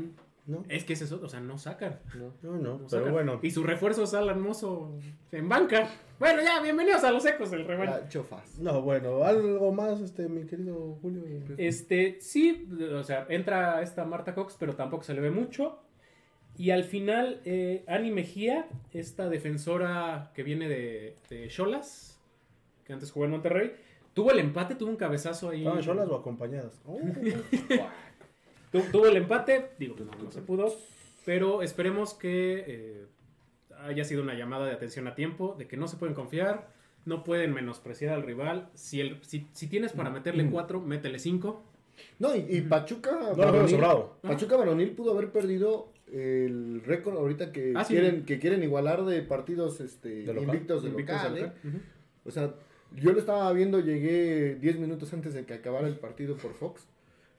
No, 0.47 0.65
Es 0.71 0.85
que 0.85 0.95
es 0.95 1.03
eso, 1.03 1.21
o 1.23 1.29
sea, 1.29 1.41
no 1.41 1.59
sacan. 1.59 1.99
no, 2.15 2.33
no, 2.43 2.53
no, 2.53 2.59
no 2.59 2.77
pero 2.79 2.89
sacan. 2.89 3.13
bueno. 3.13 3.39
Y 3.43 3.51
su 3.51 3.65
refuerzo 3.65 4.05
es 4.05 4.15
Alan 4.15 4.41
Mozo 4.41 4.95
en 5.33 5.47
banca. 5.49 5.91
Bueno, 6.19 6.41
ya, 6.43 6.63
bienvenidos 6.63 7.05
a 7.05 7.11
los 7.11 7.27
ecos 7.27 7.51
del 7.51 7.67
rebaño. 7.67 8.09
Chofas. 8.09 8.59
No, 8.59 8.81
bueno, 8.81 9.25
algo 9.25 9.73
más, 9.73 10.01
este, 10.01 10.27
mi 10.29 10.47
querido 10.47 10.97
Julio. 11.03 11.23
Este, 11.59 12.19
sí, 12.23 12.67
o 12.95 13.03
sea, 13.03 13.27
entra 13.29 13.83
esta 13.83 14.05
Marta 14.07 14.35
Cox, 14.35 14.57
pero 14.59 14.75
tampoco 14.75 15.03
se 15.03 15.13
le 15.13 15.21
ve 15.21 15.31
mucho. 15.31 15.81
Y 16.59 16.71
al 16.73 16.83
final, 16.85 17.41
eh, 17.45 17.85
Ani 17.87 18.11
Mejía, 18.11 18.67
esta 18.93 19.29
defensora 19.29 20.33
que 20.35 20.43
viene 20.43 20.69
de 20.69 21.15
de 21.31 21.49
Cholas, 21.49 22.19
que 22.85 22.93
antes 22.93 23.11
jugó 23.13 23.27
en 23.27 23.31
Monterrey, 23.31 23.73
tuvo 24.13 24.33
el 24.33 24.41
empate, 24.41 24.75
tuvo 24.75 24.91
un 24.91 24.97
cabezazo 24.97 25.51
ahí. 25.51 25.61
¿Estaban 25.61 25.83
solas 25.85 26.09
o 26.09 26.17
acompañadas? 26.17 26.81
Oh, 26.85 26.99
Tu- 28.73 28.83
tuvo 28.93 29.07
el 29.07 29.17
empate, 29.17 29.71
digo, 29.79 29.97
no, 29.99 30.11
no 30.23 30.31
se 30.31 30.43
pudo, 30.43 30.75
pero 31.25 31.63
esperemos 31.63 32.13
que 32.13 32.65
eh, 32.67 33.07
haya 33.87 34.05
sido 34.05 34.23
una 34.23 34.35
llamada 34.35 34.67
de 34.67 34.73
atención 34.73 35.07
a 35.09 35.15
tiempo, 35.15 35.55
de 35.59 35.67
que 35.67 35.77
no 35.79 35.89
se 35.89 35.97
pueden 35.97 36.15
confiar, 36.15 36.69
no 37.07 37.25
pueden 37.25 37.55
menospreciar 37.55 38.13
al 38.15 38.25
rival. 38.25 38.69
Si, 38.75 39.01
el, 39.01 39.23
si, 39.25 39.47
si 39.53 39.69
tienes 39.69 39.93
para 39.93 40.11
meterle 40.11 40.51
cuatro, 40.51 40.81
métele 40.81 41.19
cinco. 41.19 41.63
No, 42.19 42.35
y, 42.37 42.41
y 42.49 42.61
Pachuca. 42.61 43.13
No 43.37 43.45
lo 43.47 43.53
veo 43.53 43.69
sobrado. 43.69 44.19
Pachuca 44.23 44.57
Varonil 44.57 44.91
pudo 44.91 45.13
haber 45.13 45.33
perdido 45.33 45.91
el 46.13 46.83
récord 46.85 47.17
ahorita 47.17 47.53
que 47.53 47.73
Ah, 47.77 47.85
sí. 47.85 47.95
quieren 47.95 48.25
que 48.25 48.39
quieren 48.39 48.63
igualar 48.63 49.05
de 49.05 49.23
partidos 49.23 49.81
este 49.81 50.09
De 50.09 50.27
local. 50.35 50.43
invictos 50.45 50.83
de 50.83 50.89
Invictos 50.91 51.23
local, 51.23 51.39
¿eh? 51.39 51.53
O 52.25 52.31
sea, 52.31 52.55
yo 52.95 53.13
lo 53.13 53.19
estaba 53.19 53.53
viendo, 53.53 53.81
llegué 53.81 54.55
10 54.57 54.79
minutos 54.79 55.13
antes 55.13 55.35
de 55.35 55.45
que 55.45 55.55
acabara 55.55 55.87
el 55.89 55.97
partido 55.97 56.37
por 56.37 56.55
Fox. 56.55 56.87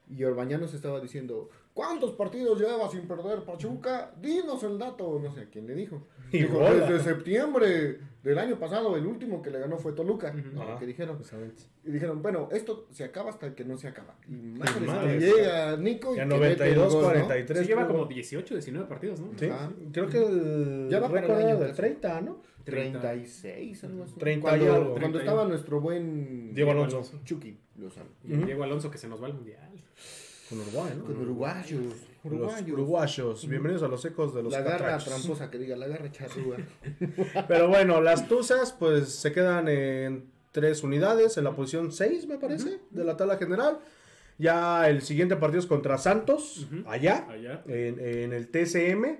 Y 0.08 0.24
Orbañanos 0.24 0.74
estaba 0.74 1.00
diciendo, 1.00 1.50
¿cuántos 1.74 2.12
partidos 2.12 2.60
lleva 2.60 2.88
sin 2.90 3.02
perder 3.08 3.40
Pachuca? 3.44 4.12
Dinos 4.20 4.62
el 4.64 4.78
dato. 4.78 5.18
No 5.22 5.32
sé 5.32 5.42
a 5.42 5.44
quién 5.50 5.66
le 5.66 5.74
dijo. 5.74 6.06
Y 6.32 6.38
Dijo, 6.42 6.58
bola. 6.58 6.70
desde 6.86 7.00
septiembre 7.02 7.98
del 8.22 8.38
año 8.38 8.56
pasado, 8.58 8.96
el 8.96 9.06
último 9.06 9.42
que 9.42 9.50
le 9.50 9.58
ganó 9.58 9.78
fue 9.78 9.92
Toluca. 9.92 10.32
¿no? 10.32 10.62
Ajá. 10.62 10.78
Que 10.78 10.86
dijeron. 10.86 11.16
Exactamente. 11.18 11.62
Y 11.84 11.90
dijeron, 11.90 12.22
bueno, 12.22 12.48
esto 12.52 12.86
se 12.90 13.04
acaba 13.04 13.30
hasta 13.30 13.54
que 13.54 13.64
no 13.64 13.76
se 13.78 13.88
acaba. 13.88 14.14
Y 14.28 14.32
madre, 14.32 14.80
madre, 14.86 15.18
llega 15.18 15.76
Nico 15.76 16.14
y 16.14 16.18
Ya 16.18 16.28
que 16.28 16.34
mete 16.36 16.68
el 16.68 16.76
92, 16.76 16.92
gol, 16.94 17.02
¿no? 17.02 17.08
43. 17.08 17.60
Sí, 17.62 17.66
lleva 17.66 17.86
como 17.88 18.04
18, 18.06 18.54
19 18.54 18.86
partidos, 18.88 19.20
¿no? 19.20 19.30
Sí, 19.38 19.46
Ajá. 19.46 19.72
creo 19.92 20.08
que 20.08 20.18
el 20.18 20.88
Ya 20.90 21.00
va 21.00 21.08
para 21.08 21.20
récord 21.22 21.40
el 21.40 21.46
año, 21.46 21.56
de 21.58 21.66
casi. 21.68 21.76
30, 21.76 22.20
¿no? 22.20 22.40
36, 22.64 23.84
algo 23.84 24.04
así. 24.04 24.14
30 24.18 24.38
y 24.38 24.40
cuando, 24.42 24.74
algo. 24.74 24.90
Cuando 24.92 25.00
30 25.00 25.18
y 25.18 25.20
estaba 25.20 25.44
nuestro 25.48 25.80
buen 25.80 26.54
Diego 26.54 26.70
Alonso. 26.72 27.02
Chucky 27.24 27.58
Lozano. 27.78 28.10
Y 28.24 28.36
Diego 28.36 28.62
Alonso 28.64 28.90
que 28.90 28.98
se 28.98 29.08
nos 29.08 29.20
va 29.22 29.26
al 29.26 29.34
mundial. 29.34 29.58
Con 30.50 30.60
Uruguay, 30.60 30.90
¿no? 30.98 31.04
Con 31.04 31.16
uruguayos. 31.20 31.80
Los 32.24 32.32
Uruguayos. 32.32 32.70
uruguayos. 32.72 33.48
Bienvenidos 33.48 33.84
a 33.84 33.88
los 33.88 34.04
ecos 34.04 34.34
de 34.34 34.42
los 34.42 34.52
La 34.52 34.62
garra 34.62 34.78
catrachos. 34.78 35.04
tramposa 35.22 35.48
que 35.50 35.58
diga, 35.58 35.76
la 35.76 35.86
garra 35.86 36.10
charrúa. 36.10 36.56
Pero 37.48 37.68
bueno, 37.68 38.00
las 38.00 38.26
Tuzas 38.28 38.72
pues 38.72 39.10
se 39.10 39.32
quedan 39.32 39.68
en 39.68 40.24
tres 40.50 40.82
unidades, 40.82 41.38
en 41.38 41.44
la 41.44 41.52
posición 41.52 41.92
6 41.92 42.26
me 42.26 42.36
parece, 42.36 42.80
de 42.90 43.04
la 43.04 43.16
tabla 43.16 43.36
general. 43.36 43.78
Ya 44.38 44.88
el 44.88 45.02
siguiente 45.02 45.36
partido 45.36 45.60
es 45.60 45.66
contra 45.66 45.98
Santos, 45.98 46.66
allá, 46.86 47.26
Allá. 47.30 47.62
En, 47.66 48.00
en 48.00 48.32
el 48.32 48.48
TCM. 48.48 49.18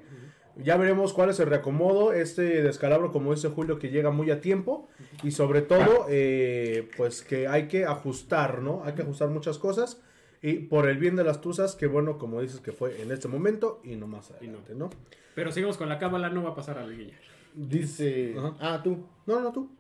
Ya 0.57 0.77
veremos 0.77 1.13
cuál 1.13 1.31
es 1.31 1.39
el 1.41 1.47
reacomodo, 1.47 2.13
este 2.13 2.63
descalabro, 2.63 3.13
como 3.13 3.33
dice 3.33 3.49
Julio, 3.49 3.79
que 3.79 3.91
llega 3.91 4.11
muy 4.11 4.31
a 4.33 4.41
tiempo. 4.41 4.89
Y 5.23 5.31
sobre 5.31 5.63
todo, 5.63 6.07
eh, 6.09 6.91
pues 6.97 7.23
que 7.23 7.47
hay 7.47 7.69
que 7.69 7.85
ajustar, 7.85 8.61
¿no? 8.63 8.83
Hay 8.85 8.95
que 8.95 9.03
ajustar 9.03 9.29
muchas 9.29 9.59
cosas. 9.59 10.03
Y 10.43 10.55
por 10.61 10.89
el 10.89 10.99
bien 10.99 11.17
de 11.17 11.25
las 11.25 11.41
Tuzas, 11.41 11.75
que 11.75 11.87
bueno, 11.87 12.17
como 12.19 12.41
dices 12.41 12.61
que 12.61 12.73
fue 12.73 13.03
en 13.03 13.11
este 13.13 13.29
momento 13.29 13.81
y 13.85 13.97
no 13.97 14.07
más 14.07 14.31
adelante, 14.31 14.75
¿no? 14.75 14.89
Pero 15.35 15.53
seguimos 15.53 15.77
con 15.77 15.89
la 15.89 15.99
cábala, 15.99 16.31
no 16.31 16.43
va 16.43 16.51
a 16.51 16.55
pasar 16.55 16.79
a 16.79 16.83
la 16.83 16.89
liguilla. 16.89 17.15
Dice. 17.55 18.35
Ajá. 18.39 18.55
Ah, 18.61 18.81
tú. 18.83 19.07
No, 19.27 19.41
no, 19.41 19.53
tú. 19.53 19.71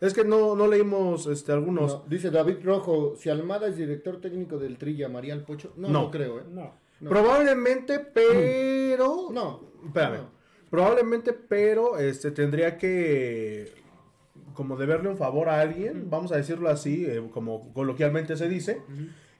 Es 0.00 0.14
que 0.14 0.24
no, 0.24 0.54
no 0.56 0.66
leímos 0.66 1.26
este, 1.26 1.52
algunos. 1.52 1.92
No, 1.92 2.04
dice 2.08 2.30
David 2.30 2.58
Rojo, 2.64 3.14
si 3.16 3.28
Almada 3.28 3.68
es 3.68 3.76
director 3.76 4.20
técnico 4.20 4.58
del 4.58 4.78
Tri, 4.78 4.96
¿llamaría 4.96 5.34
al 5.34 5.44
Pocho? 5.44 5.72
No, 5.76 5.88
no, 5.88 6.02
No. 6.04 6.10
creo, 6.10 6.38
¿eh? 6.40 6.44
No. 6.48 6.72
No. 7.00 7.10
Probablemente, 7.10 7.98
pero. 7.98 9.28
No. 9.32 9.60
Espérame. 9.86 10.18
No. 10.18 10.30
Probablemente, 10.70 11.32
pero 11.32 11.98
este 11.98 12.30
tendría 12.30 12.78
que. 12.78 13.72
Como 14.54 14.76
deberle 14.76 15.08
un 15.08 15.16
favor 15.16 15.48
a 15.48 15.60
alguien, 15.60 16.08
vamos 16.10 16.32
a 16.32 16.36
decirlo 16.36 16.68
así, 16.68 17.06
eh, 17.06 17.22
como 17.32 17.72
coloquialmente 17.72 18.36
se 18.36 18.48
dice. 18.48 18.82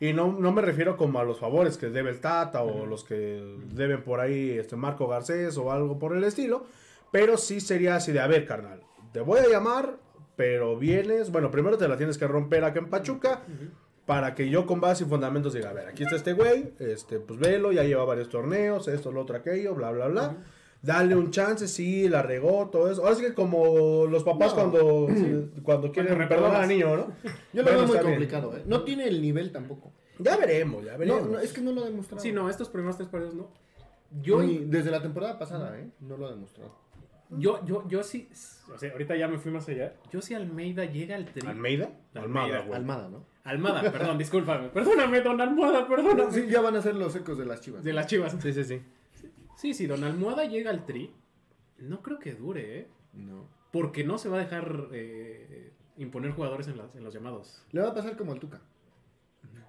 Y 0.00 0.14
no, 0.14 0.32
no 0.32 0.50
me 0.50 0.62
refiero 0.62 0.96
como 0.96 1.20
a 1.20 1.24
los 1.24 1.38
favores 1.38 1.76
que 1.76 1.90
debe 1.90 2.08
el 2.10 2.20
Tata 2.20 2.62
o 2.62 2.86
los 2.86 3.04
que 3.04 3.58
deben 3.74 4.02
por 4.02 4.18
ahí 4.18 4.50
este 4.58 4.74
Marco 4.74 5.06
Garcés 5.06 5.58
o 5.58 5.70
algo 5.70 5.98
por 5.98 6.16
el 6.16 6.24
estilo. 6.24 6.64
Pero 7.12 7.36
sí 7.36 7.60
sería 7.60 7.96
así 7.96 8.10
de, 8.10 8.20
a 8.20 8.26
ver, 8.26 8.46
carnal, 8.46 8.80
te 9.12 9.20
voy 9.20 9.40
a 9.40 9.48
llamar, 9.48 9.98
pero 10.36 10.78
vienes. 10.78 11.30
Bueno, 11.30 11.50
primero 11.50 11.76
te 11.76 11.86
la 11.86 11.98
tienes 11.98 12.16
que 12.16 12.26
romper 12.26 12.64
acá 12.64 12.78
en 12.78 12.88
Pachuca. 12.88 13.42
Para 14.06 14.34
que 14.34 14.48
yo 14.48 14.66
con 14.66 14.80
base 14.80 15.04
y 15.04 15.06
fundamentos 15.06 15.52
diga, 15.52 15.70
a 15.70 15.72
ver, 15.72 15.86
aquí 15.86 16.02
está 16.02 16.16
este 16.16 16.32
güey, 16.32 16.72
este, 16.80 17.20
pues 17.20 17.38
velo, 17.38 17.70
ya 17.70 17.84
lleva 17.84 18.04
varios 18.04 18.28
torneos, 18.28 18.88
esto, 18.88 19.12
lo 19.12 19.20
otro, 19.20 19.36
aquello, 19.36 19.74
bla, 19.74 19.92
bla, 19.92 20.08
bla. 20.08 20.36
Dale 20.82 21.14
un 21.14 21.30
chance, 21.30 21.68
sí, 21.68 22.08
la 22.08 22.22
regó, 22.22 22.68
todo 22.70 22.90
eso. 22.90 23.02
Ahora 23.02 23.14
sí 23.14 23.22
que 23.22 23.34
como 23.34 24.06
los 24.06 24.24
papás 24.24 24.54
No. 24.56 24.70
cuando, 24.70 25.08
cuando 25.62 25.92
quieren 25.92 26.14
Cuando 26.14 26.28
perdonar 26.28 26.62
al 26.62 26.68
niño, 26.68 26.96
¿no? 26.96 27.06
Yo 27.52 27.62
lo 27.62 27.64
Bueno, 27.64 27.78
veo 27.80 27.86
muy 27.86 27.98
complicado, 27.98 28.56
¿eh? 28.56 28.62
No 28.66 28.82
tiene 28.82 29.06
el 29.06 29.20
nivel 29.20 29.52
tampoco. 29.52 29.92
Ya 30.18 30.36
veremos, 30.36 30.84
ya 30.84 30.96
veremos. 30.96 31.22
No, 31.26 31.32
no, 31.32 31.38
es 31.38 31.52
que 31.52 31.60
no 31.60 31.72
lo 31.72 31.82
ha 31.82 31.86
demostrado. 31.86 32.22
Sí, 32.22 32.32
no, 32.32 32.48
estos 32.48 32.68
primeros 32.68 32.96
tres 32.96 33.08
partidos 33.08 33.34
no. 33.34 33.50
Yo, 34.22 34.42
Ni 34.42 34.58
desde 34.58 34.90
la 34.90 35.00
temporada 35.02 35.38
pasada, 35.38 35.78
¿eh? 35.78 35.88
No 36.00 36.16
lo 36.16 36.26
ha 36.26 36.30
demostrado. 36.30 36.74
yo, 37.30 37.64
yo, 37.64 37.86
yo 37.88 38.02
sí, 38.02 38.28
o 38.74 38.78
sea, 38.78 38.90
ahorita 38.92 39.16
ya 39.16 39.28
me 39.28 39.38
fui 39.38 39.52
más 39.52 39.68
allá. 39.68 39.94
Yo 40.10 40.20
sí 40.20 40.34
Almeida 40.34 40.84
llega 40.86 41.14
al 41.14 41.26
tri. 41.26 41.46
¿Almeida? 41.46 41.90
Almeida. 42.14 42.22
Almada, 42.22 42.60
güey. 42.62 42.76
Almada, 42.76 43.08
¿no? 43.08 43.24
Almada, 43.44 43.92
perdón, 43.92 44.18
discúlpame. 44.18 44.68
Perdóname, 44.70 45.20
don 45.20 45.40
Almohada, 45.40 45.86
perdóname. 45.86 46.32
Sí, 46.32 46.46
ya 46.48 46.60
van 46.60 46.74
a 46.76 46.82
ser 46.82 46.96
los 46.96 47.14
ecos 47.16 47.38
de 47.38 47.46
las 47.46 47.60
chivas. 47.60 47.84
De 47.84 47.92
las 47.92 48.06
chivas. 48.06 48.36
Sí, 48.40 48.52
sí, 48.52 48.64
sí. 48.64 48.80
Sí, 49.60 49.74
sí, 49.74 49.86
don 49.86 50.02
Almohada 50.04 50.44
llega 50.46 50.70
al 50.70 50.86
tri. 50.86 51.12
No 51.78 52.02
creo 52.02 52.18
que 52.18 52.34
dure, 52.34 52.78
¿eh? 52.78 52.88
No. 53.12 53.46
Porque 53.72 54.04
no 54.04 54.16
se 54.18 54.28
va 54.28 54.36
a 54.38 54.40
dejar 54.40 54.88
eh, 54.92 55.72
imponer 55.98 56.32
jugadores 56.32 56.66
en, 56.68 56.78
las- 56.78 56.94
en 56.96 57.04
los 57.04 57.12
llamados. 57.12 57.62
Le 57.72 57.80
va 57.82 57.88
a 57.90 57.94
pasar 57.94 58.16
como 58.16 58.32
al 58.32 58.40
Tuca. 58.40 58.60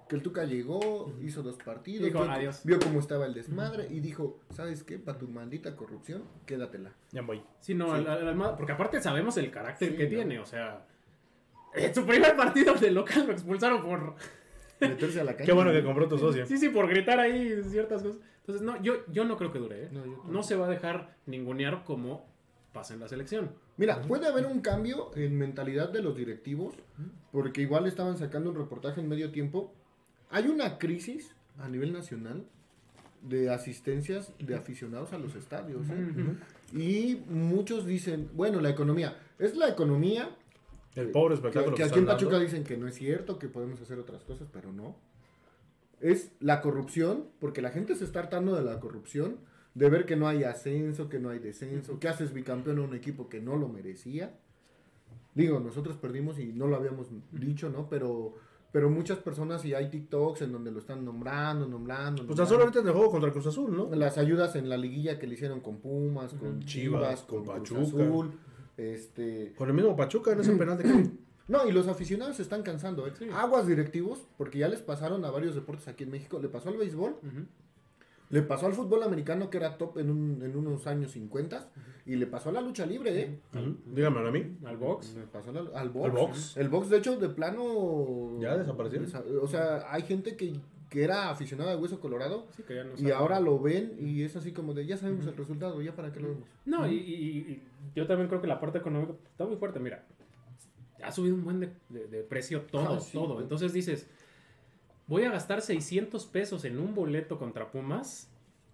Que 0.08 0.16
el 0.16 0.22
Tuca 0.22 0.44
llegó, 0.44 1.12
hizo 1.22 1.42
dos 1.42 1.56
partidos, 1.56 2.04
Dijo, 2.06 2.22
vio, 2.22 2.30
"Adiós". 2.30 2.60
vio 2.64 2.78
cómo 2.78 2.98
estaba 3.00 3.24
el 3.26 3.32
desmadre 3.34 3.86
y 3.90 4.00
dijo, 4.00 4.38
¿sabes 4.50 4.82
qué? 4.82 4.98
Para 4.98 5.18
tu 5.18 5.28
maldita 5.28 5.74
corrupción, 5.76 6.24
quédatela. 6.46 6.92
Ya 7.12 7.22
voy. 7.22 7.42
Sí, 7.60 7.74
no, 7.74 7.92
al- 7.92 8.06
al 8.06 8.28
Almohada- 8.28 8.56
porque 8.56 8.72
aparte 8.72 9.00
sabemos 9.00 9.36
el 9.38 9.50
carácter 9.50 9.90
Sí, 9.90 9.96
que 9.96 10.04
no. 10.04 10.08
tiene, 10.10 10.38
o 10.38 10.44
sea. 10.46 10.86
En 11.74 11.94
su 11.94 12.04
primer 12.04 12.36
partido 12.36 12.74
de 12.74 12.90
local 12.90 13.26
lo 13.26 13.32
expulsaron 13.32 13.82
por. 13.82 14.14
Meterse 14.80 15.20
a 15.20 15.24
la 15.24 15.32
cancha. 15.32 15.44
Qué 15.46 15.52
bueno 15.52 15.70
que 15.72 15.82
compró 15.84 16.08
tu 16.08 16.18
socio. 16.18 16.44
Sí, 16.44 16.58
sí, 16.58 16.68
por 16.68 16.88
gritar 16.88 17.18
ahí 17.20 17.62
ciertas 17.64 18.02
cosas. 18.02 18.20
Entonces, 18.42 18.62
no, 18.62 18.82
yo, 18.82 19.06
yo 19.12 19.24
no 19.24 19.36
creo 19.36 19.52
que 19.52 19.58
dure, 19.58 19.84
¿eh? 19.84 19.88
No, 19.92 20.04
yo. 20.04 20.22
No 20.28 20.42
se 20.42 20.56
va 20.56 20.66
a 20.66 20.70
dejar 20.70 21.16
ningunear 21.26 21.84
como 21.84 22.26
pasa 22.72 22.94
en 22.94 23.00
la 23.00 23.08
selección. 23.08 23.52
Mira, 23.76 24.02
puede 24.02 24.26
haber 24.26 24.46
un 24.46 24.60
cambio 24.60 25.10
en 25.14 25.36
mentalidad 25.38 25.90
de 25.90 26.02
los 26.02 26.16
directivos, 26.16 26.74
porque 27.30 27.62
igual 27.62 27.86
estaban 27.86 28.16
sacando 28.18 28.50
un 28.50 28.56
reportaje 28.56 29.00
en 29.00 29.08
medio 29.08 29.30
tiempo. 29.30 29.72
Hay 30.30 30.48
una 30.48 30.78
crisis 30.78 31.34
a 31.58 31.68
nivel 31.68 31.92
nacional 31.92 32.44
de 33.22 33.50
asistencias 33.50 34.32
de 34.38 34.56
aficionados 34.56 35.12
a 35.12 35.18
los 35.18 35.34
estadios. 35.34 35.86
¿eh? 35.90 36.36
Y 36.76 37.22
muchos 37.28 37.86
dicen, 37.86 38.30
bueno, 38.34 38.60
la 38.60 38.70
economía. 38.70 39.16
Es 39.38 39.56
la 39.56 39.68
economía 39.68 40.30
El 40.94 41.10
pobre 41.10 41.34
espectáculo 41.34 41.76
que 41.76 41.82
que 41.82 41.88
aquí 41.88 41.98
en 41.98 42.06
Pachuca 42.06 42.32
dando. 42.32 42.44
dicen 42.44 42.64
que 42.64 42.76
no 42.76 42.88
es 42.88 42.94
cierto, 42.94 43.38
que 43.38 43.48
podemos 43.48 43.80
hacer 43.80 43.98
otras 43.98 44.24
cosas, 44.24 44.48
pero 44.52 44.72
no. 44.72 44.96
Es 46.02 46.32
la 46.40 46.60
corrupción, 46.60 47.28
porque 47.38 47.62
la 47.62 47.70
gente 47.70 47.94
se 47.94 48.04
está 48.04 48.18
hartando 48.18 48.54
de 48.54 48.62
la 48.62 48.80
corrupción, 48.80 49.38
de 49.74 49.88
ver 49.88 50.04
que 50.04 50.16
no 50.16 50.28
hay 50.28 50.44
ascenso, 50.44 51.08
que 51.08 51.18
no 51.18 51.30
hay 51.30 51.38
descenso, 51.38 51.98
que 51.98 52.08
haces 52.08 52.34
bicampeón 52.34 52.78
a 52.80 52.82
un 52.82 52.94
equipo 52.94 53.28
que 53.28 53.40
no 53.40 53.56
lo 53.56 53.68
merecía. 53.68 54.38
Digo, 55.34 55.60
nosotros 55.60 55.96
perdimos 55.96 56.38
y 56.38 56.52
no 56.52 56.66
lo 56.66 56.76
habíamos 56.76 57.06
dicho, 57.30 57.70
¿no? 57.70 57.88
Pero, 57.88 58.34
pero 58.70 58.90
muchas 58.90 59.18
personas 59.18 59.64
y 59.64 59.74
hay 59.74 59.88
TikToks 59.88 60.42
en 60.42 60.52
donde 60.52 60.70
lo 60.72 60.80
están 60.80 61.04
nombrando, 61.04 61.66
nombrando. 61.66 62.26
Pues 62.26 62.36
tan 62.36 62.46
solo 62.46 62.62
ahorita 62.62 62.80
en 62.80 62.88
el 62.88 62.92
juego 62.92 63.10
contra 63.10 63.30
Cruz 63.30 63.46
Azul, 63.46 63.74
¿no? 63.74 63.88
Las 63.94 64.18
ayudas 64.18 64.56
en 64.56 64.68
la 64.68 64.76
liguilla 64.76 65.18
que 65.18 65.26
le 65.26 65.34
hicieron 65.34 65.60
con 65.60 65.78
Pumas, 65.78 66.34
con 66.34 66.60
Chivas, 66.60 66.66
Chivas, 66.66 67.22
con 67.22 67.44
con, 67.44 67.64
Cruz 67.64 67.78
Pachuca. 67.78 68.04
Azul, 68.04 68.32
este... 68.76 69.54
Con 69.56 69.68
el 69.68 69.74
mismo 69.74 69.96
Pachuca 69.96 70.32
en 70.32 70.40
ese 70.40 70.52
penal 70.52 70.76
de. 70.76 71.10
No, 71.52 71.68
y 71.68 71.72
los 71.72 71.86
aficionados 71.88 72.36
se 72.36 72.42
están 72.42 72.62
cansando, 72.62 73.06
¿eh? 73.06 73.12
Aguas 73.34 73.66
directivos, 73.66 74.26
porque 74.38 74.58
ya 74.58 74.68
les 74.68 74.80
pasaron 74.80 75.24
a 75.24 75.30
varios 75.30 75.54
deportes 75.54 75.86
aquí 75.88 76.04
en 76.04 76.10
México. 76.10 76.40
Le 76.40 76.48
pasó 76.48 76.70
al 76.70 76.76
béisbol, 76.78 77.16
le 78.30 78.40
pasó 78.42 78.64
al 78.66 78.72
fútbol 78.72 79.02
americano, 79.02 79.50
que 79.50 79.58
era 79.58 79.76
top 79.76 79.98
en, 79.98 80.08
un- 80.10 80.42
en 80.42 80.56
unos 80.56 80.86
años 80.86 81.10
50, 81.12 81.68
y 82.06 82.16
le 82.16 82.26
pasó 82.26 82.48
a 82.48 82.52
la 82.52 82.62
lucha 82.62 82.86
libre, 82.86 83.20
¿eh? 83.20 83.38
Ujú. 83.54 83.76
Dígamelo 83.94 84.28
a 84.28 84.32
mí. 84.32 84.56
Al 84.64 84.78
box. 84.78 85.14
Le 85.14 85.24
pasó 85.26 85.50
al, 85.50 85.70
al 85.74 85.90
box. 85.90 86.06
¿Al 86.06 86.10
box? 86.12 86.56
El 86.56 86.68
box, 86.70 86.88
de 86.88 86.96
hecho, 86.98 87.16
de 87.18 87.28
plano... 87.28 88.38
¿Ya 88.40 88.56
desapareció? 88.56 89.00
desa- 89.02 89.22
O 89.42 89.46
sea, 89.46 89.84
hay 89.92 90.02
gente 90.02 90.34
que, 90.36 90.54
que 90.88 91.04
era 91.04 91.28
aficionado 91.28 91.68
de 91.70 91.76
Hueso 91.76 92.00
Colorado. 92.00 92.46
Sí, 92.56 92.62
que 92.62 92.74
ya 92.76 92.84
no 92.84 92.90
y 92.96 93.10
ahora 93.10 93.38
lo 93.38 93.58
ven 93.60 93.96
y 94.00 94.22
es 94.22 94.34
así 94.34 94.52
como 94.52 94.72
de, 94.72 94.86
ya 94.86 94.96
sabemos 94.96 95.26
el 95.26 95.36
resultado, 95.36 95.80
ya 95.82 95.94
para 95.94 96.10
qué 96.12 96.20
lo 96.20 96.28
vemos. 96.28 96.44
No, 96.64 96.88
y, 96.88 96.94
y- 96.96 97.38
y 97.52 97.62
yo 97.94 98.06
también 98.06 98.28
creo 98.28 98.40
que 98.40 98.46
la 98.46 98.58
parte 98.60 98.78
económica 98.78 99.12
está 99.30 99.44
muy 99.44 99.56
fuerte. 99.56 99.78
Mira, 99.78 100.06
ha 101.02 101.12
subido 101.12 101.34
un 101.34 101.44
buen 101.44 101.60
de, 101.60 101.72
de- 101.88 102.06
de 102.06 102.22
precio 102.22 102.62
todo, 102.62 102.96
Ah, 102.96 103.00
sí, 103.00 103.12
todo. 103.12 103.34
güey. 103.34 103.42
Entonces 103.42 103.72
dices, 103.72 104.06
voy 105.06 105.24
a 105.24 105.30
gastar 105.30 105.62
600 105.62 106.26
pesos 106.26 106.64
en 106.64 106.78
un 106.78 106.94
boleto 106.94 107.38
contra 107.38 107.70
Pumas. 107.70 108.28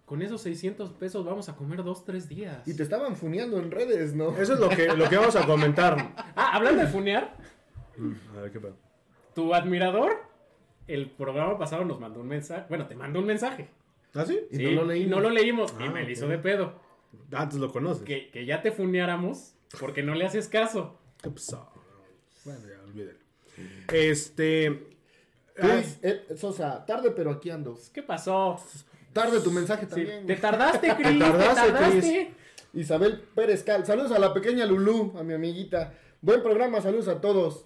Con 0.05 0.21
esos 0.23 0.41
600 0.41 0.91
pesos 0.93 1.23
vamos 1.23 1.49
a 1.49 1.55
comer 1.55 1.83
dos, 1.83 2.03
tres 2.03 2.27
días. 2.27 2.67
Y 2.67 2.75
te 2.75 2.81
estaban 2.81 3.15
funeando 3.15 3.59
en 3.59 3.69
redes, 3.69 4.15
¿no? 4.15 4.35
Eso 4.37 4.53
es 4.53 4.59
lo 4.59 4.67
que, 4.69 4.87
lo 4.95 5.07
que 5.07 5.17
vamos 5.17 5.35
a 5.35 5.45
comentar. 5.45 6.13
Ah, 6.35 6.55
hablando 6.55 6.81
de 6.81 6.87
funear, 6.87 7.35
A 8.35 8.41
ver 8.41 8.51
qué 8.51 8.59
pedo. 8.59 8.75
tu 9.35 9.53
admirador, 9.53 10.13
el 10.87 11.11
programa 11.11 11.57
pasado 11.59 11.85
nos 11.85 11.99
mandó 11.99 12.21
un 12.21 12.27
mensaje. 12.27 12.65
Bueno, 12.69 12.87
te 12.87 12.95
mandó 12.95 13.19
un 13.19 13.25
mensaje. 13.25 13.69
¿Ah, 14.15 14.25
sí? 14.25 14.39
Y 14.49 14.55
Sí, 14.57 14.63
no 14.63 14.71
lo 14.71 14.85
leímos. 14.85 15.07
y 15.07 15.09
no 15.11 15.19
lo 15.19 15.29
leímos. 15.29 15.73
y 15.79 15.83
Ah, 15.83 15.91
me 15.91 16.03
lo 16.03 16.09
hizo 16.09 16.27
de 16.27 16.39
pedo. 16.39 16.73
Antes 17.31 17.59
lo 17.59 17.71
conoces. 17.71 18.03
Que, 18.03 18.31
que 18.31 18.45
ya 18.45 18.61
te 18.63 18.71
funeáramos 18.71 19.53
porque 19.79 20.01
no 20.01 20.15
le 20.15 20.25
haces 20.25 20.47
caso. 20.47 20.97
¿Qué 21.21 21.29
pasó? 21.29 21.69
Bueno, 22.45 22.59
ya, 22.67 22.81
olvídelo. 22.83 23.19
Este. 23.91 24.87
ah, 25.57 25.61
Chris, 25.61 25.99
eh, 26.01 26.25
Sosa, 26.37 26.85
tarde 26.85 27.11
pero 27.11 27.31
aquí 27.31 27.49
ando. 27.49 27.77
¿Qué 27.93 28.03
pasó? 28.03 28.57
Tarde 29.13 29.41
tu 29.41 29.51
mensaje 29.51 29.83
Sí, 29.85 29.89
también. 29.89 30.19
te 30.25 30.33
güey. 30.33 30.41
tardaste, 30.41 30.87
Cris. 30.95 31.05
Te 31.13 31.19
tardaste, 31.19 31.71
tardaste. 31.71 32.33
Isabel 32.73 33.19
Pérez 33.35 33.63
Cal. 33.63 33.85
Saludos 33.85 34.11
a 34.11 34.19
la 34.19 34.33
pequeña 34.33 34.65
Lulú, 34.65 35.13
a 35.17 35.23
mi 35.23 35.33
amiguita. 35.33 35.93
Buen 36.21 36.41
programa, 36.43 36.81
saludos 36.81 37.07
a 37.07 37.19
todos. 37.21 37.65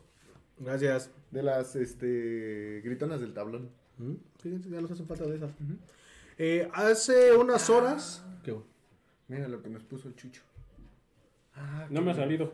gracias. 0.58 1.12
De 1.32 1.42
las 1.44 1.76
este 1.76 2.82
gritonas 2.84 3.20
del 3.20 3.34
tablón. 3.34 3.72
Mm, 3.98 4.14
Fíjense, 4.40 4.70
ya 4.70 4.80
nos 4.82 4.92
hacen 4.92 5.08
falta 5.08 5.26
de 5.26 5.36
esas. 5.36 5.52
Eh, 6.38 6.70
hace 6.74 7.34
unas 7.34 7.70
horas. 7.70 8.24
¿Qué? 8.44 8.52
hubo? 8.52 8.66
Mira 9.28 9.48
lo 9.48 9.62
que 9.64 9.70
nos 9.70 9.84
puso 9.84 10.08
el 10.08 10.16
chucho. 10.16 10.42
No 11.90 12.02
me 12.02 12.12
ha 12.12 12.16
salido. 12.16 12.52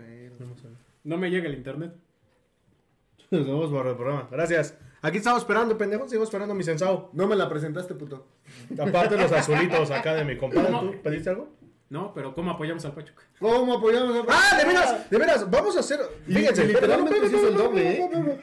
No 1.04 1.18
me 1.18 1.30
llega 1.30 1.48
el 1.48 1.56
internet. 1.56 1.94
Nos 3.32 3.46
vemos 3.46 3.70
por 3.70 3.88
el 3.88 3.96
programa. 3.96 4.28
Gracias. 4.32 4.76
Aquí 5.02 5.18
estamos 5.18 5.42
esperando, 5.42 5.78
pendejo. 5.78 6.08
Sigo 6.08 6.24
esperando 6.24 6.54
a 6.54 6.58
mi 6.58 6.64
sensao. 6.64 7.10
No 7.14 7.28
me 7.28 7.36
la 7.36 7.48
presentaste, 7.48 7.96
puto. 7.96 8.28
Aparte 8.78 9.18
los 9.18 9.32
azulitos 9.32 9.92
acá 9.92 10.16
de 10.16 10.26
mi 10.26 10.38
compadre. 10.38 10.72
¿Tú 10.72 11.02
pediste 11.02 11.30
algo? 11.30 11.50
No, 11.90 12.14
pero 12.14 12.36
¿cómo 12.36 12.52
apoyamos 12.52 12.86
al 12.86 12.94
Pachuca? 12.94 13.24
¿Cómo 13.40 13.74
apoyamos 13.78 14.16
a 14.16 14.24
¡Ah, 14.30 14.58
de 14.58 14.66
veras! 14.66 15.10
De 15.10 15.18
veras, 15.18 15.50
vamos 15.50 15.76
a 15.76 15.80
hacer. 15.80 16.00
Fíjense, 16.28 16.66
literalmente 16.66 17.30
se 17.30 17.36
hizo 17.38 17.48
el 17.48 17.56
doble, 17.56 17.92
¿eh? 17.92 18.40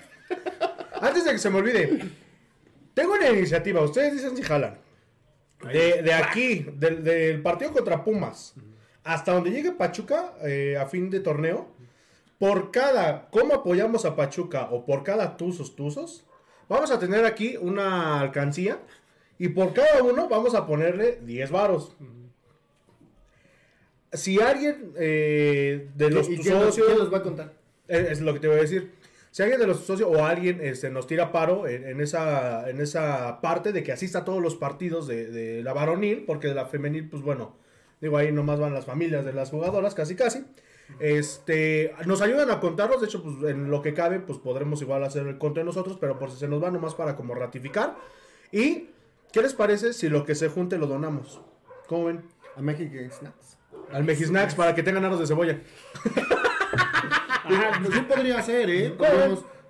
Antes 1.00 1.24
de 1.24 1.32
que 1.32 1.38
se 1.38 1.50
me 1.50 1.58
olvide, 1.58 2.00
tengo 2.94 3.12
una 3.12 3.28
iniciativa. 3.28 3.82
Ustedes 3.82 4.14
dicen 4.14 4.36
si 4.36 4.42
jalan. 4.42 4.78
De, 5.72 6.02
de 6.02 6.12
aquí, 6.12 6.66
del, 6.74 7.04
del 7.04 7.40
partido 7.42 7.72
contra 7.72 8.02
Pumas, 8.02 8.54
hasta 9.04 9.32
donde 9.32 9.50
llegue 9.50 9.72
Pachuca 9.72 10.34
eh, 10.42 10.76
a 10.78 10.86
fin 10.86 11.08
de 11.08 11.20
torneo, 11.20 11.68
por 12.38 12.70
cada 12.70 13.28
cómo 13.30 13.54
apoyamos 13.54 14.04
a 14.04 14.14
Pachuca 14.16 14.68
o 14.70 14.84
por 14.84 15.02
cada 15.02 15.36
tuzos 15.36 15.74
tuzos, 15.76 16.24
vamos 16.68 16.90
a 16.90 16.98
tener 16.98 17.24
aquí 17.24 17.56
una 17.56 18.20
alcancía 18.20 18.78
y 19.38 19.48
por 19.48 19.72
cada 19.72 20.02
uno 20.02 20.28
vamos 20.28 20.54
a 20.54 20.66
ponerle 20.66 21.20
10 21.22 21.50
varos. 21.50 21.96
Si 24.12 24.40
alguien 24.40 24.92
eh, 24.96 25.88
de 25.94 26.10
los 26.10 26.28
¿Y 26.28 26.38
quién, 26.38 26.54
los- 26.54 26.64
socios... 26.66 26.86
quién 26.86 26.98
los 26.98 27.12
va 27.12 27.18
a 27.18 27.22
contar? 27.22 27.52
Eh, 27.88 28.08
Es 28.10 28.20
lo 28.20 28.32
que 28.32 28.40
te 28.40 28.48
voy 28.48 28.58
a 28.58 28.60
decir. 28.60 28.92
Si 29.30 29.42
alguien 29.42 29.60
de 29.60 29.66
los 29.66 29.80
socios 29.80 30.08
o 30.10 30.24
alguien 30.24 30.60
este, 30.62 30.88
nos 30.88 31.06
tira 31.06 31.30
paro 31.30 31.68
en, 31.68 31.86
en 31.86 32.00
esa, 32.00 32.70
en 32.70 32.80
esa 32.80 33.40
parte 33.42 33.72
de 33.72 33.82
que 33.82 33.92
asista 33.92 34.20
a 34.20 34.24
todos 34.24 34.40
los 34.42 34.56
partidos 34.56 35.06
de, 35.06 35.26
de 35.30 35.62
la 35.62 35.74
varonil, 35.74 36.24
porque 36.24 36.48
de 36.48 36.54
la 36.54 36.64
femenil, 36.64 37.10
pues 37.10 37.22
bueno, 37.22 37.54
digo, 38.00 38.16
ahí 38.16 38.32
nomás 38.32 38.58
van 38.58 38.72
las 38.72 38.86
familias 38.86 39.26
de 39.26 39.34
las 39.34 39.50
jugadoras, 39.50 39.94
casi 39.94 40.14
casi. 40.16 40.44
Este, 40.98 41.94
nos 42.06 42.20
ayudan 42.22 42.50
a 42.50 42.60
contarlos, 42.60 43.00
de 43.00 43.06
hecho, 43.06 43.22
pues 43.22 43.36
en 43.50 43.70
lo 43.70 43.82
que 43.82 43.94
cabe, 43.94 44.20
pues 44.20 44.38
podremos 44.38 44.80
igual 44.82 45.04
hacer 45.04 45.26
el 45.26 45.38
conto 45.38 45.60
de 45.60 45.64
nosotros, 45.64 45.98
pero 46.00 46.18
por 46.18 46.30
si 46.30 46.38
se 46.38 46.48
nos 46.48 46.62
va 46.62 46.70
nomás 46.70 46.94
para 46.94 47.16
como 47.16 47.34
ratificar. 47.34 47.96
Y, 48.52 48.90
¿qué 49.32 49.42
les 49.42 49.54
parece 49.54 49.92
si 49.92 50.08
lo 50.08 50.24
que 50.24 50.34
se 50.34 50.48
junte 50.48 50.78
lo 50.78 50.86
donamos? 50.86 51.40
¿Cómo 51.86 52.06
ven? 52.06 52.22
A 52.56 52.62
México 52.62 52.94
Snacks. 53.10 53.58
Al 53.92 54.04
Mejisnacks 54.04 54.54
para 54.54 54.74
que 54.74 54.82
tengan 54.82 55.04
aros 55.04 55.20
de 55.20 55.26
cebolla. 55.26 55.60
Pues 57.46 57.94
sí 57.94 58.00
podría 58.00 58.42
ser, 58.42 58.68
¿eh? 58.70 58.96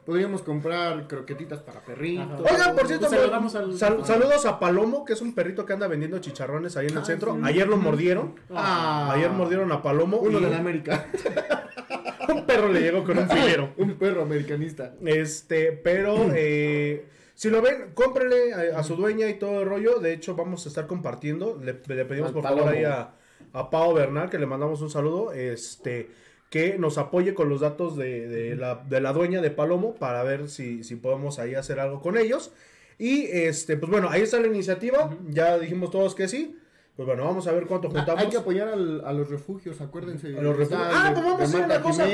Podríamos 0.07 0.41
comprar 0.43 1.07
croquetitas 1.09 1.59
para 1.61 1.81
perritos. 1.81 2.41
Oigan, 2.41 2.75
por 2.77 2.87
cierto, 2.87 3.09
Pues 3.09 3.21
saludamos 3.21 3.55
al- 3.57 3.77
sal- 3.77 4.07
saludos 4.07 4.47
a 4.47 4.59
Palomo, 4.61 5.05
que 5.05 5.13
es 5.15 5.21
un 5.21 5.35
perrito 5.35 5.67
que 5.67 5.73
anda 5.73 5.89
vendiendo 5.89 6.19
chicharrones 6.21 6.77
ahí 6.77 6.87
en 6.87 6.93
el 6.93 6.99
Ah, 6.99 7.05
centro. 7.05 7.35
sí. 7.35 7.41
Ayer 7.45 7.67
lo 7.69 7.77
mordieron. 7.77 8.37
Ah. 8.51 9.11
Ayer 9.15 9.31
mordieron 9.31 9.71
a 9.73 9.83
Palomo. 9.83 10.19
Uno 10.19 10.39
y 10.39 10.45
de 10.45 10.51
la 10.51 10.59
América. 10.59 11.07
un 12.29 12.47
perro 12.47 12.69
le 12.73 12.81
llegó 12.81 13.05
con 13.05 13.19
un 13.19 13.29
filero. 13.29 13.73
Un 13.77 13.95
perro 13.97 14.23
americanista. 14.23 14.95
Este, 15.05 15.73
pero 15.73 16.17
eh, 16.35 17.07
si 17.35 17.51
lo 17.51 17.61
ven, 17.61 17.91
cómprele 17.95 18.55
a, 18.75 18.79
a 18.79 18.83
su 18.85 18.97
dueña 18.97 19.29
y 19.29 19.35
todo 19.35 19.61
el 19.63 19.69
rollo. 19.69 19.99
De 19.99 20.13
hecho, 20.13 20.35
vamos 20.37 20.65
a 20.67 20.69
estar 20.69 20.87
compartiendo. 20.87 21.59
Le, 21.63 21.73
le 21.95 22.05
pedimos 22.05 22.29
Al 22.29 22.35
por 22.35 22.43
favor 22.45 22.65
Palomo. 22.65 22.77
ahí 22.79 22.85
a, 22.85 23.11
a 23.53 23.71
Pau 23.71 23.93
Bernal, 23.93 24.31
que 24.31 24.39
le 24.39 24.47
mandamos 24.47 24.81
un 24.83 24.91
saludo. 24.91 25.33
Este. 25.33 26.11
Que 26.51 26.79
nos 26.79 26.97
apoye 26.99 27.35
con 27.35 27.49
los 27.49 27.61
datos 27.61 27.97
de, 27.97 28.29
de 28.29 28.55
la, 28.57 28.77
de 28.89 29.01
la 29.01 29.13
dueña 29.13 29.41
de 29.41 29.51
Palomo 29.51 29.95
para 29.95 30.23
ver 30.23 30.49
si, 30.49 30.85
si 30.85 30.97
podemos 30.97 31.39
ahí 31.39 31.55
hacer 31.55 31.81
algo 31.81 32.01
con 32.01 32.17
ellos. 32.17 32.53
Y 32.99 33.25
este, 33.25 33.77
pues 33.77 33.91
bueno, 33.91 34.09
ahí 34.11 34.23
está 34.23 34.41
la 34.41 34.47
iniciativa. 34.47 35.15
Ya 35.29 35.59
dijimos 35.59 35.91
todos 35.91 36.15
que 36.15 36.29
sí. 36.29 36.57
Pues 36.95 37.05
bueno, 37.05 37.25
vamos 37.27 37.47
a 37.47 37.53
ver 37.53 37.67
cuánto 37.67 37.89
Ah, 37.89 37.91
juntamos. 37.95 38.23
hay 38.25 38.31
que 38.31 38.39
apoyar 38.39 38.69
al- 38.69 39.05
a 39.05 39.13
los 39.13 39.29
refugios, 39.29 39.79
acuérdense. 39.83 40.29
A 40.29 40.41
los 40.41 40.57
refugios. 40.57 40.89
Ah, 40.91 41.11
pues 41.13 41.25
vamos 41.27 41.41
a 41.41 41.45
hacer 41.45 41.65
una 41.67 41.83
cosa. 41.83 42.05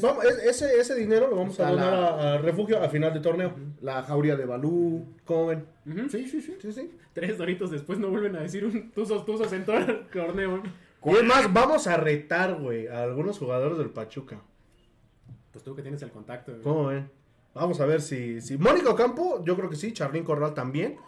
Vamos, 0.00 0.24
es- 0.26 0.38
ese, 0.44 0.78
ese 0.80 0.94
dinero 0.94 1.26
lo 1.28 1.34
vamos 1.36 1.58
a 1.58 1.62
Está 1.64 1.70
donar 1.72 1.92
la- 1.92 2.06
a- 2.08 2.32
al 2.34 2.42
refugio 2.44 2.80
a 2.80 2.88
final 2.88 3.12
de 3.12 3.18
torneo. 3.18 3.52
La 3.80 4.00
jauría 4.04 4.36
de 4.36 4.44
Balú. 4.44 5.06
¿Cómo 5.24 5.46
ven? 5.46 5.64
Ujú. 5.86 6.08
Sí, 6.08 6.28
sí, 6.28 6.40
sí. 6.40 6.56
Sí, 6.62 6.72
sí. 6.72 6.88
Tres 7.14 7.36
doritos 7.36 7.72
después 7.72 7.98
no 7.98 8.10
vuelven 8.10 8.36
a 8.36 8.40
decir 8.42 8.64
un 8.64 8.92
tuzos, 8.92 9.24
tuzos 9.26 9.52
en 9.52 9.64
todo 9.64 9.78
el 9.78 10.06
torneo. 10.12 10.62
Y 11.04 11.10
es 11.10 11.24
más, 11.24 11.52
vamos 11.52 11.86
a 11.86 11.96
retar, 11.96 12.54
güey, 12.56 12.88
a 12.88 13.02
algunos 13.02 13.38
jugadores 13.38 13.78
del 13.78 13.90
Pachuca. 13.90 14.40
Pues 15.52 15.64
tú 15.64 15.74
que 15.74 15.82
tienes 15.82 16.02
el 16.02 16.10
contacto. 16.10 16.52
güey. 16.52 16.62
¿Cómo 16.62 16.86
ven? 16.86 17.10
Vamos 17.54 17.80
a 17.80 17.86
ver 17.86 18.00
si, 18.00 18.40
si 18.40 18.58
Mónica 18.58 18.90
Ocampo, 18.90 19.42
yo 19.44 19.56
creo 19.56 19.70
que 19.70 19.76
sí, 19.76 19.92
Charlín 19.92 20.24
Corral 20.24 20.54
también. 20.54 20.98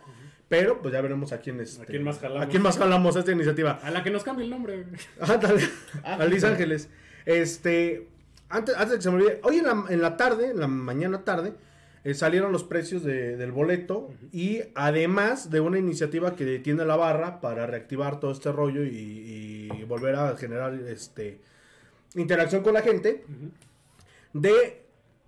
Pero 0.49 0.82
pues 0.82 0.93
ya 0.93 1.01
veremos 1.01 1.32
a 1.32 1.38
quién 1.41 1.61
este, 1.61 1.82
¿A 1.82 1.86
quién 1.86 2.03
más 2.03 2.18
jalamos? 2.18 2.43
A 2.45 2.49
quién 2.49 2.62
más 2.62 2.76
jalamos 2.76 3.14
esta 3.14 3.30
iniciativa. 3.30 3.78
A 3.84 3.91
la 3.93 4.03
que 4.03 4.11
nos 4.11 4.24
cambie 4.24 4.45
el 4.45 4.51
nombre. 4.51 4.82
güey. 4.82 5.01
Ándale, 5.20 5.62
a 6.03 6.24
Luis 6.26 6.43
Ángeles. 6.43 6.88
Este, 7.24 8.09
antes, 8.49 8.74
antes 8.74 8.91
de 8.91 8.97
que 8.97 9.03
se 9.03 9.11
me 9.11 9.16
olvide, 9.16 9.41
hoy 9.45 9.59
en 9.59 9.66
la, 9.66 9.84
en 9.88 10.03
la 10.03 10.16
tarde, 10.16 10.51
en 10.51 10.59
la 10.59 10.66
mañana 10.66 11.22
tarde, 11.24 11.55
eh, 12.05 12.14
salieron 12.14 12.51
los 12.53 12.64
precios 12.64 13.03
de- 13.05 13.36
del 13.36 13.53
boleto 13.53 14.11
y 14.32 14.61
además 14.74 15.51
de 15.51 15.61
una 15.61 15.78
iniciativa 15.78 16.34
que 16.36 16.59
tiene 16.59 16.84
la 16.84 16.96
barra 16.96 17.40
para 17.40 17.66
reactivar 17.66 18.20
todo 18.20 18.30
este 18.32 18.51
rollo 18.53 18.84
y, 18.84 19.68
y 19.72 19.84
volver 19.84 20.14
a 20.16 20.36
generar 20.36 20.74
este 20.74 21.40
interacción 22.14 22.62
con 22.62 22.74
la 22.74 22.82
gente, 22.82 23.24
de, 24.32 24.82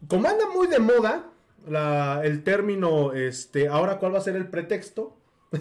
como 0.09 0.29
anda 0.29 0.47
muy 0.53 0.67
de 0.67 0.79
moda 0.81 1.31
la, 1.69 2.23
el 2.25 2.43
término, 2.43 3.13
este, 3.13 3.69
ahora 3.69 3.99
cuál 3.99 4.15
va 4.15 4.19
a 4.19 4.23
ser 4.23 4.35
el 4.37 4.49
pretexto. 4.49 5.17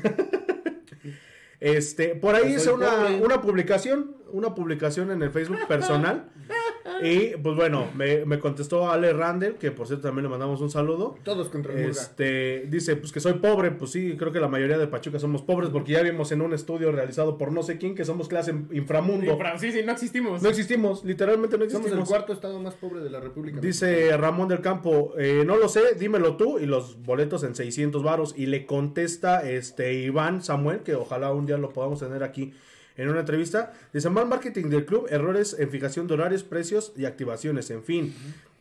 Este, 1.60 2.16
por 2.16 2.34
ahí 2.34 2.42
Pues 2.42 2.56
hice 2.56 2.72
una, 2.72 3.06
una 3.22 3.40
publicación, 3.40 4.16
una 4.32 4.56
publicación 4.56 5.12
en 5.12 5.22
el 5.22 5.30
Facebook 5.30 5.68
personal. 5.68 6.28
y 7.02 7.38
pues 7.38 7.56
bueno, 7.56 7.90
me, 7.96 8.26
me 8.26 8.40
contestó 8.40 8.90
Ale 8.92 9.14
Randall, 9.14 9.56
que 9.56 9.72
por 9.72 9.88
cierto 9.88 10.08
también 10.08 10.24
le 10.24 10.30
mandamos 10.30 10.62
un 10.62 10.70
saludo. 10.70 11.16
Todos 11.24 11.50
contra 11.50 11.74
el 11.74 11.80
Murga. 11.80 11.92
Este, 11.92 12.66
dice, 12.68 12.96
pues 12.96 13.12
que 13.12 13.20
soy 13.20 13.34
pobre, 13.34 13.72
pues 13.72 13.92
sí, 13.92 14.16
creo 14.18 14.32
que 14.32 14.40
la 14.40 14.48
mayoría 14.48 14.78
de 14.78 14.88
Pachuca 14.88 15.20
somos 15.20 15.42
pobres, 15.42 15.70
porque 15.70 15.94
ya 15.94 16.02
vimos 16.02 16.32
en 16.32 16.42
un 16.42 16.54
estudio 16.54 16.92
realizado 16.92 17.38
por 17.38 17.52
no 17.52 17.64
sé 17.64 17.78
quién 17.78 17.96
que 17.96 18.06
somos 18.06 18.28
clase 18.28 18.54
inframundo. 18.72 19.32
Infra- 19.32 19.58
Sí, 19.58 19.72
sí, 19.72 19.82
no 19.86 19.92
existimos. 19.92 20.42
No 20.42 20.50
existimos, 20.50 21.04
literalmente 21.06 21.58
no 21.58 21.64
Somos 21.66 21.72
el 21.74 21.78
existimos. 21.80 22.10
cuarto 22.10 22.34
estado 22.34 22.60
más 22.60 22.74
pobre 22.76 23.02
de 23.02 23.10
la 23.10 23.20
República. 23.20 23.60
Dice 23.60 24.16
Ramón 24.18 24.48
del 24.48 24.62
Campo, 24.62 25.14
eh, 25.18 25.44
no 25.46 25.58
lo 25.58 25.68
sé, 25.70 25.82
dímelo 26.00 26.36
tú, 26.38 26.58
y 26.60 26.66
los 26.66 27.02
boletos 27.04 27.44
en 27.44 27.56
600 27.56 28.04
varos. 28.04 28.34
Y 28.38 28.46
le 28.48 28.66
contesta 28.66 29.48
este 29.50 29.94
Iván 29.94 30.42
Samuel, 30.44 30.80
que 30.82 30.96
ojalá 30.96 31.32
un 31.32 31.46
día 31.46 31.58
lo 31.58 31.70
podamos 31.70 32.00
tener 32.00 32.24
aquí 32.24 32.54
en 33.02 33.10
una 33.10 33.22
entrevista. 33.22 33.74
Dice, 33.94 34.10
mal 34.10 34.28
marketing 34.28 34.70
del 34.70 34.86
club, 34.86 35.08
errores 35.10 35.56
en 35.58 35.70
fijación 35.70 36.08
de 36.08 36.14
horarios, 36.14 36.44
precios 36.44 36.94
y 36.96 37.06
activaciones, 37.06 37.70
en 37.72 37.84
fin. 37.84 38.14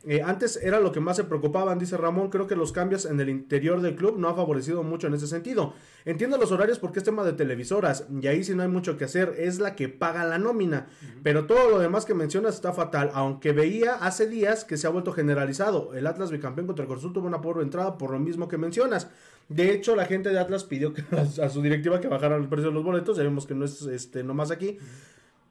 Eh, 0.03 0.23
antes 0.23 0.57
era 0.57 0.79
lo 0.79 0.91
que 0.91 0.99
más 0.99 1.15
se 1.15 1.23
preocupaban, 1.23 1.77
dice 1.77 1.95
Ramón. 1.95 2.29
Creo 2.29 2.47
que 2.47 2.55
los 2.55 2.71
cambios 2.71 3.05
en 3.05 3.19
el 3.19 3.29
interior 3.29 3.81
del 3.81 3.95
club 3.95 4.17
no 4.17 4.29
ha 4.29 4.35
favorecido 4.35 4.81
mucho 4.83 5.07
en 5.07 5.13
ese 5.13 5.27
sentido. 5.27 5.73
Entiendo 6.05 6.37
los 6.37 6.51
horarios 6.51 6.79
porque 6.79 6.99
es 6.99 7.05
tema 7.05 7.23
de 7.23 7.33
televisoras 7.33 8.07
y 8.09 8.25
ahí 8.27 8.43
sí 8.43 8.55
no 8.55 8.63
hay 8.63 8.69
mucho 8.69 8.97
que 8.97 9.05
hacer. 9.05 9.35
Es 9.37 9.59
la 9.59 9.75
que 9.75 9.89
paga 9.89 10.25
la 10.25 10.39
nómina. 10.39 10.87
Pero 11.21 11.45
todo 11.45 11.69
lo 11.69 11.79
demás 11.79 12.05
que 12.05 12.15
mencionas 12.15 12.55
está 12.55 12.73
fatal. 12.73 13.11
Aunque 13.13 13.51
veía 13.51 13.95
hace 13.95 14.27
días 14.27 14.63
que 14.63 14.77
se 14.77 14.87
ha 14.87 14.89
vuelto 14.89 15.11
generalizado. 15.11 15.93
El 15.93 16.07
Atlas 16.07 16.31
bicampeón 16.31 16.67
contra 16.67 16.83
el 16.83 16.89
Cruz 16.89 17.01
Azul 17.01 17.13
tuvo 17.13 17.27
una 17.27 17.41
pobre 17.41 17.63
entrada 17.63 17.97
por 17.97 18.11
lo 18.11 18.19
mismo 18.19 18.47
que 18.47 18.57
mencionas. 18.57 19.07
De 19.49 19.71
hecho, 19.71 19.95
la 19.95 20.05
gente 20.05 20.29
de 20.29 20.39
Atlas 20.39 20.63
pidió 20.63 20.93
que, 20.93 21.03
a 21.43 21.49
su 21.49 21.61
directiva 21.61 22.01
que 22.01 22.07
bajaran 22.07 22.41
el 22.41 22.49
precio 22.49 22.69
de 22.69 22.73
los 22.73 22.83
boletos. 22.83 23.17
Ya 23.17 23.23
vemos 23.23 23.45
que 23.45 23.53
no 23.53 23.65
es 23.65 23.81
este 23.83 24.23
nomás 24.23 24.49
aquí. 24.49 24.79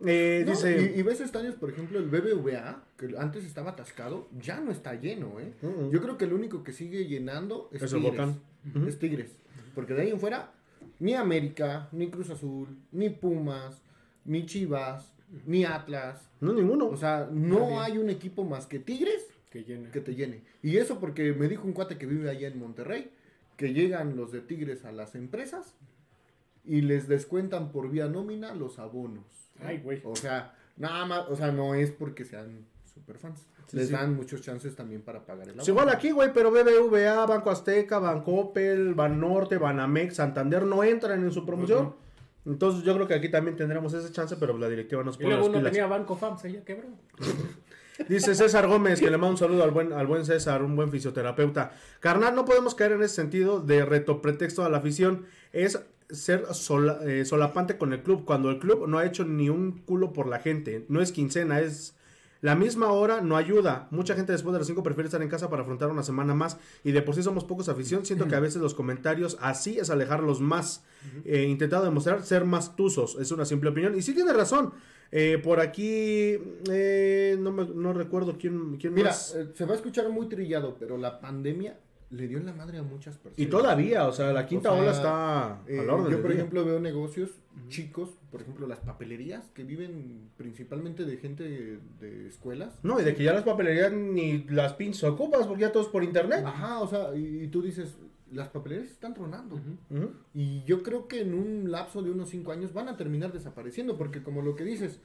Eh, 0.06 0.44
No, 0.46 0.52
dice. 0.52 0.92
y, 0.96 1.00
y 1.00 1.02
ves 1.02 1.20
estadios, 1.20 1.54
por 1.56 1.70
ejemplo, 1.70 1.98
el 1.98 2.06
BBVA, 2.08 2.82
que 2.96 3.14
antes 3.18 3.44
estaba 3.44 3.72
atascado, 3.72 4.28
ya 4.40 4.60
no 4.60 4.70
está 4.72 4.94
lleno, 4.94 5.38
¿eh? 5.40 5.52
Yo 5.92 6.00
creo 6.00 6.16
que 6.16 6.24
el 6.24 6.32
único 6.32 6.62
que 6.64 6.72
sigue 6.72 7.06
llenando 7.06 7.68
es, 7.72 7.82
Es 7.82 7.92
el 7.92 8.02
Tigres. 8.02 8.28
Es 8.86 8.98
Tigres. 8.98 9.36
Porque 9.74 9.94
de 9.94 10.02
ahí 10.02 10.10
en 10.10 10.20
fuera, 10.20 10.52
ni 10.98 11.14
América, 11.14 11.88
ni 11.92 12.08
Cruz 12.10 12.30
Azul, 12.30 12.68
ni 12.92 13.10
Pumas, 13.10 13.82
ni 14.24 14.46
Chivas, 14.46 15.12
ni 15.46 15.64
Atlas. 15.64 16.30
No, 16.40 16.52
ninguno. 16.52 16.88
O 16.88 16.96
sea, 16.96 17.28
no 17.30 17.80
hay 17.80 17.98
un 17.98 18.10
equipo 18.10 18.44
más 18.44 18.66
que 18.66 18.78
Tigres 18.78 19.26
que 19.50 19.62
te 20.00 20.14
llene. 20.14 20.42
Y 20.62 20.76
eso 20.76 20.98
porque 21.00 21.32
me 21.32 21.48
dijo 21.48 21.64
un 21.66 21.72
cuate 21.72 21.98
que 21.98 22.06
vive 22.06 22.30
allá 22.30 22.48
en 22.48 22.58
Monterrey, 22.58 23.10
que 23.56 23.72
llegan 23.74 24.16
los 24.16 24.32
de 24.32 24.40
Tigres 24.40 24.84
a 24.84 24.92
las 24.92 25.14
empresas 25.14 25.74
y 26.64 26.82
les 26.82 27.08
descuentan 27.08 27.72
por 27.72 27.90
vía 27.90 28.06
nómina 28.08 28.54
los 28.54 28.78
abonos. 28.78 29.49
Ay, 29.64 29.78
güey. 29.78 30.00
O 30.04 30.14
sea, 30.16 30.54
nada 30.76 31.04
más, 31.06 31.28
o 31.28 31.36
sea, 31.36 31.50
no 31.52 31.74
es 31.74 31.90
porque 31.90 32.24
sean 32.24 32.66
super 32.94 33.18
fans. 33.18 33.46
Sí, 33.66 33.76
les 33.76 33.86
sí. 33.86 33.92
dan 33.92 34.16
muchos 34.16 34.42
chances 34.42 34.74
también 34.74 35.02
para 35.02 35.24
pagar 35.24 35.48
el 35.48 35.54
Pues 35.54 35.68
abono. 35.68 35.82
igual 35.82 35.96
aquí, 35.96 36.10
güey, 36.10 36.32
pero 36.32 36.50
BBVA, 36.50 37.24
Banco 37.26 37.50
Azteca, 37.50 37.98
Bancoppel, 38.00 38.94
Banorte, 38.94 39.58
Banamex, 39.58 40.16
Santander 40.16 40.64
no 40.64 40.82
entran 40.82 41.22
en 41.22 41.30
su 41.30 41.46
promoción. 41.46 41.94
Entonces 42.44 42.82
yo 42.82 42.94
creo 42.94 43.06
que 43.06 43.14
aquí 43.14 43.28
también 43.28 43.56
tendremos 43.56 43.92
ese 43.94 44.10
chance, 44.12 44.34
pero 44.36 44.56
la 44.58 44.68
directiva 44.68 45.04
nos 45.04 45.14
Y 45.16 45.18
pone 45.18 45.28
luego 45.30 45.42
las 45.42 45.48
uno 45.50 45.58
pilas. 45.58 45.72
tenía 45.72 45.86
Banco 45.86 46.16
FAM, 46.16 46.38
se 46.38 46.50
ya 46.52 46.64
quebró. 46.64 46.88
Dice 48.08 48.34
César 48.34 48.66
Gómez, 48.66 48.98
que 48.98 49.10
le 49.10 49.18
manda 49.18 49.32
un 49.32 49.36
saludo 49.36 49.62
al 49.62 49.72
buen, 49.72 49.92
al 49.92 50.06
buen 50.06 50.24
César, 50.24 50.62
un 50.62 50.74
buen 50.74 50.90
fisioterapeuta. 50.90 51.72
Carnal, 52.00 52.34
no 52.34 52.46
podemos 52.46 52.74
caer 52.74 52.92
en 52.92 53.02
ese 53.02 53.14
sentido 53.14 53.60
de 53.60 53.84
reto 53.84 54.22
pretexto 54.22 54.64
a 54.64 54.70
la 54.70 54.78
afición. 54.78 55.26
Es 55.52 55.78
ser 56.12 56.44
sola- 56.54 57.00
eh, 57.04 57.24
solapante 57.24 57.78
con 57.78 57.92
el 57.92 58.02
club, 58.02 58.24
cuando 58.24 58.50
el 58.50 58.58
club 58.58 58.86
no 58.88 58.98
ha 58.98 59.06
hecho 59.06 59.24
ni 59.24 59.48
un 59.48 59.72
culo 59.84 60.12
por 60.12 60.26
la 60.26 60.38
gente. 60.40 60.84
No 60.88 61.00
es 61.00 61.12
quincena, 61.12 61.60
es 61.60 61.94
la 62.42 62.54
misma 62.56 62.88
hora, 62.92 63.20
no 63.20 63.36
ayuda. 63.36 63.86
Mucha 63.90 64.14
gente 64.14 64.32
después 64.32 64.52
de 64.54 64.58
las 64.60 64.66
5 64.66 64.82
prefiere 64.82 65.06
estar 65.08 65.20
en 65.22 65.28
casa 65.28 65.50
para 65.50 65.62
afrontar 65.62 65.90
una 65.90 66.02
semana 66.02 66.34
más. 66.34 66.56
Y 66.84 66.92
de 66.92 67.02
por 67.02 67.14
sí 67.14 67.22
somos 67.22 67.44
pocos 67.44 67.68
afición. 67.68 68.06
Siento 68.06 68.26
que 68.28 68.34
a 68.34 68.40
veces 68.48 68.62
los 68.62 68.74
comentarios 68.74 69.36
así 69.40 69.78
es 69.78 69.90
alejarlos 69.90 70.40
más. 70.40 70.82
Eh, 71.24 71.44
intentado 71.44 71.84
demostrar 71.84 72.22
ser 72.22 72.44
más 72.46 72.76
tuzos. 72.76 73.16
Es 73.20 73.30
una 73.30 73.44
simple 73.44 73.70
opinión. 73.70 73.94
Y 73.96 74.02
sí 74.02 74.14
tiene 74.14 74.32
razón. 74.32 74.72
Eh, 75.12 75.38
por 75.42 75.60
aquí, 75.60 76.38
eh, 76.70 77.36
no, 77.38 77.52
me- 77.52 77.66
no 77.74 77.92
recuerdo 77.92 78.36
quién, 78.38 78.76
quién 78.78 78.94
Mira, 78.94 79.08
más. 79.10 79.34
eh, 79.34 79.48
se 79.54 79.64
va 79.66 79.72
a 79.72 79.76
escuchar 79.76 80.08
muy 80.08 80.28
trillado, 80.28 80.76
pero 80.78 80.96
la 80.96 81.20
pandemia 81.20 81.78
le 82.10 82.26
dio 82.28 82.38
en 82.38 82.46
la 82.46 82.52
madre 82.52 82.78
a 82.78 82.82
muchas 82.82 83.16
personas. 83.16 83.38
Y 83.38 83.46
todavía, 83.46 84.06
o 84.08 84.12
sea, 84.12 84.32
la 84.32 84.46
quinta 84.46 84.70
O 84.70 84.74
sea, 84.74 84.82
ola 84.82 84.90
está 84.92 85.62
Eh, 85.68 85.78
al 85.80 85.90
orden. 85.90 86.10
yo, 86.12 86.20
por 86.20 86.30
día. 86.30 86.38
ejemplo, 86.40 86.64
veo 86.64 86.80
negocios 86.80 87.30
chicos, 87.68 88.10
por 88.30 88.40
ejemplo, 88.42 88.66
las 88.66 88.80
papelerías 88.80 89.50
que 89.54 89.62
viven 89.64 90.30
principalmente 90.36 91.04
de 91.04 91.16
gente 91.18 91.44
de, 91.44 91.78
de 92.00 92.26
escuelas. 92.28 92.78
No, 92.82 93.00
y 93.00 93.04
de 93.04 93.14
que 93.14 93.22
ya 93.24 93.32
las 93.32 93.44
papelerías 93.44 93.92
ni 93.92 94.44
las 94.44 94.72
pinches 94.74 95.04
ocupas, 95.04 95.46
porque 95.46 95.62
ya 95.62 95.72
todo 95.72 95.82
es 95.84 95.88
por 95.88 96.02
internet. 96.02 96.42
Ajá, 96.44 96.80
o 96.80 96.88
sea, 96.88 97.14
y, 97.14 97.44
y 97.44 97.48
tú 97.48 97.62
dices, 97.62 97.96
las 98.32 98.48
papelerías 98.48 98.90
están 98.90 99.14
tronando. 99.14 99.60
Y 100.34 100.62
yo 100.64 100.82
creo 100.82 101.06
que 101.08 101.20
en 101.20 101.34
un 101.34 101.70
lapso 101.70 102.02
de 102.02 102.10
unos 102.10 102.28
5 102.30 102.50
años 102.52 102.72
van 102.72 102.88
a 102.88 102.96
terminar 102.96 103.32
desapareciendo, 103.32 103.96
porque 103.96 104.22
como 104.22 104.42
lo 104.42 104.54
que 104.56 104.64
dices, 104.64 105.00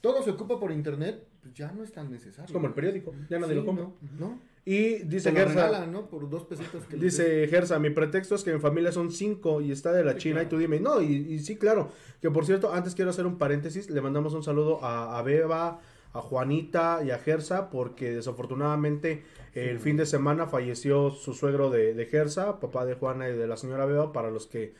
todo 0.00 0.22
se 0.22 0.30
ocupa 0.30 0.58
por 0.58 0.72
internet, 0.72 1.26
pues 1.42 1.54
ya 1.54 1.72
no 1.72 1.82
es 1.84 1.92
tan 1.92 2.10
necesario. 2.10 2.46
Es 2.46 2.52
como 2.52 2.66
el 2.66 2.74
periódico, 2.74 3.12
ya 3.28 3.38
nadie 3.38 3.54
Sí, 3.54 3.60
lo 3.60 3.66
compra. 3.66 3.84
¿no? 3.84 3.94
¿no? 4.18 4.40
Y 4.64 4.98
dice 5.04 5.32
Gersa, 5.32 5.66
regalan, 5.66 5.92
¿no? 5.92 6.06
Por 6.08 6.28
dos 6.28 6.44
pesitos 6.44 6.84
que 6.84 6.96
dice 6.96 7.46
Gersa, 7.48 7.78
mi 7.78 7.90
pretexto 7.90 8.34
es 8.34 8.44
que 8.44 8.52
mi 8.52 8.60
familia 8.60 8.92
son 8.92 9.10
cinco 9.10 9.60
y 9.60 9.72
está 9.72 9.92
de 9.92 10.04
la 10.04 10.12
Sí, 10.12 10.18
China 10.18 10.34
claro. 10.34 10.46
y 10.46 10.50
tú 10.50 10.58
dime, 10.58 10.80
no, 10.80 11.00
y, 11.00 11.06
y 11.14 11.38
sí, 11.40 11.56
claro, 11.56 11.88
que 12.20 12.30
por 12.30 12.44
cierto, 12.44 12.72
antes 12.72 12.94
quiero 12.94 13.10
hacer 13.10 13.26
un 13.26 13.38
paréntesis, 13.38 13.88
le 13.90 14.00
mandamos 14.02 14.34
un 14.34 14.42
saludo 14.42 14.84
a, 14.84 15.18
a 15.18 15.22
Beba, 15.22 15.80
a 16.12 16.20
Juanita 16.20 17.00
y 17.04 17.10
a 17.10 17.18
Gersa, 17.18 17.70
porque 17.70 18.10
desafortunadamente 18.12 19.22
el 19.54 19.78
fin 19.80 19.96
de 19.96 20.06
semana 20.06 20.46
falleció 20.46 21.10
su 21.10 21.34
suegro 21.34 21.70
de, 21.70 21.94
de 21.94 22.06
Gersa, 22.06 22.60
papá 22.60 22.84
de 22.84 22.94
Juana 22.94 23.28
y 23.28 23.32
de 23.36 23.46
la 23.46 23.56
señora 23.56 23.86
Beba, 23.86 24.12
para 24.12 24.30
los 24.30 24.46
que 24.46 24.74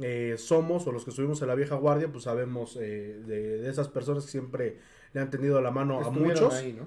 eh, 0.00 0.34
somos 0.38 0.86
o 0.86 0.92
los 0.92 1.04
que 1.04 1.10
estuvimos 1.10 1.42
en 1.42 1.48
la 1.48 1.54
vieja 1.54 1.74
guardia, 1.76 2.08
pues 2.10 2.24
sabemos 2.24 2.76
eh, 2.80 3.20
de, 3.26 3.58
de 3.58 3.70
esas 3.70 3.88
personas 3.88 4.24
que 4.24 4.30
siempre 4.30 4.78
le 5.12 5.20
han 5.20 5.30
tenido 5.30 5.60
la 5.60 5.70
mano 5.70 6.00
a 6.00 6.10
muchos 6.10 6.54
ahí, 6.54 6.72
¿no? 6.72 6.86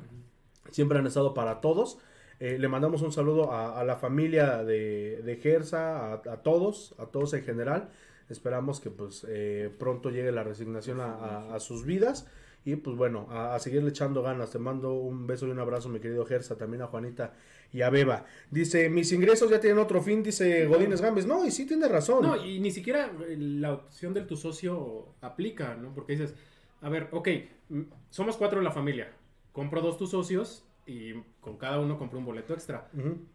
siempre 0.71 0.99
han 0.99 1.07
estado 1.07 1.33
para 1.33 1.61
todos. 1.61 1.99
Eh, 2.39 2.57
le 2.57 2.67
mandamos 2.69 3.01
un 3.01 3.11
saludo 3.11 3.51
a, 3.51 3.79
a 3.79 3.83
la 3.83 3.97
familia 3.97 4.63
de, 4.63 5.21
de 5.23 5.35
Gersa, 5.37 6.13
a, 6.13 6.13
a 6.15 6.37
todos, 6.43 6.95
a 6.97 7.07
todos 7.07 7.33
en 7.33 7.43
general. 7.43 7.89
Esperamos 8.29 8.79
que 8.79 8.89
pues 8.91 9.25
eh, 9.27 9.69
pronto 9.77 10.09
llegue 10.09 10.31
la 10.31 10.43
resignación 10.43 11.01
a, 11.01 11.53
a- 11.55 11.59
sus 11.59 11.85
vidas. 11.85 12.27
Y 12.65 12.75
pues 12.75 12.95
bueno, 12.97 13.27
a, 13.31 13.57
seguirle 13.59 13.89
echando 13.89 14.21
ganas. 14.21 14.51
Te 14.51 14.59
mando 14.59 14.93
un 14.93 15.25
beso 15.27 15.47
y 15.47 15.51
un 15.51 15.59
abrazo, 15.59 15.89
mi 15.89 15.99
querido 15.99 16.25
Gersa, 16.25 16.57
también 16.57 16.81
a 16.83 16.87
Juanita 16.87 17.33
y 17.73 17.81
a 17.81 17.89
Beba. 17.89 18.25
Dice, 18.51 18.89
mis 18.89 19.11
ingresos 19.13 19.49
ya 19.49 19.59
tienen 19.59 19.79
otro 19.79 20.01
fin, 20.01 20.21
dice 20.23 20.65
Godínez 20.67 21.01
Gambes. 21.01 21.25
No, 21.25 21.45
y 21.45 21.51
sí 21.51 21.65
tiene 21.65 21.87
razón. 21.87 22.21
No, 22.21 22.35
y 22.45 22.59
ni 22.59 22.69
siquiera 22.71 23.11
eh, 23.27 23.35
la 23.39 23.73
opción 23.73 24.13
del 24.13 24.27
tu 24.27 24.35
socio 24.37 25.07
aplica, 25.21 25.75
¿no? 25.75 25.93
Porque 25.95 26.13
dices, 26.13 26.35
a 26.81 26.89
ver, 26.89 27.07
ok, 27.11 27.27
mm, 27.69 27.81
somos 28.09 28.37
cuatro 28.37 28.59
en 28.59 28.65
la 28.65 28.71
familia. 28.71 29.09
Compro 29.53 29.81
dos 29.81 29.97
tus 29.97 30.11
socios 30.11 30.63
y 30.89 31.23
con 31.39 31.57
cada 31.57 31.79
uno 31.79 31.97
compro 31.97 32.17
un 32.19 32.25
boleto 32.25 32.53
extra. 32.53 32.89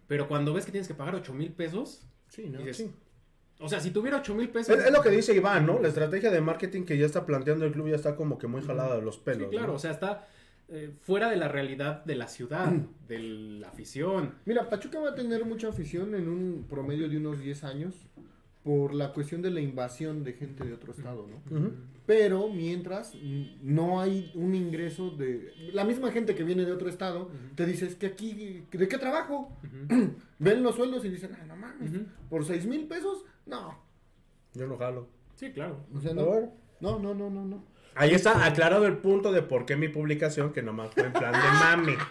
Pero 0.09 0.27
cuando 0.29 0.53
ves 0.53 0.65
que 0.67 0.73
tienes 0.73 0.89
que 0.89 0.95
pagar 0.95 1.15
8 1.15 1.33
mil 1.35 1.53
pesos, 1.53 2.07
Sí, 2.29 2.49
¿no? 2.49 2.59
dices, 2.59 2.77
Sí. 2.79 2.91
o 3.61 3.69
sea, 3.69 3.79
si 3.81 3.91
tuviera 3.91 4.19
8 4.19 4.35
mil 4.35 4.49
pesos... 4.49 4.77
Es, 4.77 4.85
es 4.87 4.93
lo 4.93 5.01
que 5.01 5.11
dice 5.11 5.35
Iván, 5.35 5.65
¿no? 5.67 5.79
La 5.81 5.89
estrategia 5.89 6.31
de 6.31 6.41
marketing 6.41 6.83
que 6.83 6.99
ya 6.99 7.07
está 7.07 7.25
planteando 7.25 7.65
el 7.65 7.73
club 7.73 7.89
ya 7.89 7.97
está 7.97 8.17
como 8.17 8.39
que 8.39 8.47
muy 8.49 8.63
jalada 8.63 8.97
de 8.97 9.03
los 9.03 9.19
pelos. 9.19 9.49
Sí, 9.51 9.57
claro, 9.57 9.69
¿no? 9.69 9.75
o 9.75 9.79
sea, 9.79 9.93
está 9.93 10.27
eh, 10.69 10.93
fuera 11.03 11.31
de 11.31 11.37
la 11.37 11.47
realidad 11.49 12.05
de 12.05 12.17
la 12.17 12.27
ciudad, 12.27 12.73
de 13.07 13.19
la 13.21 13.69
afición. 13.69 14.35
Mira, 14.47 14.69
Pachuca 14.69 14.99
va 14.99 15.11
a 15.11 15.15
tener 15.15 15.45
mucha 15.45 15.69
afición 15.69 16.15
en 16.15 16.29
un 16.29 16.67
promedio 16.69 17.09
de 17.09 17.19
unos 17.19 17.39
10 17.39 17.63
años 17.65 17.95
por 18.65 18.95
la 18.95 19.13
cuestión 19.13 19.43
de 19.43 19.51
la 19.51 19.61
invasión 19.61 20.25
de 20.25 20.33
gente 20.33 20.65
de 20.65 20.73
otro 20.73 20.93
estado, 20.93 21.27
¿no? 21.29 21.37
Ujú. 21.57 21.73
Pero 22.07 22.49
mientras 22.49 23.15
no 23.63 24.01
hay 24.01 24.31
un 24.35 24.55
ingreso 24.55 25.11
de... 25.11 25.53
La 25.73 25.85
misma 25.85 26.13
gente 26.13 26.35
que 26.35 26.45
viene 26.45 26.65
de 26.65 26.73
otro 26.73 26.89
estado 26.89 27.31
te 27.55 27.65
dice, 27.65 27.87
es 27.87 27.95
que 27.95 28.07
aquí, 28.07 28.67
¿de 28.71 28.89
qué 28.89 28.99
trabajo? 28.99 29.57
Ven 30.39 30.63
los 30.63 30.75
sueldos 30.75 31.05
y 31.05 31.09
dicen, 31.09 31.31
ah, 31.41 31.45
no 31.47 31.57
mames, 31.57 31.93
por 32.29 32.45
6 32.45 32.67
mil 32.67 32.87
pesos, 32.87 33.25
no. 33.47 33.79
Yo 34.53 34.67
no 34.67 34.77
jalo. 34.77 35.09
Sí, 35.35 35.51
claro. 35.53 35.85
O 35.95 36.01
sea, 36.01 36.13
no. 36.13 36.53
No, 36.81 36.99
no, 36.99 37.15
no, 37.15 37.31
no, 37.31 37.45
no. 37.45 37.65
Ahí 37.97 38.13
está 38.13 38.45
aclarado 38.45 38.87
el 38.87 38.97
punto 38.97 39.31
de 39.31 39.43
por 39.43 39.67
qué 39.67 39.77
mi 39.77 39.89
publicación, 39.89 40.53
que 40.53 40.63
nomás 40.63 40.91
fue 40.93 41.05
en 41.05 41.13
plan 41.13 41.33
de 41.33 41.39
mami. 41.39 41.95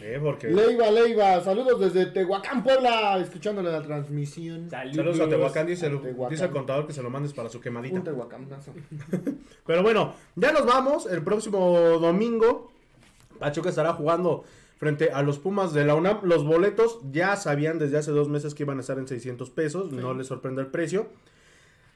Eh, 0.00 0.20
porque... 0.22 0.46
Leiva, 0.48 0.88
Leiva, 0.90 1.40
saludos 1.40 1.80
desde 1.80 2.06
Tehuacán, 2.06 2.62
Puebla, 2.62 3.18
escuchándole 3.18 3.72
la 3.72 3.82
transmisión. 3.82 4.70
Saludos 4.70 5.18
a 5.18 5.28
Tehuacán, 5.28 5.66
dice 5.66 5.86
el, 5.86 6.00
Tehuacán. 6.00 6.30
dice 6.30 6.44
el 6.44 6.50
contador 6.50 6.86
que 6.86 6.92
se 6.92 7.02
lo 7.02 7.10
mandes 7.10 7.32
para 7.32 7.48
su 7.48 7.58
Un 7.58 7.64
quemadita. 7.64 8.04
Tehuacanazo. 8.04 8.72
Pero 9.66 9.82
bueno, 9.82 10.14
ya 10.36 10.52
nos 10.52 10.64
vamos. 10.64 11.06
El 11.06 11.22
próximo 11.22 11.76
domingo, 11.98 12.70
Pachuca 13.40 13.70
estará 13.70 13.94
jugando 13.94 14.44
frente 14.78 15.10
a 15.10 15.22
los 15.22 15.38
Pumas 15.40 15.72
de 15.72 15.84
la 15.84 15.96
UNAM. 15.96 16.20
Los 16.22 16.44
boletos 16.44 17.00
ya 17.10 17.34
sabían 17.34 17.78
desde 17.80 17.98
hace 17.98 18.12
dos 18.12 18.28
meses 18.28 18.54
que 18.54 18.62
iban 18.62 18.78
a 18.78 18.82
estar 18.82 18.98
en 18.98 19.08
600 19.08 19.50
pesos. 19.50 19.90
No 19.90 20.14
les 20.14 20.28
sorprende 20.28 20.62
el 20.62 20.68
precio. 20.68 21.08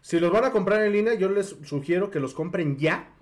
Si 0.02 0.18
los 0.18 0.32
van 0.32 0.44
a 0.44 0.51
comprar 0.51 0.85
en 0.85 0.93
línea, 0.93 1.14
yo 1.14 1.28
les 1.28 1.56
sugiero 1.64 2.10
que 2.10 2.20
los 2.20 2.35
compren 2.35 2.77
ya. 2.78 3.12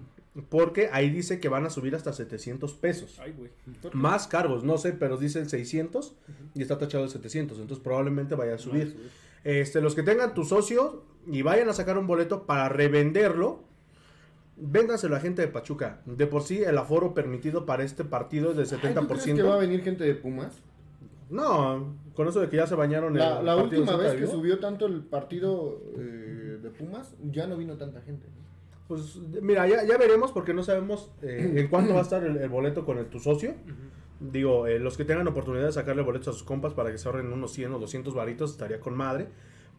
Porque 0.51 0.89
ahí 0.93 1.11
dice 1.11 1.41
que 1.41 1.49
van 1.49 1.67
a 1.67 1.71
subir 1.71 1.97
hasta 1.97 2.13
700 2.13 2.75
pesos. 2.75 3.19
Ay, 3.21 3.35
güey. 3.37 3.51
Más 3.93 4.29
cargos, 4.29 4.63
no 4.63 4.79
sé, 4.79 4.93
pero 4.93 5.17
dice 5.17 5.41
el 5.41 5.49
600 5.49 6.15
y 6.55 6.63
está 6.63 6.79
tachado 6.79 7.05
el 7.05 7.11
700, 7.11 7.59
entonces 7.59 7.83
probablemente 7.83 8.37
vaya 8.37 8.55
a 8.55 8.59
subir. 8.59 8.97
Este, 9.43 9.81
los 9.81 9.97
que 9.97 10.05
tengan 10.05 10.35
tu 10.35 10.45
socio 10.45 11.03
y 11.27 11.43
vayan 11.43 11.69
a 11.69 11.73
sacar 11.73 11.99
un 11.99 12.07
boleto 12.07 12.45
para 12.45 12.69
revenderlo, 12.69 13.65
véndanselo 14.57 15.17
a 15.17 15.21
gente 15.21 15.43
de 15.43 15.49
Pachuca. 15.49 16.03
De 16.07 16.27
por 16.29 16.43
sí 16.43 16.63
el 16.63 16.79
aforo 16.79 17.15
permitido 17.15 17.67
para 17.67 17.83
este 17.83 18.05
partido 18.05 18.51
es 18.53 18.71
del 18.71 18.81
Ay, 18.81 18.95
¿tú 18.95 19.07
crees 19.09 19.25
que 19.25 19.43
va 19.43 19.55
a 19.55 19.59
70%. 19.59 19.61
venir 19.61 19.83
gente 19.83 20.05
de 20.05 20.15
Pumas? 20.15 20.53
No, 21.31 21.95
con 22.15 22.27
eso 22.29 22.41
de 22.41 22.49
que 22.49 22.57
ya 22.57 22.67
se 22.67 22.75
bañaron 22.75 23.17
La, 23.17 23.41
el 23.41 23.47
la 23.47 23.57
última 23.57 23.93
de 23.93 23.99
vez 23.99 24.15
que 24.15 24.21
de 24.21 24.27
subió 24.29 24.59
tanto 24.61 24.87
el 24.87 25.03
partido 25.03 25.83
eh, 25.99 26.28
de 26.69 26.78
Pumas, 26.78 27.15
ya 27.31 27.47
no 27.47 27.57
vino 27.57 27.77
tanta 27.77 28.01
gente. 28.03 28.27
Pues 28.86 29.16
mira, 29.43 29.66
ya, 29.66 29.85
ya 29.85 29.99
veremos 29.99 30.32
porque 30.32 30.55
no 30.55 30.62
sabemos 30.62 31.11
eh, 31.23 31.55
en 31.57 31.69
cuánto 31.69 31.93
va 31.93 32.01
a 32.01 32.03
estar 32.03 32.24
el, 32.24 32.39
el 32.39 32.49
boleto 32.49 32.85
con 32.85 32.99
el 32.99 33.07
tu 33.07 33.20
socio. 33.20 33.55
Digo, 34.20 34.66
eh, 34.66 34.78
los 34.78 34.97
que 34.97 35.05
tengan 35.05 35.28
oportunidad 35.28 35.66
de 35.66 35.73
sacarle 35.73 36.03
boletos 36.03 36.28
a 36.28 36.32
sus 36.32 36.43
compas 36.43 36.73
para 36.73 36.90
que 36.90 36.99
se 36.99 37.07
ahorren 37.07 37.32
unos 37.32 37.53
100 37.53 37.74
o 37.74 37.78
200 37.78 38.15
varitos, 38.15 38.53
estaría 38.53 38.81
con 38.81 38.97
madre. 38.97 39.28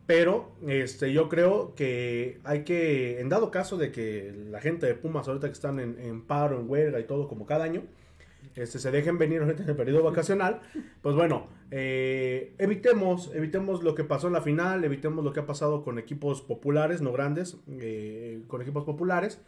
Pero 0.06 0.52
este, 0.66 1.12
yo 1.14 1.30
creo 1.30 1.76
que 1.76 2.40
hay 2.44 2.64
que, 2.64 3.20
en 3.20 3.30
dado 3.30 3.52
caso 3.52 3.78
de 3.78 3.92
que 3.92 4.34
la 4.50 4.60
gente 4.60 4.86
de 4.86 4.96
Pumas 4.96 5.28
ahorita 5.28 5.48
que 5.48 5.54
están 5.54 5.80
en, 5.80 6.00
en 6.00 6.22
paro, 6.26 6.60
en 6.60 6.70
huelga 6.70 7.00
y 7.00 7.04
todo 7.04 7.28
como 7.28 7.46
cada 7.46 7.66
año, 7.66 7.84
este, 8.60 8.80
se 8.80 8.92
dejen 8.92 9.18
venir 9.18 9.42
ahorita 9.42 9.64
en 9.64 9.70
el 9.70 9.76
periodo 9.76 10.04
vacacional, 10.04 10.62
pues 11.02 11.16
bueno, 11.16 11.48
eh, 11.72 12.54
evitemos, 12.58 13.32
evitemos 13.34 13.84
lo 13.84 13.96
que 13.96 14.04
pasó 14.04 14.28
en 14.28 14.34
la 14.34 14.42
final, 14.42 14.84
evitemos 14.84 15.24
lo 15.24 15.34
que 15.34 15.40
ha 15.40 15.46
pasado 15.46 15.84
con 15.84 16.00
equipos 16.00 16.42
populares, 16.42 17.02
no 17.02 17.12
grandes, 17.12 17.58
eh, 17.80 18.42
con 18.48 18.62
equipos 18.62 18.84
populares. 18.84 19.42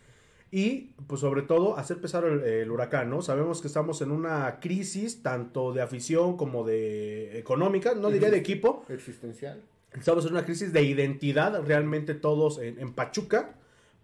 Y 0.54 0.94
pues 1.08 1.22
sobre 1.22 1.44
todo 1.44 1.78
hacer 1.78 2.02
pesar 2.02 2.26
el, 2.26 2.44
el 2.44 2.70
huracán, 2.72 3.10
¿no? 3.10 3.22
Sabemos 3.22 3.62
que 3.62 3.68
estamos 3.68 4.02
en 4.02 4.12
una 4.12 4.60
crisis 4.60 5.24
tanto 5.24 5.72
de 5.72 5.82
afición 5.82 6.36
como 6.36 6.66
de 6.66 7.40
económica, 7.40 7.94
no 7.96 8.10
diría 8.10 8.30
de 8.30 8.38
equipo, 8.38 8.84
Existencial. 8.90 9.62
Estamos 9.94 10.26
en 10.26 10.32
una 10.32 10.46
crisis 10.46 10.72
de 10.74 10.84
identidad 10.84 11.62
realmente 11.66 12.14
todos 12.14 12.60
en, 12.60 12.80
en 12.80 12.94
Pachuca. 12.94 13.56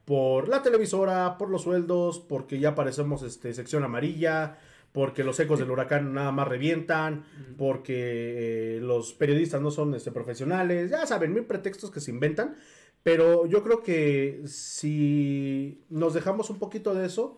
Por 0.05 0.47
la 0.47 0.63
televisora, 0.63 1.37
por 1.37 1.49
los 1.49 1.63
sueldos, 1.63 2.19
porque 2.19 2.59
ya 2.59 2.75
parecemos 2.75 3.23
este, 3.23 3.53
sección 3.53 3.83
amarilla, 3.83 4.57
porque 4.91 5.23
los 5.23 5.39
ecos 5.39 5.59
del 5.59 5.71
huracán 5.71 6.13
nada 6.13 6.31
más 6.31 6.47
revientan, 6.47 7.25
porque 7.57 8.77
eh, 8.77 8.79
los 8.81 9.13
periodistas 9.13 9.61
no 9.61 9.71
son 9.71 9.93
este, 9.93 10.11
profesionales, 10.11 10.89
ya 10.89 11.05
saben, 11.05 11.33
mil 11.33 11.45
pretextos 11.45 11.91
que 11.91 11.99
se 11.99 12.11
inventan. 12.11 12.55
Pero 13.03 13.45
yo 13.45 13.63
creo 13.63 13.83
que 13.83 14.41
si 14.45 15.85
nos 15.89 16.13
dejamos 16.13 16.49
un 16.49 16.59
poquito 16.59 16.93
de 16.93 17.05
eso 17.05 17.37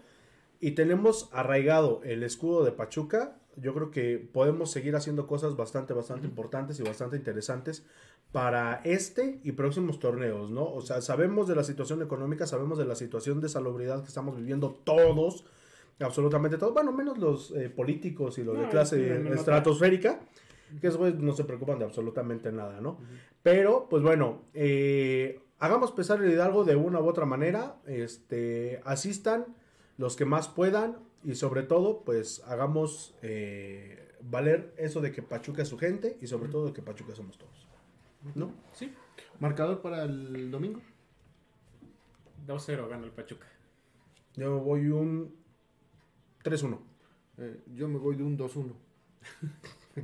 y 0.59 0.71
tenemos 0.71 1.30
arraigado 1.31 2.01
el 2.03 2.23
escudo 2.23 2.63
de 2.63 2.71
Pachuca, 2.71 3.39
yo 3.55 3.73
creo 3.73 3.91
que 3.91 4.17
podemos 4.17 4.71
seguir 4.71 4.95
haciendo 4.95 5.27
cosas 5.27 5.55
bastante, 5.55 5.93
bastante 5.93 6.27
importantes 6.27 6.80
y 6.80 6.84
bastante 6.84 7.17
interesantes 7.17 7.85
para 8.31 8.81
este 8.84 9.41
y 9.43 9.53
próximos 9.53 9.99
torneos, 9.99 10.51
¿no? 10.51 10.71
O 10.71 10.81
sea, 10.81 11.01
sabemos 11.01 11.47
de 11.47 11.55
la 11.55 11.63
situación 11.63 12.01
económica, 12.01 12.45
sabemos 12.45 12.77
de 12.77 12.85
la 12.85 12.95
situación 12.95 13.41
de 13.41 13.49
salubridad 13.49 14.01
que 14.01 14.07
estamos 14.07 14.38
viviendo 14.38 14.71
todos, 14.84 15.45
absolutamente 16.03 16.57
todos, 16.57 16.73
bueno, 16.73 16.91
menos 16.91 17.17
los 17.17 17.51
eh, 17.51 17.69
políticos 17.69 18.38
y 18.38 18.43
los 18.43 18.55
de 18.55 18.63
No, 18.63 18.69
clase 18.69 19.19
no, 19.19 19.30
no, 19.30 19.35
estratosférica, 19.35 20.19
que 20.80 20.88
esos 20.88 21.15
no 21.15 21.34
se 21.34 21.43
preocupan 21.43 21.80
de 21.80 21.85
absolutamente 21.85 22.51
nada, 22.51 22.80
¿no? 22.80 22.99
Pero, 23.43 23.88
pues 23.89 24.03
bueno, 24.03 24.43
eh, 24.53 25.41
hagamos 25.59 25.91
pesar 25.91 26.21
el 26.21 26.31
Hidalgo 26.31 26.63
de 26.63 26.76
una 26.76 26.99
u 26.99 27.07
otra 27.07 27.26
manera, 27.26 27.77
este, 27.85 28.81
asistan 28.85 29.45
los 29.97 30.15
que 30.15 30.26
más 30.26 30.47
puedan 30.47 30.97
y 31.23 31.35
sobre 31.35 31.63
todo, 31.63 32.01
pues 32.03 32.41
hagamos 32.45 33.15
eh, 33.21 34.13
valer 34.21 34.73
eso 34.77 35.01
de 35.01 35.11
que 35.11 35.21
Pachuca 35.21 35.63
es 35.63 35.67
su 35.67 35.77
gente 35.77 36.17
y 36.21 36.27
sobre 36.27 36.49
todo 36.49 36.67
de 36.67 36.73
que 36.73 36.81
Pachuca 36.81 37.13
somos 37.13 37.38
todos. 37.38 37.67
¿No? 38.35 38.51
Sí, 38.73 38.93
Marcador 39.39 39.81
para 39.81 40.03
el 40.03 40.51
domingo. 40.51 40.81
2-0 42.47 42.88
gana 42.89 43.05
el 43.05 43.11
Pachuca. 43.11 43.47
Yo 44.35 44.59
voy 44.59 44.88
un 44.88 45.39
3-1. 46.49 46.80
Eh, 47.38 47.63
yo 47.73 47.88
me 47.88 47.99
voy 47.99 48.15
de 48.15 48.23
un 48.23 48.38
2-1. 48.38 48.73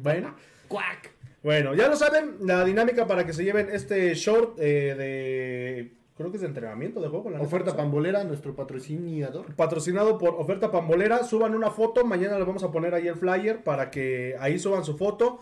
Bueno. 0.01 0.35
¡Cuac! 0.67 1.11
Bueno, 1.41 1.73
ya 1.73 1.87
lo 1.87 1.95
saben, 1.95 2.37
la 2.41 2.65
dinámica 2.65 3.05
para 3.07 3.25
que 3.25 3.31
se 3.31 3.43
lleven 3.43 3.69
este 3.71 4.13
short 4.15 4.57
eh, 4.59 4.95
de... 4.97 5.97
Creo 6.17 6.31
que 6.31 6.37
es 6.37 6.41
de 6.41 6.47
entrenamiento 6.47 6.99
de 7.01 7.07
juego. 7.07 7.29
la 7.29 7.39
Oferta. 7.39 7.75
Pambolera, 7.75 8.23
nuestro 8.23 8.55
patrocinador. 8.55 9.53
Patrocinado 9.55 10.17
por 10.17 10.35
Oferta 10.35 10.71
Pambolera. 10.71 11.23
Suban 11.23 11.53
una 11.53 11.69
foto. 11.69 12.05
Mañana 12.05 12.37
les 12.37 12.47
vamos 12.47 12.63
a 12.63 12.71
poner 12.71 12.93
ahí 12.93 13.07
el 13.07 13.15
flyer 13.15 13.63
para 13.63 13.91
que 13.91 14.35
ahí 14.39 14.57
suban 14.57 14.83
su 14.83 14.97
foto. 14.97 15.39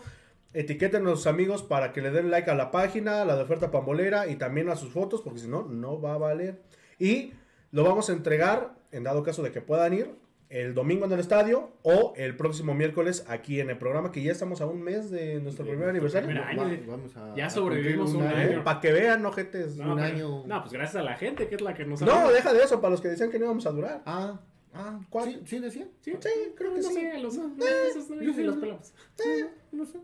Etiqueten 0.52 1.06
a 1.06 1.10
sus 1.10 1.26
amigos 1.26 1.62
para 1.62 1.92
que 1.92 2.02
le 2.02 2.10
den 2.10 2.30
like 2.30 2.50
a 2.50 2.54
la 2.54 2.70
página, 2.70 3.24
la 3.24 3.36
de 3.36 3.42
Oferta 3.42 3.70
Pambolera 3.70 4.26
y 4.28 4.36
también 4.36 4.68
a 4.68 4.76
sus 4.76 4.92
fotos, 4.92 5.22
porque 5.22 5.40
si 5.40 5.48
no, 5.48 5.62
no 5.62 6.00
va 6.00 6.14
a 6.14 6.18
valer. 6.18 6.60
Y 6.98 7.32
lo 7.70 7.82
vamos 7.84 8.10
a 8.10 8.12
entregar, 8.12 8.74
en 8.92 9.04
dado 9.04 9.22
caso 9.22 9.42
de 9.42 9.52
que 9.52 9.60
puedan 9.60 9.94
ir, 9.94 10.14
el 10.54 10.72
domingo 10.72 11.04
en 11.06 11.12
el 11.12 11.18
estadio 11.20 11.70
o 11.82 12.12
el 12.16 12.36
próximo 12.36 12.74
miércoles 12.74 13.24
aquí 13.28 13.60
en 13.60 13.70
el 13.70 13.76
programa, 13.76 14.12
que 14.12 14.22
ya 14.22 14.30
estamos 14.30 14.60
a 14.60 14.66
un 14.66 14.82
mes 14.82 15.10
de 15.10 15.40
nuestro 15.40 15.66
primer 15.66 15.88
aniversario. 15.88 16.28
primer 16.28 16.44
año. 16.44 16.62
Va- 16.62 16.96
vamos 16.96 17.16
a, 17.16 17.34
Ya 17.34 17.50
sobrevivimos 17.50 18.14
un 18.14 18.22
año. 18.22 18.62
Para 18.62 18.80
que 18.80 18.92
vean, 18.92 19.26
ojetes. 19.26 19.76
No, 19.76 19.90
Un 19.94 20.00
pero- 20.00 20.06
año. 20.14 20.46
No, 20.46 20.60
pues 20.62 20.72
gracias 20.72 20.96
a 20.96 21.02
la 21.02 21.16
gente, 21.16 21.48
que 21.48 21.56
es 21.56 21.60
la 21.60 21.74
que 21.74 21.84
nos 21.84 22.00
No, 22.02 22.12
ama. 22.12 22.30
deja 22.30 22.52
de 22.52 22.62
eso, 22.62 22.80
para 22.80 22.92
los 22.92 23.00
que 23.00 23.08
decían 23.08 23.30
que 23.30 23.38
no 23.40 23.46
íbamos 23.46 23.66
a 23.66 23.70
durar. 23.70 24.02
Ah, 24.06 24.40
ah, 24.74 25.00
¿Cuál? 25.10 25.24
¿Sí, 25.32 25.40
sí 25.44 25.58
decía? 25.58 25.88
Sí, 26.02 26.12
Sí, 26.20 26.28
creo 26.56 26.72
que 26.74 26.80
no 26.82 26.88
sí. 26.88 26.94
sé, 26.94 27.18
los, 27.18 27.36
No, 27.36 27.48
no, 27.48 27.64
esos 27.90 28.10
no, 28.10 28.22
yo 28.22 28.32
sí 28.32 28.42
los 28.44 28.54
lo- 28.54 28.60
pelamos. 28.60 28.94
Sí, 29.16 29.44
no 29.72 29.84
sé. 29.84 29.98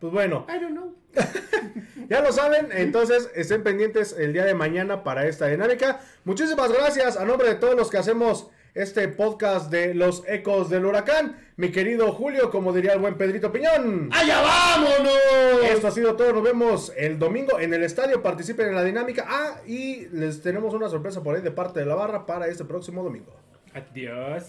Pues 0.00 0.12
bueno, 0.12 0.44
I 0.48 0.58
don't 0.60 0.72
know. 0.72 0.94
Ya 2.08 2.20
lo 2.20 2.32
saben, 2.32 2.68
entonces 2.72 3.30
estén 3.34 3.62
pendientes 3.62 4.14
el 4.18 4.32
día 4.32 4.44
de 4.44 4.54
mañana 4.54 5.04
para 5.04 5.26
esta 5.26 5.46
dinámica. 5.46 6.00
Muchísimas 6.24 6.70
gracias 6.72 7.16
a 7.16 7.24
nombre 7.24 7.48
de 7.48 7.54
todos 7.54 7.74
los 7.76 7.90
que 7.90 7.96
hacemos 7.98 8.50
este 8.74 9.06
podcast 9.08 9.70
de 9.70 9.94
los 9.94 10.24
ecos 10.26 10.68
del 10.68 10.84
huracán. 10.84 11.36
Mi 11.56 11.70
querido 11.70 12.12
Julio, 12.12 12.50
como 12.50 12.72
diría 12.72 12.92
el 12.92 12.98
buen 12.98 13.16
Pedrito 13.16 13.52
Piñón. 13.52 14.10
¡Allá 14.12 14.42
vámonos! 14.42 15.70
Esto 15.70 15.86
ha 15.86 15.90
sido 15.92 16.16
todo, 16.16 16.32
nos 16.32 16.42
vemos 16.42 16.92
el 16.96 17.18
domingo 17.18 17.60
en 17.60 17.72
el 17.72 17.84
estadio, 17.84 18.22
participen 18.22 18.68
en 18.68 18.74
la 18.74 18.82
dinámica. 18.82 19.24
Ah, 19.28 19.60
y 19.66 20.08
les 20.08 20.42
tenemos 20.42 20.74
una 20.74 20.88
sorpresa 20.88 21.22
por 21.22 21.36
ahí 21.36 21.42
de 21.42 21.52
parte 21.52 21.80
de 21.80 21.86
la 21.86 21.94
barra 21.94 22.26
para 22.26 22.48
este 22.48 22.64
próximo 22.64 23.04
domingo. 23.04 23.32
Adiós. 23.72 24.44